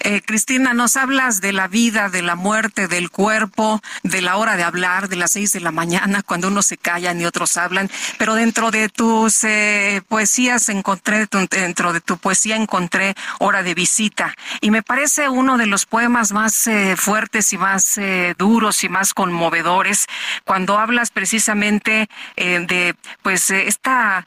Eh, 0.00 0.22
Cristina, 0.24 0.74
nos 0.74 0.96
hablas 0.96 1.40
de 1.40 1.52
la 1.52 1.68
vida, 1.68 2.08
de 2.08 2.22
la 2.22 2.36
muerte, 2.36 2.88
del 2.88 3.10
cuerpo, 3.10 3.80
de 4.02 4.20
la 4.20 4.36
hora 4.36 4.56
de 4.56 4.62
hablar, 4.62 5.08
de 5.08 5.16
las 5.16 5.32
seis 5.32 5.52
de 5.52 5.60
la 5.60 5.72
mañana, 5.72 6.22
cuando 6.22 6.48
unos 6.48 6.66
se 6.66 6.76
callan 6.76 7.20
y 7.20 7.24
otros 7.24 7.56
hablan, 7.56 7.90
pero 8.18 8.34
dentro 8.34 8.70
de 8.70 8.88
tus 8.88 9.44
eh, 9.44 10.02
poesías 10.08 10.68
encontré, 10.68 11.26
dentro 11.50 11.92
de 11.92 12.00
tu 12.00 12.18
poesía 12.18 12.56
encontré 12.56 13.14
hora 13.38 13.62
de 13.62 13.74
visita 13.74 14.34
y 14.60 14.70
me 14.70 14.82
parece 14.82 15.28
uno 15.28 15.58
de 15.58 15.66
los 15.66 15.86
poemas 15.86 16.32
más 16.32 16.66
eh, 16.66 16.96
fuertes 16.96 17.52
y 17.52 17.58
más 17.58 17.98
eh, 17.98 18.34
duros 18.38 18.84
y 18.84 18.88
más 18.88 19.14
conmovedores 19.14 20.06
cuando 20.44 20.78
hablas 20.78 21.10
precisamente 21.10 22.08
eh, 22.36 22.64
de 22.66 22.94
pues 23.22 23.50
esta 23.50 24.26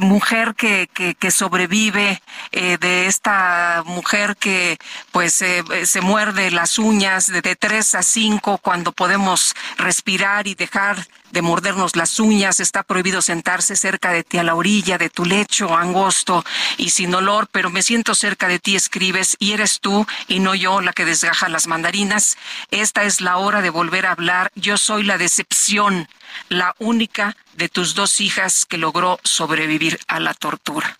mujer 0.00 0.54
que, 0.54 0.88
que 0.92 1.30
sobrevive, 1.30 2.20
de 2.52 3.06
esta 3.06 3.82
mujer 3.86 4.36
que 4.36 4.63
pues 5.12 5.40
eh, 5.42 5.62
se 5.84 6.00
muerde 6.00 6.50
las 6.50 6.78
uñas 6.78 7.26
de, 7.26 7.42
de 7.42 7.56
3 7.56 7.94
a 7.96 8.02
5 8.02 8.58
cuando 8.58 8.92
podemos 8.92 9.54
respirar 9.78 10.46
y 10.46 10.54
dejar 10.54 11.06
de 11.34 11.42
mordernos 11.42 11.96
las 11.96 12.20
uñas, 12.20 12.60
está 12.60 12.84
prohibido 12.84 13.20
sentarse 13.20 13.74
cerca 13.74 14.12
de 14.12 14.22
ti 14.22 14.38
a 14.38 14.44
la 14.44 14.54
orilla 14.54 14.98
de 14.98 15.10
tu 15.10 15.24
lecho 15.24 15.76
angosto 15.76 16.44
y 16.76 16.90
sin 16.90 17.12
olor, 17.12 17.48
pero 17.50 17.70
me 17.70 17.82
siento 17.82 18.14
cerca 18.14 18.46
de 18.46 18.60
ti, 18.60 18.76
escribes, 18.76 19.36
y 19.40 19.52
eres 19.52 19.80
tú 19.80 20.06
y 20.28 20.38
no 20.38 20.54
yo 20.54 20.80
la 20.80 20.92
que 20.92 21.04
desgaja 21.04 21.48
las 21.48 21.66
mandarinas. 21.66 22.38
Esta 22.70 23.02
es 23.02 23.20
la 23.20 23.36
hora 23.38 23.62
de 23.62 23.70
volver 23.70 24.06
a 24.06 24.12
hablar. 24.12 24.52
Yo 24.54 24.78
soy 24.78 25.02
la 25.02 25.18
decepción, 25.18 26.08
la 26.48 26.76
única 26.78 27.36
de 27.54 27.68
tus 27.68 27.96
dos 27.96 28.20
hijas 28.20 28.64
que 28.64 28.78
logró 28.78 29.18
sobrevivir 29.24 29.98
a 30.06 30.20
la 30.20 30.34
tortura. 30.34 30.96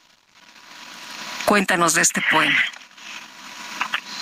Cuéntanos 1.44 1.94
de 1.94 2.02
este 2.02 2.22
poema. 2.32 2.58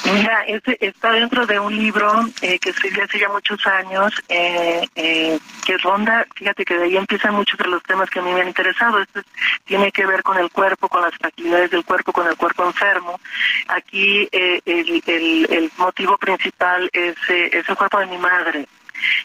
Mira, 0.04 0.42
este 0.46 0.76
está 0.84 1.12
dentro 1.12 1.46
de 1.46 1.60
un 1.60 1.76
libro 1.76 2.26
eh, 2.40 2.58
que 2.58 2.70
escribí 2.70 3.00
hace 3.00 3.20
ya 3.20 3.28
muchos 3.28 3.64
años, 3.66 4.12
eh, 4.28 4.86
eh, 4.96 5.38
que 5.64 5.78
ronda, 5.78 6.26
fíjate 6.34 6.64
que 6.64 6.76
de 6.76 6.84
ahí 6.84 6.96
empiezan 6.96 7.34
muchos 7.34 7.56
de 7.58 7.68
los 7.68 7.82
temas 7.84 8.10
que 8.10 8.18
a 8.18 8.22
mí 8.22 8.32
me 8.32 8.40
han 8.40 8.48
interesado. 8.48 8.98
Esto 8.98 9.20
tiene 9.64 9.92
que 9.92 10.04
ver 10.04 10.22
con 10.22 10.36
el 10.38 10.50
cuerpo, 10.50 10.88
con 10.88 11.02
las 11.02 11.14
fragilidades 11.14 11.70
del 11.70 11.84
cuerpo, 11.84 12.12
con 12.12 12.26
el 12.26 12.36
cuerpo 12.36 12.64
enfermo. 12.64 13.20
Aquí 13.68 14.28
el, 14.32 14.62
el, 14.66 15.44
el, 15.48 15.72
motivo 15.76 16.18
principal 16.18 16.90
es, 16.92 17.14
es 17.28 17.68
el 17.68 17.76
cuerpo 17.76 18.00
de 18.00 18.06
mi 18.06 18.18
madre 18.18 18.66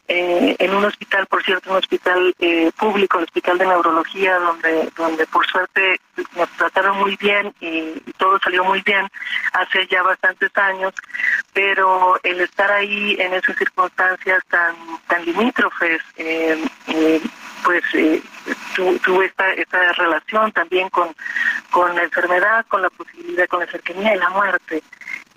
eh, 0.07 0.55
en 0.59 0.75
un 0.75 0.85
hospital, 0.85 1.25
por 1.27 1.43
cierto, 1.43 1.71
un 1.71 1.77
hospital 1.77 2.35
eh, 2.39 2.71
público, 2.77 3.17
el 3.17 3.25
hospital 3.25 3.57
de 3.57 3.67
neurología, 3.67 4.37
donde, 4.39 4.89
donde 4.95 5.25
por 5.27 5.45
suerte 5.47 5.99
nos 6.35 6.49
trataron 6.51 6.97
muy 6.99 7.15
bien 7.17 7.53
y, 7.59 7.93
todo 8.17 8.39
salió 8.39 8.63
muy 8.63 8.81
bien 8.81 9.07
hace 9.53 9.85
ya 9.87 10.01
bastantes 10.01 10.55
años, 10.57 10.93
pero 11.53 12.19
el 12.23 12.41
estar 12.41 12.71
ahí 12.71 13.15
en 13.19 13.33
esas 13.33 13.55
circunstancias 13.57 14.43
tan, 14.49 14.75
tan 15.07 15.23
limítrofes, 15.25 16.01
eh, 16.17 16.63
eh 16.87 17.21
pues 17.63 17.83
eh, 17.95 18.21
tuve 19.03 19.25
esta, 19.25 19.51
esta 19.53 19.91
relación 19.93 20.51
también 20.53 20.89
con, 20.89 21.13
con 21.69 21.93
la 21.95 22.03
enfermedad, 22.03 22.65
con 22.67 22.81
la 22.81 22.89
posibilidad, 22.89 23.45
con 23.47 23.59
la 23.59 23.67
cercanía 23.67 24.15
y 24.15 24.19
la 24.19 24.29
muerte. 24.29 24.83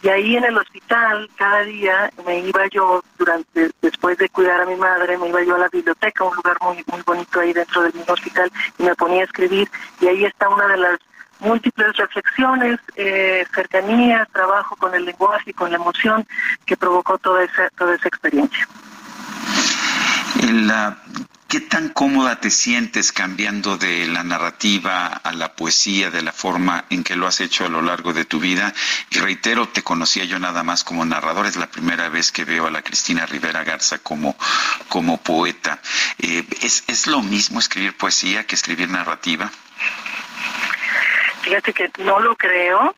Y 0.02 0.08
ahí 0.08 0.36
en 0.36 0.44
el 0.44 0.56
hospital, 0.56 1.28
cada 1.36 1.62
día 1.64 2.10
me 2.26 2.40
iba 2.40 2.66
yo, 2.68 3.02
durante 3.18 3.70
después 3.82 4.16
de 4.16 4.28
cuidar 4.30 4.62
a 4.62 4.66
mi 4.66 4.76
madre, 4.76 5.18
me 5.18 5.28
iba 5.28 5.42
yo 5.42 5.56
a 5.56 5.58
la 5.58 5.68
biblioteca, 5.68 6.24
un 6.24 6.36
lugar 6.36 6.56
muy, 6.62 6.82
muy 6.90 7.02
bonito 7.02 7.40
ahí 7.40 7.52
dentro 7.52 7.82
del 7.82 7.92
mismo 7.92 8.14
hospital, 8.14 8.50
y 8.78 8.82
me 8.82 8.94
ponía 8.94 9.20
a 9.20 9.24
escribir. 9.24 9.68
Y 10.00 10.06
ahí 10.06 10.24
está 10.24 10.48
una 10.48 10.68
de 10.68 10.78
las 10.78 10.98
múltiples 11.40 11.96
reflexiones, 11.96 12.80
eh, 12.96 13.46
cercanía, 13.54 14.26
trabajo 14.32 14.76
con 14.76 14.94
el 14.94 15.04
lenguaje 15.04 15.50
y 15.50 15.54
con 15.54 15.70
la 15.70 15.76
emoción 15.76 16.26
que 16.64 16.76
provocó 16.76 17.18
toda 17.18 17.44
esa, 17.44 17.68
toda 17.76 17.94
esa 17.94 18.08
experiencia. 18.08 18.66
¿Qué 21.50 21.58
tan 21.58 21.88
cómoda 21.88 22.38
te 22.38 22.48
sientes 22.48 23.10
cambiando 23.10 23.76
de 23.76 24.06
la 24.06 24.22
narrativa 24.22 25.08
a 25.08 25.32
la 25.32 25.56
poesía, 25.56 26.08
de 26.08 26.22
la 26.22 26.32
forma 26.32 26.84
en 26.90 27.02
que 27.02 27.16
lo 27.16 27.26
has 27.26 27.40
hecho 27.40 27.66
a 27.66 27.68
lo 27.68 27.82
largo 27.82 28.12
de 28.12 28.24
tu 28.24 28.38
vida? 28.38 28.72
Y 29.10 29.18
reitero, 29.18 29.68
te 29.68 29.82
conocía 29.82 30.22
yo 30.22 30.38
nada 30.38 30.62
más 30.62 30.84
como 30.84 31.04
narrador, 31.04 31.46
es 31.46 31.56
la 31.56 31.66
primera 31.66 32.08
vez 32.08 32.30
que 32.30 32.44
veo 32.44 32.68
a 32.68 32.70
la 32.70 32.82
Cristina 32.82 33.26
Rivera 33.26 33.64
Garza 33.64 33.98
como, 33.98 34.36
como 34.88 35.16
poeta. 35.16 35.80
Eh, 36.20 36.44
¿es, 36.62 36.84
¿Es 36.86 37.08
lo 37.08 37.20
mismo 37.20 37.58
escribir 37.58 37.96
poesía 37.96 38.46
que 38.46 38.54
escribir 38.54 38.88
narrativa? 38.88 39.50
Fíjate 41.42 41.72
que 41.72 41.90
no 41.98 42.20
lo 42.20 42.36
creo, 42.36 42.94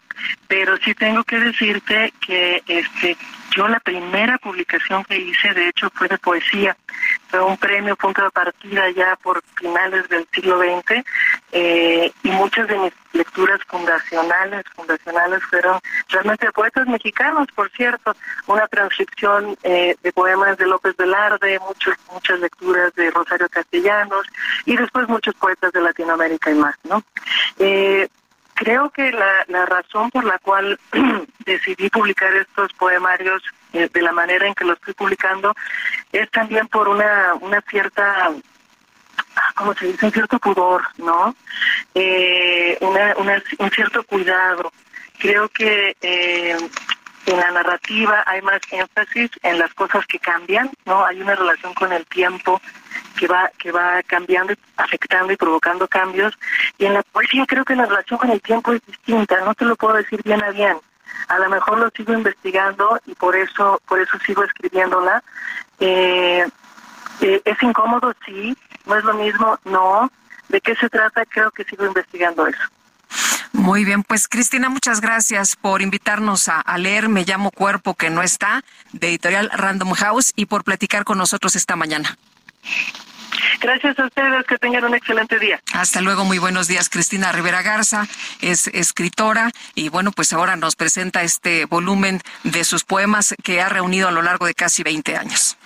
pero 0.48 0.76
sí 0.78 0.94
tengo 0.94 1.24
que 1.24 1.38
decirte 1.38 2.12
que 2.20 2.62
este 2.66 3.16
yo 3.54 3.68
la 3.68 3.80
primera 3.80 4.38
publicación 4.38 5.04
que 5.04 5.18
hice, 5.18 5.52
de 5.52 5.68
hecho, 5.68 5.90
fue 5.90 6.08
de 6.08 6.16
poesía. 6.16 6.76
Fue 7.28 7.42
un 7.42 7.56
premio 7.58 7.96
punto 7.96 8.22
de 8.22 8.30
partida 8.30 8.88
ya 8.90 9.16
por 9.16 9.42
finales 9.56 10.08
del 10.08 10.26
siglo 10.32 10.58
XX 10.58 11.04
eh, 11.52 12.12
y 12.22 12.30
muchas 12.30 12.68
de 12.68 12.78
mis 12.78 12.92
lecturas 13.12 13.60
fundacionales, 13.66 14.64
fundacionales 14.74 15.42
fueron 15.44 15.78
realmente 16.08 16.46
de 16.46 16.52
poetas 16.52 16.86
mexicanos, 16.86 17.46
por 17.54 17.70
cierto. 17.72 18.16
Una 18.46 18.66
transcripción 18.68 19.56
eh, 19.62 19.96
de 20.02 20.12
poemas 20.12 20.56
de 20.56 20.66
López 20.66 20.96
Velarde, 20.96 21.58
muchos, 21.60 21.94
muchas 22.10 22.40
lecturas 22.40 22.94
de 22.94 23.10
Rosario 23.10 23.48
Castellanos 23.50 24.26
y 24.64 24.76
después 24.76 25.08
muchos 25.08 25.34
poetas 25.34 25.72
de 25.72 25.80
Latinoamérica 25.82 26.50
y 26.50 26.54
más, 26.54 26.76
¿no? 26.84 27.02
Eh, 27.58 28.08
creo 28.62 28.90
que 28.90 29.10
la, 29.10 29.66
razón 29.66 30.10
por 30.10 30.24
la 30.24 30.38
cual 30.38 30.78
decidí 31.44 31.90
publicar 31.90 32.32
estos 32.34 32.72
poemarios 32.74 33.42
eh, 33.72 33.88
de 33.92 34.02
la 34.02 34.12
manera 34.12 34.46
en 34.46 34.54
que 34.54 34.64
los 34.64 34.76
estoy 34.76 34.94
publicando 34.94 35.52
es 36.12 36.30
también 36.30 36.68
por 36.68 36.88
una, 36.88 37.34
una 37.40 37.60
cierta 37.62 38.30
como 39.54 39.74
se 39.74 39.86
dice, 39.86 40.06
un 40.06 40.12
cierto 40.12 40.38
pudor, 40.38 40.82
¿no? 40.98 41.34
Eh, 41.94 42.76
una, 42.80 43.14
un 43.58 43.70
cierto 43.70 44.02
cuidado. 44.04 44.72
Creo 45.18 45.48
que 45.48 45.96
eh, 46.00 46.56
en 47.26 47.36
la 47.36 47.50
narrativa 47.50 48.22
hay 48.26 48.42
más 48.42 48.60
énfasis 48.70 49.30
en 49.42 49.58
las 49.58 49.72
cosas 49.74 50.06
que 50.06 50.18
cambian, 50.18 50.70
¿no? 50.84 51.04
Hay 51.04 51.20
una 51.20 51.34
relación 51.34 51.74
con 51.74 51.92
el 51.92 52.06
tiempo 52.06 52.60
que 53.22 53.28
va 53.28 53.50
que 53.56 53.70
va 53.70 54.02
cambiando, 54.02 54.52
afectando 54.76 55.32
y 55.32 55.36
provocando 55.36 55.86
cambios. 55.86 56.36
Y 56.76 56.86
en 56.86 56.94
la 56.94 57.04
poesía 57.04 57.46
creo 57.46 57.64
que 57.64 57.76
la 57.76 57.86
relación 57.86 58.18
con 58.18 58.30
el 58.30 58.42
tiempo 58.42 58.72
es 58.72 58.84
distinta, 58.84 59.40
no 59.42 59.54
te 59.54 59.64
lo 59.64 59.76
puedo 59.76 59.94
decir 59.94 60.20
bien 60.24 60.42
a 60.42 60.50
bien. 60.50 60.76
A 61.28 61.38
lo 61.38 61.48
mejor 61.48 61.78
lo 61.78 61.88
sigo 61.90 62.14
investigando 62.14 62.98
y 63.06 63.14
por 63.14 63.36
eso 63.36 63.80
por 63.86 64.00
eso 64.00 64.18
sigo 64.26 64.42
escribiéndola. 64.42 65.22
Eh, 65.78 66.44
eh, 67.20 67.42
es 67.44 67.62
incómodo, 67.62 68.12
sí. 68.26 68.56
No 68.86 68.96
es 68.96 69.04
lo 69.04 69.14
mismo, 69.14 69.56
no. 69.66 70.10
¿De 70.48 70.60
qué 70.60 70.74
se 70.74 70.88
trata? 70.88 71.24
Creo 71.26 71.52
que 71.52 71.62
sigo 71.62 71.86
investigando 71.86 72.48
eso. 72.48 72.62
Muy 73.52 73.84
bien, 73.84 74.02
pues 74.02 74.26
Cristina, 74.26 74.68
muchas 74.68 75.00
gracias 75.00 75.54
por 75.54 75.82
invitarnos 75.82 76.48
a, 76.48 76.64
leer 76.78 77.08
Me 77.08 77.24
llamo 77.24 77.52
Cuerpo 77.52 77.94
que 77.94 78.10
no 78.10 78.22
está, 78.22 78.64
de 78.92 79.10
editorial 79.10 79.50
Random 79.52 79.92
House, 79.92 80.32
y 80.34 80.46
por 80.46 80.64
platicar 80.64 81.04
con 81.04 81.18
nosotros 81.18 81.54
esta 81.54 81.76
mañana. 81.76 82.16
Gracias 83.60 83.98
a 83.98 84.06
ustedes, 84.06 84.46
que 84.46 84.58
tengan 84.58 84.84
un 84.84 84.94
excelente 84.94 85.38
día. 85.38 85.60
Hasta 85.72 86.00
luego, 86.00 86.24
muy 86.24 86.38
buenos 86.38 86.68
días. 86.68 86.88
Cristina 86.88 87.32
Rivera 87.32 87.62
Garza 87.62 88.06
es 88.40 88.68
escritora 88.68 89.50
y 89.74 89.88
bueno, 89.88 90.12
pues 90.12 90.32
ahora 90.32 90.56
nos 90.56 90.76
presenta 90.76 91.22
este 91.22 91.64
volumen 91.66 92.20
de 92.44 92.64
sus 92.64 92.84
poemas 92.84 93.34
que 93.42 93.60
ha 93.60 93.68
reunido 93.68 94.08
a 94.08 94.12
lo 94.12 94.22
largo 94.22 94.46
de 94.46 94.54
casi 94.54 94.82
20 94.82 95.16
años. 95.16 95.56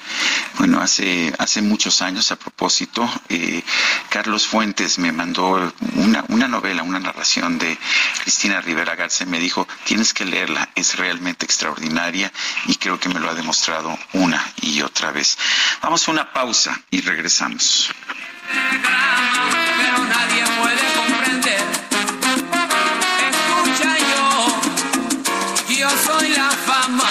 Bueno, 0.59 0.81
hace, 0.81 1.33
hace 1.39 1.63
muchos 1.63 2.01
años, 2.03 2.33
a 2.33 2.37
propósito, 2.37 3.09
eh, 3.29 3.63
Carlos 4.09 4.47
Fuentes 4.47 4.99
me 4.99 5.13
mandó 5.13 5.73
una, 5.95 6.25
una 6.29 6.49
novela, 6.49 6.83
una 6.83 6.99
narración 6.99 7.59
de 7.59 7.79
Cristina 8.23 8.61
Rivera 8.61 8.95
Garza 8.95 9.25
y 9.25 9.27
me 9.27 9.39
dijo, 9.39 9.69
tienes 9.85 10.15
que 10.15 10.25
leerla, 10.25 10.71
es 10.75 10.97
realmente 10.97 11.45
extraordinaria 11.45 12.33
y 12.67 12.77
creo 12.77 12.99
que 12.99 13.09
me 13.09 13.21
lo 13.21 13.29
ha 13.31 13.35
demostrado 13.35 13.99
una 14.15 14.43
y 14.63 14.81
otra 14.83 15.13
vez. 15.13 15.37
Vamos 15.83 16.09
a 16.09 16.11
una 16.11 16.33
pausa 16.33 16.81
y 16.91 17.01
regresamos. 17.03 17.91
Pero 18.51 20.05
nadie 20.05 20.45
puede 20.61 20.95
comprender. 20.95 21.65
Escucha 23.31 23.99
yo, 23.99 25.75
yo 25.75 25.91
soy 26.05 26.29
la 26.31 26.51
fama, 26.51 27.11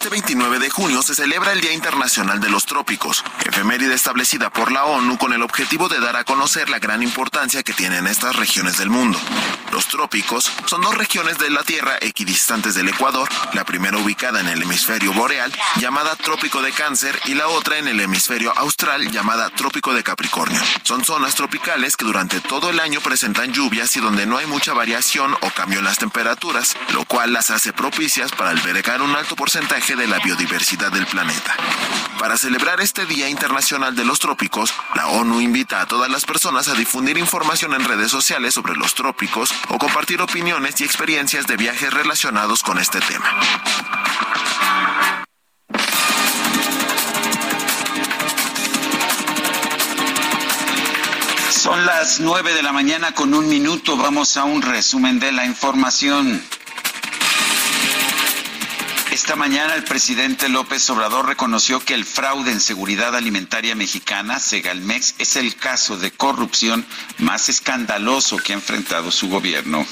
Este 0.00 0.08
29 0.08 0.60
de 0.60 0.70
junio 0.70 1.02
se 1.02 1.14
celebra 1.14 1.52
el 1.52 1.60
Día 1.60 1.74
Internacional 1.74 2.40
de 2.40 2.48
los 2.48 2.64
Trópicos, 2.64 3.22
efeméride 3.44 3.92
establecida 3.92 4.48
por 4.48 4.72
la 4.72 4.86
ONU 4.86 5.18
con 5.18 5.34
el 5.34 5.42
objetivo 5.42 5.90
de 5.90 6.00
dar 6.00 6.16
a 6.16 6.24
conocer 6.24 6.70
la 6.70 6.78
gran 6.78 7.02
importancia 7.02 7.62
que 7.62 7.74
tienen 7.74 8.06
estas 8.06 8.34
regiones 8.36 8.78
del 8.78 8.88
mundo. 8.88 9.20
Los 9.72 9.86
trópicos 9.86 10.50
son 10.64 10.80
dos 10.80 10.96
regiones 10.96 11.38
de 11.38 11.50
la 11.50 11.62
Tierra 11.62 11.98
equidistantes 12.00 12.74
del 12.74 12.88
Ecuador, 12.88 13.28
la 13.52 13.64
primera 13.64 13.98
ubicada 13.98 14.40
en 14.40 14.48
el 14.48 14.62
hemisferio 14.62 15.12
boreal, 15.12 15.52
llamada 15.76 16.16
Trópico 16.16 16.62
de 16.62 16.72
Cáncer, 16.72 17.20
y 17.26 17.34
la 17.34 17.48
otra 17.48 17.78
en 17.78 17.86
el 17.86 18.00
hemisferio 18.00 18.52
austral, 18.56 19.12
llamada 19.12 19.50
Trópico 19.50 19.92
de 19.92 20.02
Capricornio. 20.02 20.60
Son 20.82 21.04
zonas 21.04 21.34
tropicales 21.34 21.96
que 21.96 22.06
durante 22.06 22.40
todo 22.40 22.70
el 22.70 22.80
año 22.80 23.00
presentan 23.00 23.52
lluvias 23.52 23.94
y 23.96 24.00
donde 24.00 24.26
no 24.26 24.38
hay 24.38 24.46
mucha 24.46 24.72
variación 24.72 25.34
o 25.40 25.50
cambio 25.50 25.78
en 25.78 25.84
las 25.84 25.98
temperaturas, 25.98 26.74
lo 26.94 27.04
cual 27.04 27.32
las 27.32 27.50
hace 27.50 27.72
propicias 27.74 28.32
para 28.32 28.50
albergar 28.50 29.02
un 29.02 29.14
alto 29.14 29.36
porcentaje 29.36 29.89
de 29.96 30.06
la 30.06 30.18
biodiversidad 30.18 30.92
del 30.92 31.06
planeta. 31.06 31.54
Para 32.18 32.36
celebrar 32.36 32.80
este 32.80 33.06
Día 33.06 33.28
Internacional 33.28 33.96
de 33.96 34.04
los 34.04 34.18
Trópicos, 34.18 34.72
la 34.94 35.08
ONU 35.08 35.40
invita 35.40 35.80
a 35.80 35.86
todas 35.86 36.10
las 36.10 36.24
personas 36.24 36.68
a 36.68 36.74
difundir 36.74 37.18
información 37.18 37.74
en 37.74 37.84
redes 37.84 38.10
sociales 38.10 38.54
sobre 38.54 38.74
los 38.74 38.94
trópicos 38.94 39.52
o 39.68 39.78
compartir 39.78 40.20
opiniones 40.20 40.80
y 40.80 40.84
experiencias 40.84 41.46
de 41.46 41.56
viajes 41.56 41.92
relacionados 41.92 42.62
con 42.62 42.78
este 42.78 43.00
tema. 43.00 43.26
Son 51.50 51.84
las 51.84 52.20
nueve 52.20 52.54
de 52.54 52.62
la 52.62 52.72
mañana 52.72 53.12
con 53.12 53.34
un 53.34 53.48
minuto. 53.48 53.96
Vamos 53.96 54.36
a 54.36 54.44
un 54.44 54.62
resumen 54.62 55.18
de 55.18 55.32
la 55.32 55.46
información. 55.46 56.42
Esta 59.30 59.38
mañana 59.38 59.76
el 59.76 59.84
presidente 59.84 60.48
López 60.48 60.90
Obrador 60.90 61.24
reconoció 61.24 61.78
que 61.78 61.94
el 61.94 62.04
fraude 62.04 62.50
en 62.50 62.60
seguridad 62.60 63.14
alimentaria 63.14 63.76
mexicana, 63.76 64.40
Segalmex, 64.40 65.14
es 65.18 65.36
el 65.36 65.54
caso 65.54 65.96
de 65.96 66.10
corrupción 66.10 66.84
más 67.18 67.48
escandaloso 67.48 68.38
que 68.38 68.52
ha 68.52 68.56
enfrentado 68.56 69.12
su 69.12 69.28
gobierno. 69.28 69.86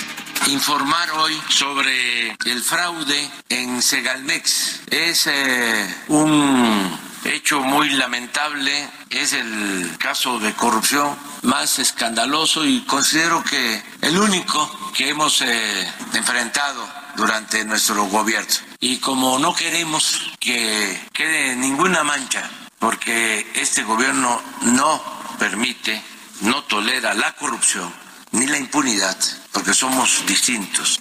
Informar 0.48 1.12
hoy 1.12 1.40
sobre 1.50 2.36
el 2.46 2.60
fraude 2.64 3.30
en 3.48 3.80
Segalmex 3.80 4.80
es 4.90 5.28
eh, 5.28 5.94
un 6.08 6.98
hecho 7.24 7.60
muy 7.60 7.90
lamentable, 7.90 8.90
es 9.08 9.34
el 9.34 9.88
caso 10.00 10.40
de 10.40 10.52
corrupción 10.54 11.16
más 11.42 11.78
escandaloso 11.78 12.66
y 12.66 12.80
considero 12.80 13.44
que 13.44 13.84
el 14.00 14.18
único 14.18 14.92
que 14.96 15.10
hemos 15.10 15.42
eh, 15.42 15.92
enfrentado 16.14 16.84
durante 17.14 17.64
nuestro 17.64 18.02
gobierno 18.06 18.67
y 18.80 18.98
como 18.98 19.38
no 19.38 19.54
queremos 19.54 20.32
que 20.38 21.00
quede 21.12 21.56
ninguna 21.56 22.04
mancha, 22.04 22.48
porque 22.78 23.50
este 23.54 23.82
gobierno 23.82 24.40
no 24.62 25.02
permite, 25.38 26.02
no 26.42 26.62
tolera 26.64 27.14
la 27.14 27.34
corrupción 27.34 27.92
ni 28.32 28.46
la 28.46 28.58
impunidad, 28.58 29.16
porque 29.52 29.74
somos 29.74 30.24
distintos. 30.26 31.00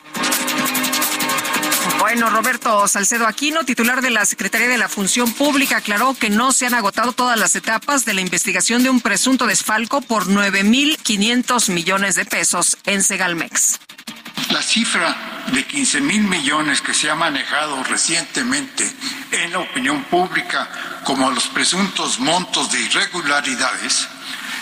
Bueno, 2.00 2.30
Roberto 2.30 2.88
Salcedo 2.88 3.28
Aquino, 3.28 3.64
titular 3.64 4.02
de 4.02 4.12
la 4.12 4.26
Secretaría 4.26 4.68
de 4.68 4.78
la 4.78 4.88
Función 4.88 5.32
Pública, 5.34 5.78
aclaró 5.78 6.14
que 6.14 6.30
no 6.30 6.52
se 6.52 6.66
han 6.66 6.74
agotado 6.74 7.12
todas 7.12 7.38
las 7.38 7.56
etapas 7.56 8.06
de 8.06 8.14
la 8.14 8.22
investigación 8.22 8.84
de 8.84 8.90
un 8.90 9.02
presunto 9.02 9.46
desfalco 9.46 10.02
por 10.02 10.28
9.500 10.28 11.72
millones 11.72 12.16
de 12.16 12.26
pesos 12.26 12.78
en 12.86 13.04
Segalmex. 13.04 13.80
La 14.50 14.62
cifra 14.62 15.44
de 15.52 15.66
15 15.66 16.02
mil 16.02 16.24
millones 16.24 16.82
que 16.82 16.94
se 16.94 17.10
ha 17.10 17.16
manejado 17.16 17.84
recientemente 17.84 18.90
en 19.32 19.52
la 19.52 19.60
opinión 19.60 20.04
pública 20.06 20.70
como 21.04 21.30
los 21.32 21.48
presuntos 21.48 22.20
montos 22.20 22.72
de 22.72 22.82
irregularidades 22.82 24.08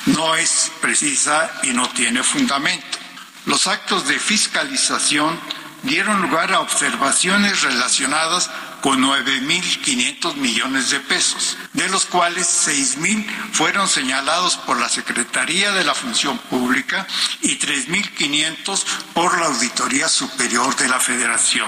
no 0.07 0.35
es 0.35 0.71
precisa 0.81 1.51
y 1.63 1.69
no 1.69 1.89
tiene 1.89 2.23
fundamento. 2.23 2.97
Los 3.45 3.67
actos 3.67 4.07
de 4.07 4.19
fiscalización 4.19 5.39
dieron 5.83 6.21
lugar 6.21 6.51
a 6.51 6.61
observaciones 6.61 7.61
relacionadas 7.61 8.49
con 8.85 9.01
9.500 9.01 10.35
millones 10.35 10.91
de 10.91 10.99
pesos, 10.99 11.57
de 11.73 11.89
los 11.89 12.05
cuales 12.05 12.67
6.000 12.67 13.25
fueron 13.51 13.87
señalados 13.87 14.57
por 14.57 14.79
la 14.79 14.87
Secretaría 14.87 15.71
de 15.71 15.83
la 15.83 15.95
Función 15.95 16.37
Pública 16.37 17.07
y 17.41 17.57
3.500 17.57 18.83
por 19.15 19.39
la 19.39 19.47
Auditoría 19.47 20.07
Superior 20.07 20.75
de 20.75 20.87
la 20.87 20.99
Federación. 20.99 21.67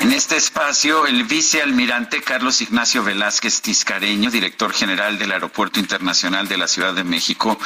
En 0.00 0.12
este 0.12 0.38
espacio, 0.38 1.06
el 1.06 1.24
vicealmirante 1.24 2.22
Carlos 2.22 2.62
Ignacio 2.62 3.04
Velázquez 3.04 3.60
Tiscareño, 3.60 4.30
director 4.30 4.72
general 4.72 5.18
del 5.18 5.32
Aeropuerto 5.32 5.78
Internacional 5.78 6.48
de 6.48 6.56
la 6.56 6.68
Ciudad 6.68 6.94
de 6.94 7.04
México, 7.04 7.58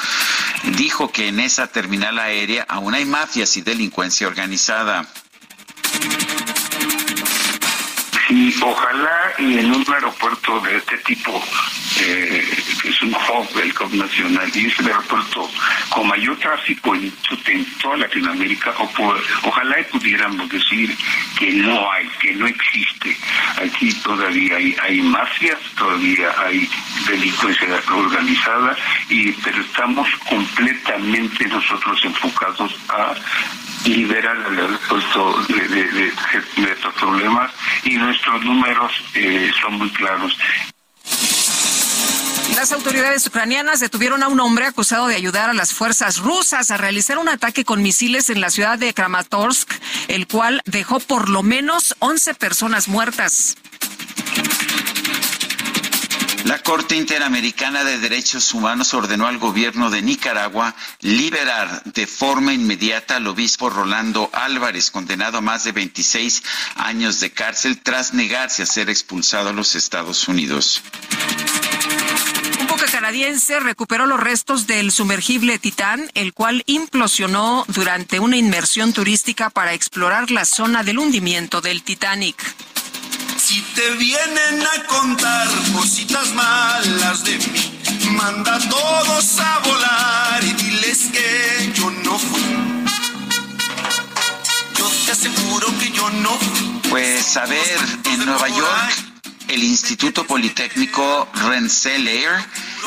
dijo 0.76 1.12
que 1.12 1.28
en 1.28 1.38
esa 1.38 1.68
terminal 1.68 2.18
aérea 2.18 2.66
aún 2.68 2.94
hay 2.94 3.04
mafias 3.04 3.56
y 3.56 3.60
delincuencia 3.60 4.26
organizada. 4.26 5.06
Y 8.30 8.54
ojalá 8.62 9.32
en 9.38 9.74
un 9.74 9.84
aeropuerto 9.92 10.60
de 10.60 10.76
este 10.76 10.96
tipo, 10.98 11.42
eh, 12.00 12.48
que 12.80 12.88
es 12.88 13.02
un 13.02 13.12
hub 13.12 13.52
del 13.54 13.74
COP 13.74 13.92
nacional, 13.94 14.48
y 14.54 14.66
es 14.66 14.78
el 14.78 14.86
aeropuerto 14.86 15.50
con 15.88 16.06
mayor 16.06 16.38
tráfico 16.38 16.94
en, 16.94 17.12
toda 17.82 17.96
Latinoamérica, 17.96 18.72
ojalá 19.42 19.80
y 19.80 19.84
pudiéramos 19.84 20.48
decir 20.48 20.96
que 21.38 21.50
no 21.52 21.90
hay, 21.90 22.06
que 22.20 22.32
no 22.36 22.46
existe. 22.46 23.16
Aquí 23.64 23.92
todavía 23.94 24.56
hay, 24.56 24.76
hay 24.80 25.02
mafias, 25.02 25.58
todavía 25.76 26.32
hay 26.38 26.68
delincuencia 27.08 27.82
organizada, 27.92 28.76
y 29.08 29.32
pero 29.32 29.60
estamos 29.60 30.08
completamente 30.28 31.46
nosotros 31.48 32.00
enfocados 32.04 32.76
a 32.90 33.14
el 33.86 34.58
aeropuerto 34.58 35.42
de, 35.48 36.12
estos 36.72 36.94
problemas 36.94 37.50
y 37.84 37.96
nuestros 37.96 38.44
números 38.44 38.92
eh, 39.14 39.50
son 39.60 39.74
muy 39.74 39.90
claros. 39.90 40.36
Las 42.56 42.72
autoridades 42.72 43.26
ucranianas 43.26 43.80
detuvieron 43.80 44.22
a 44.22 44.28
un 44.28 44.40
hombre 44.40 44.66
acusado 44.66 45.06
de 45.06 45.14
ayudar 45.14 45.48
a 45.48 45.54
las 45.54 45.72
fuerzas 45.72 46.18
rusas 46.18 46.70
a 46.70 46.76
realizar 46.76 47.16
un 47.16 47.28
ataque 47.28 47.64
con 47.64 47.80
misiles 47.80 48.28
en 48.28 48.40
la 48.40 48.50
ciudad 48.50 48.78
de 48.78 48.92
Kramatorsk, 48.92 49.70
el 50.08 50.26
cual 50.26 50.60
dejó 50.66 51.00
por 51.00 51.28
lo 51.30 51.42
menos 51.42 51.94
11 52.00 52.34
personas 52.34 52.88
muertas. 52.88 53.56
La 56.44 56.58
Corte 56.62 56.96
Interamericana 56.96 57.84
de 57.84 57.98
Derechos 57.98 58.54
Humanos 58.54 58.94
ordenó 58.94 59.26
al 59.26 59.38
gobierno 59.38 59.90
de 59.90 60.00
Nicaragua 60.00 60.74
liberar 61.00 61.82
de 61.84 62.06
forma 62.06 62.54
inmediata 62.54 63.16
al 63.16 63.26
obispo 63.26 63.68
Rolando 63.68 64.30
Álvarez, 64.32 64.90
condenado 64.90 65.38
a 65.38 65.42
más 65.42 65.64
de 65.64 65.72
26 65.72 66.42
años 66.76 67.20
de 67.20 67.30
cárcel 67.30 67.80
tras 67.82 68.14
negarse 68.14 68.62
a 68.62 68.66
ser 68.66 68.88
expulsado 68.88 69.50
a 69.50 69.52
los 69.52 69.74
Estados 69.74 70.28
Unidos. 70.28 70.82
Un 72.58 72.66
buque 72.66 72.86
canadiense 72.86 73.60
recuperó 73.60 74.06
los 74.06 74.20
restos 74.20 74.66
del 74.66 74.92
sumergible 74.92 75.58
Titán, 75.58 76.10
el 76.14 76.32
cual 76.32 76.62
implosionó 76.66 77.64
durante 77.68 78.18
una 78.18 78.38
inmersión 78.38 78.92
turística 78.92 79.50
para 79.50 79.74
explorar 79.74 80.30
la 80.30 80.46
zona 80.46 80.82
del 80.84 80.98
hundimiento 80.98 81.60
del 81.60 81.82
Titanic. 81.82 82.36
Si 83.50 83.60
te 83.74 83.90
vienen 83.96 84.62
a 84.62 84.86
contar 84.86 85.48
cositas 85.72 86.32
malas 86.34 87.24
de 87.24 87.36
mí, 87.36 87.80
manda 88.12 88.54
a 88.54 88.58
todos 88.60 89.40
a 89.40 89.58
volar 89.58 90.44
y 90.44 90.52
diles 90.52 91.08
que 91.12 91.72
yo 91.74 91.90
no 91.90 92.16
fui. 92.16 92.42
Yo 94.76 94.88
te 95.04 95.10
aseguro 95.10 95.66
que 95.80 95.90
yo 95.90 96.08
no 96.10 96.30
fui. 96.38 96.90
Pues 96.90 97.36
a 97.36 97.46
ver, 97.46 97.78
en 98.04 98.24
Nueva 98.24 98.48
York 98.50 99.09
el 99.50 99.64
Instituto 99.64 100.24
Politécnico 100.28 101.28
Rensselaer 101.34 102.44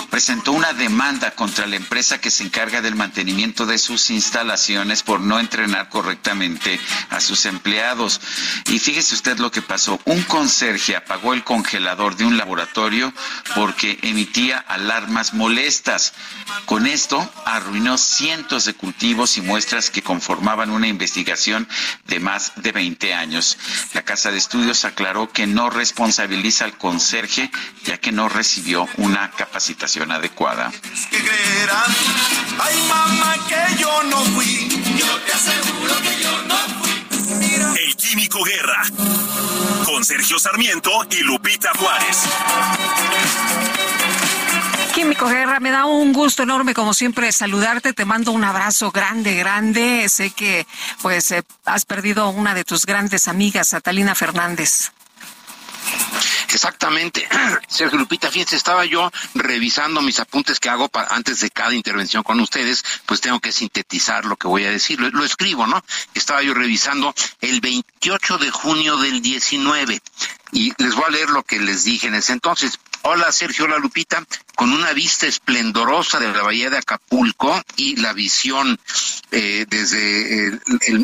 presentó 0.09 0.53
una 0.53 0.71
demanda 0.71 1.31
contra 1.31 1.67
la 1.67 1.75
empresa 1.75 2.21
que 2.21 2.31
se 2.31 2.43
encarga 2.43 2.81
del 2.81 2.95
mantenimiento 2.95 3.65
de 3.65 3.77
sus 3.77 4.09
instalaciones 4.09 5.03
por 5.03 5.19
no 5.19 5.39
entrenar 5.39 5.89
correctamente 5.89 6.79
a 7.09 7.19
sus 7.19 7.45
empleados. 7.45 8.21
Y 8.67 8.79
fíjese 8.79 9.15
usted 9.15 9.39
lo 9.39 9.51
que 9.51 9.61
pasó. 9.61 9.99
Un 10.05 10.21
conserje 10.23 10.95
apagó 10.95 11.33
el 11.33 11.43
congelador 11.43 12.15
de 12.15 12.25
un 12.25 12.37
laboratorio 12.37 13.13
porque 13.55 13.99
emitía 14.01 14.59
alarmas 14.59 15.33
molestas. 15.33 16.13
Con 16.65 16.87
esto 16.87 17.29
arruinó 17.45 17.97
cientos 17.97 18.63
de 18.65 18.73
cultivos 18.73 19.37
y 19.37 19.41
muestras 19.41 19.89
que 19.89 20.01
conformaban 20.01 20.69
una 20.69 20.87
investigación 20.87 21.67
de 22.05 22.21
más 22.21 22.53
de 22.55 22.71
20 22.71 23.13
años. 23.13 23.57
La 23.93 24.03
Casa 24.03 24.31
de 24.31 24.37
Estudios 24.37 24.85
aclaró 24.85 25.29
que 25.29 25.45
no 25.45 25.69
responsabiliza 25.69 26.52
al 26.61 26.77
conserje 26.77 27.49
ya 27.83 27.97
que 27.97 28.11
no 28.11 28.29
recibió 28.29 28.87
una 28.97 29.31
capacitación 29.31 30.11
adecuada. 30.11 30.71
El 37.77 37.95
Químico 37.95 38.43
Guerra 38.43 38.83
con 39.85 40.05
Sergio 40.05 40.39
Sarmiento 40.39 40.91
y 41.11 41.23
Lupita 41.23 41.71
Juárez. 41.77 42.17
Químico 44.93 45.27
Guerra, 45.27 45.59
me 45.59 45.71
da 45.71 45.85
un 45.85 46.13
gusto 46.13 46.43
enorme 46.43 46.73
como 46.73 46.93
siempre 46.93 47.31
saludarte, 47.31 47.93
te 47.93 48.05
mando 48.05 48.31
un 48.31 48.43
abrazo 48.43 48.91
grande, 48.91 49.35
grande. 49.35 50.07
Sé 50.07 50.29
que 50.29 50.67
pues 51.01 51.31
eh, 51.31 51.43
has 51.65 51.85
perdido 51.85 52.29
una 52.29 52.53
de 52.53 52.63
tus 52.63 52.85
grandes 52.85 53.27
amigas, 53.27 53.71
Catalina 53.71 54.13
Fernández. 54.13 54.91
Exactamente, 56.53 57.27
Sergio 57.67 57.97
Lupita, 57.97 58.29
fíjense, 58.29 58.55
estaba 58.55 58.85
yo 58.85 59.11
revisando 59.33 60.01
mis 60.01 60.19
apuntes 60.19 60.59
que 60.59 60.69
hago 60.69 60.89
antes 61.09 61.39
de 61.39 61.49
cada 61.49 61.73
intervención 61.73 62.21
con 62.21 62.39
ustedes, 62.39 62.83
pues 63.05 63.21
tengo 63.21 63.39
que 63.39 63.51
sintetizar 63.51 64.25
lo 64.25 64.35
que 64.35 64.47
voy 64.47 64.65
a 64.65 64.69
decir, 64.69 64.99
lo, 64.99 65.09
lo, 65.09 65.25
escribo, 65.25 65.65
¿no? 65.65 65.83
Estaba 66.13 66.43
yo 66.43 66.53
revisando 66.53 67.13
el 67.41 67.59
28 67.59 68.37
de 68.37 68.51
junio 68.51 68.97
del 68.97 69.21
19 69.21 70.01
y 70.51 70.73
les 70.77 70.95
voy 70.95 71.05
a 71.07 71.11
leer 71.11 71.29
lo 71.31 71.43
que 71.43 71.59
les 71.59 71.83
dije 71.83 72.07
en 72.07 72.15
ese 72.15 72.33
entonces. 72.33 72.79
Hola 73.05 73.33
Sergio, 73.33 73.65
hola 73.65 73.79
Lupita, 73.79 74.23
con 74.55 74.71
una 74.71 74.93
vista 74.93 75.27
esplendorosa 75.27 76.21
de 76.21 76.31
la 76.31 76.41
bahía 76.41 76.69
de 76.69 76.77
Acapulco 76.77 77.61
y 77.75 77.97
la 77.97 78.13
visión 78.13 78.79
eh, 79.31 79.65
desde 79.67 80.57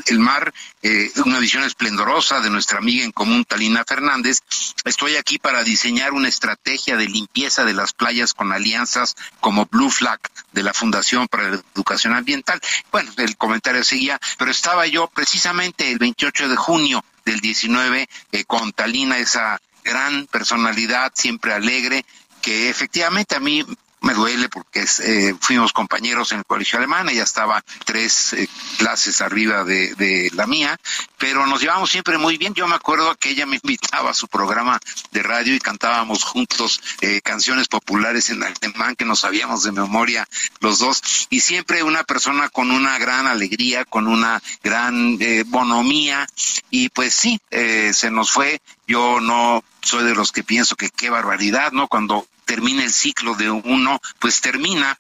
el, 0.08 0.20
mar, 0.20 0.54
eh, 0.82 1.12
una 1.26 1.40
visión 1.40 1.66
esplendorosa 1.66 2.40
de 2.40 2.50
nuestra 2.50 2.78
amiga 2.78 3.04
en 3.04 3.12
común 3.12 3.44
Talina 3.44 3.84
Fernández. 3.84 4.38
Estoy 4.86 5.18
aquí 5.18 5.40
para 5.40 5.66
diseñar 5.66 6.14
una 6.14 6.30
estrategia 6.30 6.96
de 6.96 7.06
limpieza 7.06 7.66
de 7.66 7.74
las 7.74 7.92
playas 7.92 8.34
con 8.34 8.54
alianzas 8.54 9.18
como 9.42 9.66
Blue 9.66 9.90
Flag 9.90 10.22
de 10.54 10.64
la 10.64 10.74
Fundación 10.74 11.28
para 11.28 11.50
la 11.50 11.62
Educación 11.76 12.14
Ambiental. 12.14 12.62
Bueno, 12.94 13.12
el 13.18 13.36
comentario 13.36 13.84
seguía, 13.84 14.18
pero 14.38 14.52
estaba 14.52 14.88
yo 14.88 15.08
precisamente 15.08 15.92
el 15.92 16.00
28 16.00 16.48
de 16.48 16.56
junio 16.56 17.04
del 17.26 17.42
19 17.42 18.08
eh, 18.32 18.44
con 18.46 18.72
Talina, 18.72 19.18
esa 19.18 19.60
gran 19.90 20.28
personalidad, 20.28 21.11
siempre 21.16 21.53
alegre, 21.53 22.06
que 22.41 22.70
efectivamente 22.70 23.36
a 23.36 23.40
mí 23.40 23.66
me 24.02 24.14
duele 24.14 24.49
porque 24.49 24.86
eh, 25.03 25.36
fuimos 25.40 25.74
compañeros 25.74 26.32
en 26.32 26.40
el 26.40 26.45
colegio 26.45 26.78
alemán, 26.78 27.10
ella 27.10 27.24
estaba 27.24 27.64
tres 27.86 28.34
eh, 28.34 28.48
clases 28.78 29.22
arriba 29.22 29.64
de, 29.64 30.30
la 30.34 30.48
mía, 30.48 30.80
pero 31.18 31.45
nos 31.48 31.61
llevamos 31.61 31.90
siempre 31.90 32.18
muy 32.18 32.38
bien. 32.38 32.53
Yo 32.53 32.68
me 32.68 32.76
acuerdo 32.76 33.16
que 33.16 33.30
ella 33.30 33.45
me 33.45 33.60
invitaba 33.61 34.11
a 34.11 34.14
su 34.14 34.28
programa 34.28 34.80
de 35.11 35.24
radio 35.24 35.53
y 35.53 35.60
cantábamos 35.60 36.24
juntos 36.24 36.82
eh, 37.02 37.22
canciones 37.22 37.68
populares 37.68 38.30
en 38.30 38.44
alemán 38.44 38.95
que 38.95 39.06
nos 39.06 39.20
sabíamos 39.20 39.64
de 39.64 39.72
memoria 39.72 40.28
los 40.60 40.80
dos, 40.80 41.28
y 41.30 41.41
siempre 41.41 41.84
una 41.84 42.03
persona 42.03 42.49
con 42.49 42.72
una 42.72 42.98
gran 42.98 43.28
alegría, 43.28 43.86
con 43.86 44.07
una 44.07 44.41
gran 44.64 45.18
bonomía, 45.48 46.28
y 46.70 46.90
pues 46.90 47.14
sí, 47.14 47.40
se 47.49 48.11
nos 48.11 48.32
fue. 48.32 48.61
Yo 48.90 49.22
no 49.22 49.64
soy 49.82 50.03
de 50.03 50.16
los 50.16 50.32
que 50.32 50.44
pienso 50.44 50.76
que 50.76 50.90
qué 50.90 51.11
barbaridad, 51.11 51.72
¿no? 51.74 51.88
Cuando 51.88 52.28
termina 52.45 52.84
el 52.84 52.91
ciclo 52.91 53.36
de 53.36 53.52
uno, 53.52 54.02
pues 54.18 54.41
termina 54.41 54.98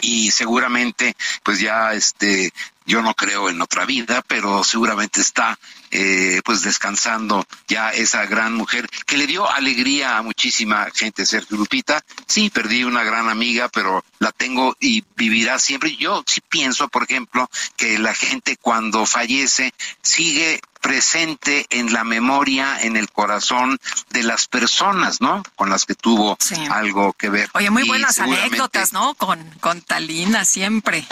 y 0.00 0.32
seguramente 0.32 1.14
pues 1.44 1.60
ya 1.60 1.92
este 1.92 2.52
yo 2.84 3.00
no 3.00 3.14
creo 3.14 3.48
en 3.48 3.62
otra 3.62 3.86
vida, 3.86 4.22
pero 4.26 4.64
seguramente 4.64 5.20
está 5.20 5.56
eh, 5.92 6.40
pues 6.44 6.62
descansando 6.62 7.46
ya 7.68 7.90
esa 7.90 8.24
gran 8.26 8.54
mujer 8.54 8.88
que 9.06 9.18
le 9.18 9.26
dio 9.26 9.48
alegría 9.48 10.16
a 10.16 10.22
muchísima 10.22 10.88
gente, 10.92 11.26
Sergio 11.26 11.58
Lupita. 11.58 12.02
Sí, 12.26 12.48
perdí 12.50 12.84
una 12.84 13.04
gran 13.04 13.28
amiga, 13.28 13.68
pero 13.68 14.02
la 14.18 14.32
tengo 14.32 14.74
y 14.80 15.04
vivirá 15.16 15.58
siempre. 15.58 15.94
Yo 15.96 16.24
sí 16.26 16.40
pienso, 16.40 16.88
por 16.88 17.04
ejemplo, 17.04 17.48
que 17.76 17.98
la 17.98 18.14
gente 18.14 18.56
cuando 18.56 19.04
fallece 19.04 19.74
sigue 20.00 20.60
presente 20.80 21.66
en 21.70 21.92
la 21.92 22.04
memoria, 22.04 22.82
en 22.82 22.96
el 22.96 23.10
corazón 23.10 23.78
de 24.10 24.22
las 24.24 24.48
personas, 24.48 25.20
¿no? 25.20 25.42
Con 25.56 25.70
las 25.70 25.84
que 25.84 25.94
tuvo 25.94 26.36
algo 26.70 27.12
que 27.12 27.28
ver. 27.28 27.50
Oye, 27.54 27.70
muy 27.70 27.86
buenas 27.86 28.18
anécdotas, 28.18 28.92
¿no? 28.92 29.14
Con, 29.14 29.42
con 29.60 29.80
Talina 29.82 30.44
siempre. 30.44 31.06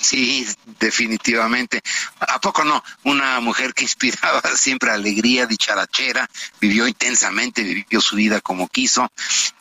Sí, 0.00 0.46
definitivamente. 0.80 1.82
¿A 2.20 2.40
poco 2.40 2.64
no? 2.64 2.82
Una 3.04 3.40
mujer 3.40 3.74
que 3.74 3.84
inspiraba 3.84 4.42
siempre 4.56 4.90
alegría, 4.90 5.46
dicharachera, 5.46 6.28
vivió 6.60 6.86
intensamente, 6.86 7.62
vivió 7.62 8.00
su 8.00 8.16
vida 8.16 8.40
como 8.40 8.68
quiso. 8.68 9.10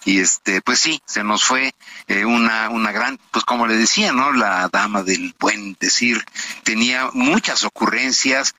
Y 0.06 0.20
este, 0.20 0.62
pues 0.62 0.80
sí, 0.80 1.02
se 1.06 1.24
nos 1.24 1.44
fue 1.44 1.74
eh, 2.08 2.26
una, 2.26 2.70
una 2.70 2.92
gran, 2.92 3.20
pues 3.32 3.46
como 3.46 3.68
le 3.68 3.78
decía, 3.78 4.12
¿no? 4.12 4.32
La 4.32 4.70
dama 4.72 5.04
del 5.04 5.34
buen 5.40 5.78
decir, 5.80 6.24
tenía 6.64 7.10
muchas 7.14 7.64
ocurrencias, 7.64 8.56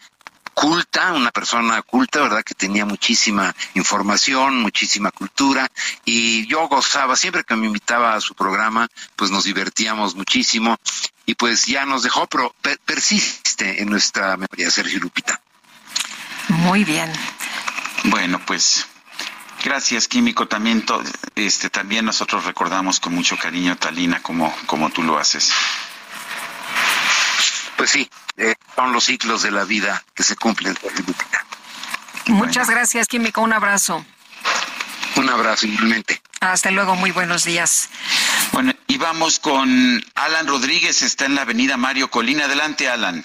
culta, 0.55 1.12
una 1.12 1.31
persona 1.31 1.82
culta, 1.82 2.20
¿verdad? 2.22 2.43
Que 2.43 2.55
tenía 2.55 2.86
muchísima 2.86 3.55
información, 3.74 4.60
muchísima 4.60 5.10
cultura 5.10 5.68
y 6.05 6.47
yo 6.47 6.68
gozaba, 6.68 7.16
siempre 7.16 7.44
que 7.44 7.56
me 7.56 7.66
invitaba 7.66 8.14
a 8.14 8.20
su 8.20 8.35
programa, 8.35 8.89
pues 9.16 9.31
nos 9.31 9.44
divertíamos 9.44 10.14
muchísimo 10.14 10.76
y 11.26 11.35
pues 11.35 11.66
ya 11.66 11.85
nos 11.85 12.02
dejó, 12.02 12.26
pero 12.26 12.55
persiste 12.85 13.82
en 13.82 13.90
nuestra 13.90 14.36
memoria, 14.36 14.70
Sergio 14.70 15.01
Lupita. 15.01 15.40
Muy 16.48 16.85
bien. 16.85 17.12
Bueno, 18.05 18.40
pues 18.47 18.86
Gracias, 19.64 20.09
Químico. 20.09 20.47
También, 20.47 20.85
este, 21.36 21.70
también 21.70 22.05
nosotros 22.05 22.44
recordamos 22.44 23.01
con 23.01 23.14
mucho 23.14 23.39
cariño 23.39 23.72
a 23.72 23.76
Talina 23.76 24.20
como, 24.20 24.55
como 24.66 24.90
tú 24.90 25.02
lo 25.02 25.18
haces. 25.18 25.55
Pues 27.78 27.89
sí, 27.89 28.10
eh, 28.36 28.55
son 28.74 28.93
los 28.93 29.05
ciclos 29.05 29.43
de 29.43 29.51
la 29.51 29.65
vida 29.65 30.05
que 30.15 30.23
se 30.23 30.36
cumplen. 30.36 30.77
Muchas 32.27 32.69
gracias, 32.70 33.06
Químico. 33.06 33.40
Un 33.43 33.52
abrazo. 33.52 34.05
Un 35.16 35.28
abrazo, 35.28 35.66
igualmente. 35.66 36.20
Hasta 36.40 36.70
luego, 36.70 36.97
muy 36.97 37.11
buenos 37.11 37.44
días. 37.44 37.89
Bueno, 38.52 38.73
y 38.86 38.98
vamos 38.98 39.39
con 39.39 40.05
Alan 40.15 40.47
Rodríguez, 40.47 41.02
está 41.02 41.27
en 41.27 41.35
la 41.35 41.43
avenida 41.43 41.77
Mario 41.77 42.11
Colina. 42.11 42.44
Adelante, 42.44 42.89
Alan. 42.89 43.24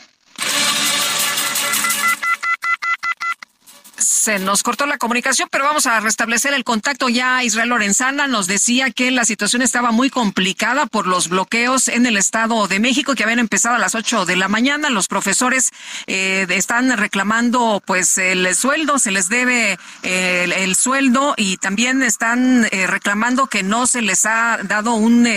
Se 4.00 4.40
nos 4.40 4.64
cortó 4.64 4.86
la 4.86 4.98
comunicación, 4.98 5.48
pero 5.52 5.66
vamos 5.66 5.86
a 5.86 6.00
restablecer 6.00 6.54
el 6.54 6.64
contacto 6.64 7.10
ya. 7.10 7.44
Israel 7.44 7.70
Lorenzana 7.70 8.28
nos 8.28 8.48
decía 8.48 8.92
que 8.92 9.12
la 9.12 9.26
situación 9.26 9.62
estaba 9.62 9.92
muy 9.92 10.10
complicada 10.10 10.86
por 10.86 11.08
los 11.08 11.30
bloqueos 11.30 11.88
en 11.88 12.06
el 12.06 12.18
Estado 12.18 12.68
de 12.68 12.80
México 12.80 13.16
que 13.16 13.24
habían 13.24 13.40
empezado 13.40 13.76
a 13.76 13.80
las 13.80 13.96
8 13.96 14.26
de 14.26 14.36
la 14.36 14.48
mañana. 14.48 14.90
Los 14.90 15.08
profesores 15.08 15.72
eh, 16.08 16.46
están 16.50 16.96
reclamando 16.98 17.82
pues 17.86 18.18
el 18.18 18.54
sueldo, 18.56 19.00
se 19.00 19.12
les 19.12 19.30
debe 19.30 19.78
eh, 20.04 20.50
el, 20.58 20.76
sueldo 20.76 21.34
y 21.36 21.58
también 21.58 22.02
están 22.04 22.68
eh, 22.72 22.88
reclamando 22.88 23.48
que 23.48 23.64
no 23.64 23.88
se 23.88 24.02
les 24.02 24.26
ha 24.26 24.60
dado 24.64 24.94
un 24.94 25.28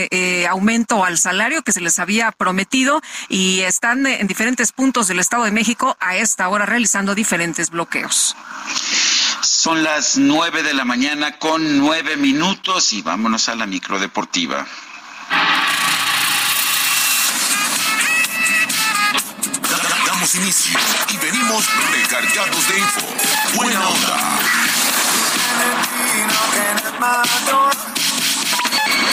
aumento 0.48 1.04
al 1.04 1.18
salario 1.18 1.62
que 1.62 1.72
se 1.72 1.80
les 1.80 1.98
había 1.98 2.32
prometido 2.32 3.00
y 3.28 3.60
están 3.60 4.06
en 4.06 4.26
diferentes 4.26 4.72
puntos 4.72 5.08
del 5.08 5.18
Estado 5.18 5.44
de 5.44 5.52
México 5.52 5.96
a 6.00 6.16
esta 6.16 6.48
hora 6.48 6.66
realizando 6.66 7.14
diferentes 7.14 7.70
bloqueos. 7.70 8.36
Son 9.42 9.82
las 9.82 10.18
nueve 10.18 10.62
de 10.62 10.74
la 10.74 10.84
mañana 10.84 11.38
con 11.38 11.78
nueve 11.78 12.16
minutos 12.16 12.92
y 12.92 13.02
vámonos 13.02 13.48
a 13.48 13.54
la 13.54 13.66
microdeportiva. 13.66 14.66
Damos 20.06 20.34
inicio 20.34 20.78
y 21.10 21.16
venimos 21.16 21.64
recargados 21.90 22.68
de 22.68 22.78
info. 22.78 23.06
Buena 23.54 23.88
onda. 23.88 24.38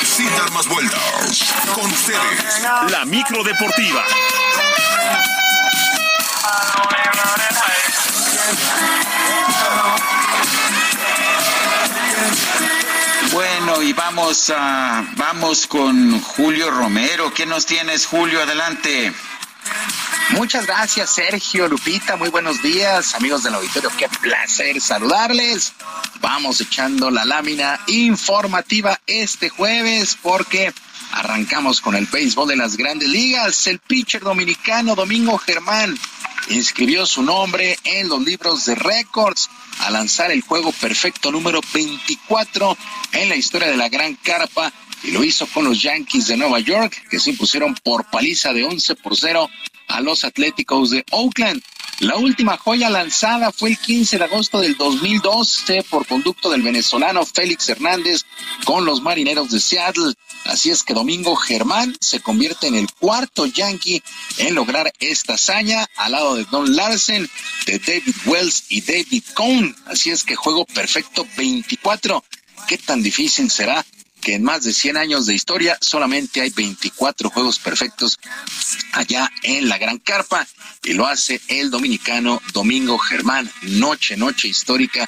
Sin 0.04 0.30
dar 0.36 0.52
más 0.52 0.68
vueltas, 0.68 1.54
con 1.74 1.92
ustedes, 1.92 2.62
la 2.90 3.06
microdeportiva. 3.06 4.04
Bueno, 13.32 13.82
y 13.84 13.94
vamos 13.94 14.52
a 14.56 15.06
vamos 15.16 15.68
con 15.68 16.20
Julio 16.22 16.72
Romero. 16.72 17.34
¿Qué 17.34 17.46
nos 17.46 17.66
tienes, 17.66 18.06
Julio? 18.06 18.42
Adelante. 18.42 19.14
Muchas 20.32 20.66
gracias, 20.66 21.10
Sergio 21.12 21.68
Lupita. 21.68 22.16
Muy 22.16 22.30
buenos 22.30 22.62
días, 22.62 23.16
amigos 23.16 23.44
del 23.44 23.56
auditorio. 23.56 23.92
Qué 23.98 24.08
placer 24.22 24.80
saludarles. 24.80 25.74
Vamos 26.22 26.62
echando 26.62 27.10
la 27.10 27.26
lámina 27.26 27.80
informativa 27.88 29.00
este 29.08 29.50
jueves 29.50 30.18
porque 30.22 30.74
arrancamos 31.12 31.82
con 31.82 31.96
el 31.96 32.06
béisbol 32.06 32.48
de 32.48 32.56
las 32.56 32.78
grandes 32.78 33.10
ligas. 33.10 33.68
El 33.68 33.80
pitcher 33.80 34.22
dominicano 34.22 34.96
Domingo 34.96 35.38
Germán 35.38 35.98
inscribió 36.50 37.06
su 37.06 37.22
nombre 37.22 37.78
en 37.84 38.10
los 38.10 38.22
libros 38.22 38.66
de 38.66 38.76
récords 38.76 39.50
a 39.80 39.92
lanzar 39.92 40.32
el 40.32 40.42
juego 40.42 40.72
perfecto 40.72 41.32
número 41.32 41.62
24 41.74 42.78
en 43.14 43.30
la 43.30 43.36
historia 43.36 43.70
de 43.70 43.78
la 43.78 43.90
Gran 43.90 44.16
Carpa 44.16 44.72
y 45.04 45.12
lo 45.12 45.24
hizo 45.24 45.48
con 45.48 45.66
los 45.66 45.82
Yankees 45.82 46.28
de 46.28 46.38
Nueva 46.38 46.60
York 46.60 47.08
que 47.10 47.20
se 47.20 47.32
impusieron 47.32 47.76
por 47.76 48.06
paliza 48.06 48.54
de 48.54 48.64
11 48.66 48.96
por 48.96 49.16
0 49.16 49.50
a 49.88 50.02
los 50.02 50.24
Atléticos 50.24 50.90
de 50.90 51.06
Oakland. 51.12 51.62
La 52.00 52.16
última 52.16 52.56
joya 52.58 52.90
lanzada 52.90 53.52
fue 53.52 53.72
el 53.72 53.78
15 53.78 54.20
de 54.20 54.24
agosto 54.24 54.62
del 54.62 54.78
2012 54.78 55.84
por 55.84 56.08
conducto 56.08 56.50
del 56.50 56.62
venezolano 56.62 57.26
Félix 57.26 57.68
Hernández 57.68 58.24
con 58.64 58.86
los 58.86 59.02
Marineros 59.02 59.52
de 59.52 59.60
Seattle. 59.60 60.14
Así 60.46 60.70
es 60.70 60.84
que 60.84 60.94
Domingo 60.94 61.36
Germán 61.36 61.98
se 62.00 62.22
convierte 62.22 62.68
en 62.68 62.76
el 62.76 62.90
cuarto 62.94 63.46
Yankee 63.46 64.02
en 64.38 64.56
lograr 64.56 64.94
esta 65.02 65.34
hazaña 65.34 65.90
al 65.98 66.14
lado 66.14 66.36
de 66.36 66.46
Don 66.46 66.74
Larsen, 66.74 67.30
de 67.66 67.80
David 67.80 68.16
Wells 68.26 68.64
y 68.70 68.80
David 68.80 69.24
Cohn. 69.34 69.76
Así 69.86 70.10
es 70.10 70.24
que 70.24 70.38
juego 70.38 70.64
perfecto 70.64 71.28
24. 71.36 72.24
¿Qué 72.70 72.78
tan 72.78 73.04
difícil 73.04 73.52
será 73.52 73.86
que 74.22 74.36
en 74.36 74.44
más 74.44 74.64
de 74.64 74.74
100 74.74 74.96
años 74.96 75.26
de 75.26 75.34
historia 75.34 75.78
solamente 75.82 76.40
hay 76.40 76.50
24 76.50 77.30
juegos 77.30 77.60
perfectos 77.60 78.18
allá 78.94 79.30
en 79.44 79.68
la 79.68 79.78
Gran 79.78 79.98
Carpa 79.98 80.48
y 80.84 80.94
lo 80.94 81.08
hace 81.08 81.42
el 81.48 81.70
dominicano 81.70 82.42
Domingo 82.54 82.98
Germán. 82.98 83.50
Noche, 83.64 84.18
noche 84.18 84.48
histórica 84.48 85.08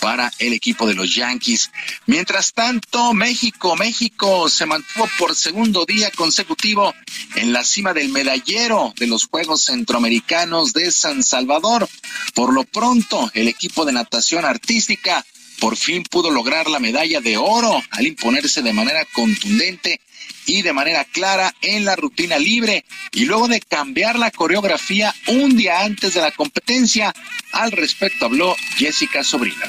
para 0.00 0.32
el 0.40 0.52
equipo 0.52 0.86
de 0.86 0.94
los 0.94 1.14
Yankees. 1.14 1.70
Mientras 2.06 2.52
tanto, 2.52 3.14
México, 3.14 3.76
México 3.76 4.48
se 4.48 4.66
mantuvo 4.66 5.08
por 5.16 5.36
segundo 5.36 5.84
día 5.84 6.10
consecutivo 6.10 6.92
en 7.36 7.52
la 7.52 7.62
cima 7.62 7.94
del 7.94 8.08
medallero 8.08 8.92
de 8.96 9.06
los 9.06 9.26
Juegos 9.26 9.62
Centroamericanos 9.62 10.72
de 10.72 10.90
San 10.90 11.22
Salvador. 11.22 11.88
Por 12.34 12.52
lo 12.52 12.64
pronto, 12.64 13.30
el 13.34 13.46
equipo 13.46 13.84
de 13.84 13.92
natación 13.92 14.44
artística 14.44 15.24
por 15.60 15.76
fin 15.76 16.02
pudo 16.02 16.32
lograr 16.32 16.68
la 16.68 16.80
medalla 16.80 17.20
de 17.20 17.36
oro 17.36 17.80
al 17.90 18.04
imponerse 18.04 18.62
de 18.62 18.72
manera 18.72 19.04
contundente 19.12 20.00
y 20.46 20.62
de 20.62 20.72
manera 20.72 21.04
clara 21.04 21.54
en 21.62 21.84
la 21.84 21.96
rutina 21.96 22.38
libre 22.38 22.84
y 23.12 23.24
luego 23.24 23.48
de 23.48 23.60
cambiar 23.60 24.18
la 24.18 24.30
coreografía 24.30 25.14
un 25.28 25.56
día 25.56 25.84
antes 25.84 26.14
de 26.14 26.20
la 26.20 26.30
competencia. 26.30 27.12
Al 27.52 27.70
respecto 27.72 28.26
habló 28.26 28.56
Jessica 28.76 29.22
Sobrino. 29.22 29.64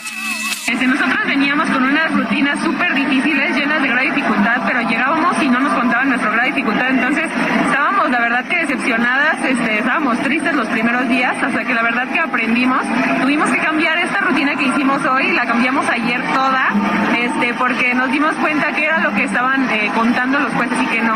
Este, 0.68 0.88
nosotros 0.88 1.20
veníamos 1.28 1.70
con 1.70 1.84
unas 1.84 2.12
rutinas 2.14 2.64
súper 2.64 2.95
difíciles, 2.95 3.56
llenas 3.56 3.82
de 3.82 3.88
gran 3.90 4.16
dificultad, 4.16 4.62
pero 4.66 4.90
llegábamos 4.90 5.44
y 5.44 5.50
no 5.50 5.60
nos 5.60 5.74
contaban 5.74 6.10
nuestro 6.10 6.32
de 6.32 6.48
dificultad. 6.48 6.90
Entonces 6.90 7.26
verdad 8.34 8.49
que 8.49 8.65
decepcionadas, 8.65 9.45
este, 9.45 9.77
estábamos 9.77 10.18
tristes 10.22 10.55
los 10.55 10.68
primeros 10.69 11.07
días, 11.07 11.35
hasta 11.43 11.64
que 11.65 11.72
la 11.72 11.84
verdad 11.84 12.07
que 12.11 12.19
aprendimos. 12.19 12.81
Tuvimos 13.22 13.47
que 13.51 13.60
cambiar 13.60 13.99
esta 13.99 14.22
rutina 14.22 14.55
que 14.55 14.65
hicimos 14.65 15.05
hoy, 15.05 15.34
la 15.34 15.45
cambiamos 15.45 15.88
ayer 15.88 16.19
toda, 16.34 16.69
este, 17.15 17.53
porque 17.53 17.93
nos 17.93 18.10
dimos 18.11 18.34
cuenta 18.38 18.72
que 18.73 18.85
era 18.85 18.97
lo 18.97 19.14
que 19.14 19.26
estaban 19.26 19.69
eh, 19.69 19.91
contando 19.93 20.39
los 20.39 20.51
jueces 20.53 20.81
y 20.81 20.88
que 20.88 21.01
no. 21.03 21.14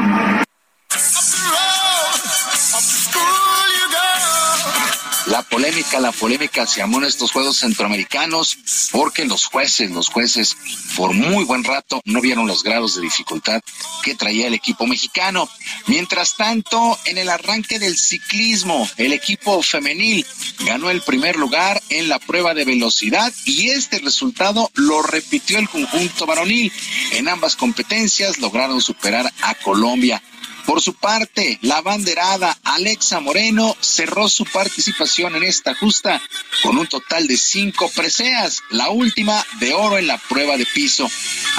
La 5.28 5.41
polémica, 5.41 5.99
la 5.99 6.14
polémica 6.14 6.66
se 6.66 6.80
llamó 6.80 6.99
en 6.99 7.04
estos 7.04 7.34
Juegos 7.34 7.58
Centroamericanos 7.58 8.58
porque 8.91 9.26
los 9.26 9.45
jueces, 9.45 9.91
los 9.91 10.08
jueces, 10.08 10.56
por 10.95 11.12
muy 11.12 11.44
buen 11.44 11.66
rato 11.66 12.02
no 12.06 12.22
vieron 12.22 12.48
los 12.48 12.64
grados 12.64 12.95
de 12.95 13.02
dificultad 13.02 13.60
que 14.04 14.16
traía 14.16 14.48
el 14.48 14.54
equipo 14.54 14.88
mexicano. 14.88 15.49
Mientras 15.88 16.38
tanto, 16.38 16.98
en 17.04 17.18
el 17.18 17.28
arranque 17.28 17.78
del 17.78 17.98
ciclismo, 17.98 18.88
el 18.95 19.12
equipo 19.12 19.62
femenil 19.62 20.26
ganó 20.66 20.90
el 20.90 21.02
primer 21.02 21.36
lugar 21.36 21.82
en 21.90 22.08
la 22.08 22.20
prueba 22.20 22.54
de 22.54 22.64
velocidad 22.64 23.34
y 23.44 23.70
este 23.70 23.99
resultado 23.99 24.72
lo 24.76 25.02
repitió 25.02 25.60
el 25.60 25.68
conjunto 25.68 26.26
varonil. 26.26 26.72
En 27.12 27.28
ambas 27.28 27.58
competencias 27.58 28.38
lograron 28.40 28.80
superar 28.80 29.32
a 29.41 29.56
Colombia. 29.56 30.24
Por 30.68 30.81
su 30.81 30.94
parte, 30.95 31.60
la 31.61 31.81
banderada 31.81 32.57
Alexa 32.65 33.22
Moreno 33.22 33.73
cerró 33.80 34.27
su 34.27 34.44
participación 34.44 35.38
en 35.38 35.44
esta 35.44 35.73
justa 35.73 36.22
con 36.61 36.77
un 36.77 36.85
total 36.88 37.26
de 37.26 37.38
cinco 37.38 37.89
preseas, 37.95 38.61
la 38.69 38.89
última 38.89 39.45
de 39.61 39.73
oro 39.73 39.98
en 39.98 40.07
la 40.07 40.18
prueba 40.18 40.57
de 40.57 40.65
piso. 40.65 41.10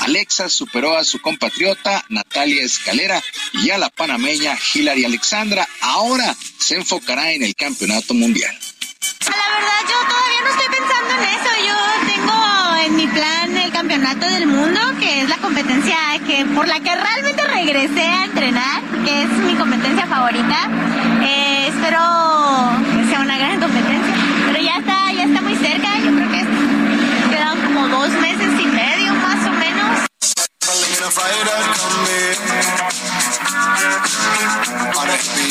Alexa 0.00 0.50
superó 0.50 0.94
a 0.94 1.04
su 1.04 1.22
compatriota 1.22 2.04
Natalia 2.10 2.62
Escalera 2.62 3.22
y 3.54 3.70
a 3.70 3.78
la 3.78 3.88
panameña 3.88 4.58
Hilary 4.74 5.06
Alexandra. 5.06 5.66
Ahora 5.80 6.36
se 6.58 6.74
enfocará 6.74 7.32
en 7.32 7.42
el 7.42 7.54
campeonato 7.54 8.12
mundial. 8.12 8.54
La 9.20 9.58
verdad, 9.58 9.80
yo 9.88 9.96
todavía 10.06 10.40
no 10.42 10.50
estoy 10.50 10.76
pensando 10.76 11.14
en 11.14 11.24
eso. 11.30 11.66
Yo 11.66 11.87
en 12.84 12.96
mi 12.96 13.06
plan 13.06 13.56
el 13.56 13.72
campeonato 13.72 14.26
del 14.26 14.46
mundo, 14.46 14.80
que 15.00 15.22
es 15.22 15.28
la 15.28 15.36
competencia 15.38 15.96
que 16.26 16.44
por 16.46 16.66
la 16.68 16.80
que 16.80 16.94
realmente 16.94 17.42
regresé 17.44 18.02
a 18.02 18.24
entrenar, 18.24 18.82
que 19.04 19.22
es 19.22 19.28
mi 19.30 19.54
competencia 19.54 20.06
favorita. 20.06 20.68
Eh, 21.22 21.68
espero 21.68 22.00
que 22.92 23.04
sea 23.10 23.20
una 23.20 23.38
gran 23.38 23.60
competencia, 23.60 24.14
pero 24.46 24.62
ya 24.62 24.76
está, 24.78 25.12
ya 25.12 25.24
está 25.24 25.40
muy 25.42 25.56
cerca. 25.56 25.98
Yo 25.98 26.14
creo 26.14 26.30
que 26.30 26.46
quedan 27.30 27.58
como 27.62 27.88
dos 27.88 28.10
meses 28.20 28.50
y 28.60 28.66
medio 28.66 29.14
más 29.14 29.46
o 29.46 29.52
menos. 29.52 30.06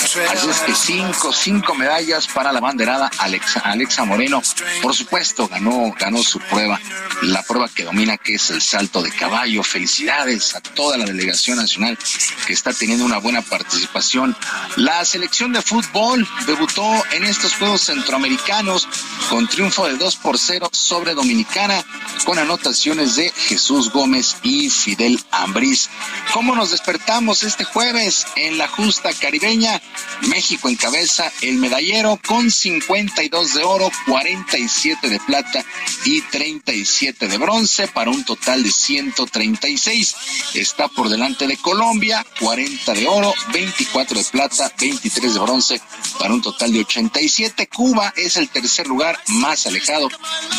Así 0.08 0.50
es 0.50 0.60
que 0.62 0.74
cinco, 0.74 1.34
cinco 1.34 1.76
medallas 1.76 2.28
para 2.28 2.54
la 2.54 2.62
banderada 2.62 3.12
Alexa, 3.18 3.60
Alexa 3.60 4.06
Moreno. 4.06 4.42
Por 4.82 4.96
supuesto, 4.96 5.50
ganó, 5.50 5.94
ganó 6.00 6.24
su 6.24 6.40
prueba, 6.40 6.80
la 7.24 7.44
prueba 7.44 7.68
que 7.68 7.84
domina, 7.84 8.18
que 8.18 8.36
es 8.36 8.50
el 8.52 8.62
salto 8.62 9.02
de 9.02 9.12
caballo. 9.12 9.64
Felicidades 9.64 10.56
a 10.56 10.62
toda 10.62 10.98
la 10.98 11.04
delegación 11.04 11.58
nacional 11.58 11.98
que 12.46 12.54
está 12.54 12.72
teniendo 12.72 13.04
una 13.04 13.18
buena 13.18 13.42
participación. 13.42 14.36
La 14.78 15.04
selección 15.04 15.52
de 15.52 15.62
fútbol 15.62 16.26
debutó 16.46 16.86
en 17.12 17.26
estos 17.26 17.56
Juegos 17.56 17.82
Centroamericanos 17.82 18.88
con 19.30 19.46
triunfo 19.48 19.88
de 19.88 19.98
2 19.98 20.16
por 20.18 20.38
0 20.38 20.70
sobre 20.72 21.16
Dominicana, 21.16 21.84
con 22.24 22.40
anotaciones 22.40 23.18
de 23.18 23.30
Jesús 23.32 23.92
Gómez 23.92 24.38
y 24.42 24.70
Fidel 24.70 25.20
Ambriz. 25.32 25.90
¿Cómo 26.32 26.56
nos 26.56 26.72
despertamos 26.72 27.44
este 27.44 27.66
jueves 27.66 28.26
en 28.38 28.58
la 28.58 28.70
justa 28.70 29.12
caribeña? 29.14 29.82
México 30.28 30.70
encabeza 30.70 31.32
el 31.42 31.58
medallero 31.58 32.20
con 32.28 32.50
52 32.50 33.54
de 33.54 33.64
oro, 33.64 33.92
47 34.08 35.10
de 35.10 35.20
plata 35.20 35.64
y 36.06 36.22
37 36.22 37.28
de 37.28 37.38
bronce 37.38 37.88
para 37.88 38.12
un 38.12 38.24
total 38.24 38.64
de 38.64 38.72
136. 38.72 40.16
Está 40.56 40.88
por 40.88 41.10
delante 41.10 41.48
de 41.48 41.58
Colombia, 41.58 42.26
40 42.40 42.94
de 42.94 43.08
oro, 43.08 43.34
24 43.54 44.18
de 44.18 44.26
plata, 44.26 44.72
23 44.80 45.34
de 45.34 45.40
bronce 45.40 45.82
para 46.20 46.34
un 46.34 46.42
total 46.42 46.74
de 46.74 46.80
87. 46.80 47.68
Cuba 47.68 48.14
es 48.16 48.38
el 48.38 48.50
tercer 48.50 48.88
lugar 48.88 49.20
más 49.28 49.66
alejado, 49.66 50.10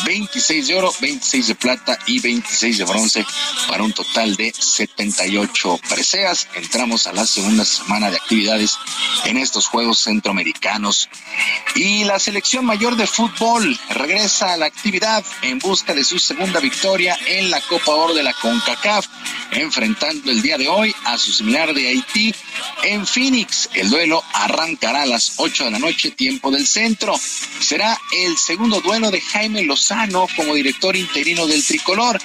26 0.05 0.67
de 0.67 0.75
oro, 0.75 0.93
26 1.01 1.47
de 1.47 1.55
plata 1.55 1.99
y 2.07 2.19
26 2.19 2.77
de 2.77 2.83
bronce 2.85 3.25
para 3.67 3.83
un 3.83 3.93
total 3.93 4.35
de 4.35 4.53
78 4.57 5.79
preseas. 5.89 6.47
Entramos 6.55 7.07
a 7.07 7.13
la 7.13 7.25
segunda 7.25 7.65
semana 7.65 8.09
de 8.09 8.17
actividades 8.17 8.77
en 9.29 9.37
estos 9.37 9.67
Juegos 9.67 9.99
Centroamericanos. 9.99 11.07
Y 11.75 12.03
la 12.03 12.19
selección 12.19 12.65
mayor 12.65 12.95
de 12.95 13.07
fútbol 13.07 13.79
regresa 13.91 14.53
a 14.53 14.57
la 14.57 14.65
actividad 14.65 15.23
en 15.43 15.59
busca 15.59 15.93
de 15.93 16.03
su 16.03 16.17
segunda 16.17 16.59
victoria 16.59 17.17
en 17.27 17.51
la 17.51 17.61
Copa 17.61 17.91
Oro 17.91 18.13
de 18.13 18.23
la 18.23 18.33
CONCACAF, 18.33 19.05
enfrentando 19.51 20.31
el 20.31 20.41
día 20.41 20.57
de 20.57 20.67
hoy 20.67 20.93
a 21.05 21.17
su 21.17 21.31
similar 21.31 21.73
de 21.73 21.87
Haití 21.87 22.33
en 22.83 23.05
Phoenix. 23.05 23.69
El 23.73 23.89
duelo 23.89 24.23
arrancará 24.33 25.03
a 25.03 25.05
las 25.05 25.33
8 25.37 25.65
de 25.65 25.71
la 25.71 25.79
noche, 25.79 26.11
tiempo 26.11 26.49
del 26.49 26.65
centro. 26.65 27.15
Será 27.59 27.99
el 28.11 28.37
segundo 28.37 28.81
duelo 28.81 29.11
de 29.11 29.21
Jaime 29.21 29.61
Lozano 29.63 30.27
como 30.35 30.55
director 30.55 30.95
interino 30.95 31.45
del 31.45 31.63
tricolor. 31.63 32.19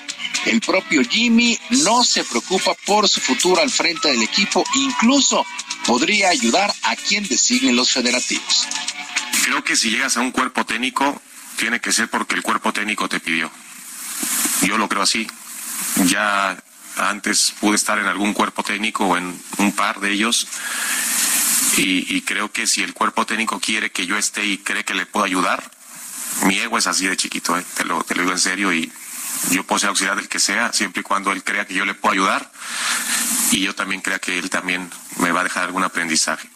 El 0.46 0.60
propio 0.60 1.02
Jimmy 1.02 1.58
no 1.70 2.04
se 2.04 2.24
preocupa 2.24 2.74
por 2.86 3.08
su 3.08 3.20
futuro 3.20 3.60
al 3.62 3.70
frente 3.70 4.08
del 4.08 4.22
equipo, 4.22 4.64
incluso 4.74 5.46
podría 5.86 6.28
ayudar 6.28 6.72
a 6.82 6.96
quien 6.96 7.26
designen 7.26 7.76
los 7.76 7.92
federativos. 7.92 8.66
Creo 9.44 9.64
que 9.64 9.76
si 9.76 9.90
llegas 9.90 10.16
a 10.16 10.20
un 10.20 10.30
cuerpo 10.30 10.64
técnico, 10.64 11.20
tiene 11.56 11.80
que 11.80 11.92
ser 11.92 12.08
porque 12.08 12.34
el 12.34 12.42
cuerpo 12.42 12.72
técnico 12.72 13.08
te 13.08 13.20
pidió. 13.20 13.50
Yo 14.62 14.78
lo 14.78 14.88
creo 14.88 15.02
así. 15.02 15.26
Ya 16.06 16.62
antes 16.96 17.52
pude 17.60 17.76
estar 17.76 17.98
en 17.98 18.06
algún 18.06 18.32
cuerpo 18.32 18.62
técnico 18.62 19.06
o 19.06 19.16
en 19.16 19.38
un 19.58 19.72
par 19.72 20.00
de 20.00 20.12
ellos. 20.12 20.46
Y, 21.76 22.20
creo 22.22 22.52
que 22.52 22.68
si 22.68 22.82
el 22.82 22.94
cuerpo 22.94 23.26
técnico 23.26 23.58
quiere 23.58 23.90
que 23.90 24.06
yo 24.06 24.16
esté 24.16 24.46
y 24.46 24.58
cree 24.58 24.84
que 24.84 24.94
le 24.94 25.06
puedo 25.06 25.26
ayudar, 25.26 25.70
mi 26.44 26.56
ego 26.58 26.78
es 26.78 26.86
así 26.86 27.06
de 27.06 27.16
chiquito, 27.16 27.58
¿eh? 27.58 27.64
te, 27.76 27.84
lo, 27.84 28.02
te 28.04 28.14
lo 28.14 28.22
digo 28.22 28.32
en 28.32 28.38
serio 28.38 28.72
y 28.72 28.92
yo 29.50 29.64
puedo 29.64 29.78
ser 29.78 29.88
auxiliar 29.90 30.16
del 30.16 30.28
que 30.28 30.38
sea, 30.38 30.72
siempre 30.72 31.00
y 31.00 31.02
cuando 31.02 31.32
él 31.32 31.42
crea 31.42 31.66
que 31.66 31.74
yo 31.74 31.84
le 31.84 31.94
puedo 31.94 32.12
ayudar 32.12 32.50
y 33.50 33.60
yo 33.60 33.74
también 33.74 34.00
crea 34.00 34.18
que 34.18 34.38
él 34.38 34.50
también 34.50 34.90
me 35.18 35.32
va 35.32 35.40
a 35.40 35.44
dejar 35.44 35.64
algún 35.64 35.84
aprendizaje. 35.84 36.48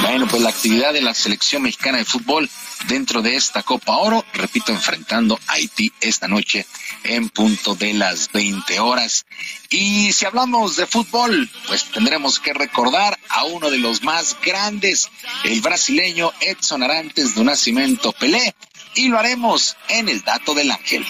Bueno, 0.00 0.26
pues 0.28 0.42
la 0.42 0.50
actividad 0.50 0.92
de 0.92 1.00
la 1.00 1.14
selección 1.14 1.62
mexicana 1.62 1.98
de 1.98 2.04
fútbol 2.04 2.48
dentro 2.86 3.22
de 3.22 3.36
esta 3.36 3.62
Copa 3.62 3.96
Oro, 3.96 4.24
repito, 4.34 4.72
enfrentando 4.72 5.38
a 5.46 5.54
Haití 5.54 5.92
esta 6.00 6.28
noche 6.28 6.66
en 7.04 7.28
punto 7.30 7.74
de 7.74 7.94
las 7.94 8.30
20 8.32 8.80
horas. 8.80 9.26
Y 9.70 10.12
si 10.12 10.24
hablamos 10.24 10.76
de 10.76 10.86
fútbol, 10.86 11.50
pues 11.66 11.90
tendremos 11.90 12.38
que 12.38 12.52
recordar 12.52 13.18
a 13.28 13.44
uno 13.44 13.70
de 13.70 13.78
los 13.78 14.02
más 14.02 14.36
grandes, 14.44 15.08
el 15.44 15.60
brasileño 15.60 16.32
Edson 16.40 16.82
Arantes 16.82 17.34
de 17.34 17.44
Nacimiento 17.44 18.12
Pelé, 18.12 18.54
y 18.94 19.08
lo 19.08 19.18
haremos 19.18 19.76
en 19.88 20.08
el 20.08 20.22
dato 20.22 20.54
del 20.54 20.70
ángel. 20.70 21.04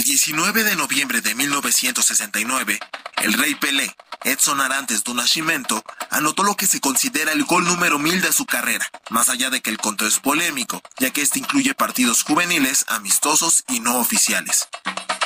El 0.00 0.04
19 0.04 0.64
de 0.64 0.76
noviembre 0.76 1.20
de 1.20 1.34
1969, 1.34 2.80
el 3.16 3.34
rey 3.34 3.54
Pelé, 3.54 3.94
Edson 4.24 4.62
Arantes 4.62 5.04
do 5.04 5.12
Nascimento, 5.12 5.84
anotó 6.08 6.42
lo 6.42 6.56
que 6.56 6.66
se 6.66 6.80
considera 6.80 7.32
el 7.32 7.44
gol 7.44 7.66
número 7.66 7.98
mil 7.98 8.22
de 8.22 8.32
su 8.32 8.46
carrera, 8.46 8.88
más 9.10 9.28
allá 9.28 9.50
de 9.50 9.60
que 9.60 9.68
el 9.68 9.76
conteo 9.76 10.08
es 10.08 10.18
polémico, 10.18 10.80
ya 10.98 11.10
que 11.10 11.20
este 11.20 11.40
incluye 11.40 11.74
partidos 11.74 12.22
juveniles, 12.22 12.86
amistosos 12.88 13.62
y 13.68 13.80
no 13.80 13.98
oficiales. 13.98 14.68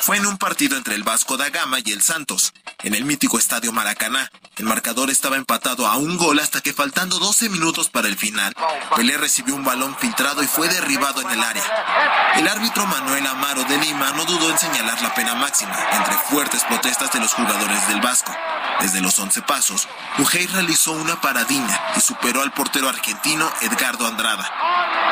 Fue 0.03 0.17
en 0.17 0.27
un 0.27 0.39
partido 0.39 0.77
entre 0.77 0.97
el 0.97 1.05
Vasco 1.05 1.37
da 1.37 1.51
Gama 1.51 1.79
y 1.85 1.93
el 1.93 2.03
Santos. 2.03 2.53
En 2.85 2.95
el 2.95 3.05
mítico 3.05 3.39
estadio 3.39 3.73
Maracaná. 3.73 4.31
El 4.57 4.67
marcador 4.67 5.11
estaba 5.11 5.37
empatado 5.37 5.87
a 5.87 5.97
un 5.97 6.17
gol 6.17 6.39
hasta 6.39 6.61
que 6.61 6.73
faltando 6.73 7.19
12 7.19 7.49
minutos 7.49 7.89
para 7.89 8.07
el 8.07 8.17
final, 8.17 8.55
Pelé 8.95 9.17
recibió 9.17 9.57
un 9.57 9.65
balón 9.65 9.97
filtrado 9.99 10.43
y 10.43 10.47
fue 10.47 10.69
derribado 10.69 11.23
en 11.23 11.31
el 11.31 11.43
área. 11.43 11.65
El 12.37 12.47
árbitro 12.47 12.87
Manuel 12.87 13.27
Amaro 13.27 13.65
de 13.65 13.79
Lima 13.79 14.13
no 14.13 14.25
dudó 14.25 14.51
en 14.51 14.59
señalar 14.59 15.01
la 15.03 15.15
pena 15.15 15.35
máxima, 15.35 15.77
entre 15.93 16.15
fuertes 16.15 16.63
protestas 16.65 17.11
de 17.13 17.21
los 17.21 17.33
jugadores 17.33 17.89
del 17.89 18.01
Vasco. 18.01 18.33
Desde 18.81 19.01
los 19.01 19.19
11 19.19 19.43
pasos, 19.43 19.89
Ujei 20.19 20.47
realizó 20.47 20.93
una 20.93 21.21
paradina 21.21 21.81
y 21.97 22.01
superó 22.01 22.43
al 22.43 22.53
portero 22.53 22.89
argentino 22.89 23.49
Edgardo 23.63 24.07
Andrada. 24.07 24.51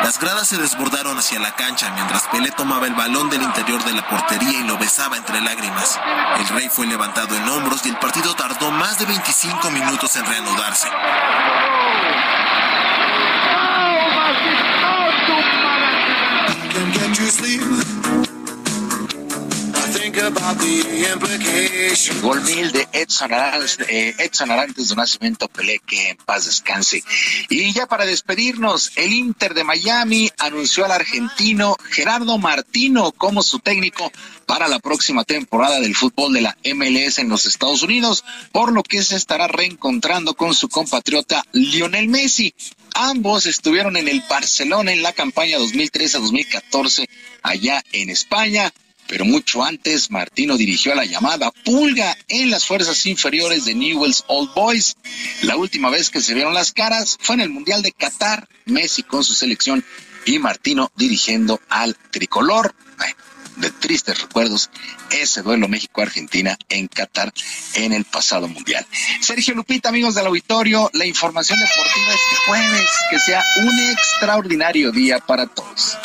Las 0.03 0.19
gradas 0.19 0.49
se 0.49 0.59
desbordaron 0.59 1.17
hacia 1.17 1.39
la 1.39 1.55
cancha 1.55 1.91
mientras 1.95 2.25
Pelé 2.29 2.51
tomaba 2.51 2.87
el 2.87 2.95
balón 2.95 3.31
del 3.31 3.43
interior 3.43 3.83
de 3.85 3.93
la 3.93 4.09
portería 4.09 4.61
y 4.61 4.65
lo 4.65 4.77
besaba 4.79 5.17
entre 5.17 5.41
lágrimas. 5.41 5.99
El 6.39 6.49
rey 6.49 6.69
fue 6.69 6.87
levantado 6.87 7.37
en 7.37 7.49
hombros 7.49 7.87
y 7.87 7.91
el 7.91 7.97
partido 7.97 8.35
tardó 8.35 8.71
más 8.71 8.99
de 8.99 9.07
25 9.07 9.71
minutos 9.71 10.17
en 10.17 10.27
reanudarse. 10.27 10.89
Gol 22.21 22.43
mil 22.43 22.71
de 22.71 22.87
Edson 22.93 23.33
Arantes, 23.33 23.79
eh, 23.89 24.15
Edson 24.19 24.49
de 24.49 24.95
Nacimiento 24.95 25.49
Pelé, 25.49 25.79
que 25.87 26.11
en 26.11 26.17
paz 26.19 26.45
descanse. 26.45 27.03
Y 27.49 27.73
ya 27.73 27.87
para 27.87 28.05
despedirnos, 28.05 28.93
el 28.97 29.13
Inter 29.13 29.55
de 29.55 29.65
Miami 29.65 30.31
anunció 30.39 30.85
al 30.85 30.93
argentino 30.93 31.77
Gerardo 31.91 32.37
Martino 32.37 33.13
como 33.13 33.43
su 33.43 33.59
técnico 33.61 34.13
para 34.47 34.69
la 34.69 34.81
próxima 34.81 35.25
temporada 35.25 35.81
del 35.81 35.95
fútbol 35.95 36.35
de 36.35 36.43
la 36.43 36.57
MLS 36.75 37.19
en 37.19 37.31
los 37.31 37.47
Estados 37.47 37.83
Unidos, 37.83 38.23
por 38.53 38.71
lo 38.71 38.83
que 38.83 39.03
se 39.03 39.17
estará 39.17 39.49
reencontrando 39.49 40.35
con 40.35 40.55
su 40.55 40.69
compatriota 40.69 41.43
Lionel 41.53 42.09
Messi. 42.09 42.55
Ambos 42.95 43.47
estuvieron 43.47 43.97
en 43.97 44.09
el 44.09 44.23
Barcelona 44.29 44.93
en 44.93 45.03
la 45.03 45.15
campaña 45.15 45.59
2013-2014 45.59 47.09
allá 47.43 47.83
en 47.93 48.11
España 48.11 48.73
pero 49.13 49.27
mucho 49.27 49.63
antes 49.63 50.11
Martino 50.11 50.57
dirigió 50.57 50.95
la 50.95 51.05
llamada 51.05 51.51
Pulga 51.67 52.17
en 52.29 52.51
las 52.51 52.65
fuerzas 52.65 53.05
inferiores 53.05 53.67
de 53.67 53.75
Newell's 53.75 54.25
Old 54.27 54.55
Boys. 54.55 54.97
La 55.43 55.55
última 55.59 55.91
vez 55.91 56.09
que 56.09 56.23
se 56.23 56.33
vieron 56.33 56.55
las 56.55 56.73
caras 56.73 57.19
fue 57.21 57.35
en 57.35 57.43
el 57.43 57.51
Mundial 57.51 57.83
de 57.83 57.93
Qatar, 57.93 58.49
Messi 58.65 59.03
con 59.03 59.23
su 59.23 59.35
selección 59.35 59.85
y 60.25 60.39
Martino 60.39 60.91
dirigiendo 60.97 61.61
al 61.69 61.95
tricolor. 62.11 62.75
de 63.57 63.71
tristes 63.71 64.19
recuerdos 64.19 64.71
ese 65.11 65.43
duelo 65.43 65.69
México-Argentina 65.69 66.57
en 66.71 66.89
Qatar 66.89 67.35
en 67.75 67.93
el 67.93 68.07
pasado 68.07 68.49
mundial. 68.49 68.87
Sergio 69.21 69.55
Lupita, 69.55 69.91
amigos 69.91 70.15
del 70.15 70.27
auditorio, 70.27 70.89
la 70.95 71.05
información 71.05 71.59
deportiva 71.61 72.15
este 72.15 72.37
jueves, 72.47 72.91
que 73.11 73.19
sea 73.19 73.45
un 73.59 73.79
extraordinario 73.79 74.91
día 74.91 75.19
para 75.19 75.47
todos. 75.47 75.99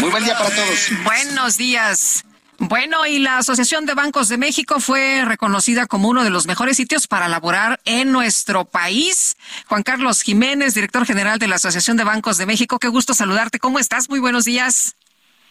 Muy 0.00 0.10
buen 0.10 0.24
día 0.24 0.36
para 0.36 0.50
todos. 0.50 0.90
Buenos 1.04 1.56
días. 1.56 2.24
Bueno, 2.58 3.06
y 3.06 3.20
la 3.20 3.38
Asociación 3.38 3.86
de 3.86 3.94
Bancos 3.94 4.28
de 4.28 4.38
México 4.38 4.80
fue 4.80 5.24
reconocida 5.24 5.86
como 5.86 6.08
uno 6.08 6.24
de 6.24 6.30
los 6.30 6.48
mejores 6.48 6.76
sitios 6.76 7.06
para 7.06 7.28
laborar 7.28 7.78
en 7.84 8.10
nuestro 8.10 8.64
país. 8.64 9.36
Juan 9.68 9.84
Carlos 9.84 10.22
Jiménez, 10.22 10.74
director 10.74 11.06
general 11.06 11.38
de 11.38 11.46
la 11.46 11.54
Asociación 11.54 11.96
de 11.96 12.02
Bancos 12.02 12.38
de 12.38 12.46
México, 12.46 12.80
qué 12.80 12.88
gusto 12.88 13.14
saludarte. 13.14 13.60
¿Cómo 13.60 13.78
estás? 13.78 14.08
Muy 14.08 14.18
buenos 14.18 14.44
días. 14.44 14.97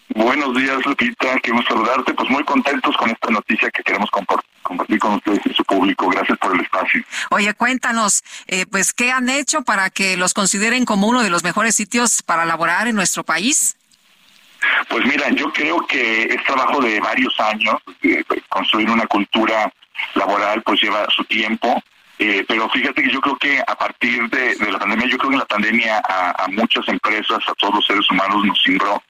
Buenos 0.09 0.55
días, 0.55 0.85
Lupita. 0.85 1.39
Queremos 1.39 1.65
saludarte. 1.65 2.13
Pues 2.13 2.29
muy 2.29 2.43
contentos 2.43 2.95
con 2.97 3.09
esta 3.09 3.29
noticia 3.29 3.69
que 3.71 3.83
queremos 3.83 4.09
compartir 4.09 4.99
con 4.99 5.15
ustedes 5.15 5.41
y 5.45 5.53
su 5.53 5.63
público. 5.63 6.09
Gracias 6.09 6.37
por 6.37 6.53
el 6.53 6.61
espacio. 6.61 7.01
Oye, 7.31 7.53
cuéntanos, 7.53 8.23
eh, 8.47 8.65
pues, 8.69 8.93
¿qué 8.93 9.11
han 9.11 9.29
hecho 9.29 9.61
para 9.63 9.89
que 9.89 10.17
los 10.17 10.33
consideren 10.33 10.85
como 10.85 11.07
uno 11.07 11.23
de 11.23 11.29
los 11.29 11.43
mejores 11.43 11.75
sitios 11.75 12.21
para 12.23 12.45
laborar 12.45 12.87
en 12.87 12.95
nuestro 12.95 13.23
país? 13.23 13.77
Pues 14.89 15.05
mira, 15.05 15.29
yo 15.29 15.51
creo 15.53 15.85
que 15.85 16.23
es 16.23 16.43
trabajo 16.45 16.81
de 16.81 16.99
varios 16.99 17.39
años. 17.39 17.75
construir 18.49 18.89
una 18.89 19.05
cultura 19.05 19.71
laboral 20.15 20.61
pues 20.63 20.81
lleva 20.81 21.05
su 21.15 21.23
tiempo. 21.25 21.81
Eh, 22.19 22.43
pero 22.47 22.67
fíjate 22.69 23.03
que 23.03 23.11
yo 23.11 23.21
creo 23.21 23.37
que 23.37 23.59
a 23.59 23.75
partir 23.75 24.27
de, 24.29 24.71
la 24.71 24.79
pandemia, 24.79 25.07
yo 25.07 25.17
creo 25.17 25.31
que 25.31 25.37
la 25.37 25.45
pandemia 25.45 26.01
a, 26.07 26.47
muchas 26.49 26.87
empresas, 26.87 27.39
a 27.47 27.53
todos 27.53 27.75
los 27.75 27.85
seres 27.85 28.09
humanos 28.09 28.43
nos 28.43 28.61
cimbró 28.63 29.03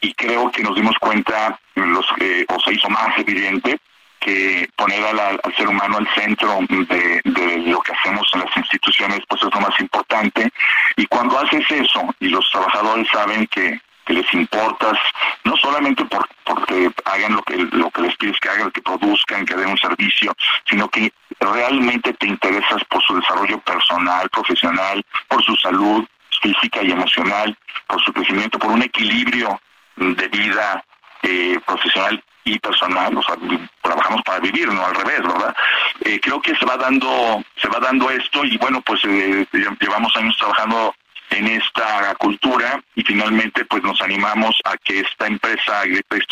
y 0.00 0.12
creo 0.12 0.50
que 0.50 0.62
nos 0.62 0.74
dimos 0.74 0.94
cuenta, 1.00 1.58
los 1.74 2.04
eh, 2.20 2.44
o 2.48 2.60
se 2.60 2.74
hizo 2.74 2.90
más 2.90 3.16
evidente, 3.18 3.78
que 4.18 4.68
poner 4.76 5.02
al, 5.02 5.40
ser 5.56 5.68
humano 5.68 5.96
al 5.96 6.08
centro 6.14 6.58
de, 6.68 7.22
de, 7.24 7.56
lo 7.70 7.80
que 7.80 7.92
hacemos 7.92 8.30
en 8.34 8.40
las 8.40 8.54
instituciones 8.54 9.20
pues 9.26 9.42
es 9.42 9.54
lo 9.54 9.60
más 9.60 9.80
importante. 9.80 10.50
Y 10.96 11.06
cuando 11.06 11.38
haces 11.38 11.64
eso 11.70 12.14
y 12.20 12.28
los 12.28 12.48
trabajadores 12.50 13.08
saben 13.10 13.46
que 13.46 13.80
que 14.10 14.14
les 14.14 14.34
importas, 14.34 14.98
no 15.44 15.56
solamente 15.56 16.04
por, 16.06 16.28
porque 16.44 16.90
hagan 17.04 17.34
lo 17.34 17.42
que, 17.42 17.56
lo 17.56 17.90
que 17.90 18.02
les 18.02 18.16
pides 18.16 18.38
que 18.40 18.48
hagan, 18.48 18.70
que 18.72 18.82
produzcan, 18.82 19.46
que 19.46 19.54
den 19.54 19.68
un 19.68 19.78
servicio, 19.78 20.34
sino 20.68 20.88
que 20.88 21.12
realmente 21.38 22.12
te 22.14 22.26
interesas 22.26 22.82
por 22.88 23.00
su 23.04 23.14
desarrollo 23.14 23.60
personal, 23.60 24.28
profesional, 24.30 25.04
por 25.28 25.42
su 25.44 25.54
salud 25.56 26.04
física 26.42 26.82
y 26.82 26.90
emocional, 26.90 27.56
por 27.86 28.02
su 28.02 28.12
crecimiento, 28.12 28.58
por 28.58 28.72
un 28.72 28.82
equilibrio 28.82 29.60
de 29.96 30.26
vida 30.28 30.84
eh, 31.22 31.60
profesional 31.64 32.22
y 32.42 32.58
personal, 32.58 33.16
o 33.16 33.22
sea, 33.22 33.36
trabajamos 33.82 34.22
para 34.22 34.40
vivir, 34.40 34.66
no 34.72 34.84
al 34.84 34.94
revés, 34.94 35.20
¿verdad? 35.20 35.54
Eh, 36.00 36.18
creo 36.20 36.40
que 36.40 36.56
se 36.56 36.66
va 36.66 36.76
dando, 36.76 37.44
se 37.56 37.68
va 37.68 37.78
dando 37.78 38.10
esto 38.10 38.44
y 38.44 38.56
bueno, 38.58 38.80
pues 38.80 39.02
eh, 39.04 39.46
llevamos 39.52 40.16
años 40.16 40.36
trabajando 40.36 40.94
en 41.30 41.46
esta 41.46 42.14
cultura 42.16 42.82
y 42.94 43.02
finalmente 43.02 43.64
pues 43.64 43.82
nos 43.82 44.00
animamos 44.02 44.60
a 44.64 44.76
que 44.76 45.00
esta 45.00 45.26
empresa 45.26 45.84
Great 45.84 46.06
Place 46.06 46.26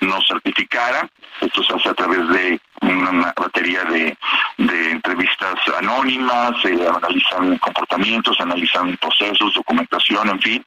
nos 0.00 0.26
certificara. 0.26 1.08
Esto 1.40 1.62
se 1.62 1.74
hace 1.74 1.88
a 1.88 1.94
través 1.94 2.28
de 2.28 2.60
una 2.82 3.32
batería 3.36 3.84
de, 3.84 4.16
entrevistas 4.90 5.54
anónimas, 5.78 6.60
se 6.62 6.72
analizan 6.72 7.56
comportamientos, 7.58 8.40
analizan 8.40 8.96
procesos, 8.96 9.54
documentación, 9.54 10.28
en 10.28 10.40
fin. 10.40 10.64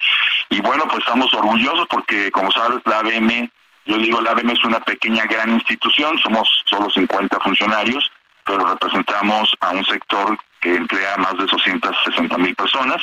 Y 0.49 0.61
bueno, 0.61 0.85
pues 0.88 0.99
estamos 0.99 1.33
orgullosos 1.33 1.88
porque 1.89 2.31
como 2.31 2.51
sabes 2.51 2.79
la 2.85 2.99
ABM, 2.99 3.49
yo 3.85 3.97
digo 3.97 4.21
la 4.21 4.31
ABM 4.31 4.51
es 4.51 4.63
una 4.63 4.79
pequeña 4.79 5.25
gran 5.25 5.51
institución, 5.51 6.17
somos 6.19 6.47
solo 6.65 6.89
50 6.89 7.39
funcionarios, 7.39 8.11
pero 8.45 8.65
representamos 8.65 9.51
a 9.59 9.71
un 9.71 9.85
sector 9.85 10.38
que 10.61 10.75
emplea 10.75 11.17
más 11.17 11.35
de 11.38 11.45
260 11.45 12.38
mil 12.38 12.55
personas, 12.55 13.01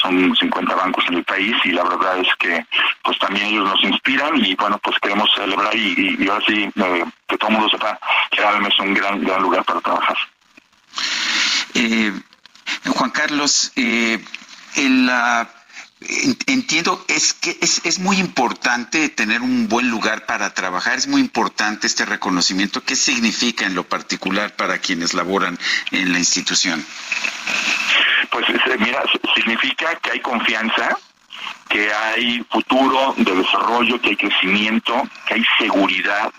son 0.00 0.34
50 0.34 0.74
bancos 0.74 1.04
en 1.08 1.14
el 1.14 1.24
país 1.24 1.54
y 1.64 1.72
la 1.72 1.82
verdad 1.82 2.18
es 2.18 2.28
que 2.38 2.64
pues 3.02 3.18
también 3.18 3.46
ellos 3.46 3.68
nos 3.68 3.82
inspiran 3.82 4.36
y 4.36 4.54
bueno 4.54 4.78
pues 4.78 4.96
queremos 5.00 5.28
celebrar 5.34 5.74
y, 5.74 6.16
y, 6.18 6.28
ahora 6.28 6.44
sí 6.46 6.70
eh, 6.74 7.04
que 7.28 7.36
todo 7.36 7.50
el 7.50 7.56
mundo 7.56 7.70
sepa 7.70 7.98
que 8.30 8.42
ABM 8.42 8.66
es 8.66 8.78
un 8.78 8.94
gran, 8.94 9.22
gran 9.22 9.42
lugar 9.42 9.64
para 9.64 9.80
trabajar. 9.80 10.16
Eh, 11.74 12.12
Juan 12.88 13.10
Carlos, 13.10 13.72
eh, 13.76 14.22
en 14.76 15.06
la 15.06 15.48
Entiendo, 16.00 17.04
es 17.08 17.34
que 17.34 17.58
es, 17.60 17.82
es, 17.84 17.98
muy 17.98 18.16
importante 18.16 19.10
tener 19.10 19.42
un 19.42 19.68
buen 19.68 19.90
lugar 19.90 20.24
para 20.24 20.54
trabajar, 20.54 20.96
es 20.96 21.06
muy 21.06 21.20
importante 21.20 21.86
este 21.86 22.06
reconocimiento. 22.06 22.82
¿Qué 22.82 22.96
significa 22.96 23.66
en 23.66 23.74
lo 23.74 23.84
particular 23.84 24.56
para 24.56 24.78
quienes 24.78 25.12
laboran 25.12 25.58
en 25.90 26.10
la 26.10 26.18
institución? 26.18 26.82
Pues 28.30 28.46
mira, 28.78 29.02
significa 29.34 29.94
que 29.96 30.12
hay 30.12 30.20
confianza, 30.20 30.96
que 31.68 31.92
hay 31.92 32.46
futuro 32.50 33.14
de 33.18 33.34
desarrollo, 33.34 34.00
que 34.00 34.10
hay 34.10 34.16
crecimiento, 34.16 35.02
que 35.26 35.34
hay 35.34 35.44
seguridad, 35.58 36.32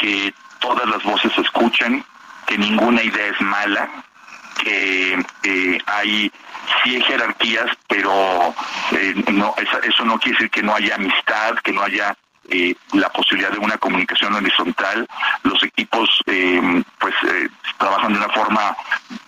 que 0.00 0.34
todas 0.58 0.88
las 0.88 1.04
voces 1.04 1.32
se 1.34 1.42
escuchan, 1.42 2.04
que 2.46 2.58
ninguna 2.58 3.02
idea 3.02 3.28
es 3.28 3.40
mala, 3.40 3.88
que 4.60 5.24
eh, 5.44 5.78
hay 5.86 6.32
sí 6.82 6.96
hay 6.96 7.02
jerarquías, 7.02 7.70
pero 7.88 8.54
eh, 8.92 9.14
no, 9.32 9.54
eso 9.82 10.04
no 10.04 10.18
quiere 10.18 10.36
decir 10.38 10.50
que 10.50 10.62
no 10.62 10.74
haya 10.74 10.94
amistad, 10.94 11.54
que 11.62 11.72
no 11.72 11.82
haya 11.82 12.16
eh, 12.50 12.74
la 12.92 13.08
posibilidad 13.10 13.50
de 13.50 13.58
una 13.58 13.78
comunicación 13.78 14.34
horizontal. 14.34 15.06
Los 15.42 15.62
equipos 15.62 16.22
eh, 16.26 16.82
pues 16.98 17.14
trabajan 17.78 18.12
de 18.12 18.18
una 18.18 18.28
forma 18.30 18.76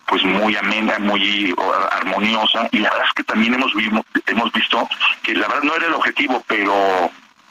pues 0.07 0.25
muy 0.25 0.57
amena, 0.57 0.99
muy 0.99 1.55
armoniosa 1.93 2.69
y 2.73 2.79
la 2.79 2.91
verdad 2.91 3.07
es 3.07 3.15
que 3.15 3.25
también 3.25 3.55
hemos, 3.55 3.73
hemos 4.27 4.53
visto 4.53 4.89
que 5.23 5.35
la 5.35 5.47
verdad 5.47 5.62
no 5.62 5.77
era 5.77 5.87
el 5.87 5.95
objetivo, 5.95 6.43
pero 6.49 7.11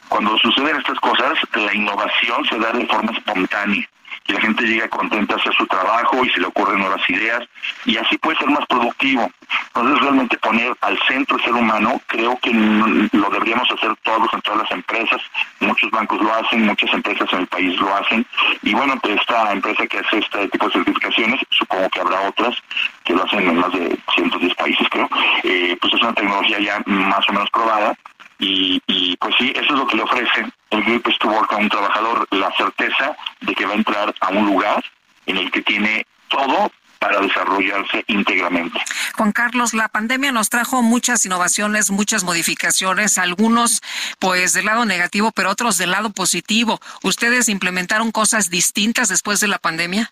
cuando 0.10 0.38
suceden 0.40 0.78
estas 0.78 0.99
cosas, 0.99 1.38
la 1.53 1.74
innovación 1.74 2.44
se 2.45 2.57
da 2.57 2.72
de 2.74 2.86
forma 2.88 3.11
espontánea 3.11 3.88
que 4.23 4.33
la 4.33 4.41
gente 4.41 4.63
llegue 4.63 4.89
contenta 4.89 5.35
a 5.35 5.37
hacer 5.37 5.53
su 5.53 5.65
trabajo 5.67 6.23
y 6.23 6.29
se 6.29 6.39
le 6.39 6.47
ocurren 6.47 6.79
nuevas 6.79 7.01
ideas 7.09 7.43
y 7.85 7.97
así 7.97 8.17
puede 8.17 8.37
ser 8.37 8.49
más 8.49 8.65
productivo. 8.67 9.29
Entonces 9.67 9.99
realmente 10.01 10.37
poner 10.37 10.73
al 10.81 10.99
centro 11.07 11.37
el 11.37 11.43
ser 11.43 11.53
humano, 11.53 12.01
creo 12.07 12.37
que 12.39 12.51
lo 12.51 13.29
deberíamos 13.29 13.69
hacer 13.71 13.95
todos 14.03 14.33
en 14.33 14.41
todas 14.41 14.61
las 14.61 14.71
empresas, 14.71 15.21
muchos 15.59 15.89
bancos 15.91 16.21
lo 16.21 16.33
hacen, 16.33 16.65
muchas 16.65 16.93
empresas 16.93 17.31
en 17.33 17.39
el 17.39 17.47
país 17.47 17.79
lo 17.79 17.95
hacen. 17.95 18.25
Y 18.61 18.73
bueno, 18.73 18.99
pues 19.01 19.19
esta 19.19 19.51
empresa 19.51 19.87
que 19.87 19.99
hace 19.99 20.17
este 20.19 20.47
tipo 20.49 20.67
de 20.67 20.73
certificaciones, 20.73 21.39
supongo 21.49 21.89
que 21.89 22.01
habrá 22.01 22.21
otras 22.21 22.55
que 23.03 23.13
lo 23.13 23.23
hacen 23.23 23.47
en 23.47 23.57
más 23.57 23.71
de 23.71 23.97
110 24.15 24.55
países 24.55 24.87
creo, 24.89 25.09
eh, 25.43 25.77
pues 25.81 25.93
es 25.93 26.01
una 26.01 26.13
tecnología 26.13 26.59
ya 26.59 26.81
más 26.85 27.27
o 27.29 27.33
menos 27.33 27.49
probada 27.49 27.95
y, 28.40 29.18
pues 29.18 29.36
sí, 29.38 29.52
eso 29.53 29.74
es 29.74 29.80
lo 29.80 29.86
que 29.86 29.98
le 29.98 30.03
ofrece 30.03 30.45
el 30.70 31.02
to 31.02 31.28
Work 31.28 31.52
a 31.52 31.57
un 31.57 31.70
trabajador, 31.70 32.28
la 32.32 32.52
certeza 32.56 33.16
de 33.41 33.53
que 33.53 33.66
va 33.66 33.74
a 33.74 33.76
entrar 33.76 34.16
a 34.22 34.30
un 34.30 34.45
lugar 34.45 34.84
en 35.26 35.38
el 35.38 35.52
que 35.52 35.61
tiene 35.61 36.06
todo 36.30 36.72
para 36.99 37.20
desarrollarse 37.22 38.03
íntegramente. 38.07 38.80
Juan 39.16 39.32
Carlos, 39.32 39.74
la 39.74 39.88
pandemia 39.88 40.32
nos 40.32 40.49
trajo 40.49 40.82
muchas 40.82 41.26
innovaciones, 41.26 41.91
muchas 41.91 42.24
modificaciones, 42.24 43.18
algunos 43.18 43.82
pues 44.20 44.53
del 44.53 44.66
lado 44.66 44.86
negativo, 44.86 45.32
pero 45.32 45.49
otros 45.49 45.78
del 45.78 45.91
lado 45.91 46.11
positivo. 46.11 46.80
¿Ustedes 47.03 47.49
implementaron 47.49 48.11
cosas 48.11 48.49
distintas 48.49 49.07
después 49.07 49.40
de 49.40 49.48
la 49.48 49.60
pandemia? 49.60 50.11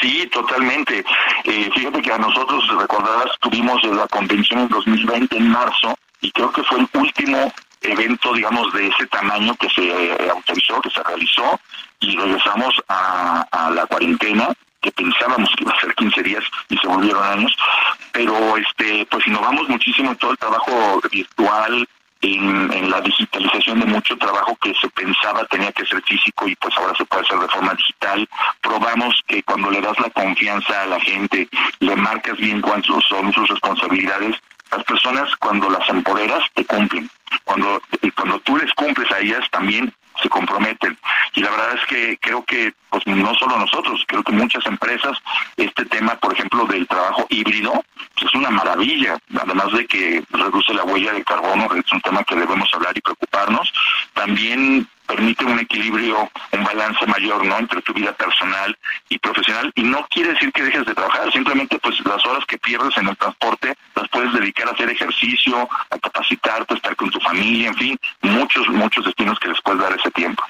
Sí, 0.00 0.28
totalmente. 0.32 1.04
Eh, 1.44 1.70
fíjate 1.74 2.02
que 2.02 2.12
a 2.12 2.18
nosotros, 2.18 2.64
recordarás, 2.78 3.30
tuvimos 3.40 3.82
la 3.84 4.06
convención 4.08 4.60
en 4.60 4.68
2020 4.68 5.36
en 5.36 5.48
marzo 5.48 5.98
y 6.20 6.30
creo 6.32 6.52
que 6.52 6.62
fue 6.64 6.78
el 6.78 6.88
último 6.92 7.52
evento, 7.80 8.34
digamos, 8.34 8.72
de 8.72 8.88
ese 8.88 9.06
tamaño 9.06 9.54
que 9.56 9.68
se 9.70 9.82
eh, 9.82 10.30
autorizó, 10.30 10.80
que 10.80 10.90
se 10.90 11.02
realizó 11.02 11.60
y 12.00 12.16
regresamos 12.16 12.74
a, 12.88 13.70
la 13.74 13.86
cuarentena 13.86 14.48
que 14.80 14.92
pensábamos 14.92 15.50
que 15.56 15.64
iba 15.64 15.72
a 15.72 15.80
ser 15.80 15.94
15 15.94 16.22
días 16.22 16.44
y 16.68 16.78
se 16.78 16.86
volvieron 16.86 17.22
años, 17.22 17.56
pero 18.12 18.56
este 18.56 19.06
pues 19.10 19.26
innovamos 19.26 19.68
muchísimo 19.68 20.10
en 20.10 20.16
todo 20.16 20.30
el 20.32 20.38
trabajo 20.38 21.00
virtual, 21.10 21.88
en, 22.20 22.72
en, 22.72 22.90
la 22.90 23.00
digitalización 23.00 23.80
de 23.80 23.86
mucho 23.86 24.16
trabajo 24.16 24.56
que 24.60 24.74
se 24.80 24.88
pensaba 24.90 25.44
tenía 25.46 25.72
que 25.72 25.86
ser 25.86 26.02
físico 26.02 26.48
y 26.48 26.56
pues 26.56 26.76
ahora 26.76 26.94
se 26.96 27.04
puede 27.04 27.22
hacer 27.22 27.38
de 27.38 27.48
forma 27.48 27.74
digital. 27.74 28.28
Probamos 28.60 29.22
que 29.26 29.42
cuando 29.42 29.70
le 29.70 29.80
das 29.80 29.98
la 30.00 30.10
confianza 30.10 30.82
a 30.82 30.86
la 30.86 31.00
gente, 31.00 31.48
le 31.80 31.96
marcas 31.96 32.36
bien 32.38 32.60
cuáles 32.60 32.86
son 33.08 33.32
sus 33.32 33.48
responsabilidades, 33.48 34.36
las 34.70 34.84
personas 34.84 35.34
cuando 35.36 35.70
las 35.70 35.88
empoderas 35.88 36.42
te 36.54 36.64
cumplen. 36.64 37.10
Cuando, 37.44 37.80
cuando 38.14 38.38
tú 38.40 38.56
les 38.56 38.72
cumples 38.74 39.10
a 39.12 39.20
ellas 39.20 39.44
también 39.50 39.92
se 40.22 40.28
comprometen. 40.28 40.98
Y 41.34 41.40
la 41.40 41.50
verdad 41.50 41.74
es 41.74 41.86
que 41.86 42.18
creo 42.20 42.44
que, 42.44 42.72
pues 42.90 43.06
no 43.06 43.34
solo 43.34 43.56
nosotros, 43.56 44.02
creo 44.06 44.22
que 44.22 44.32
muchas 44.32 44.64
empresas, 44.66 45.16
este 45.56 45.84
tema, 45.86 46.16
por 46.16 46.32
ejemplo, 46.32 46.64
del 46.66 46.86
trabajo 46.86 47.26
híbrido, 47.28 47.72
pues, 48.14 48.26
es 48.26 48.34
una 48.34 48.50
maravilla, 48.50 49.16
además 49.40 49.72
de 49.72 49.86
que 49.86 50.22
reduce 50.30 50.74
la 50.74 50.84
huella 50.84 51.12
de 51.12 51.24
carbono, 51.24 51.68
es 51.74 51.92
un 51.92 52.00
tema 52.00 52.24
que 52.24 52.34
debemos 52.34 52.68
hablar 52.74 52.96
y 52.96 53.00
preocuparnos, 53.00 53.72
también 54.14 54.88
permite 55.08 55.44
un 55.44 55.58
equilibrio, 55.58 56.30
un 56.52 56.64
balance 56.64 57.04
mayor, 57.06 57.44
¿no? 57.44 57.58
Entre 57.58 57.80
tu 57.82 57.94
vida 57.94 58.12
personal 58.12 58.76
y 59.08 59.18
profesional. 59.18 59.72
Y 59.74 59.82
no 59.82 60.06
quiere 60.10 60.34
decir 60.34 60.52
que 60.52 60.62
dejes 60.62 60.84
de 60.84 60.94
trabajar, 60.94 61.32
simplemente 61.32 61.78
pues 61.78 61.98
las 62.04 62.24
horas 62.26 62.44
que 62.46 62.58
pierdes 62.58 62.96
en 62.98 63.08
el 63.08 63.16
transporte 63.16 63.74
las 63.94 64.08
puedes 64.10 64.32
dedicar 64.34 64.68
a 64.68 64.72
hacer 64.72 64.90
ejercicio, 64.90 65.68
a 65.90 65.98
capacitarte, 65.98 66.74
a 66.74 66.76
estar 66.76 66.94
con 66.94 67.10
tu 67.10 67.18
familia, 67.20 67.68
en 67.68 67.74
fin, 67.74 67.98
muchos, 68.20 68.68
muchos 68.68 69.04
destinos 69.06 69.38
que 69.40 69.48
les 69.48 69.60
puedes 69.62 69.80
dar 69.80 69.98
ese 69.98 70.10
tiempo. 70.10 70.44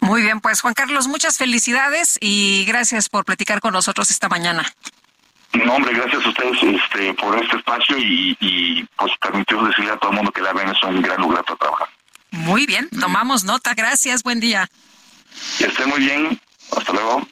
Muy 0.00 0.22
bien, 0.22 0.40
pues 0.40 0.62
Juan 0.62 0.74
Carlos, 0.74 1.06
muchas 1.06 1.36
felicidades 1.36 2.18
y 2.20 2.64
gracias 2.66 3.08
por 3.08 3.26
platicar 3.26 3.60
con 3.60 3.74
nosotros 3.74 4.10
esta 4.10 4.28
mañana. 4.28 4.64
No, 5.52 5.74
hombre, 5.74 5.92
gracias 5.94 6.24
a 6.24 6.28
ustedes 6.28 6.62
este, 6.62 7.14
por 7.14 7.36
este 7.42 7.56
espacio 7.56 7.98
y, 7.98 8.36
y 8.40 8.84
pues 8.96 9.12
permitirnos 9.20 9.68
decirle 9.68 9.92
a 9.92 9.96
todo 9.96 10.10
el 10.10 10.16
mundo 10.16 10.32
que 10.32 10.42
la 10.42 10.52
ven 10.52 10.68
es 10.68 10.82
un 10.82 11.02
gran 11.02 11.20
lugar 11.20 11.44
para 11.44 11.56
trabajar. 11.56 11.88
Muy 12.30 12.66
bien, 12.66 12.88
tomamos 13.00 13.44
nota. 13.44 13.74
Gracias, 13.74 14.22
buen 14.22 14.40
día. 14.40 14.70
Que 15.58 15.66
esté 15.66 15.86
muy 15.86 16.00
bien. 16.00 16.40
Hasta 16.76 16.92
luego. 16.92 17.26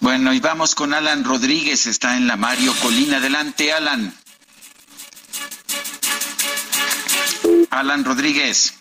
Bueno, 0.00 0.32
y 0.32 0.40
vamos 0.40 0.74
con 0.74 0.94
Alan 0.94 1.24
Rodríguez, 1.24 1.86
está 1.86 2.16
en 2.16 2.26
la 2.26 2.36
Mario 2.36 2.74
Colina. 2.80 3.18
Adelante, 3.18 3.72
Alan. 3.72 4.14
Alan 7.70 8.04
Rodríguez. 8.04 8.79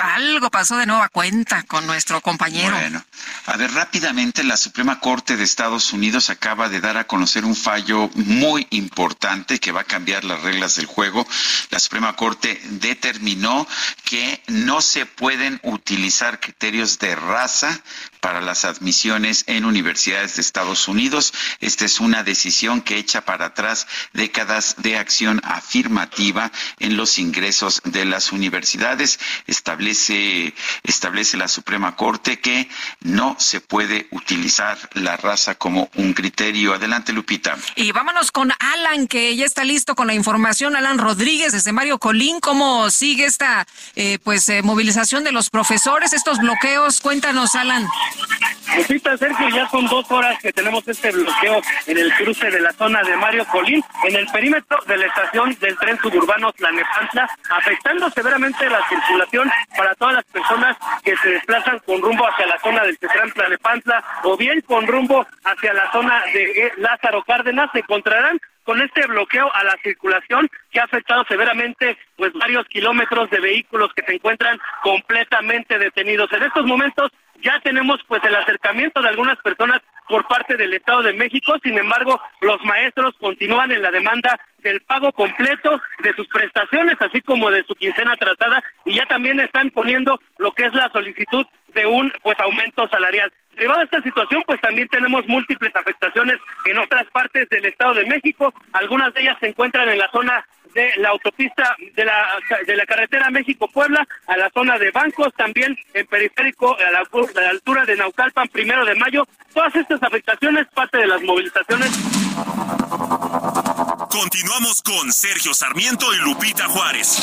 Algo 0.00 0.50
pasó 0.50 0.76
de 0.76 0.86
nueva 0.86 1.08
cuenta 1.08 1.62
con 1.64 1.86
nuestro 1.86 2.20
compañero. 2.20 2.74
Bueno, 2.74 3.04
a 3.46 3.56
ver, 3.56 3.72
rápidamente 3.72 4.44
la 4.44 4.56
Suprema 4.56 5.00
Corte 5.00 5.36
de 5.36 5.44
Estados 5.44 5.92
Unidos 5.92 6.30
acaba 6.30 6.68
de 6.68 6.80
dar 6.80 6.96
a 6.96 7.06
conocer 7.06 7.44
un 7.44 7.56
fallo 7.56 8.10
muy 8.14 8.66
importante 8.70 9.58
que 9.58 9.72
va 9.72 9.82
a 9.82 9.84
cambiar 9.84 10.24
las 10.24 10.42
reglas 10.42 10.76
del 10.76 10.86
juego. 10.86 11.26
La 11.70 11.78
Suprema 11.78 12.14
Corte 12.16 12.60
determinó 12.70 13.66
que 14.04 14.42
no 14.48 14.80
se 14.80 15.06
pueden 15.06 15.60
utilizar 15.62 16.40
criterios 16.40 16.98
de 16.98 17.14
raza 17.14 17.80
para 18.20 18.40
las 18.40 18.64
admisiones 18.64 19.44
en 19.46 19.64
universidades 19.64 20.36
de 20.36 20.42
Estados 20.42 20.88
Unidos. 20.88 21.32
Esta 21.60 21.84
es 21.84 22.00
una 22.00 22.24
decisión 22.24 22.80
que 22.80 22.96
echa 22.96 23.20
para 23.24 23.46
atrás 23.46 23.86
décadas 24.12 24.74
de 24.78 24.96
acción 24.96 25.40
afirmativa 25.44 26.50
en 26.80 26.96
los 26.96 27.18
ingresos 27.18 27.80
de 27.84 28.04
las 28.04 28.32
universidades. 28.32 28.95
Establece, 29.46 30.54
establece 30.82 31.36
la 31.36 31.48
Suprema 31.48 31.96
Corte 31.96 32.38
que 32.40 32.68
no 33.00 33.36
se 33.38 33.60
puede 33.60 34.08
utilizar 34.10 34.78
la 34.94 35.16
raza 35.16 35.54
como 35.54 35.90
un 35.94 36.12
criterio. 36.12 36.74
Adelante, 36.74 37.12
Lupita. 37.12 37.56
Y 37.74 37.92
vámonos 37.92 38.32
con 38.32 38.52
Alan, 38.58 39.06
que 39.06 39.34
ya 39.36 39.44
está 39.44 39.64
listo 39.64 39.94
con 39.94 40.06
la 40.06 40.14
información. 40.14 40.76
Alan 40.76 40.98
Rodríguez, 40.98 41.52
desde 41.52 41.72
Mario 41.72 41.98
Colín, 41.98 42.40
¿cómo 42.40 42.90
sigue 42.90 43.24
esta 43.24 43.66
eh, 43.94 44.18
pues 44.22 44.48
eh, 44.48 44.62
movilización 44.62 45.24
de 45.24 45.32
los 45.32 45.50
profesores, 45.50 46.12
estos 46.12 46.38
bloqueos? 46.38 47.00
Cuéntanos, 47.00 47.54
Alan. 47.54 47.86
Lupita, 48.76 49.16
Sergio, 49.16 49.48
ya 49.48 49.68
son 49.70 49.86
dos 49.86 50.10
horas 50.10 50.38
que 50.42 50.52
tenemos 50.52 50.86
este 50.86 51.10
bloqueo 51.12 51.62
en 51.86 51.98
el 51.98 52.12
cruce 52.14 52.50
de 52.50 52.60
la 52.60 52.72
zona 52.72 53.02
de 53.02 53.16
Mario 53.16 53.46
Colín, 53.46 53.82
en 54.04 54.16
el 54.16 54.26
perímetro 54.26 54.78
de 54.86 54.96
la 54.96 55.06
estación 55.06 55.56
del 55.60 55.76
tren 55.78 55.98
suburbano 56.00 56.52
Tlanepantla, 56.52 57.28
afectando 57.50 58.10
severamente 58.10 58.68
la 58.68 58.85
circulación 58.88 59.50
para 59.76 59.94
todas 59.94 60.14
las 60.14 60.24
personas 60.24 60.76
que 61.04 61.16
se 61.16 61.30
desplazan 61.30 61.78
con 61.80 62.00
rumbo 62.00 62.26
hacia 62.26 62.46
la 62.46 62.58
zona 62.58 62.84
del 62.84 62.98
Tetrán 62.98 63.30
Tlanepantla 63.32 64.04
o 64.24 64.36
bien 64.36 64.60
con 64.62 64.86
rumbo 64.86 65.26
hacia 65.44 65.72
la 65.72 65.90
zona 65.92 66.22
de 66.32 66.72
Lázaro 66.76 67.22
Cárdenas, 67.22 67.70
se 67.72 67.80
encontrarán 67.80 68.40
con 68.64 68.82
este 68.82 69.06
bloqueo 69.06 69.48
a 69.54 69.62
la 69.62 69.76
circulación 69.82 70.48
que 70.70 70.80
ha 70.80 70.84
afectado 70.84 71.24
severamente 71.28 71.96
pues 72.16 72.32
varios 72.32 72.66
kilómetros 72.66 73.30
de 73.30 73.40
vehículos 73.40 73.92
que 73.94 74.02
se 74.04 74.14
encuentran 74.14 74.58
completamente 74.82 75.78
detenidos. 75.78 76.32
En 76.32 76.42
estos 76.42 76.66
momentos 76.66 77.12
ya 77.42 77.60
tenemos 77.60 78.00
pues 78.08 78.22
el 78.24 78.34
acercamiento 78.34 79.00
de 79.00 79.08
algunas 79.08 79.38
personas 79.38 79.80
por 80.08 80.26
parte 80.26 80.56
del 80.56 80.74
Estado 80.74 81.02
de 81.02 81.12
México, 81.12 81.54
sin 81.62 81.78
embargo, 81.78 82.20
los 82.40 82.62
maestros 82.64 83.14
continúan 83.18 83.72
en 83.72 83.82
la 83.82 83.90
demanda 83.90 84.38
del 84.58 84.80
pago 84.82 85.12
completo 85.12 85.80
de 86.02 86.12
sus 86.14 86.26
prestaciones, 86.28 86.96
así 87.00 87.20
como 87.22 87.50
de 87.50 87.64
su 87.64 87.74
quincena 87.74 88.16
tratada, 88.16 88.62
y 88.84 88.94
ya 88.94 89.06
también 89.06 89.40
están 89.40 89.70
poniendo 89.70 90.20
lo 90.38 90.52
que 90.52 90.66
es 90.66 90.74
la 90.74 90.90
solicitud 90.90 91.46
de 91.74 91.86
un 91.86 92.12
pues 92.22 92.38
aumento 92.40 92.88
salarial. 92.88 93.32
Derivado 93.54 93.78
de 93.78 93.84
esta 93.84 94.02
situación, 94.02 94.42
pues 94.46 94.60
también 94.60 94.88
tenemos 94.88 95.26
múltiples 95.26 95.74
afectaciones 95.74 96.36
en 96.66 96.78
otras 96.78 97.04
partes 97.06 97.48
del 97.48 97.64
Estado 97.64 97.94
de 97.94 98.06
México, 98.06 98.52
algunas 98.72 99.14
de 99.14 99.22
ellas 99.22 99.36
se 99.40 99.48
encuentran 99.48 99.88
en 99.88 99.98
la 99.98 100.10
zona 100.10 100.46
de 100.76 100.92
la 100.98 101.08
autopista 101.08 101.74
de 101.94 102.04
la, 102.04 102.38
de 102.66 102.76
la 102.76 102.84
carretera 102.84 103.30
México-Puebla 103.30 104.06
a 104.26 104.36
la 104.36 104.50
zona 104.50 104.78
de 104.78 104.90
bancos, 104.90 105.32
también 105.34 105.74
en 105.94 106.06
periférico 106.06 106.76
a 106.78 106.90
la, 106.90 106.98
a 106.98 107.40
la 107.40 107.50
altura 107.50 107.86
de 107.86 107.96
Naucalpan, 107.96 108.46
primero 108.48 108.84
de 108.84 108.94
mayo. 108.94 109.26
Todas 109.54 109.74
estas 109.74 110.02
afectaciones, 110.02 110.66
parte 110.74 110.98
de 110.98 111.06
las 111.06 111.22
movilizaciones. 111.22 111.90
Continuamos 114.10 114.82
con 114.82 115.10
Sergio 115.12 115.54
Sarmiento 115.54 116.12
y 116.12 116.18
Lupita 116.18 116.66
Juárez. 116.66 117.22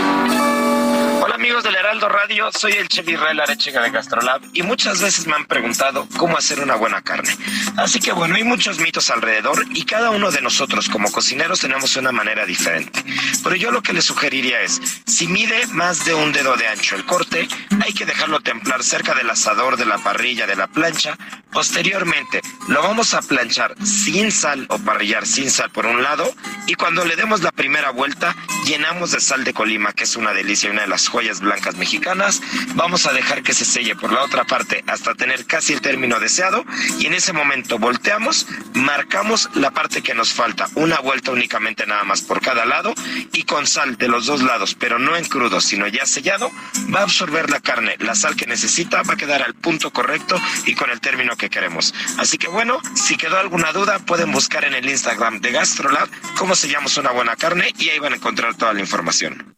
Amigos 1.41 1.63
del 1.63 1.73
Heraldo 1.73 2.07
Radio? 2.07 2.51
Soy 2.51 2.73
el 2.73 2.87
chef 2.87 3.09
Israel 3.09 3.39
Arechiga 3.39 3.81
de 3.81 3.89
Gastrolab 3.89 4.43
y 4.53 4.61
muchas 4.61 5.01
veces 5.01 5.25
me 5.25 5.33
han 5.33 5.45
preguntado 5.45 6.07
cómo 6.15 6.37
hacer 6.37 6.59
una 6.59 6.75
buena 6.75 7.01
carne. 7.01 7.35
Así 7.77 7.99
que 7.99 8.11
bueno, 8.11 8.35
hay 8.35 8.43
muchos 8.43 8.77
mitos 8.77 9.09
alrededor 9.09 9.65
y 9.73 9.83
cada 9.85 10.11
uno 10.11 10.29
de 10.29 10.39
nosotros 10.43 10.87
como 10.87 11.11
cocineros 11.11 11.61
tenemos 11.61 11.95
una 11.95 12.11
manera 12.11 12.45
diferente. 12.45 13.03
Pero 13.43 13.55
yo 13.55 13.71
lo 13.71 13.81
que 13.81 13.91
les 13.91 14.05
sugeriría 14.05 14.61
es, 14.61 14.79
si 15.07 15.27
mide 15.27 15.65
más 15.71 16.05
de 16.05 16.13
un 16.13 16.31
dedo 16.31 16.55
de 16.57 16.67
ancho 16.67 16.95
el 16.95 17.05
corte, 17.05 17.47
hay 17.83 17.91
que 17.91 18.05
dejarlo 18.05 18.41
templar 18.41 18.83
cerca 18.83 19.15
del 19.15 19.31
asador, 19.31 19.77
de 19.77 19.87
la 19.87 19.97
parrilla, 19.97 20.45
de 20.45 20.55
la 20.55 20.67
plancha. 20.67 21.17
Posteriormente, 21.51 22.41
lo 22.67 22.83
vamos 22.83 23.15
a 23.15 23.21
planchar 23.23 23.73
sin 23.83 24.31
sal 24.31 24.67
o 24.69 24.77
parrillar 24.77 25.25
sin 25.25 25.49
sal 25.49 25.71
por 25.71 25.87
un 25.87 26.03
lado 26.03 26.31
y 26.67 26.75
cuando 26.75 27.03
le 27.03 27.15
demos 27.15 27.41
la 27.41 27.51
primera 27.51 27.89
vuelta, 27.89 28.35
llenamos 28.67 29.09
de 29.09 29.19
sal 29.19 29.43
de 29.43 29.53
Colima, 29.53 29.91
que 29.91 30.03
es 30.03 30.15
una 30.15 30.33
delicia 30.33 30.69
una 30.69 30.81
de 30.81 30.87
las 30.87 31.07
joyas 31.07 31.30
blancas 31.39 31.75
mexicanas. 31.75 32.41
Vamos 32.75 33.05
a 33.05 33.13
dejar 33.13 33.43
que 33.43 33.53
se 33.53 33.65
selle 33.65 33.95
por 33.95 34.11
la 34.11 34.23
otra 34.23 34.43
parte 34.43 34.83
hasta 34.87 35.15
tener 35.15 35.45
casi 35.45 35.73
el 35.73 35.81
término 35.81 36.19
deseado 36.19 36.65
y 36.99 37.05
en 37.05 37.13
ese 37.13 37.33
momento 37.33 37.79
volteamos, 37.79 38.47
marcamos 38.73 39.49
la 39.55 39.71
parte 39.71 40.01
que 40.01 40.13
nos 40.13 40.33
falta, 40.33 40.67
una 40.75 40.99
vuelta 40.99 41.31
únicamente 41.31 41.85
nada 41.85 42.03
más 42.03 42.21
por 42.21 42.41
cada 42.41 42.65
lado 42.65 42.93
y 43.31 43.43
con 43.43 43.67
sal 43.67 43.97
de 43.97 44.07
los 44.07 44.25
dos 44.25 44.41
lados, 44.41 44.75
pero 44.75 44.99
no 44.99 45.15
en 45.15 45.25
crudo, 45.25 45.61
sino 45.61 45.87
ya 45.87 46.05
sellado, 46.05 46.51
va 46.93 46.99
a 46.99 47.03
absorber 47.03 47.49
la 47.49 47.59
carne, 47.59 47.95
la 47.99 48.15
sal 48.15 48.35
que 48.35 48.47
necesita, 48.47 49.03
va 49.03 49.13
a 49.13 49.17
quedar 49.17 49.41
al 49.41 49.53
punto 49.53 49.91
correcto 49.91 50.39
y 50.65 50.75
con 50.75 50.89
el 50.89 50.99
término 50.99 51.35
que 51.37 51.49
queremos. 51.49 51.93
Así 52.17 52.37
que 52.37 52.47
bueno, 52.47 52.79
si 52.95 53.17
quedó 53.17 53.37
alguna 53.37 53.71
duda, 53.71 53.99
pueden 53.99 54.31
buscar 54.31 54.65
en 54.65 54.73
el 54.73 54.89
Instagram 54.89 55.39
de 55.39 55.51
GastroLab 55.51 56.09
cómo 56.37 56.55
sellamos 56.55 56.97
una 56.97 57.11
buena 57.11 57.35
carne 57.35 57.73
y 57.77 57.89
ahí 57.89 57.99
van 57.99 58.13
a 58.13 58.15
encontrar 58.17 58.55
toda 58.55 58.73
la 58.73 58.79
información. 58.79 59.55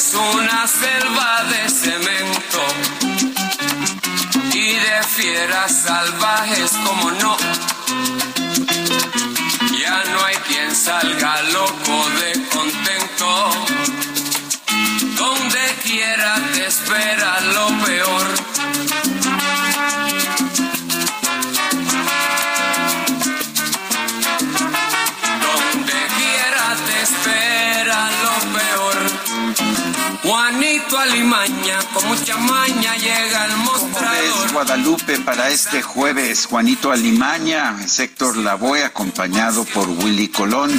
Es 0.00 0.14
una 0.14 0.66
selva 0.66 1.44
de 1.44 1.68
cemento 1.68 2.62
y 4.52 4.72
de 4.72 5.02
fieras 5.16 5.82
salvajes 5.82 6.70
como 6.84 7.10
no. 7.10 7.36
Ya 9.78 10.04
no 10.12 10.24
hay 10.24 10.36
quien 10.48 10.74
salga 10.74 11.42
loco 11.42 12.08
de 12.20 12.48
contento. 12.48 14.09
Quiera 15.90 16.36
te 16.54 16.66
espera 16.66 17.40
lo 17.52 17.66
peor. 17.84 18.26
Donde 25.46 25.98
quiera 26.16 26.66
te 26.86 26.96
espera 27.02 28.08
lo 28.22 28.34
peor. 28.56 28.98
Juanito 30.22 30.96
Alimaña, 30.96 31.78
con 31.92 32.06
mucha 32.06 32.36
maña 32.36 32.94
llega 32.94 33.42
al 33.42 33.56
Guadalupe 34.52 35.18
para 35.20 35.48
este 35.50 35.82
jueves. 35.82 36.46
Juanito 36.46 36.90
Alimaña, 36.90 37.76
Héctor 37.98 38.36
Lavoe, 38.36 38.84
acompañado 38.84 39.64
por 39.64 39.88
Willy 39.88 40.28
Colón. 40.28 40.70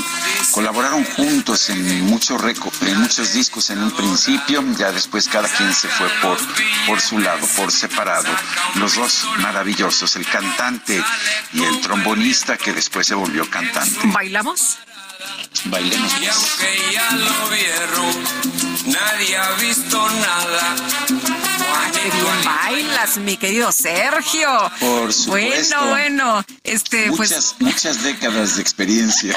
Colaboraron 0.51 1.05
juntos 1.05 1.69
en 1.69 2.05
muchos, 2.05 2.41
en 2.81 2.99
muchos 2.99 3.33
discos 3.33 3.69
en 3.69 3.81
un 3.81 3.91
principio, 3.91 4.63
ya 4.77 4.91
después 4.91 5.27
cada 5.27 5.47
quien 5.47 5.73
se 5.73 5.87
fue 5.87 6.07
por, 6.21 6.37
por 6.85 6.99
su 6.99 7.19
lado, 7.19 7.45
por 7.55 7.71
separado. 7.71 8.29
Los 8.75 8.95
dos 8.95 9.25
maravillosos, 9.39 10.15
el 10.15 10.27
cantante 10.27 11.01
y 11.53 11.63
el 11.63 11.81
trombonista 11.81 12.57
que 12.57 12.73
después 12.73 13.07
se 13.07 13.15
volvió 13.15 13.49
cantante. 13.49 13.99
¿Bailamos? 14.05 14.77
Bailemos. 15.65 16.13
Y 16.21 16.27
aunque 16.27 16.93
ya 16.93 17.11
lo 17.11 17.49
vieron, 17.49 18.93
nadie 18.93 19.37
ha 19.37 19.51
visto 19.53 20.09
nada. 20.09 21.40
Qué 21.93 22.09
bien 22.09 22.43
bailas, 22.43 23.17
mi 23.17 23.37
querido 23.37 23.71
Sergio. 23.71 24.49
Por 24.79 25.13
supuesto. 25.13 25.75
Bueno, 25.79 25.91
bueno, 25.91 26.45
este, 26.63 27.09
Muchas, 27.11 27.55
muchas 27.59 28.03
décadas 28.03 28.55
de 28.55 28.61
experiencia. 28.61 29.35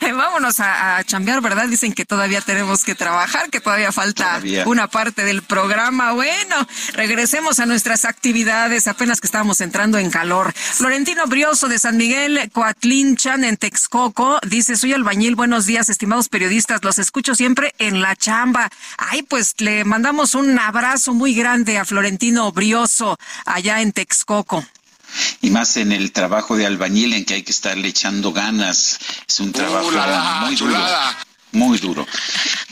pues 0.00 0.14
vámonos 0.16 0.60
a, 0.60 0.96
a 0.98 1.04
chambear, 1.04 1.40
¿verdad? 1.40 1.66
Dicen 1.68 1.92
que 1.92 2.04
todavía 2.04 2.40
tenemos 2.40 2.84
que 2.84 2.94
trabajar, 2.94 3.50
que 3.50 3.60
todavía 3.60 3.92
falta 3.92 4.24
Todavía. 4.24 4.64
una 4.66 4.86
parte 4.88 5.24
del 5.24 5.42
programa. 5.42 6.12
Bueno, 6.12 6.56
regresemos 6.94 7.58
a 7.60 7.66
nuestras 7.66 8.04
actividades, 8.04 8.86
apenas 8.86 9.20
que 9.20 9.26
estábamos 9.26 9.60
entrando 9.60 9.98
en 9.98 10.10
calor. 10.10 10.52
Florentino 10.54 11.26
Brioso 11.26 11.68
de 11.68 11.78
San 11.78 11.96
Miguel, 11.96 12.50
Coatlinchan, 12.52 13.44
en 13.44 13.56
Texcoco, 13.56 14.38
dice, 14.46 14.76
soy 14.76 14.92
albañil, 14.92 15.34
buenos 15.34 15.66
días, 15.66 15.88
estimados 15.88 16.28
periodistas, 16.28 16.84
los 16.84 16.98
escucho 16.98 17.34
siempre 17.34 17.74
en 17.78 18.00
la 18.00 18.14
chamba. 18.16 18.70
Ay, 18.96 19.22
pues 19.22 19.54
le 19.58 19.84
mandamos 19.84 20.34
un 20.34 20.58
abrazo 20.58 21.14
muy 21.14 21.34
grande 21.34 21.49
a 21.50 21.84
Florentino 21.84 22.52
Brioso 22.52 23.18
allá 23.44 23.82
en 23.82 23.90
Texcoco. 23.90 24.64
Y 25.40 25.50
más 25.50 25.76
en 25.78 25.90
el 25.90 26.12
trabajo 26.12 26.56
de 26.56 26.64
albañil 26.64 27.12
en 27.12 27.24
que 27.24 27.34
hay 27.34 27.42
que 27.42 27.50
estarle 27.50 27.88
echando 27.88 28.32
ganas. 28.32 29.00
Es 29.28 29.40
un 29.40 29.50
trabajo 29.50 29.90
la, 29.90 30.06
la, 30.06 30.40
muy 30.46 30.54
duro. 30.54 30.78
Muy 31.50 31.78
duro. 31.78 32.06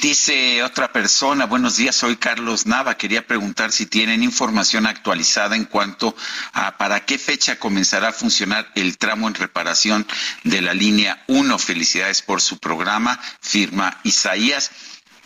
Dice 0.00 0.62
otra 0.62 0.92
persona, 0.92 1.46
buenos 1.46 1.76
días, 1.76 1.96
soy 1.96 2.18
Carlos 2.18 2.66
Nava. 2.66 2.96
Quería 2.96 3.26
preguntar 3.26 3.72
si 3.72 3.86
tienen 3.86 4.22
información 4.22 4.86
actualizada 4.86 5.56
en 5.56 5.64
cuanto 5.64 6.14
a 6.52 6.78
para 6.78 7.05
qué 7.05 7.18
fecha 7.18 7.59
comenzará 7.59 8.10
a 8.10 8.12
funcionar 8.12 8.70
el 8.76 8.96
tramo 8.96 9.26
en 9.26 9.34
reparación 9.34 10.06
de 10.44 10.62
la 10.62 10.72
línea 10.72 11.24
1. 11.26 11.59
Felicidades 11.59 12.22
por 12.22 12.40
su 12.40 12.59
programa, 12.59 13.18
firma 13.40 13.98
Isaías. 14.05 14.70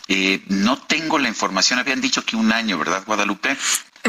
Eh, 0.07 0.43
no 0.47 0.77
tengo 0.77 1.17
la 1.17 1.29
información, 1.29 1.79
habían 1.79 2.01
dicho 2.01 2.25
que 2.25 2.35
un 2.35 2.51
año, 2.51 2.77
¿verdad, 2.77 3.03
Guadalupe? 3.05 3.57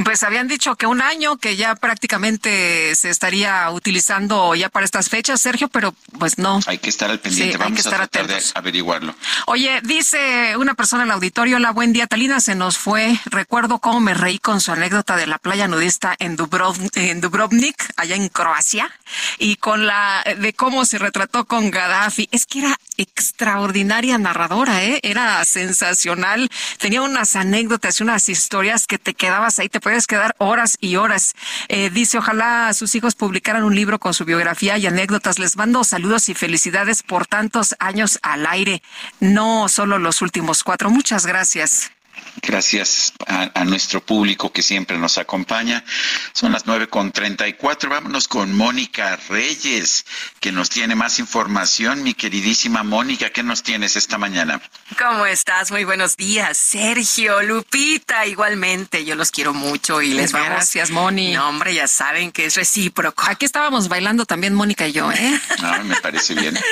Pues 0.02 0.24
habían 0.24 0.48
dicho 0.48 0.74
que 0.74 0.86
un 0.86 1.00
año, 1.00 1.36
que 1.36 1.54
ya 1.56 1.76
prácticamente 1.76 2.96
se 2.96 3.10
estaría 3.10 3.70
utilizando 3.70 4.54
ya 4.56 4.68
para 4.68 4.84
estas 4.84 5.08
fechas, 5.08 5.40
Sergio, 5.40 5.68
pero 5.68 5.94
pues 6.18 6.36
no. 6.36 6.58
Hay 6.66 6.78
que 6.78 6.88
estar 6.90 7.10
al 7.10 7.20
pendiente, 7.20 7.52
Sí, 7.52 7.56
hay 7.56 7.58
vamos 7.58 7.74
que 7.82 7.88
a 7.88 7.90
estar 7.92 8.08
tratar 8.08 8.24
atentos. 8.24 8.52
de 8.54 8.58
averiguarlo. 8.58 9.14
Oye, 9.46 9.80
dice 9.84 10.56
una 10.56 10.74
persona 10.74 11.04
en 11.04 11.10
el 11.10 11.14
auditorio, 11.14 11.60
la 11.60 11.70
buen 11.70 11.92
día, 11.92 12.08
Talina 12.08 12.40
se 12.40 12.56
nos 12.56 12.76
fue. 12.76 13.16
Recuerdo 13.26 13.78
cómo 13.78 14.00
me 14.00 14.14
reí 14.14 14.40
con 14.40 14.60
su 14.60 14.72
anécdota 14.72 15.14
de 15.14 15.28
la 15.28 15.38
playa 15.38 15.68
nudista 15.68 16.16
en, 16.18 16.36
Dubrov- 16.36 16.90
en 16.96 17.20
Dubrovnik, 17.20 17.76
allá 17.96 18.16
en 18.16 18.28
Croacia, 18.30 18.90
y 19.38 19.56
con 19.56 19.86
la 19.86 20.24
de 20.38 20.52
cómo 20.54 20.84
se 20.86 20.98
retrató 20.98 21.44
con 21.44 21.70
Gaddafi. 21.70 22.28
Es 22.32 22.46
que 22.46 22.60
era 22.60 22.76
extraordinaria 22.96 24.18
narradora, 24.18 24.82
¿eh? 24.84 24.98
Era 25.02 25.44
sensacional. 25.44 26.50
Tenía 26.78 27.02
unas 27.02 27.36
anécdotas 27.36 28.00
y 28.00 28.02
unas 28.02 28.28
historias 28.28 28.86
que 28.88 28.98
te 28.98 29.14
quedabas 29.14 29.58
ahí, 29.58 29.68
te 29.68 29.80
puedes 29.84 30.06
quedar 30.06 30.34
horas 30.38 30.78
y 30.80 30.96
horas. 30.96 31.34
Eh, 31.68 31.90
dice, 31.90 32.16
ojalá 32.16 32.72
sus 32.72 32.94
hijos 32.94 33.14
publicaran 33.14 33.64
un 33.64 33.74
libro 33.74 33.98
con 33.98 34.14
su 34.14 34.24
biografía 34.24 34.78
y 34.78 34.86
anécdotas. 34.86 35.38
Les 35.38 35.58
mando 35.58 35.84
saludos 35.84 36.30
y 36.30 36.34
felicidades 36.34 37.02
por 37.02 37.26
tantos 37.26 37.76
años 37.78 38.18
al 38.22 38.46
aire, 38.46 38.82
no 39.20 39.68
solo 39.68 39.98
los 39.98 40.22
últimos 40.22 40.64
cuatro. 40.64 40.88
Muchas 40.88 41.26
gracias. 41.26 41.90
Gracias 42.42 43.12
a, 43.26 43.50
a 43.54 43.64
nuestro 43.64 44.04
público 44.04 44.52
que 44.52 44.62
siempre 44.62 44.98
nos 44.98 45.18
acompaña. 45.18 45.84
Son 46.32 46.52
las 46.52 46.66
nueve 46.66 46.88
con 46.88 47.12
treinta 47.12 47.46
y 47.48 47.54
cuatro. 47.54 47.90
Vámonos 47.90 48.28
con 48.28 48.54
Mónica 48.54 49.16
Reyes, 49.28 50.04
que 50.40 50.52
nos 50.52 50.68
tiene 50.68 50.94
más 50.94 51.18
información. 51.18 52.02
Mi 52.02 52.14
queridísima 52.14 52.82
Mónica, 52.82 53.30
¿qué 53.30 53.42
nos 53.42 53.62
tienes 53.62 53.96
esta 53.96 54.18
mañana? 54.18 54.60
¿Cómo 54.98 55.26
estás? 55.26 55.70
Muy 55.70 55.84
buenos 55.84 56.16
días, 56.16 56.56
Sergio, 56.58 57.42
Lupita, 57.42 58.26
igualmente. 58.26 59.04
Yo 59.04 59.14
los 59.14 59.30
quiero 59.30 59.54
mucho 59.54 60.02
y 60.02 60.12
les 60.14 60.32
vamos. 60.32 60.48
Gracias, 60.50 60.90
Moni. 60.90 61.32
No, 61.34 61.48
hombre, 61.48 61.74
ya 61.74 61.88
saben 61.88 62.30
que 62.32 62.46
es 62.46 62.56
recíproco. 62.56 63.24
Aquí 63.26 63.44
estábamos 63.46 63.88
bailando 63.88 64.26
también 64.26 64.54
Mónica 64.54 64.86
y 64.86 64.92
yo, 64.92 65.10
¿eh? 65.12 65.40
Ah, 65.62 65.80
me 65.84 65.96
parece 66.00 66.34
bien. 66.34 66.58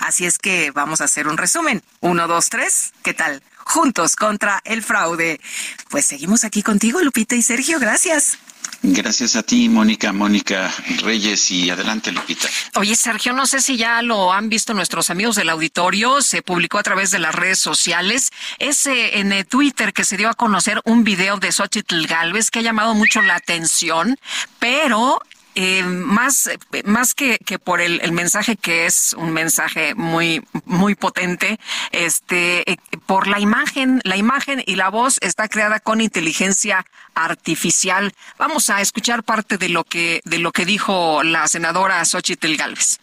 Así 0.00 0.26
es 0.26 0.36
que 0.36 0.70
vamos 0.70 1.00
a 1.00 1.04
hacer 1.04 1.28
un 1.28 1.38
resumen. 1.38 1.82
Uno, 2.00 2.28
dos, 2.28 2.50
tres. 2.50 2.92
¿Qué 3.02 3.14
tal? 3.14 3.42
Juntos 3.64 4.16
contra 4.16 4.60
el 4.64 4.82
fraude. 4.82 5.40
Pues 5.88 6.04
seguimos 6.04 6.44
aquí 6.44 6.62
contigo, 6.62 7.00
Lupita 7.00 7.36
y 7.36 7.42
Sergio. 7.42 7.78
Gracias. 7.78 8.36
Gracias 8.82 9.36
a 9.36 9.42
ti, 9.42 9.68
Mónica, 9.68 10.10
Mónica 10.12 10.72
Reyes, 11.02 11.50
y 11.50 11.68
adelante, 11.68 12.12
Lupita. 12.12 12.48
Oye, 12.76 12.96
Sergio, 12.96 13.34
no 13.34 13.44
sé 13.44 13.60
si 13.60 13.76
ya 13.76 14.00
lo 14.00 14.32
han 14.32 14.48
visto 14.48 14.72
nuestros 14.72 15.10
amigos 15.10 15.36
del 15.36 15.50
auditorio, 15.50 16.22
se 16.22 16.40
publicó 16.40 16.78
a 16.78 16.82
través 16.82 17.10
de 17.10 17.18
las 17.18 17.34
redes 17.34 17.58
sociales, 17.58 18.30
es 18.58 18.86
eh, 18.86 19.18
en 19.18 19.32
eh, 19.32 19.44
Twitter 19.44 19.92
que 19.92 20.04
se 20.04 20.16
dio 20.16 20.30
a 20.30 20.34
conocer 20.34 20.80
un 20.84 21.04
video 21.04 21.36
de 21.36 21.52
Xochitl 21.52 22.06
Galvez 22.06 22.50
que 22.50 22.60
ha 22.60 22.62
llamado 22.62 22.94
mucho 22.94 23.20
la 23.20 23.34
atención, 23.34 24.18
pero 24.58 25.20
eh, 25.62 25.82
más, 25.84 26.48
más 26.86 27.12
que, 27.12 27.38
por 27.62 27.82
el, 27.82 28.00
el, 28.00 28.12
mensaje 28.12 28.56
que 28.56 28.86
es 28.86 29.12
un 29.12 29.30
mensaje 29.30 29.94
muy, 29.94 30.42
muy 30.64 30.94
potente, 30.94 31.60
este, 31.92 32.70
eh, 32.70 32.78
por 33.04 33.26
la 33.26 33.40
imagen, 33.40 34.00
la 34.04 34.16
imagen 34.16 34.62
y 34.64 34.76
la 34.76 34.88
voz 34.88 35.18
está 35.20 35.48
creada 35.48 35.78
con 35.78 36.00
inteligencia 36.00 36.86
artificial. 37.14 38.14
Vamos 38.38 38.70
a 38.70 38.80
escuchar 38.80 39.22
parte 39.22 39.58
de 39.58 39.68
lo 39.68 39.84
que, 39.84 40.22
de 40.24 40.38
lo 40.38 40.50
que 40.50 40.64
dijo 40.64 41.22
la 41.22 41.46
senadora 41.46 42.02
Xochitl 42.06 42.56
Gálvez. 42.56 42.98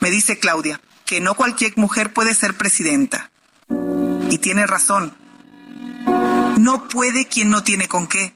Me 0.00 0.10
dice 0.10 0.40
Claudia 0.40 0.80
que 1.06 1.20
no 1.20 1.34
cualquier 1.34 1.74
mujer 1.76 2.12
puede 2.12 2.34
ser 2.34 2.56
presidenta. 2.56 3.30
Y 4.28 4.38
tiene 4.38 4.66
razón. 4.66 5.14
No 6.58 6.88
puede 6.88 7.28
quien 7.28 7.50
no 7.50 7.62
tiene 7.62 7.86
con 7.86 8.08
qué. 8.08 8.34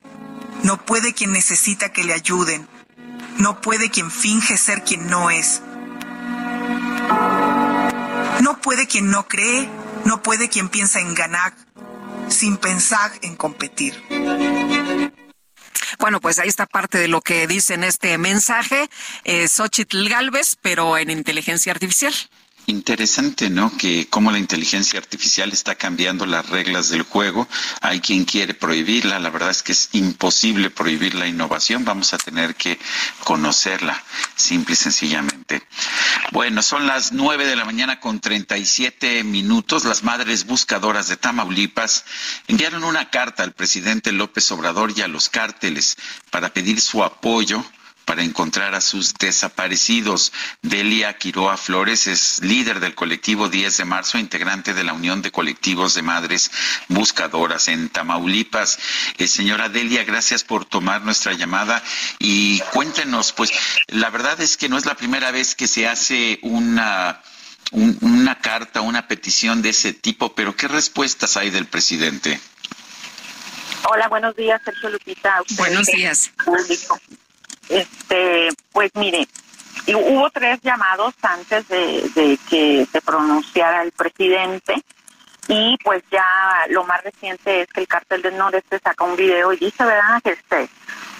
No 0.62 0.84
puede 0.84 1.14
quien 1.14 1.32
necesita 1.32 1.92
que 1.92 2.04
le 2.04 2.12
ayuden. 2.12 2.68
No 3.38 3.60
puede 3.60 3.90
quien 3.90 4.10
finge 4.10 4.56
ser 4.56 4.82
quien 4.82 5.08
no 5.08 5.30
es. 5.30 5.62
No 8.42 8.60
puede 8.60 8.86
quien 8.86 9.10
no 9.10 9.28
cree. 9.28 9.68
No 10.04 10.22
puede 10.22 10.48
quien 10.48 10.68
piensa 10.68 11.00
en 11.00 11.14
ganar 11.14 11.52
sin 12.28 12.56
pensar 12.56 13.12
en 13.22 13.36
competir. 13.36 13.94
Bueno, 15.98 16.20
pues 16.20 16.38
ahí 16.38 16.48
está 16.48 16.66
parte 16.66 16.98
de 16.98 17.08
lo 17.08 17.20
que 17.20 17.46
dice 17.46 17.74
en 17.74 17.84
este 17.84 18.16
mensaje 18.18 18.88
eh, 19.24 19.48
Xochitl 19.48 20.08
Galvez, 20.08 20.56
pero 20.60 20.98
en 20.98 21.10
inteligencia 21.10 21.72
artificial. 21.72 22.14
Interesante, 22.68 23.48
¿no? 23.48 23.76
Que 23.76 24.08
cómo 24.08 24.32
la 24.32 24.40
inteligencia 24.40 24.98
artificial 24.98 25.52
está 25.52 25.76
cambiando 25.76 26.26
las 26.26 26.48
reglas 26.48 26.88
del 26.88 27.02
juego. 27.02 27.46
Hay 27.80 28.00
quien 28.00 28.24
quiere 28.24 28.54
prohibirla. 28.54 29.20
La 29.20 29.30
verdad 29.30 29.50
es 29.50 29.62
que 29.62 29.70
es 29.70 29.90
imposible 29.92 30.70
prohibir 30.70 31.14
la 31.14 31.28
innovación. 31.28 31.84
Vamos 31.84 32.12
a 32.12 32.18
tener 32.18 32.56
que 32.56 32.76
conocerla, 33.22 34.02
simple 34.34 34.72
y 34.72 34.76
sencillamente. 34.76 35.62
Bueno, 36.32 36.60
son 36.60 36.88
las 36.88 37.12
nueve 37.12 37.46
de 37.46 37.54
la 37.54 37.64
mañana 37.64 38.00
con 38.00 38.18
treinta 38.18 38.58
y 38.58 38.66
siete 38.66 39.22
minutos. 39.22 39.84
Las 39.84 40.02
madres 40.02 40.44
buscadoras 40.44 41.06
de 41.06 41.16
Tamaulipas 41.16 42.04
enviaron 42.48 42.82
una 42.82 43.10
carta 43.10 43.44
al 43.44 43.52
presidente 43.52 44.10
López 44.10 44.50
Obrador 44.50 44.92
y 44.96 45.02
a 45.02 45.08
los 45.08 45.28
cárteles 45.28 45.96
para 46.30 46.52
pedir 46.52 46.80
su 46.80 47.04
apoyo 47.04 47.64
para 48.06 48.22
encontrar 48.22 48.74
a 48.74 48.80
sus 48.80 49.12
desaparecidos. 49.14 50.32
Delia 50.62 51.18
Quiroa 51.18 51.56
Flores 51.56 52.06
es 52.06 52.40
líder 52.40 52.80
del 52.80 52.94
colectivo 52.94 53.48
10 53.48 53.76
de 53.76 53.84
marzo, 53.84 54.16
integrante 54.16 54.72
de 54.72 54.84
la 54.84 54.94
Unión 54.94 55.20
de 55.20 55.32
Colectivos 55.32 55.94
de 55.94 56.02
Madres 56.02 56.50
Buscadoras 56.88 57.68
en 57.68 57.90
Tamaulipas. 57.90 58.78
Eh, 59.18 59.26
señora 59.26 59.68
Delia, 59.68 60.04
gracias 60.04 60.44
por 60.44 60.64
tomar 60.64 61.02
nuestra 61.02 61.32
llamada 61.32 61.82
y 62.20 62.60
cuéntenos, 62.72 63.32
pues 63.32 63.50
la 63.88 64.08
verdad 64.08 64.40
es 64.40 64.56
que 64.56 64.68
no 64.68 64.78
es 64.78 64.86
la 64.86 64.94
primera 64.94 65.32
vez 65.32 65.54
que 65.54 65.66
se 65.66 65.86
hace 65.86 66.38
una... 66.42 67.20
una 67.72 68.38
carta, 68.38 68.80
una 68.80 69.08
petición 69.08 69.60
de 69.60 69.70
ese 69.70 69.92
tipo, 69.92 70.32
pero 70.36 70.54
¿qué 70.54 70.68
respuestas 70.68 71.36
hay 71.36 71.50
del 71.50 71.66
presidente? 71.66 72.40
Hola, 73.90 74.06
buenos 74.08 74.36
días, 74.36 74.60
Sergio 74.64 74.90
Lupita. 74.90 75.42
Buenos 75.56 75.86
días. 75.86 76.30
Este, 77.68 78.48
pues 78.72 78.90
mire, 78.94 79.26
hubo 79.94 80.30
tres 80.30 80.60
llamados 80.62 81.14
antes 81.22 81.66
de, 81.68 82.38
que 82.48 82.86
se 82.90 83.00
pronunciara 83.00 83.82
el 83.82 83.92
presidente 83.92 84.74
y 85.48 85.76
pues 85.84 86.02
ya 86.10 86.26
lo 86.70 86.84
más 86.84 87.02
reciente 87.04 87.62
es 87.62 87.68
que 87.68 87.80
el 87.80 87.88
cartel 87.88 88.22
del 88.22 88.36
noreste 88.36 88.78
saca 88.80 89.04
un 89.04 89.16
video 89.16 89.52
y 89.52 89.58
dice, 89.58 89.84
¿verdad? 89.84 90.20
Este, 90.24 90.68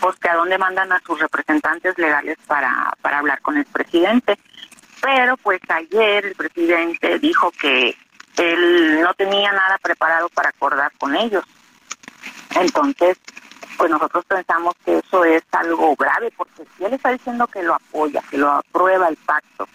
pues 0.01 0.17
que 0.17 0.29
a 0.29 0.35
dónde 0.35 0.59
mandan 0.59 0.93
a 0.93 1.01
sus 1.07 1.19
representantes 1.21 1.97
legales 1.97 2.37
para, 2.47 2.93
para 3.01 3.19
hablar 3.19 3.41
con 3.41 3.57
el 3.57 3.65
presidente. 3.67 4.39
Pero 5.01 5.37
pues 5.37 5.61
ayer 5.69 6.27
el 6.27 6.35
presidente 6.35 7.19
dijo 7.19 7.53
que 7.53 7.97
él 8.37 9.01
no 9.01 9.15
tenía 9.15 9.53
nada 9.53 9.79
preparado 9.79 10.29
para 10.31 10.49
acordar 10.49 10.91
con 10.99 11.15
ellos. 11.15 11.45
Entonces, 12.55 13.19
pues 13.77 13.91
nosotros 13.91 14.25
pensamos 14.27 14.75
que 14.85 14.99
eso 14.99 15.25
es 15.25 15.43
algo 15.53 15.95
grave, 15.97 16.33
porque 16.37 16.65
si 16.77 16.85
él 16.85 16.95
está 16.95 17.11
diciendo 17.11 17.47
que 17.47 17.63
lo 17.63 17.75
apoya, 17.75 18.23
que 18.31 18.39
lo 18.39 18.51
aprueba 18.51 19.09
el 19.09 19.17
pacto 19.17 19.69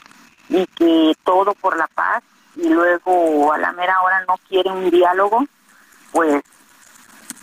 y 0.50 0.66
que 0.68 1.14
todo 1.24 1.54
por 1.56 1.78
la 1.78 1.88
paz 1.88 2.24
y 2.56 2.70
luego 2.70 3.54
a 3.54 3.58
la 3.58 3.72
mera 3.72 4.02
hora 4.02 4.24
no 4.28 4.36
quiere 4.50 4.70
un 4.70 4.90
diálogo, 4.90 5.46
pues 6.12 6.42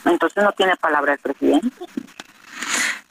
entonces 0.05 0.44
no 0.44 0.52
tiene 0.52 0.76
palabra 0.76 1.14
el 1.14 1.18
presidente. 1.18 1.70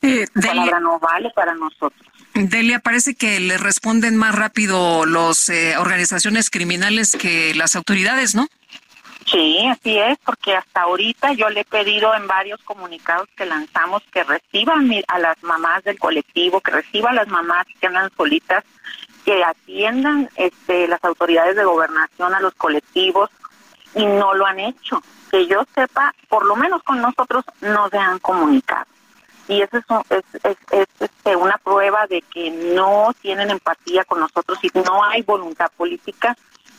Eh, 0.01 0.27
palabra 0.33 0.79
no 0.79 0.99
vale 0.99 1.31
para 1.35 1.53
nosotros. 1.55 2.07
Delia, 2.33 2.79
parece 2.79 3.15
que 3.15 3.39
le 3.39 3.57
responden 3.57 4.15
más 4.15 4.35
rápido 4.35 5.05
las 5.05 5.49
eh, 5.49 5.75
organizaciones 5.77 6.51
criminales 6.51 7.17
que 7.19 7.55
las 7.55 7.75
autoridades, 7.75 8.35
¿no? 8.35 8.47
Sí, 9.29 9.67
así 9.67 9.97
es, 9.97 10.17
porque 10.19 10.55
hasta 10.55 10.83
ahorita 10.83 11.33
yo 11.33 11.49
le 11.49 11.61
he 11.61 11.65
pedido 11.65 12.13
en 12.15 12.27
varios 12.27 12.63
comunicados 12.63 13.27
que 13.35 13.45
lanzamos 13.45 14.01
que 14.11 14.23
reciban 14.23 14.89
a 15.09 15.19
las 15.19 15.43
mamás 15.43 15.83
del 15.83 15.99
colectivo, 15.99 16.61
que 16.61 16.71
reciban 16.71 17.11
a 17.11 17.23
las 17.23 17.27
mamás 17.27 17.67
que 17.79 17.87
andan 17.87 18.09
solitas, 18.15 18.63
que 19.25 19.43
atiendan 19.43 20.29
este, 20.37 20.87
las 20.87 21.03
autoridades 21.03 21.57
de 21.57 21.65
gobernación 21.65 22.33
a 22.33 22.39
los 22.39 22.53
colectivos 22.53 23.29
y 23.95 24.05
no 24.05 24.33
lo 24.33 24.45
han 24.45 24.59
hecho. 24.59 25.01
Que 25.29 25.45
yo 25.45 25.65
sepa, 25.75 26.15
por 26.29 26.45
lo 26.45 26.55
menos 26.55 26.81
con 26.83 27.01
nosotros 27.01 27.43
no 27.59 27.89
se 27.89 27.97
han 27.97 28.19
comunicado. 28.19 28.85
Y 29.49 29.61
eso 29.61 29.77
es, 30.09 30.23
es, 30.43 30.57
es, 30.71 30.87
este, 31.01 31.35
una 31.35 31.57
prueba 31.57 32.07
de 32.07 32.21
que 32.21 32.49
no 32.49 33.13
tienen 33.21 33.49
empatía 33.49 34.05
con 34.05 34.21
nosotros 34.21 34.57
y 34.61 34.69
no 34.73 35.03
hay 35.03 35.21
voluntad 35.21 35.69
política 35.75 36.37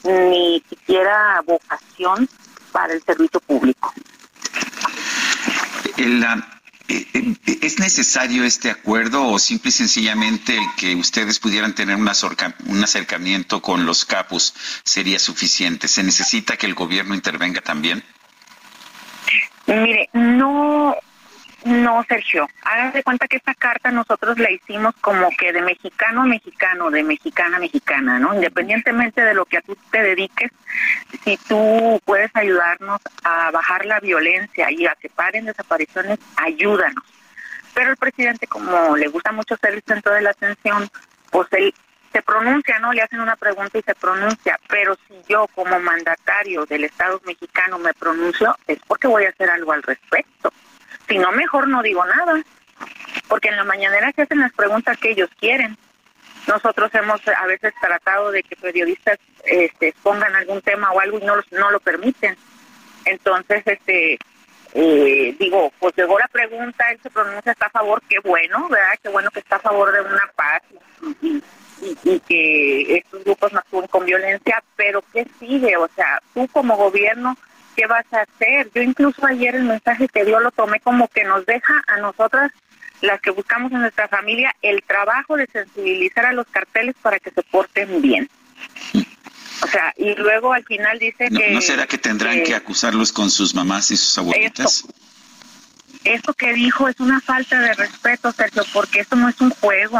ni 0.08 0.62
siquiera 0.68 1.42
vocación 1.46 2.28
para 2.72 2.94
el 2.94 3.02
servicio 3.02 3.40
público. 3.40 3.92
Eh, 6.88 7.06
eh, 7.12 7.34
¿Es 7.60 7.78
necesario 7.78 8.44
este 8.44 8.70
acuerdo 8.70 9.26
o 9.26 9.38
simple 9.38 9.68
y 9.68 9.72
sencillamente 9.72 10.56
el 10.56 10.64
que 10.76 10.94
ustedes 10.94 11.38
pudieran 11.38 11.74
tener 11.74 11.96
un 11.96 12.08
acercamiento 12.08 13.60
con 13.60 13.84
los 13.84 14.04
capos 14.06 14.54
sería 14.84 15.18
suficiente? 15.18 15.86
¿Se 15.86 16.02
necesita 16.02 16.56
que 16.56 16.66
el 16.66 16.74
gobierno 16.74 17.14
intervenga 17.14 17.60
también? 17.60 18.02
Mire, 19.66 20.08
no, 20.14 20.96
no, 21.68 22.04
Sergio. 22.08 22.48
Hagan 22.62 22.92
de 22.92 23.02
cuenta 23.02 23.28
que 23.28 23.36
esta 23.36 23.54
carta 23.54 23.90
nosotros 23.90 24.38
la 24.38 24.50
hicimos 24.50 24.94
como 25.00 25.28
que 25.38 25.52
de 25.52 25.62
mexicano 25.62 26.22
a 26.22 26.26
mexicano, 26.26 26.90
de 26.90 27.02
mexicana 27.02 27.58
a 27.58 27.60
mexicana, 27.60 28.18
¿no? 28.18 28.34
Independientemente 28.34 29.22
de 29.22 29.34
lo 29.34 29.44
que 29.44 29.58
a 29.58 29.60
tú 29.60 29.76
te 29.90 30.02
dediques, 30.02 30.50
si 31.24 31.36
tú 31.48 32.00
puedes 32.04 32.30
ayudarnos 32.34 33.00
a 33.22 33.50
bajar 33.50 33.84
la 33.86 34.00
violencia 34.00 34.70
y 34.70 34.86
a 34.86 34.94
que 34.94 35.08
paren 35.08 35.44
desapariciones, 35.44 36.18
ayúdanos. 36.36 37.04
Pero 37.74 37.90
el 37.90 37.96
presidente, 37.96 38.46
como 38.46 38.96
le 38.96 39.08
gusta 39.08 39.30
mucho 39.30 39.56
ser 39.56 39.74
el 39.74 39.82
centro 39.82 40.12
de 40.12 40.22
la 40.22 40.30
atención, 40.30 40.88
pues 41.30 41.48
él 41.52 41.74
se 42.12 42.22
pronuncia, 42.22 42.78
¿no? 42.78 42.92
Le 42.92 43.02
hacen 43.02 43.20
una 43.20 43.36
pregunta 43.36 43.78
y 43.78 43.82
se 43.82 43.94
pronuncia. 43.94 44.58
Pero 44.68 44.96
si 45.06 45.14
yo, 45.28 45.46
como 45.54 45.78
mandatario 45.78 46.64
del 46.66 46.84
Estado 46.84 47.20
mexicano, 47.24 47.78
me 47.78 47.94
pronuncio, 47.94 48.56
es 48.66 48.78
porque 48.86 49.06
voy 49.06 49.24
a 49.24 49.28
hacer 49.28 49.50
algo 49.50 49.72
al 49.72 49.82
respecto. 49.82 50.52
Si 51.08 51.18
no, 51.18 51.32
mejor 51.32 51.68
no 51.68 51.82
digo 51.82 52.04
nada, 52.04 52.42
porque 53.28 53.48
en 53.48 53.56
la 53.56 53.64
mañanera 53.64 54.12
se 54.14 54.22
hacen 54.22 54.40
las 54.40 54.52
preguntas 54.52 54.98
que 54.98 55.10
ellos 55.10 55.30
quieren. 55.40 55.76
Nosotros 56.46 56.94
hemos 56.94 57.20
a 57.28 57.46
veces 57.46 57.74
tratado 57.80 58.30
de 58.30 58.42
que 58.42 58.56
periodistas 58.56 59.18
este, 59.44 59.88
expongan 59.88 60.34
algún 60.34 60.62
tema 60.62 60.90
o 60.92 61.00
algo 61.00 61.18
y 61.18 61.24
no, 61.24 61.34
no 61.52 61.70
lo 61.70 61.80
permiten. 61.80 62.36
Entonces, 63.04 63.62
este, 63.66 64.18
eh, 64.74 65.36
digo, 65.38 65.72
pues 65.78 65.94
llegó 65.96 66.18
la 66.18 66.28
pregunta, 66.28 66.90
él 66.90 67.00
se 67.02 67.10
pronuncia 67.10 67.52
está 67.52 67.66
a 67.66 67.70
favor, 67.70 68.02
qué 68.08 68.18
bueno, 68.20 68.68
¿verdad? 68.68 68.98
Qué 69.02 69.08
bueno 69.08 69.30
que 69.30 69.40
está 69.40 69.56
a 69.56 69.60
favor 69.60 69.92
de 69.92 70.00
una 70.00 70.30
paz 70.36 70.62
y, 71.22 71.42
y, 72.04 72.20
que 72.20 72.96
estos 72.96 73.24
grupos 73.24 73.52
no 73.52 73.60
actúen 73.60 73.86
con 73.86 74.04
violencia, 74.04 74.62
pero 74.76 75.02
¿qué 75.12 75.26
sigue? 75.38 75.76
O 75.76 75.88
sea, 75.94 76.20
tú 76.34 76.46
como 76.48 76.76
gobierno, 76.76 77.36
¿qué 77.78 77.86
vas 77.86 78.04
a 78.12 78.22
hacer? 78.22 78.68
Yo 78.74 78.82
incluso 78.82 79.24
ayer 79.24 79.54
el 79.54 79.62
mensaje 79.62 80.08
que 80.08 80.24
dio 80.24 80.40
lo 80.40 80.50
tomé 80.50 80.80
como 80.80 81.06
que 81.06 81.22
nos 81.22 81.46
deja 81.46 81.84
a 81.86 81.98
nosotras, 81.98 82.50
las 83.02 83.20
que 83.20 83.30
buscamos 83.30 83.70
en 83.70 83.82
nuestra 83.82 84.08
familia, 84.08 84.52
el 84.62 84.82
trabajo 84.82 85.36
de 85.36 85.46
sensibilizar 85.46 86.26
a 86.26 86.32
los 86.32 86.48
carteles 86.48 86.96
para 87.00 87.20
que 87.20 87.30
se 87.30 87.40
porten 87.44 88.02
bien. 88.02 88.28
O 89.62 89.66
sea, 89.68 89.94
y 89.96 90.14
luego 90.16 90.52
al 90.52 90.64
final 90.64 90.98
dice 90.98 91.28
que... 91.28 91.50
¿No 91.52 91.60
será 91.60 91.86
que 91.86 91.98
tendrán 91.98 92.42
que 92.42 92.56
acusarlos 92.56 93.12
con 93.12 93.30
sus 93.30 93.54
mamás 93.54 93.92
y 93.92 93.96
sus 93.96 94.18
abuelitas? 94.18 94.84
Esto, 94.84 94.94
que 96.36 96.52
dijo 96.52 96.88
es 96.88 97.00
una 97.00 97.20
falta 97.20 97.58
de 97.60 97.74
respeto, 97.74 98.30
Sergio, 98.32 98.62
porque 98.72 99.00
esto 99.00 99.16
no 99.16 99.28
es 99.28 99.40
un 99.40 99.50
juego. 99.50 99.98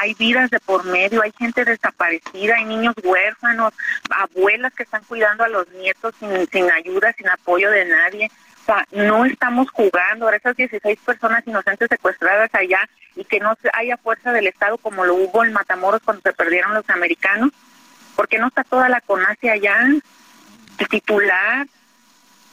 Hay 0.00 0.14
vidas 0.14 0.50
de 0.50 0.60
por 0.60 0.84
medio, 0.84 1.22
hay 1.22 1.32
gente 1.38 1.64
desaparecida, 1.64 2.56
hay 2.56 2.64
niños 2.64 2.94
huérfanos, 3.02 3.72
abuelas 4.10 4.72
que 4.74 4.84
están 4.84 5.02
cuidando 5.04 5.44
a 5.44 5.48
los 5.48 5.68
nietos 5.72 6.14
sin, 6.18 6.46
sin 6.50 6.70
ayuda, 6.70 7.12
sin 7.12 7.28
apoyo 7.28 7.70
de 7.70 7.84
nadie. 7.84 8.30
O 8.62 8.64
sea, 8.66 8.86
no 8.92 9.24
estamos 9.24 9.70
jugando. 9.70 10.24
Ahora 10.24 10.38
esas 10.38 10.56
16 10.56 10.98
personas 11.04 11.46
inocentes 11.46 11.88
secuestradas 11.88 12.50
allá 12.54 12.88
y 13.16 13.24
que 13.24 13.40
no 13.40 13.54
haya 13.72 13.96
fuerza 13.96 14.32
del 14.32 14.46
Estado 14.46 14.78
como 14.78 15.04
lo 15.04 15.14
hubo 15.14 15.44
en 15.44 15.52
Matamoros 15.52 16.02
cuando 16.04 16.22
se 16.22 16.32
perdieron 16.32 16.74
los 16.74 16.88
americanos 16.88 17.50
porque 18.14 18.38
no 18.38 18.48
está 18.48 18.64
toda 18.64 18.88
la 18.88 19.00
CONACE 19.00 19.50
allá? 19.50 19.76
Titular, 20.90 21.66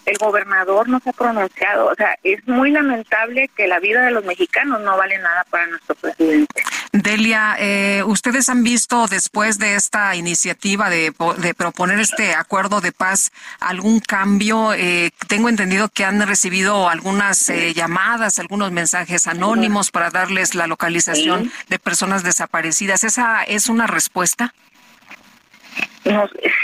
el 0.05 0.17
gobernador 0.17 0.89
no 0.89 0.99
se 0.99 1.09
ha 1.09 1.13
pronunciado. 1.13 1.87
O 1.87 1.95
sea, 1.95 2.17
es 2.23 2.45
muy 2.47 2.71
lamentable 2.71 3.49
que 3.55 3.67
la 3.67 3.79
vida 3.79 4.01
de 4.05 4.11
los 4.11 4.25
mexicanos 4.25 4.81
no 4.81 4.97
vale 4.97 5.17
nada 5.19 5.45
para 5.49 5.67
nuestro 5.67 5.95
presidente. 5.95 6.63
Delia, 6.91 7.55
eh, 7.57 8.03
¿ustedes 8.05 8.49
han 8.49 8.63
visto 8.63 9.07
después 9.07 9.57
de 9.59 9.75
esta 9.75 10.13
iniciativa 10.15 10.89
de, 10.89 11.13
de 11.37 11.53
proponer 11.53 11.99
este 11.99 12.35
acuerdo 12.35 12.81
de 12.81 12.91
paz 12.91 13.31
algún 13.61 14.01
cambio? 14.01 14.73
Eh, 14.73 15.11
tengo 15.27 15.47
entendido 15.47 15.87
que 15.87 16.03
han 16.03 16.25
recibido 16.27 16.89
algunas 16.89 17.49
eh, 17.49 17.73
llamadas, 17.73 18.39
algunos 18.39 18.71
mensajes 18.71 19.27
anónimos 19.27 19.89
para 19.91 20.09
darles 20.09 20.53
la 20.53 20.67
localización 20.67 21.51
de 21.69 21.79
personas 21.79 22.23
desaparecidas. 22.23 23.05
¿Esa 23.05 23.43
es 23.43 23.69
una 23.69 23.87
respuesta? 23.87 24.53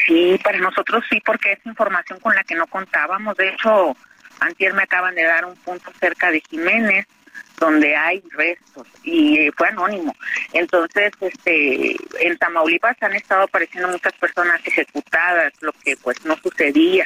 Sí, 0.05 0.39
para 0.43 0.57
nosotros 0.59 1.03
sí, 1.09 1.21
porque 1.25 1.53
es 1.53 1.65
información 1.65 2.19
con 2.19 2.35
la 2.35 2.43
que 2.43 2.55
no 2.55 2.67
contábamos. 2.67 3.35
De 3.37 3.49
hecho, 3.49 3.95
antier 4.39 4.73
me 4.73 4.83
acaban 4.83 5.15
de 5.15 5.23
dar 5.23 5.45
un 5.45 5.55
punto 5.57 5.91
cerca 5.99 6.31
de 6.31 6.41
Jiménez 6.49 7.05
donde 7.59 7.95
hay 7.95 8.21
restos 8.31 8.87
y 9.03 9.49
fue 9.57 9.69
anónimo. 9.69 10.15
Entonces, 10.53 11.11
este, 11.19 11.95
en 12.19 12.37
Tamaulipas 12.37 13.01
han 13.01 13.15
estado 13.15 13.43
apareciendo 13.43 13.89
muchas 13.89 14.13
personas 14.13 14.61
ejecutadas, 14.65 15.53
lo 15.61 15.71
que 15.83 15.97
pues 15.97 16.23
no 16.23 16.35
sucedía, 16.37 17.05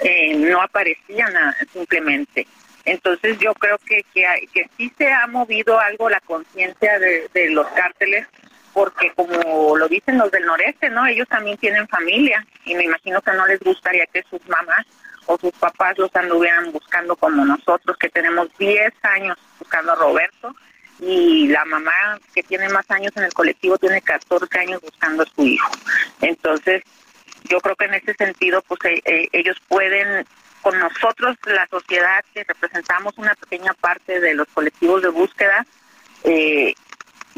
eh, 0.00 0.34
no 0.34 0.60
aparecían 0.60 1.32
simplemente. 1.72 2.46
Entonces 2.84 3.38
yo 3.38 3.54
creo 3.54 3.78
que, 3.78 4.04
que, 4.14 4.26
que 4.52 4.68
sí 4.76 4.92
se 4.96 5.10
ha 5.10 5.26
movido 5.26 5.78
algo 5.78 6.08
la 6.10 6.20
conciencia 6.20 6.98
de, 6.98 7.28
de 7.32 7.50
los 7.50 7.66
cárteles 7.68 8.26
porque 8.72 9.12
como 9.14 9.76
lo 9.76 9.88
dicen 9.88 10.18
los 10.18 10.30
del 10.30 10.46
noreste, 10.46 10.90
¿no? 10.90 11.06
Ellos 11.06 11.28
también 11.28 11.56
tienen 11.58 11.88
familia 11.88 12.44
y 12.64 12.74
me 12.74 12.84
imagino 12.84 13.20
que 13.20 13.32
no 13.32 13.46
les 13.46 13.60
gustaría 13.60 14.06
que 14.06 14.22
sus 14.30 14.46
mamás 14.48 14.86
o 15.26 15.38
sus 15.38 15.52
papás 15.52 15.98
los 15.98 16.14
anduvieran 16.14 16.72
buscando 16.72 17.16
como 17.16 17.44
nosotros, 17.44 17.96
que 17.98 18.08
tenemos 18.08 18.48
10 18.58 18.92
años 19.02 19.36
buscando 19.58 19.92
a 19.92 19.96
Roberto 19.96 20.54
y 21.00 21.48
la 21.48 21.64
mamá 21.64 22.18
que 22.34 22.42
tiene 22.42 22.68
más 22.68 22.88
años 22.90 23.12
en 23.16 23.24
el 23.24 23.32
colectivo 23.32 23.78
tiene 23.78 24.02
14 24.02 24.58
años 24.58 24.80
buscando 24.82 25.22
a 25.22 25.26
su 25.26 25.44
hijo. 25.44 25.70
Entonces, 26.20 26.82
yo 27.48 27.60
creo 27.60 27.76
que 27.76 27.86
en 27.86 27.94
ese 27.94 28.14
sentido, 28.14 28.62
pues 28.62 28.80
eh, 28.84 29.00
eh, 29.04 29.28
ellos 29.32 29.56
pueden, 29.68 30.26
con 30.60 30.78
nosotros, 30.78 31.36
la 31.46 31.66
sociedad 31.68 32.24
que 32.34 32.44
representamos 32.44 33.16
una 33.16 33.34
pequeña 33.34 33.72
parte 33.74 34.20
de 34.20 34.34
los 34.34 34.46
colectivos 34.48 35.02
de 35.02 35.08
búsqueda, 35.08 35.64
eh, 36.24 36.74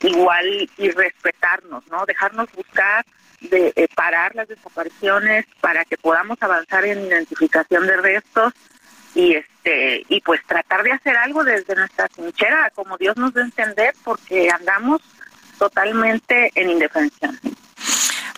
igual 0.02 0.70
y 0.76 0.90
respetarnos, 0.90 1.86
¿no? 1.88 2.04
Dejarnos 2.06 2.50
buscar, 2.52 3.04
de 3.40 3.72
eh, 3.74 3.88
parar 3.94 4.34
las 4.34 4.48
desapariciones 4.48 5.46
para 5.60 5.84
que 5.84 5.96
podamos 5.96 6.38
avanzar 6.40 6.84
en 6.84 7.06
identificación 7.06 7.86
de 7.86 7.96
restos 7.96 8.52
y 9.14 9.34
este 9.34 10.04
y 10.08 10.20
pues 10.20 10.40
tratar 10.46 10.82
de 10.82 10.92
hacer 10.92 11.16
algo 11.16 11.44
desde 11.44 11.74
nuestra 11.74 12.08
trinchera, 12.08 12.70
como 12.74 12.96
Dios 12.96 13.16
nos 13.16 13.34
dé 13.34 13.42
entender, 13.42 13.94
porque 14.04 14.50
andamos 14.50 15.02
totalmente 15.58 16.50
en 16.54 16.70
indefensión. 16.70 17.38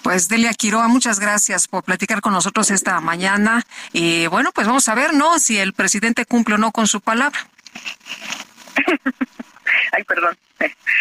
Pues 0.03 0.29
Delia 0.29 0.53
Quiroa, 0.53 0.89
muchas 0.89 1.19
gracias 1.19 1.67
por 1.67 1.83
platicar 1.83 2.21
con 2.21 2.35
nosotros 2.35 2.71
esta 2.71 3.01
mañana. 3.01 3.63
Y 3.93 4.27
bueno, 4.27 4.53
pues 4.53 4.67
vamos 4.67 4.87
a 4.91 4.95
ver, 4.95 5.15
¿no? 5.15 5.39
Si 5.39 5.59
el 5.59 5.73
presidente 5.73 6.27
cumple 6.27 6.57
o 6.57 6.59
no 6.59 6.73
con 6.73 6.87
su 6.87 7.01
palabra. 7.01 7.39
Ay, 9.93 10.05
perdón. 10.05 10.37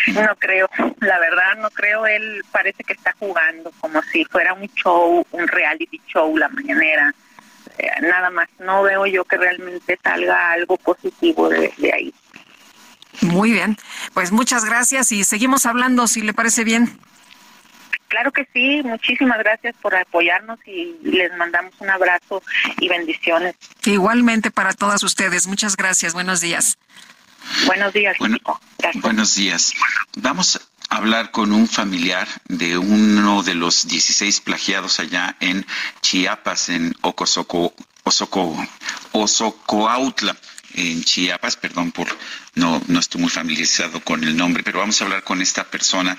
No 0.08 0.36
creo, 0.38 0.70
la 1.00 1.20
verdad 1.20 1.56
no 1.58 1.70
creo. 1.70 2.06
Él 2.06 2.44
parece 2.52 2.84
que 2.84 2.94
está 2.94 3.14
jugando 3.20 3.72
como 3.80 4.02
si 4.04 4.26
fuera 4.26 4.54
un 4.54 4.68
show, 4.74 5.26
un 5.32 5.48
reality 5.48 6.02
show, 6.08 6.38
la 6.38 6.50
mañanera. 6.50 7.14
Eh, 7.78 7.90
nada 8.02 8.30
más, 8.30 8.50
no 8.60 8.84
veo 8.84 9.06
yo 9.06 9.24
que 9.26 9.38
realmente 9.38 9.98
salga 10.04 10.52
algo 10.52 10.78
positivo 10.78 11.50
de, 11.50 11.74
de 11.78 11.94
ahí. 11.94 12.14
Muy 13.22 13.52
bien, 13.52 13.78
pues 14.14 14.32
muchas 14.32 14.66
gracias 14.66 15.12
y 15.12 15.24
seguimos 15.24 15.66
hablando 15.66 16.08
si 16.08 16.22
le 16.22 16.34
parece 16.34 16.64
bien. 16.64 17.00
Claro 18.14 18.32
que 18.32 18.48
sí, 18.54 18.82
muchísimas 18.84 19.40
gracias 19.40 19.76
por 19.82 19.96
apoyarnos 19.96 20.60
y 20.68 20.96
les 21.02 21.36
mandamos 21.36 21.74
un 21.80 21.90
abrazo 21.90 22.44
y 22.80 22.88
bendiciones. 22.88 23.56
Igualmente 23.86 24.52
para 24.52 24.74
todas 24.74 25.02
ustedes, 25.02 25.48
muchas 25.48 25.76
gracias, 25.76 26.14
buenos 26.14 26.40
días. 26.40 26.78
Buenos 27.66 27.94
días. 27.94 28.18
buenos 28.96 29.36
días. 29.36 29.74
Vamos 30.18 30.60
a 30.90 30.96
hablar 30.96 31.32
con 31.32 31.52
un 31.52 31.68
familiar 31.68 32.28
de 32.48 32.78
uno 32.78 33.44
de 33.44 33.56
los 33.56 33.88
16 33.88 34.42
plagiados 34.42 35.00
allá 35.00 35.36
en 35.40 35.66
Chiapas, 36.02 36.70
en 36.70 36.96
Ocosoco, 37.02 37.74
Osoco, 38.04 38.56
Osocoautla 39.12 40.36
en 40.74 41.04
Chiapas, 41.04 41.56
perdón 41.56 41.92
por 41.92 42.08
no, 42.56 42.82
no 42.88 43.00
estoy 43.00 43.20
muy 43.20 43.32
familiarizado 43.32 44.00
con 44.02 44.24
el 44.24 44.38
nombre, 44.38 44.62
pero 44.62 44.80
vamos 44.80 45.02
a 45.02 45.06
hablar 45.06 45.24
con 45.24 45.42
esta 45.42 45.64
persona. 45.64 46.16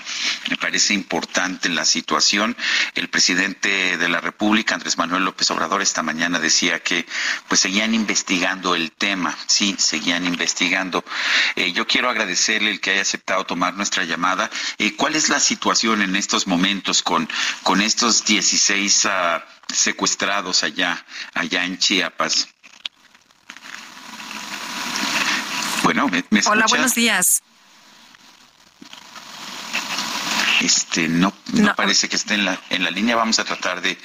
Me 0.49 0.57
parece 0.57 0.93
importante 0.93 1.69
la 1.69 1.85
situación. 1.85 2.57
El 2.93 3.07
presidente 3.09 3.97
de 3.97 4.09
la 4.09 4.19
República, 4.19 4.75
Andrés 4.75 4.97
Manuel 4.97 5.23
López 5.23 5.49
Obrador, 5.51 5.81
esta 5.81 6.03
mañana 6.03 6.39
decía 6.39 6.79
que 6.83 7.05
pues 7.47 7.61
seguían 7.61 7.93
investigando 7.93 8.75
el 8.75 8.91
tema. 8.91 9.37
Sí, 9.47 9.75
seguían 9.79 10.25
investigando. 10.25 11.05
Eh, 11.55 11.71
yo 11.71 11.87
quiero 11.87 12.09
agradecerle 12.09 12.71
el 12.71 12.81
que 12.81 12.91
haya 12.91 13.01
aceptado 13.01 13.45
tomar 13.45 13.75
nuestra 13.75 14.03
llamada. 14.03 14.49
Eh, 14.77 14.95
¿Cuál 14.95 15.15
es 15.15 15.29
la 15.29 15.39
situación 15.39 16.01
en 16.01 16.17
estos 16.17 16.47
momentos 16.47 17.01
con, 17.01 17.29
con 17.63 17.79
estos 17.81 18.25
16 18.25 19.05
ah, 19.05 19.45
secuestrados 19.73 20.63
allá, 20.63 21.05
allá 21.33 21.63
en 21.63 21.77
Chiapas? 21.77 22.49
Bueno, 25.95 26.23
¿me, 26.29 26.41
Hola, 26.47 26.65
buenos 26.69 26.93
días. 26.93 27.41
Este, 30.65 31.07
no, 31.07 31.31
no, 31.53 31.75
parece 31.75 32.09
que 32.09 32.15
esté 32.15 32.33
en 32.33 32.45
la, 32.45 32.59
en 32.71 32.83
la 32.83 32.89
línea. 32.89 33.15
Vamos 33.15 33.37
a 33.37 33.45
tratar 33.45 33.81
de, 33.81 33.95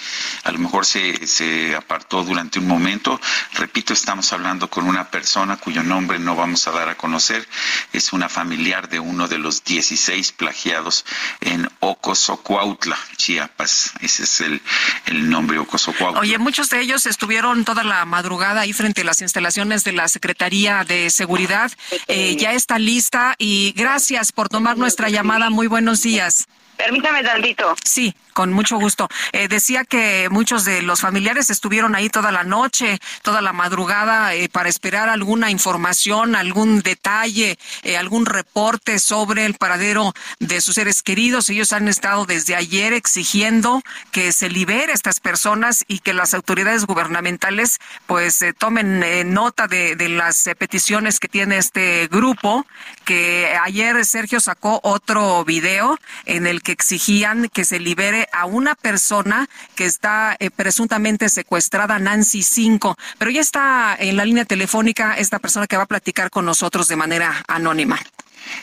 a 0.44 0.52
lo 0.52 0.58
mejor 0.58 0.84
se, 0.84 1.26
se 1.26 1.74
apartó 1.74 2.22
durante 2.22 2.58
un 2.58 2.66
momento. 2.66 3.18
Repito, 3.54 3.94
estamos 3.94 4.30
hablando 4.34 4.68
con 4.68 4.86
una 4.86 5.10
persona 5.10 5.56
cuyo 5.56 5.82
nombre 5.82 6.18
no 6.18 6.36
vamos 6.36 6.68
a 6.68 6.72
dar 6.72 6.90
a 6.90 6.96
conocer. 6.96 7.48
Es 7.94 8.12
una 8.12 8.28
familiar 8.28 8.90
de 8.90 9.00
uno 9.00 9.26
de 9.26 9.38
los 9.38 9.64
16 9.64 10.32
plagiados 10.32 11.06
en 11.40 11.66
Ocosocuautla, 11.80 12.98
Chiapas. 13.16 13.92
Ese 14.00 14.24
es 14.24 14.40
el, 14.42 14.60
el 15.06 15.30
nombre, 15.30 15.58
Ocosocuautla. 15.60 16.20
Oye, 16.20 16.36
muchos 16.36 16.68
de 16.68 16.82
ellos 16.82 17.06
estuvieron 17.06 17.64
toda 17.64 17.84
la 17.84 18.04
madrugada 18.04 18.60
ahí 18.60 18.74
frente 18.74 19.00
a 19.00 19.04
las 19.04 19.22
instalaciones 19.22 19.82
de 19.84 19.92
la 19.92 20.08
Secretaría 20.08 20.84
de 20.84 21.08
Seguridad. 21.08 21.72
Eh, 22.06 22.36
ya 22.36 22.52
está 22.52 22.78
lista 22.78 23.34
y 23.38 23.72
gracias 23.74 24.30
por 24.32 24.50
tomar 24.50 24.76
nuestra 24.76 25.08
llamada. 25.08 25.48
Muy 25.48 25.66
buenos 25.66 26.02
días. 26.02 26.49
Permítame 26.80 27.22
tantito. 27.22 27.74
Sí. 27.84 28.14
Con 28.32 28.52
mucho 28.52 28.78
gusto. 28.78 29.08
Eh, 29.32 29.48
decía 29.48 29.84
que 29.84 30.28
muchos 30.30 30.64
de 30.64 30.82
los 30.82 31.00
familiares 31.00 31.50
estuvieron 31.50 31.94
ahí 31.94 32.08
toda 32.08 32.32
la 32.32 32.44
noche, 32.44 32.98
toda 33.22 33.40
la 33.40 33.52
madrugada, 33.52 34.34
eh, 34.34 34.48
para 34.48 34.68
esperar 34.68 35.08
alguna 35.08 35.50
información, 35.50 36.34
algún 36.34 36.80
detalle, 36.80 37.58
eh, 37.82 37.96
algún 37.96 38.26
reporte 38.26 38.98
sobre 38.98 39.46
el 39.46 39.54
paradero 39.54 40.12
de 40.38 40.60
sus 40.60 40.76
seres 40.76 41.02
queridos. 41.02 41.48
Ellos 41.48 41.72
han 41.72 41.88
estado 41.88 42.26
desde 42.26 42.54
ayer 42.54 42.92
exigiendo 42.92 43.82
que 44.12 44.32
se 44.32 44.48
libere 44.48 44.92
a 44.92 44.94
estas 44.94 45.20
personas 45.20 45.84
y 45.88 45.98
que 46.00 46.14
las 46.14 46.34
autoridades 46.34 46.86
gubernamentales 46.86 47.78
pues 48.06 48.44
tomen 48.58 49.04
nota 49.32 49.66
de, 49.66 49.96
de 49.96 50.08
las 50.08 50.48
peticiones 50.58 51.18
que 51.20 51.28
tiene 51.28 51.58
este 51.58 52.08
grupo, 52.08 52.66
que 53.04 53.56
ayer 53.62 54.04
Sergio 54.04 54.40
sacó 54.40 54.80
otro 54.82 55.44
video 55.44 55.98
en 56.26 56.46
el 56.46 56.62
que 56.62 56.72
exigían 56.72 57.48
que 57.48 57.64
se 57.64 57.78
libere 57.78 58.19
a 58.32 58.46
una 58.46 58.74
persona 58.74 59.48
que 59.74 59.84
está 59.84 60.36
eh, 60.38 60.50
presuntamente 60.50 61.28
secuestrada, 61.28 61.98
Nancy 61.98 62.42
5, 62.42 62.96
pero 63.18 63.30
ya 63.30 63.40
está 63.40 63.96
en 63.98 64.16
la 64.16 64.24
línea 64.24 64.44
telefónica 64.44 65.14
esta 65.14 65.38
persona 65.38 65.66
que 65.66 65.76
va 65.76 65.84
a 65.84 65.86
platicar 65.86 66.30
con 66.30 66.44
nosotros 66.44 66.88
de 66.88 66.96
manera 66.96 67.44
anónima. 67.48 67.98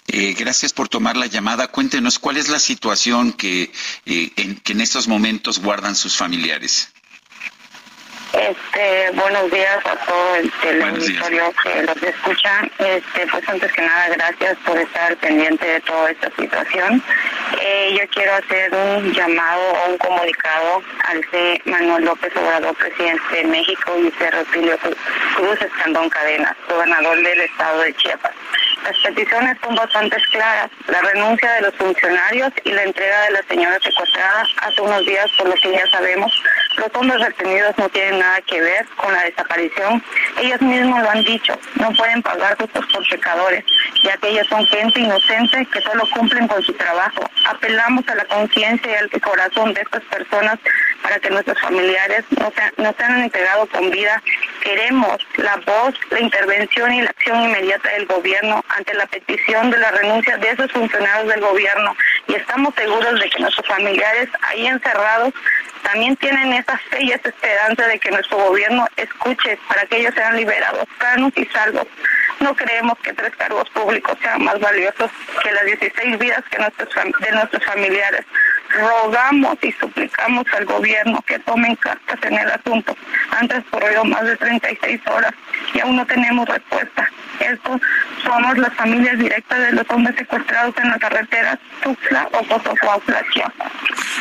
Eh, 0.08 0.34
gracias 0.38 0.74
por 0.74 0.90
tomar 0.90 1.18
la 1.18 1.28
llamada. 1.28 1.68
Cuéntenos 1.68 2.20
cuál 2.20 2.38
es 2.38 2.50
la 2.50 2.60
situación 2.60 3.34
que, 3.34 3.72
eh, 4.06 4.32
en, 4.36 4.56
que 4.58 4.74
en 4.74 4.82
estos 4.82 5.08
momentos 5.08 5.60
guardan 5.60 5.96
sus 5.96 6.16
familiares. 6.16 6.90
Este, 8.38 9.10
buenos 9.16 9.50
días 9.50 9.80
a 9.84 9.96
todo 10.06 10.36
el 10.36 10.52
teleauditorio 10.62 11.52
que 11.64 11.82
los 11.82 12.04
escucha. 12.04 12.62
Este, 12.78 13.26
pues 13.32 13.50
antes 13.50 13.72
que 13.74 13.82
nada, 13.82 14.10
gracias 14.10 14.58
por 14.64 14.78
estar 14.78 15.18
pendiente 15.18 15.66
de 15.66 15.80
toda 15.82 16.12
esta 16.12 16.30
situación. 16.36 17.02
Eh, 17.60 17.98
yo 18.00 18.08
quiero 18.10 18.36
hacer 18.36 18.74
un 18.74 19.12
llamado 19.12 19.62
o 19.72 19.92
un 19.92 19.98
comunicado 19.98 20.84
al 21.06 21.26
C. 21.32 21.62
Manuel 21.66 22.06
López 22.06 22.32
Obrador, 22.36 22.76
presidente 22.76 23.24
de 23.34 23.44
México, 23.46 23.98
y 23.98 24.12
C. 24.12 24.30
Rutilio 24.30 24.78
Cruz 25.36 25.62
Escandón 25.62 26.08
Cadenas, 26.10 26.56
gobernador 26.70 27.18
del 27.18 27.42
estado 27.42 27.82
de 27.82 27.94
Chiapas. 27.96 28.34
Las 28.84 28.98
peticiones 29.00 29.58
son 29.64 29.76
bastante 29.76 30.18
claras. 30.32 30.70
La 30.88 31.02
renuncia 31.02 31.52
de 31.54 31.62
los 31.62 31.76
funcionarios 31.76 32.52
y 32.64 32.72
la 32.72 32.84
entrega 32.84 33.22
de 33.24 33.32
la 33.32 33.44
señora 33.44 33.80
secuestrada 33.82 34.46
hace 34.62 34.82
unos 34.82 35.06
días, 35.06 35.30
por 35.38 35.50
lo 35.50 35.56
que 35.56 35.72
ya 35.72 35.86
sabemos, 35.92 36.32
los 36.78 36.92
fondos 36.92 37.20
retenidos 37.20 37.78
no 37.78 37.90
tienen 37.90 38.20
nada 38.20 38.42
que 38.42 38.62
ver 38.62 38.86
con 38.96 39.12
la 39.12 39.24
desaparición. 39.24 40.04
Ellos 40.40 40.62
mismos 40.62 41.02
lo 41.02 41.10
han 41.10 41.24
dicho, 41.24 41.58
no 41.76 41.92
pueden 41.94 42.22
pagar 42.22 42.58
justos 42.58 42.86
por 42.94 43.08
pecadores, 43.08 43.64
ya 44.04 44.16
que 44.18 44.30
ellos 44.30 44.48
son 44.48 44.66
gente 44.68 45.00
inocente 45.00 45.68
que 45.72 45.82
solo 45.82 46.08
cumplen 46.14 46.48
con 46.48 46.62
su 46.64 46.74
trabajo. 46.74 47.30
Apelamos 47.46 48.08
a 48.08 48.16
la 48.16 48.26
conciencia 48.26 48.92
y 48.92 48.96
al 48.96 49.22
corazón 49.22 49.74
de 49.74 49.82
estas 49.82 50.04
personas 50.04 50.60
para 51.02 51.20
que 51.20 51.30
nuestros 51.30 51.60
familiares 51.60 52.26
no, 52.40 52.52
se, 52.52 52.82
no 52.82 52.94
sean 52.98 53.22
entregados 53.22 53.70
con 53.70 53.90
vida. 53.90 54.22
Queremos 54.62 55.18
la 55.38 55.56
voz, 55.58 55.96
la 56.10 56.20
intervención 56.20 56.94
y 56.94 57.02
la 57.02 57.10
acción 57.10 57.42
inmediata 57.44 57.90
del 57.92 58.06
gobierno 58.06 58.64
ante 58.70 58.94
la 58.94 59.08
petición 59.08 59.72
de 59.72 59.78
la 59.78 59.92
renuncia 59.92 60.38
de 60.38 60.50
esos 60.50 60.72
funcionarios 60.72 61.28
del 61.34 61.42
gobierno 61.42 61.96
y 62.28 62.36
estamos 62.36 62.74
seguros 62.76 63.20
de 63.20 63.30
que 63.30 63.40
nuestros 63.40 63.66
familiares 63.68 64.30
ahí 64.42 64.68
encerrados 64.68 65.34
también 65.88 66.18
tienen 66.18 66.52
esa 66.52 66.78
fe 66.78 67.02
y 67.02 67.12
esa 67.12 67.30
esperanza 67.30 67.88
de 67.88 67.98
que 67.98 68.12
nuestro 68.12 68.38
gobierno 68.38 68.86
escuche 68.98 69.58
para 69.70 69.86
que 69.86 69.98
ellos 69.98 70.14
sean 70.14 70.36
liberados, 70.36 70.86
sanos 71.00 71.32
y 71.38 71.46
salvos. 71.46 71.88
No 72.42 72.54
creemos 72.56 72.98
que 73.00 73.14
tres 73.14 73.34
cargos 73.38 73.70
públicos 73.70 74.18
sean 74.22 74.44
más 74.44 74.60
valiosos 74.60 75.10
que 75.42 75.52
las 75.52 75.66
16 75.66 76.20
vidas 76.20 76.44
que 76.52 76.60
nuestros, 76.60 76.90
de 76.94 77.32
nuestros 77.32 77.64
familiares. 77.64 78.26
Rogamos 78.70 79.58
y 79.62 79.72
suplicamos 79.72 80.46
al 80.58 80.66
gobierno 80.66 81.24
que 81.26 81.40
tomen 81.40 81.76
cartas 81.78 82.20
en 82.22 82.38
el 82.38 82.52
asunto. 82.52 82.94
Han 83.32 83.48
transcurrido 83.48 84.04
más 84.04 84.26
de 84.26 84.36
36 84.36 85.02
horas 85.08 85.32
y 85.74 85.80
aún 85.80 85.96
no 85.96 86.06
tenemos 86.06 86.50
respuesta. 86.50 87.10
Esto 87.40 87.80
somos 88.24 88.58
las 88.58 88.74
familias 88.74 89.18
directas 89.18 89.60
de 89.60 89.72
los 89.72 89.90
hombres 89.90 90.18
secuestrados 90.18 90.76
en 90.78 90.90
la 90.90 91.00
carretera 91.00 91.58
Tuxtla 91.82 92.28
o 92.34 92.44
Cozocuautla, 92.44 93.24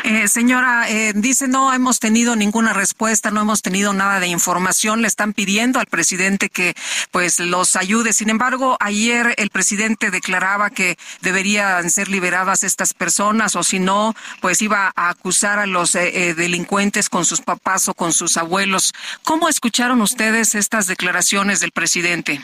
eh, 0.09 0.29
señora, 0.29 0.89
eh, 0.89 1.13
dice 1.17 1.49
no 1.49 1.73
hemos 1.73 1.99
tenido 1.99 2.37
ninguna 2.37 2.73
respuesta, 2.73 3.33
no 3.33 3.41
hemos 3.41 3.61
tenido 3.61 3.93
nada 3.93 4.21
de 4.21 4.29
información. 4.29 5.03
Le 5.03 5.09
están 5.09 5.33
pidiendo 5.33 5.81
al 5.81 5.87
presidente 5.87 6.49
que 6.49 6.75
pues 7.11 7.41
los 7.41 7.75
ayude. 7.75 8.13
Sin 8.13 8.31
embargo, 8.31 8.77
ayer 8.79 9.35
el 9.37 9.51
presidente 9.51 10.13
declaraba 10.13 10.71
que 10.71 10.97
deberían 11.23 11.91
ser 11.91 12.07
liberadas 12.07 12.63
estas 12.63 12.95
personas 12.95 13.57
o 13.57 13.65
si 13.65 13.81
no, 13.81 14.15
pues 14.41 14.63
iba 14.63 14.93
a 14.95 15.09
acusar 15.09 15.59
a 15.59 15.67
los 15.67 15.97
eh, 15.97 16.35
delincuentes 16.37 17.09
con 17.09 17.25
sus 17.25 17.41
papás 17.41 17.89
o 17.89 17.95
con 17.95 18.13
sus 18.13 18.37
abuelos. 18.37 18.93
¿Cómo 19.25 19.49
escucharon 19.49 20.01
ustedes 20.03 20.55
estas 20.55 20.87
declaraciones 20.87 21.59
del 21.59 21.73
presidente? 21.73 22.41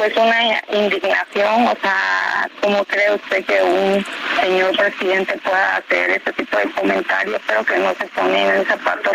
Pues 0.00 0.16
una 0.16 0.62
indignación, 0.70 1.66
o 1.66 1.76
sea, 1.82 2.48
¿cómo 2.62 2.82
cree 2.86 3.16
usted 3.16 3.44
que 3.44 3.62
un 3.62 4.06
señor 4.40 4.74
presidente 4.74 5.36
pueda 5.44 5.76
hacer 5.76 6.12
este 6.12 6.32
tipo 6.32 6.56
de 6.56 6.70
comentarios, 6.70 7.38
pero 7.46 7.62
que 7.66 7.76
no 7.76 7.92
se 7.92 8.06
ponen 8.06 8.48
en 8.48 8.66
zapatos 8.66 9.12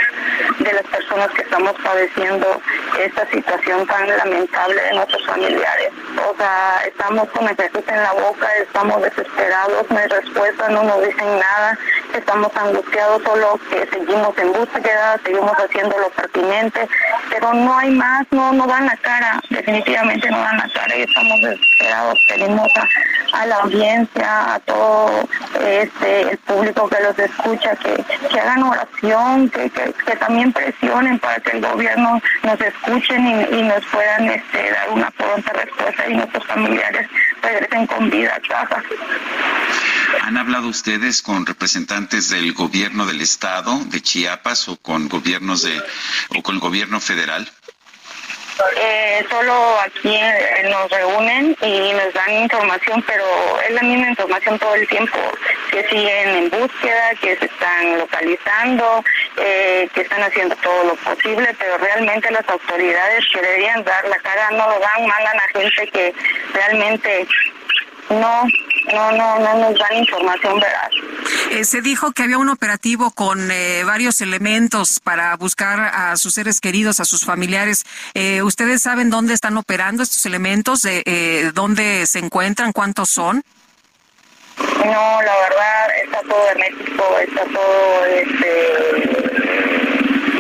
de 0.60 0.74
las 0.74 0.84
personas 0.84 1.32
que 1.32 1.42
estamos 1.42 1.74
padeciendo 1.84 2.62
esta 3.04 3.28
situación 3.32 3.88
tan 3.88 4.16
lamentable 4.16 4.80
de 4.80 4.94
nuestros 4.94 5.26
familiares? 5.26 5.90
O 6.24 6.38
sea, 6.38 6.82
estamos 6.86 7.30
con 7.30 7.48
el 7.48 7.56
en 7.58 8.04
la 8.04 8.14
boca, 8.14 8.48
estamos 8.62 9.02
desesperados, 9.02 9.90
no 9.90 9.98
hay 9.98 10.08
respuesta, 10.08 10.70
no 10.70 10.84
nos 10.84 11.02
dicen 11.02 11.40
nada, 11.40 11.80
estamos 12.14 12.52
angustiados, 12.56 13.24
solo 13.24 13.60
que 13.72 13.88
seguimos 13.88 14.38
en 14.38 14.54
búsqueda, 14.54 15.20
seguimos 15.24 15.54
haciendo 15.58 15.98
lo 15.98 16.10
pertinente, 16.12 16.88
pero 17.32 17.54
no 17.56 17.76
hay 17.76 17.90
más, 17.90 18.28
no, 18.30 18.54
no 18.54 18.68
dan 18.68 18.86
la 18.86 18.98
cara, 18.98 19.42
definitivamente 19.50 20.30
no 20.30 20.38
dan 20.38 20.58
la 20.58 20.64
cara 20.70 20.75
y 20.98 21.02
estamos 21.02 21.42
desesperados, 21.42 22.20
pedimos 22.28 22.70
a, 23.34 23.46
la 23.46 23.56
audiencia, 23.58 24.56
a 24.56 24.60
todo 24.60 25.28
este 25.60 26.32
el 26.32 26.38
público 26.40 26.90
que 26.90 27.02
los 27.02 27.18
escucha, 27.18 27.76
que, 27.76 28.40
hagan 28.40 28.64
oración, 28.64 29.50
que, 29.50 29.70
también 30.20 30.52
presionen 30.52 31.20
para 31.20 31.40
que 31.40 31.58
el 31.58 31.62
gobierno 31.62 32.22
nos 32.44 32.62
escuchen 32.62 33.26
y, 33.26 33.56
y 33.56 33.64
nos 33.64 33.86
puedan 33.86 34.30
este, 34.30 34.72
dar 34.72 34.90
una 34.90 35.12
pronta 35.12 35.54
respuesta 35.54 36.10
y 36.10 36.16
nuestros 36.16 36.46
familiares 36.46 37.10
regresen 37.42 37.88
con 37.88 38.10
vida 38.10 38.36
a 38.36 38.40
casa. 38.48 38.84
¿Han 40.22 40.38
hablado 40.38 40.68
ustedes 40.68 41.22
con 41.22 41.46
representantes 41.46 42.30
del 42.30 42.54
gobierno 42.54 43.06
del 43.06 43.22
estado 43.22 43.78
de 43.86 44.02
Chiapas 44.02 44.68
o 44.70 44.78
con 44.78 45.08
gobiernos 45.08 45.64
de 45.64 45.82
o 46.30 46.42
con 46.42 46.56
el 46.56 46.62
gobierno 46.62 47.00
federal? 47.00 47.50
Eh, 48.78 49.26
solo 49.30 49.80
aquí 49.82 50.16
eh, 50.16 50.68
nos 50.70 50.90
reúnen 50.90 51.58
y 51.62 51.92
nos 51.94 52.14
dan 52.14 52.32
información, 52.32 53.04
pero 53.06 53.26
es 53.68 53.72
la 53.72 53.82
misma 53.82 54.10
información 54.10 54.58
todo 54.60 54.76
el 54.76 54.88
tiempo, 54.88 55.18
que 55.72 55.84
siguen 55.90 56.30
en 56.30 56.50
búsqueda, 56.50 57.16
que 57.22 57.36
se 57.36 57.46
están 57.46 57.98
localizando, 57.98 59.04
eh, 59.38 59.90
que 59.94 60.02
están 60.02 60.24
haciendo 60.24 60.56
todo 60.58 60.86
lo 60.86 60.96
posible, 60.96 61.54
pero 61.60 61.78
realmente 61.78 62.32
las 62.32 62.48
autoridades 62.48 63.26
que 63.34 63.42
deberían 63.42 63.84
dar 63.84 64.08
la 64.08 64.18
cara 64.20 64.50
no 64.52 64.70
lo 64.70 64.80
dan, 64.80 65.06
mandan 65.06 65.38
a 65.38 65.60
gente 65.60 65.88
que 65.88 66.14
realmente 66.54 67.28
no 68.10 68.46
no, 68.94 69.12
no, 69.12 69.40
no 69.40 69.58
nos 69.58 69.80
dan 69.80 69.98
información 69.98 70.60
veraz. 70.60 70.92
Eh, 71.52 71.66
se 71.66 71.82
dijo 71.82 72.12
que 72.12 72.24
había 72.24 72.38
un 72.38 72.50
operativo 72.50 73.12
con 73.12 73.50
eh, 73.52 73.84
varios 73.84 74.22
elementos 74.22 75.00
para 75.00 75.36
buscar 75.38 75.80
a 75.80 76.16
sus 76.18 76.34
seres 76.34 76.62
queridos, 76.62 77.00
a 77.00 77.06
sus 77.06 77.26
familiares. 77.26 77.84
Eh, 78.14 78.42
¿Ustedes 78.44 78.82
saben 78.82 79.10
dónde 79.10 79.34
están 79.34 79.58
operando 79.58 80.04
estos 80.04 80.26
elementos? 80.26 80.86
Eh, 80.86 81.52
¿Dónde 81.54 82.06
se 82.06 82.20
encuentran? 82.20 82.72
¿Cuántos 82.72 83.10
son? 83.10 83.44
No, 84.58 85.22
la 85.22 85.36
verdad, 85.50 85.90
está 86.04 86.22
todo 86.22 86.50
hermético, 86.50 87.18
está 87.20 87.44
todo 87.46 88.06
este 88.06 89.16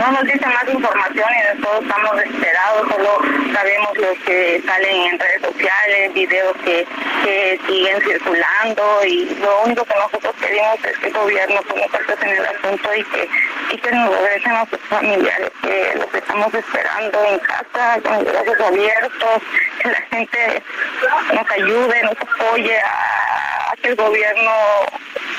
no 0.05 0.11
nos 0.11 0.23
dicen 0.25 0.49
más 0.49 0.67
información 0.69 1.27
y 1.33 1.57
nosotros 1.57 1.83
estamos 1.83 2.17
desesperados, 2.17 2.87
solo 2.89 3.19
sabemos 3.53 3.97
lo 3.97 4.13
que 4.25 4.61
salen 4.65 4.95
en 4.95 5.19
redes 5.19 5.41
sociales, 5.41 6.13
videos 6.13 6.55
que, 6.63 6.87
que 7.23 7.59
siguen 7.65 8.01
circulando 8.01 9.05
y 9.05 9.25
lo 9.41 9.63
único 9.63 9.83
que 9.83 9.95
nosotros 9.95 10.35
pedimos 10.39 10.85
es 10.85 10.97
que 10.99 11.07
el 11.07 11.13
gobierno 11.13 11.61
tome 11.63 11.87
cartas 11.89 12.17
en 12.21 12.29
el 12.29 12.45
asunto 12.45 12.95
y 12.95 13.03
que, 13.03 13.29
y 13.71 13.77
que 13.77 13.91
nos 13.91 14.09
regresen 14.15 14.51
a 14.51 14.65
sus 14.67 14.79
familiares, 14.81 15.51
que 15.63 15.93
los 15.95 16.13
estamos 16.13 16.53
esperando 16.53 17.23
en 17.25 17.39
casa, 17.39 17.99
con 18.03 18.23
los 18.23 18.25
brazos 18.25 18.61
abiertos, 18.61 19.41
que 19.81 19.89
la 19.89 20.01
gente 20.11 20.63
nos 21.33 21.51
ayude, 21.51 22.03
nos 22.03 22.21
apoye 22.21 22.77
a, 22.77 23.73
que 23.81 23.87
el 23.89 23.95
gobierno 23.95 24.51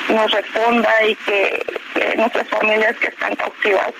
nos 0.08 0.30
responda 0.32 1.04
y 1.04 1.14
que, 1.14 1.64
que 1.94 2.16
nuestras 2.16 2.48
familias 2.48 2.96
que 2.96 3.08
están 3.08 3.34
cautivas 3.36 3.92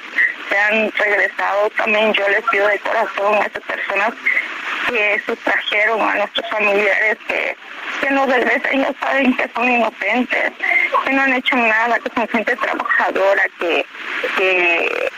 se 0.48 0.58
han 0.58 0.92
regresado. 0.92 1.70
También 1.70 2.12
yo 2.12 2.28
les 2.28 2.42
pido 2.50 2.66
de 2.68 2.78
corazón 2.80 3.34
a 3.34 3.46
esas 3.46 3.62
personas 3.62 4.12
que 4.88 5.20
sustrajeron 5.26 6.00
a 6.00 6.14
nuestros 6.14 6.48
familiares 6.50 7.18
que, 7.28 7.56
que 8.00 8.10
nos 8.10 8.28
regresen, 8.28 8.82
ya 8.82 8.92
saben 9.00 9.36
que 9.36 9.48
son 9.54 9.68
inocentes, 9.68 10.52
que 11.04 11.12
no 11.12 11.22
han 11.22 11.32
hecho 11.32 11.56
nada, 11.56 11.98
que 11.98 12.10
son 12.14 12.28
gente 12.28 12.56
trabajadora, 12.56 13.42
que, 13.58 13.84
que 14.36 15.10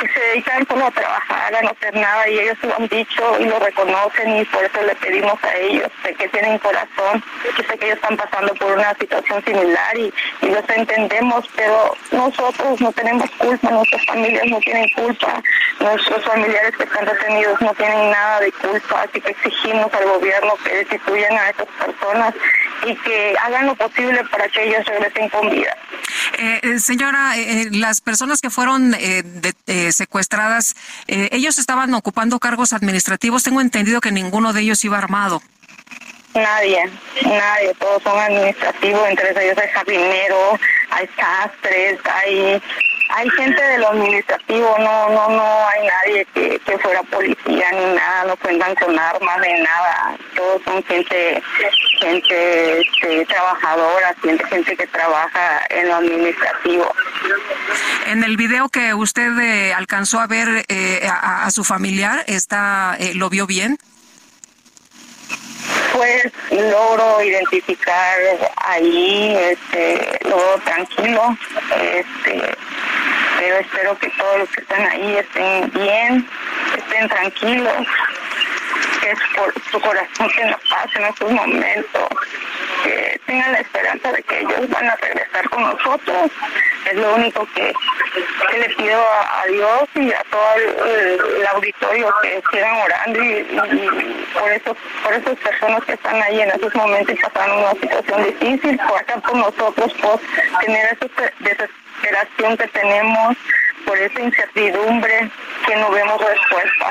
que 0.00 0.08
se 0.08 0.20
dedican 0.20 0.66
solo 0.66 0.86
a 0.86 0.90
trabajar, 0.90 1.54
a 1.54 1.62
no 1.62 1.70
hacer 1.70 1.94
nada 1.94 2.28
y 2.28 2.38
ellos 2.38 2.56
lo 2.62 2.74
han 2.74 2.88
dicho 2.88 3.38
y 3.38 3.44
lo 3.44 3.58
reconocen 3.58 4.36
y 4.36 4.44
por 4.46 4.64
eso 4.64 4.82
le 4.82 4.94
pedimos 4.96 5.42
a 5.44 5.54
ellos 5.56 5.90
que 6.02 6.28
tienen 6.28 6.58
corazón, 6.58 7.22
que 7.56 7.62
sé 7.62 7.78
que 7.78 7.86
ellos 7.86 7.96
están 7.96 8.16
pasando 8.16 8.54
por 8.54 8.72
una 8.72 8.94
situación 8.94 9.44
similar 9.44 9.96
y, 9.96 10.12
los 10.42 10.68
entendemos, 10.68 11.44
pero 11.54 11.94
nosotros 12.10 12.80
no 12.80 12.90
tenemos 12.92 13.30
culpa, 13.38 13.70
nuestras 13.70 14.04
familias 14.04 14.44
no 14.46 14.58
tienen 14.60 14.88
culpa, 14.96 15.40
nuestros 15.78 16.24
familiares 16.24 16.76
que 16.76 16.84
están 16.84 17.04
detenidos 17.04 17.60
no 17.60 17.72
tienen 17.74 18.10
nada 18.10 18.40
de 18.40 18.50
culpa, 18.52 19.02
así 19.02 19.20
que 19.20 19.30
exigimos 19.30 19.92
al 19.94 20.04
gobierno 20.06 20.54
que 20.64 20.74
destituyan 20.74 21.38
a 21.38 21.50
esas 21.50 21.68
personas 21.78 22.34
y 22.84 22.96
que 22.96 23.34
hagan 23.40 23.66
lo 23.66 23.74
posible 23.76 24.24
para 24.24 24.48
que 24.48 24.64
ellos 24.64 24.84
regresen 24.86 25.28
con 25.28 25.50
vida. 25.50 25.76
Eh, 26.38 26.60
eh 26.62 26.78
señora, 26.78 27.36
eh, 27.36 27.68
las 27.70 28.00
personas 28.00 28.40
que 28.40 28.50
fueron 28.50 28.94
eh, 28.98 29.22
secuestradas, 29.92 30.74
ellos 31.06 31.58
estaban 31.58 31.92
ocupando 31.94 32.38
cargos 32.38 32.72
administrativos. 32.72 33.42
Tengo 33.42 33.60
entendido 33.60 34.00
que 34.00 34.12
ninguno 34.12 34.52
de 34.52 34.62
ellos 34.62 34.84
iba 34.84 34.98
armado. 34.98 35.42
Nadie, 36.34 36.88
nadie, 37.24 37.74
todos 37.74 38.02
son 38.04 38.16
administrativos, 38.16 39.08
entre 39.08 39.30
ellos 39.30 39.58
hay 39.58 39.68
jardinero, 39.68 40.60
hay 40.90 41.08
sastres, 41.16 41.98
hay 42.04 42.62
hay 43.14 43.28
gente 43.30 43.62
de 43.62 43.78
lo 43.78 43.88
administrativo, 43.88 44.76
no, 44.78 45.10
no, 45.10 45.28
no 45.28 45.68
hay 45.68 45.86
nadie 45.86 46.26
que, 46.34 46.58
que 46.60 46.78
fuera 46.78 47.02
policía 47.04 47.72
ni 47.72 47.94
nada, 47.94 48.24
no 48.26 48.36
cuentan 48.36 48.74
con 48.76 48.98
armas 48.98 49.38
ni 49.40 49.62
nada, 49.62 50.16
todos 50.34 50.62
son 50.64 50.82
gente, 50.84 51.42
gente 52.00 52.80
este, 52.80 53.26
trabajadora, 53.26 54.14
gente, 54.22 54.46
gente 54.46 54.76
que 54.76 54.86
trabaja 54.86 55.62
en 55.70 55.88
lo 55.88 55.96
administrativo. 55.96 56.94
En 58.06 58.24
el 58.24 58.36
video 58.36 58.68
que 58.68 58.94
usted 58.94 59.38
eh, 59.38 59.74
alcanzó 59.74 60.20
a 60.20 60.26
ver 60.26 60.64
eh, 60.68 61.08
a, 61.10 61.50
su 61.50 61.64
familiar, 61.64 62.24
está, 62.26 62.96
eh, 62.98 63.14
¿lo 63.14 63.30
vio 63.30 63.46
bien? 63.46 63.78
Pues 65.92 66.32
logro 66.50 67.22
identificar 67.22 68.18
ahí, 68.56 69.36
este, 69.36 70.18
logro 70.28 70.60
tranquilo, 70.64 71.36
este, 71.70 72.56
pero 73.38 73.56
espero 73.58 73.98
que 73.98 74.08
todos 74.10 74.38
los 74.40 74.48
que 74.50 74.60
están 74.60 74.86
ahí 74.86 75.16
estén 75.16 75.70
bien, 75.72 76.28
estén 76.76 77.08
tranquilos, 77.08 77.86
que 79.00 79.14
por 79.36 79.52
su 79.70 79.80
corazón 79.80 80.30
tenga 80.36 80.58
paz 80.68 80.86
en 80.96 81.04
estos 81.04 81.30
momentos, 81.30 82.08
que 82.84 83.20
tengan 83.26 83.52
la 83.52 83.60
esperanza 83.60 84.12
de 84.12 84.22
que 84.22 84.40
ellos 84.40 84.68
van 84.70 84.86
a 84.86 84.96
regresar 84.96 85.48
con 85.50 85.62
nosotros. 85.62 86.30
Es 86.90 86.96
lo 86.96 87.14
único 87.14 87.46
que, 87.54 87.72
le 88.58 88.68
pido 88.70 89.00
a, 89.00 89.44
Dios 89.48 89.88
y 89.94 90.12
a 90.12 90.24
todo 90.30 90.54
el, 90.56 91.46
auditorio 91.46 92.12
que 92.22 92.42
sigan 92.50 92.76
orando 92.76 93.22
y, 93.22 94.26
por 94.32 94.50
eso 94.52 94.76
por 95.02 95.12
esas 95.12 95.36
personas 95.38 95.84
que 95.84 95.92
están 95.92 96.22
ahí 96.22 96.40
en 96.40 96.50
esos 96.50 96.74
momentos 96.74 97.14
y 97.14 97.18
pasando 97.18 97.58
una 97.58 97.72
situación 97.72 98.24
difícil, 98.24 98.78
por 98.88 98.98
acá 98.98 99.16
por 99.18 99.36
nosotros, 99.36 99.92
por 99.94 100.20
tener 100.60 100.86
esa 100.92 101.32
desesperación 101.40 102.56
que 102.56 102.66
tenemos, 102.68 103.36
por 103.86 103.98
esa 103.98 104.20
incertidumbre 104.20 105.30
que 105.66 105.76
no 105.76 105.90
vemos 105.90 106.20
respuesta. 106.20 106.90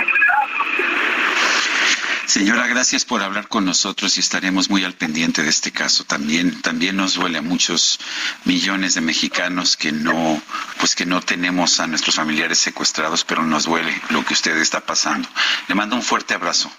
Señora, 2.30 2.68
gracias 2.68 3.06
por 3.06 3.24
hablar 3.24 3.48
con 3.48 3.66
nosotros 3.66 4.16
y 4.18 4.20
estaremos 4.20 4.70
muy 4.70 4.84
al 4.84 4.94
pendiente 4.94 5.42
de 5.42 5.50
este 5.50 5.72
caso. 5.72 6.04
También, 6.04 6.62
también 6.62 6.96
nos 6.96 7.16
duele 7.16 7.40
a 7.40 7.42
muchos 7.42 8.00
millones 8.46 8.94
de 8.94 9.02
mexicanos 9.02 9.76
que 9.76 9.92
no, 9.92 10.40
pues 10.80 10.94
que 10.94 11.08
no 11.08 11.22
tenemos 11.22 11.80
a 11.80 11.88
nuestros 11.88 12.18
familiares 12.18 12.60
secuestrados, 12.60 13.24
pero 13.24 13.42
nos 13.44 13.66
duele 13.66 14.00
lo 14.12 14.24
que 14.24 14.36
usted 14.36 14.56
está 14.58 14.80
pasando. 14.80 15.28
Le 15.68 15.74
mando 15.74 15.96
un 15.96 16.04
fuerte 16.04 16.36
abrazo. 16.36 16.72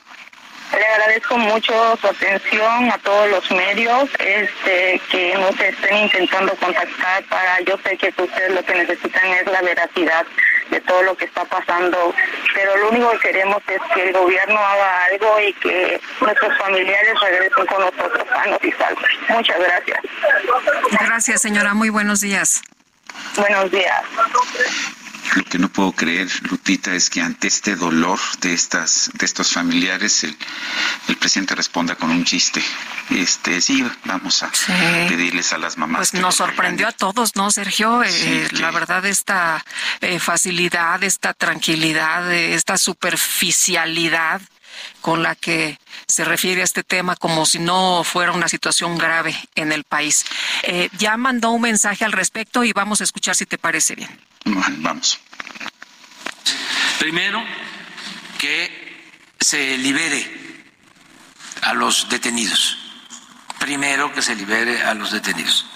Le 0.73 0.87
agradezco 0.87 1.37
mucho 1.37 1.97
su 2.01 2.07
atención 2.07 2.91
a 2.91 2.99
todos 2.99 3.29
los 3.31 3.51
medios 3.51 4.09
este, 4.19 5.01
que 5.11 5.35
nos 5.35 5.59
estén 5.59 5.97
intentando 5.97 6.55
contactar 6.57 7.25
para, 7.25 7.61
yo 7.63 7.77
sé 7.85 7.97
que 7.97 8.09
ustedes 8.09 8.55
lo 8.55 8.65
que 8.65 8.75
necesitan 8.75 9.27
es 9.31 9.47
la 9.47 9.63
veracidad 9.63 10.25
de 10.71 10.81
todo 10.83 11.03
lo 11.03 11.17
que 11.17 11.25
está 11.25 11.45
pasando, 11.45 12.15
pero 12.55 12.77
lo 12.77 12.91
único 12.91 13.11
que 13.13 13.19
queremos 13.19 13.61
es 13.67 13.81
que 13.93 14.09
el 14.09 14.13
gobierno 14.13 14.59
haga 14.59 15.05
algo 15.07 15.41
y 15.41 15.53
que 15.55 16.01
nuestros 16.21 16.57
familiares 16.59 17.15
regresen 17.21 17.67
con 17.67 17.81
nosotros 17.81 18.27
sanos 18.29 18.59
y 18.63 18.73
salvos. 18.73 19.05
Muchas 19.29 19.59
gracias. 19.59 20.01
Gracias, 21.01 21.43
señora. 21.43 21.75
Muy 21.75 21.91
buenos 21.91 22.21
días. 22.21 22.63
Buenos 23.37 23.71
días. 23.71 24.03
Lo 25.35 25.45
que 25.45 25.59
no 25.59 25.69
puedo 25.69 25.93
creer, 25.93 26.29
Lupita, 26.51 26.95
es 26.95 27.09
que 27.09 27.21
ante 27.21 27.49
este 27.49 27.77
dolor 27.77 28.19
de 28.41 28.53
estas, 28.53 29.11
de 29.15 29.27
estos 29.27 29.53
familiares, 29.53 30.25
el, 30.25 30.37
el 31.09 31.17
presidente 31.17 31.55
responda 31.55 31.95
con 31.95 32.11
un 32.11 32.25
chiste. 32.25 32.63
Este, 33.11 33.61
sí, 33.61 33.85
vamos 34.05 34.43
a 34.43 34.51
pedirles 35.09 35.53
a 35.53 35.59
las 35.59 35.77
mamás. 35.77 36.11
Pues 36.11 36.15
nos 36.23 36.37
sorprendió 36.37 36.89
a 36.89 36.93
todos, 36.93 37.37
¿no, 37.37 37.51
Sergio? 37.51 38.03
Eh, 38.03 38.49
la 38.53 38.71
verdad, 38.71 39.05
esta 39.05 39.65
eh, 40.01 40.19
facilidad, 40.19 41.03
esta 41.03 41.35
tranquilidad, 41.35 42.31
eh, 42.33 42.55
esta 42.55 42.79
superficialidad 42.79 44.41
con 45.01 45.23
la 45.23 45.35
que 45.35 45.79
se 46.07 46.25
refiere 46.25 46.63
a 46.63 46.65
este 46.65 46.83
tema 46.83 47.17
como 47.17 47.45
si 47.45 47.59
no 47.59 48.03
fuera 48.05 48.33
una 48.33 48.49
situación 48.49 48.97
grave 48.97 49.37
en 49.55 49.73
el 49.73 49.85
país. 49.85 50.25
ya 50.99 51.17
mandó 51.17 51.51
un 51.51 51.63
mensaje 51.63 52.05
al 52.05 52.13
respecto 52.13 52.65
y 52.65 52.73
vamos 52.73 53.01
a 53.01 53.05
escuchar 53.05 53.35
si 53.35 53.45
te 53.45 53.59
parece 53.59 53.95
bien. 53.95 54.30
Vamos. 54.45 55.19
Primero, 56.99 57.43
que 58.39 59.35
se 59.39 59.77
libere 59.79 60.65
a 61.63 61.75
los 61.75 62.09
detenidos. 62.09 62.79
Primero 63.59 64.13
que 64.13 64.23
se 64.23 64.35
libere 64.35 64.83
a 64.83 64.95
los 64.95 65.11
detenidos. 65.11 65.67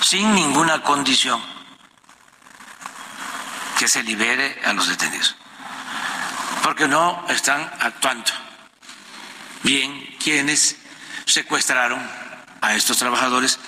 Sin 0.00 0.34
ninguna 0.34 0.82
condición. 0.82 1.42
Que 3.78 3.88
se 3.88 4.02
libere 4.02 4.60
a 4.64 4.72
los 4.72 4.88
detenidos. 4.88 5.36
Porque 6.62 6.88
no 6.88 7.24
están 7.28 7.60
actuando 7.80 8.32
bien 9.62 10.16
quienes 10.22 10.76
secuestraron 11.26 12.00
a 12.60 12.74
estos 12.74 12.98
trabajadores 12.98 13.58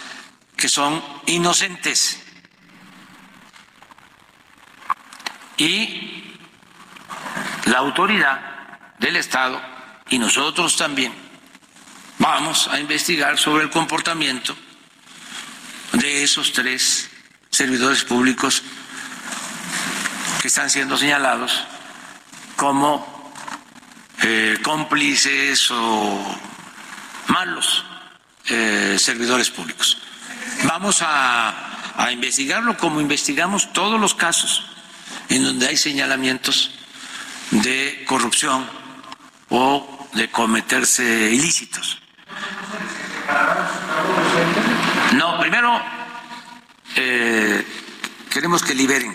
que 0.57 0.68
son 0.68 1.02
inocentes 1.27 2.20
y 5.58 6.24
la 7.66 7.78
autoridad 7.78 8.40
del 8.98 9.16
Estado 9.16 9.60
y 10.08 10.18
nosotros 10.18 10.76
también 10.76 11.12
vamos 12.18 12.68
a 12.68 12.80
investigar 12.80 13.36
sobre 13.38 13.64
el 13.64 13.70
comportamiento 13.70 14.56
de 15.92 16.22
esos 16.22 16.52
tres 16.52 17.10
servidores 17.50 18.04
públicos 18.04 18.62
que 20.40 20.48
están 20.48 20.70
siendo 20.70 20.96
señalados 20.96 21.64
como 22.56 23.32
eh, 24.22 24.58
cómplices 24.62 25.70
o 25.72 26.38
malos 27.28 27.84
eh, 28.46 28.96
servidores 28.98 29.50
públicos. 29.50 29.98
Vamos 30.64 31.02
a, 31.02 31.94
a 31.96 32.12
investigarlo 32.12 32.76
como 32.76 33.00
investigamos 33.00 33.72
todos 33.72 34.00
los 34.00 34.14
casos 34.14 34.77
en 35.28 35.44
donde 35.44 35.68
hay 35.68 35.76
señalamientos 35.76 36.73
de 37.50 38.05
corrupción 38.07 38.68
o 39.48 40.08
de 40.15 40.31
cometerse 40.31 41.31
ilícitos. 41.32 42.00
No, 45.15 45.39
primero 45.40 45.81
eh, 46.97 47.65
queremos 48.31 48.62
que 48.62 48.74
liberen, 48.74 49.15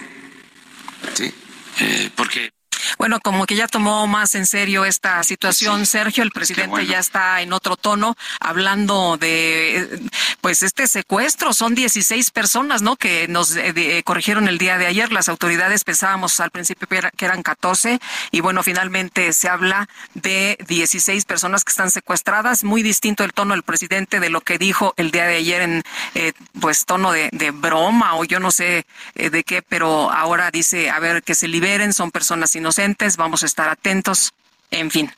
¿sí? 1.14 1.34
Eh, 1.80 2.10
porque 2.16 2.53
bueno, 2.98 3.20
como 3.20 3.46
que 3.46 3.56
ya 3.56 3.68
tomó 3.68 4.08
más 4.08 4.36
en 4.36 4.46
serio 4.46 4.86
esta 4.86 5.24
situación, 5.24 5.86
Sergio, 5.86 6.24
el 6.24 6.32
presidente 6.32 6.86
ya 6.86 7.00
está 7.00 7.42
en 7.42 7.54
otro 7.54 7.76
tono, 7.76 8.16
hablando 8.40 9.18
de, 9.18 10.02
pues, 10.42 10.64
este 10.64 10.88
secuestro. 10.88 11.54
Son 11.54 11.76
16 11.76 12.32
personas, 12.32 12.82
¿no? 12.82 12.96
Que 12.96 13.28
nos 13.28 13.56
eh, 13.56 14.02
corrigieron 14.06 14.48
el 14.48 14.58
día 14.58 14.78
de 14.78 14.88
ayer. 14.88 15.12
Las 15.12 15.30
autoridades 15.30 15.84
pensábamos 15.84 16.40
al 16.40 16.52
principio 16.52 16.88
que 16.88 17.26
eran 17.26 17.44
14 17.44 18.00
y 18.32 18.42
bueno, 18.42 18.64
finalmente 18.64 19.34
se 19.34 19.50
habla 19.50 19.88
de 20.14 20.58
16 20.68 21.26
personas 21.26 21.64
que 21.64 21.72
están 21.72 21.92
secuestradas. 21.92 22.64
Muy 22.64 22.84
distinto 22.84 23.24
el 23.24 23.34
tono 23.34 23.54
del 23.54 23.64
presidente 23.64 24.20
de 24.20 24.30
lo 24.30 24.42
que 24.42 24.58
dijo 24.58 24.94
el 24.98 25.12
día 25.12 25.26
de 25.26 25.38
ayer 25.38 25.62
en, 25.62 25.84
eh, 26.16 26.34
pues, 26.60 26.86
tono 26.86 27.12
de, 27.12 27.30
broma 27.54 28.16
o 28.16 28.24
yo 28.24 28.40
no 28.40 28.52
sé 28.52 28.86
eh, 29.16 29.30
de 29.30 29.44
qué, 29.44 29.62
pero 29.62 30.12
ahora 30.12 30.52
dice, 30.52 30.90
a 30.90 31.00
ver, 31.00 31.24
que 31.24 31.36
se 31.36 31.48
liberen, 31.48 31.94
son 31.94 32.12
personas 32.12 32.56
inocentes 32.56 32.83
vamos 33.18 33.44
a 33.44 33.46
estar 33.46 33.70
atentos, 33.70 34.34
en 34.72 34.92
fin. 34.92 35.12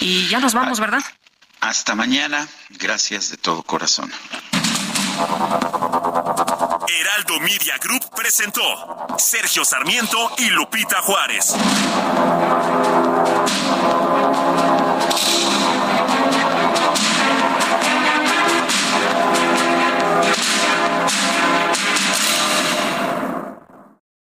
Y 0.00 0.26
ya 0.28 0.40
nos 0.40 0.54
vamos, 0.54 0.78
ah, 0.78 0.82
¿verdad? 0.82 1.02
Hasta 1.60 1.94
mañana, 1.94 2.46
gracias 2.70 3.30
de 3.30 3.36
todo 3.36 3.62
corazón. 3.62 4.12
Heraldo 6.88 7.40
Media 7.40 7.78
Group 7.78 8.10
presentó 8.14 8.62
Sergio 9.18 9.64
Sarmiento 9.64 10.32
y 10.38 10.50
Lupita 10.50 11.00
Juárez. 11.02 11.54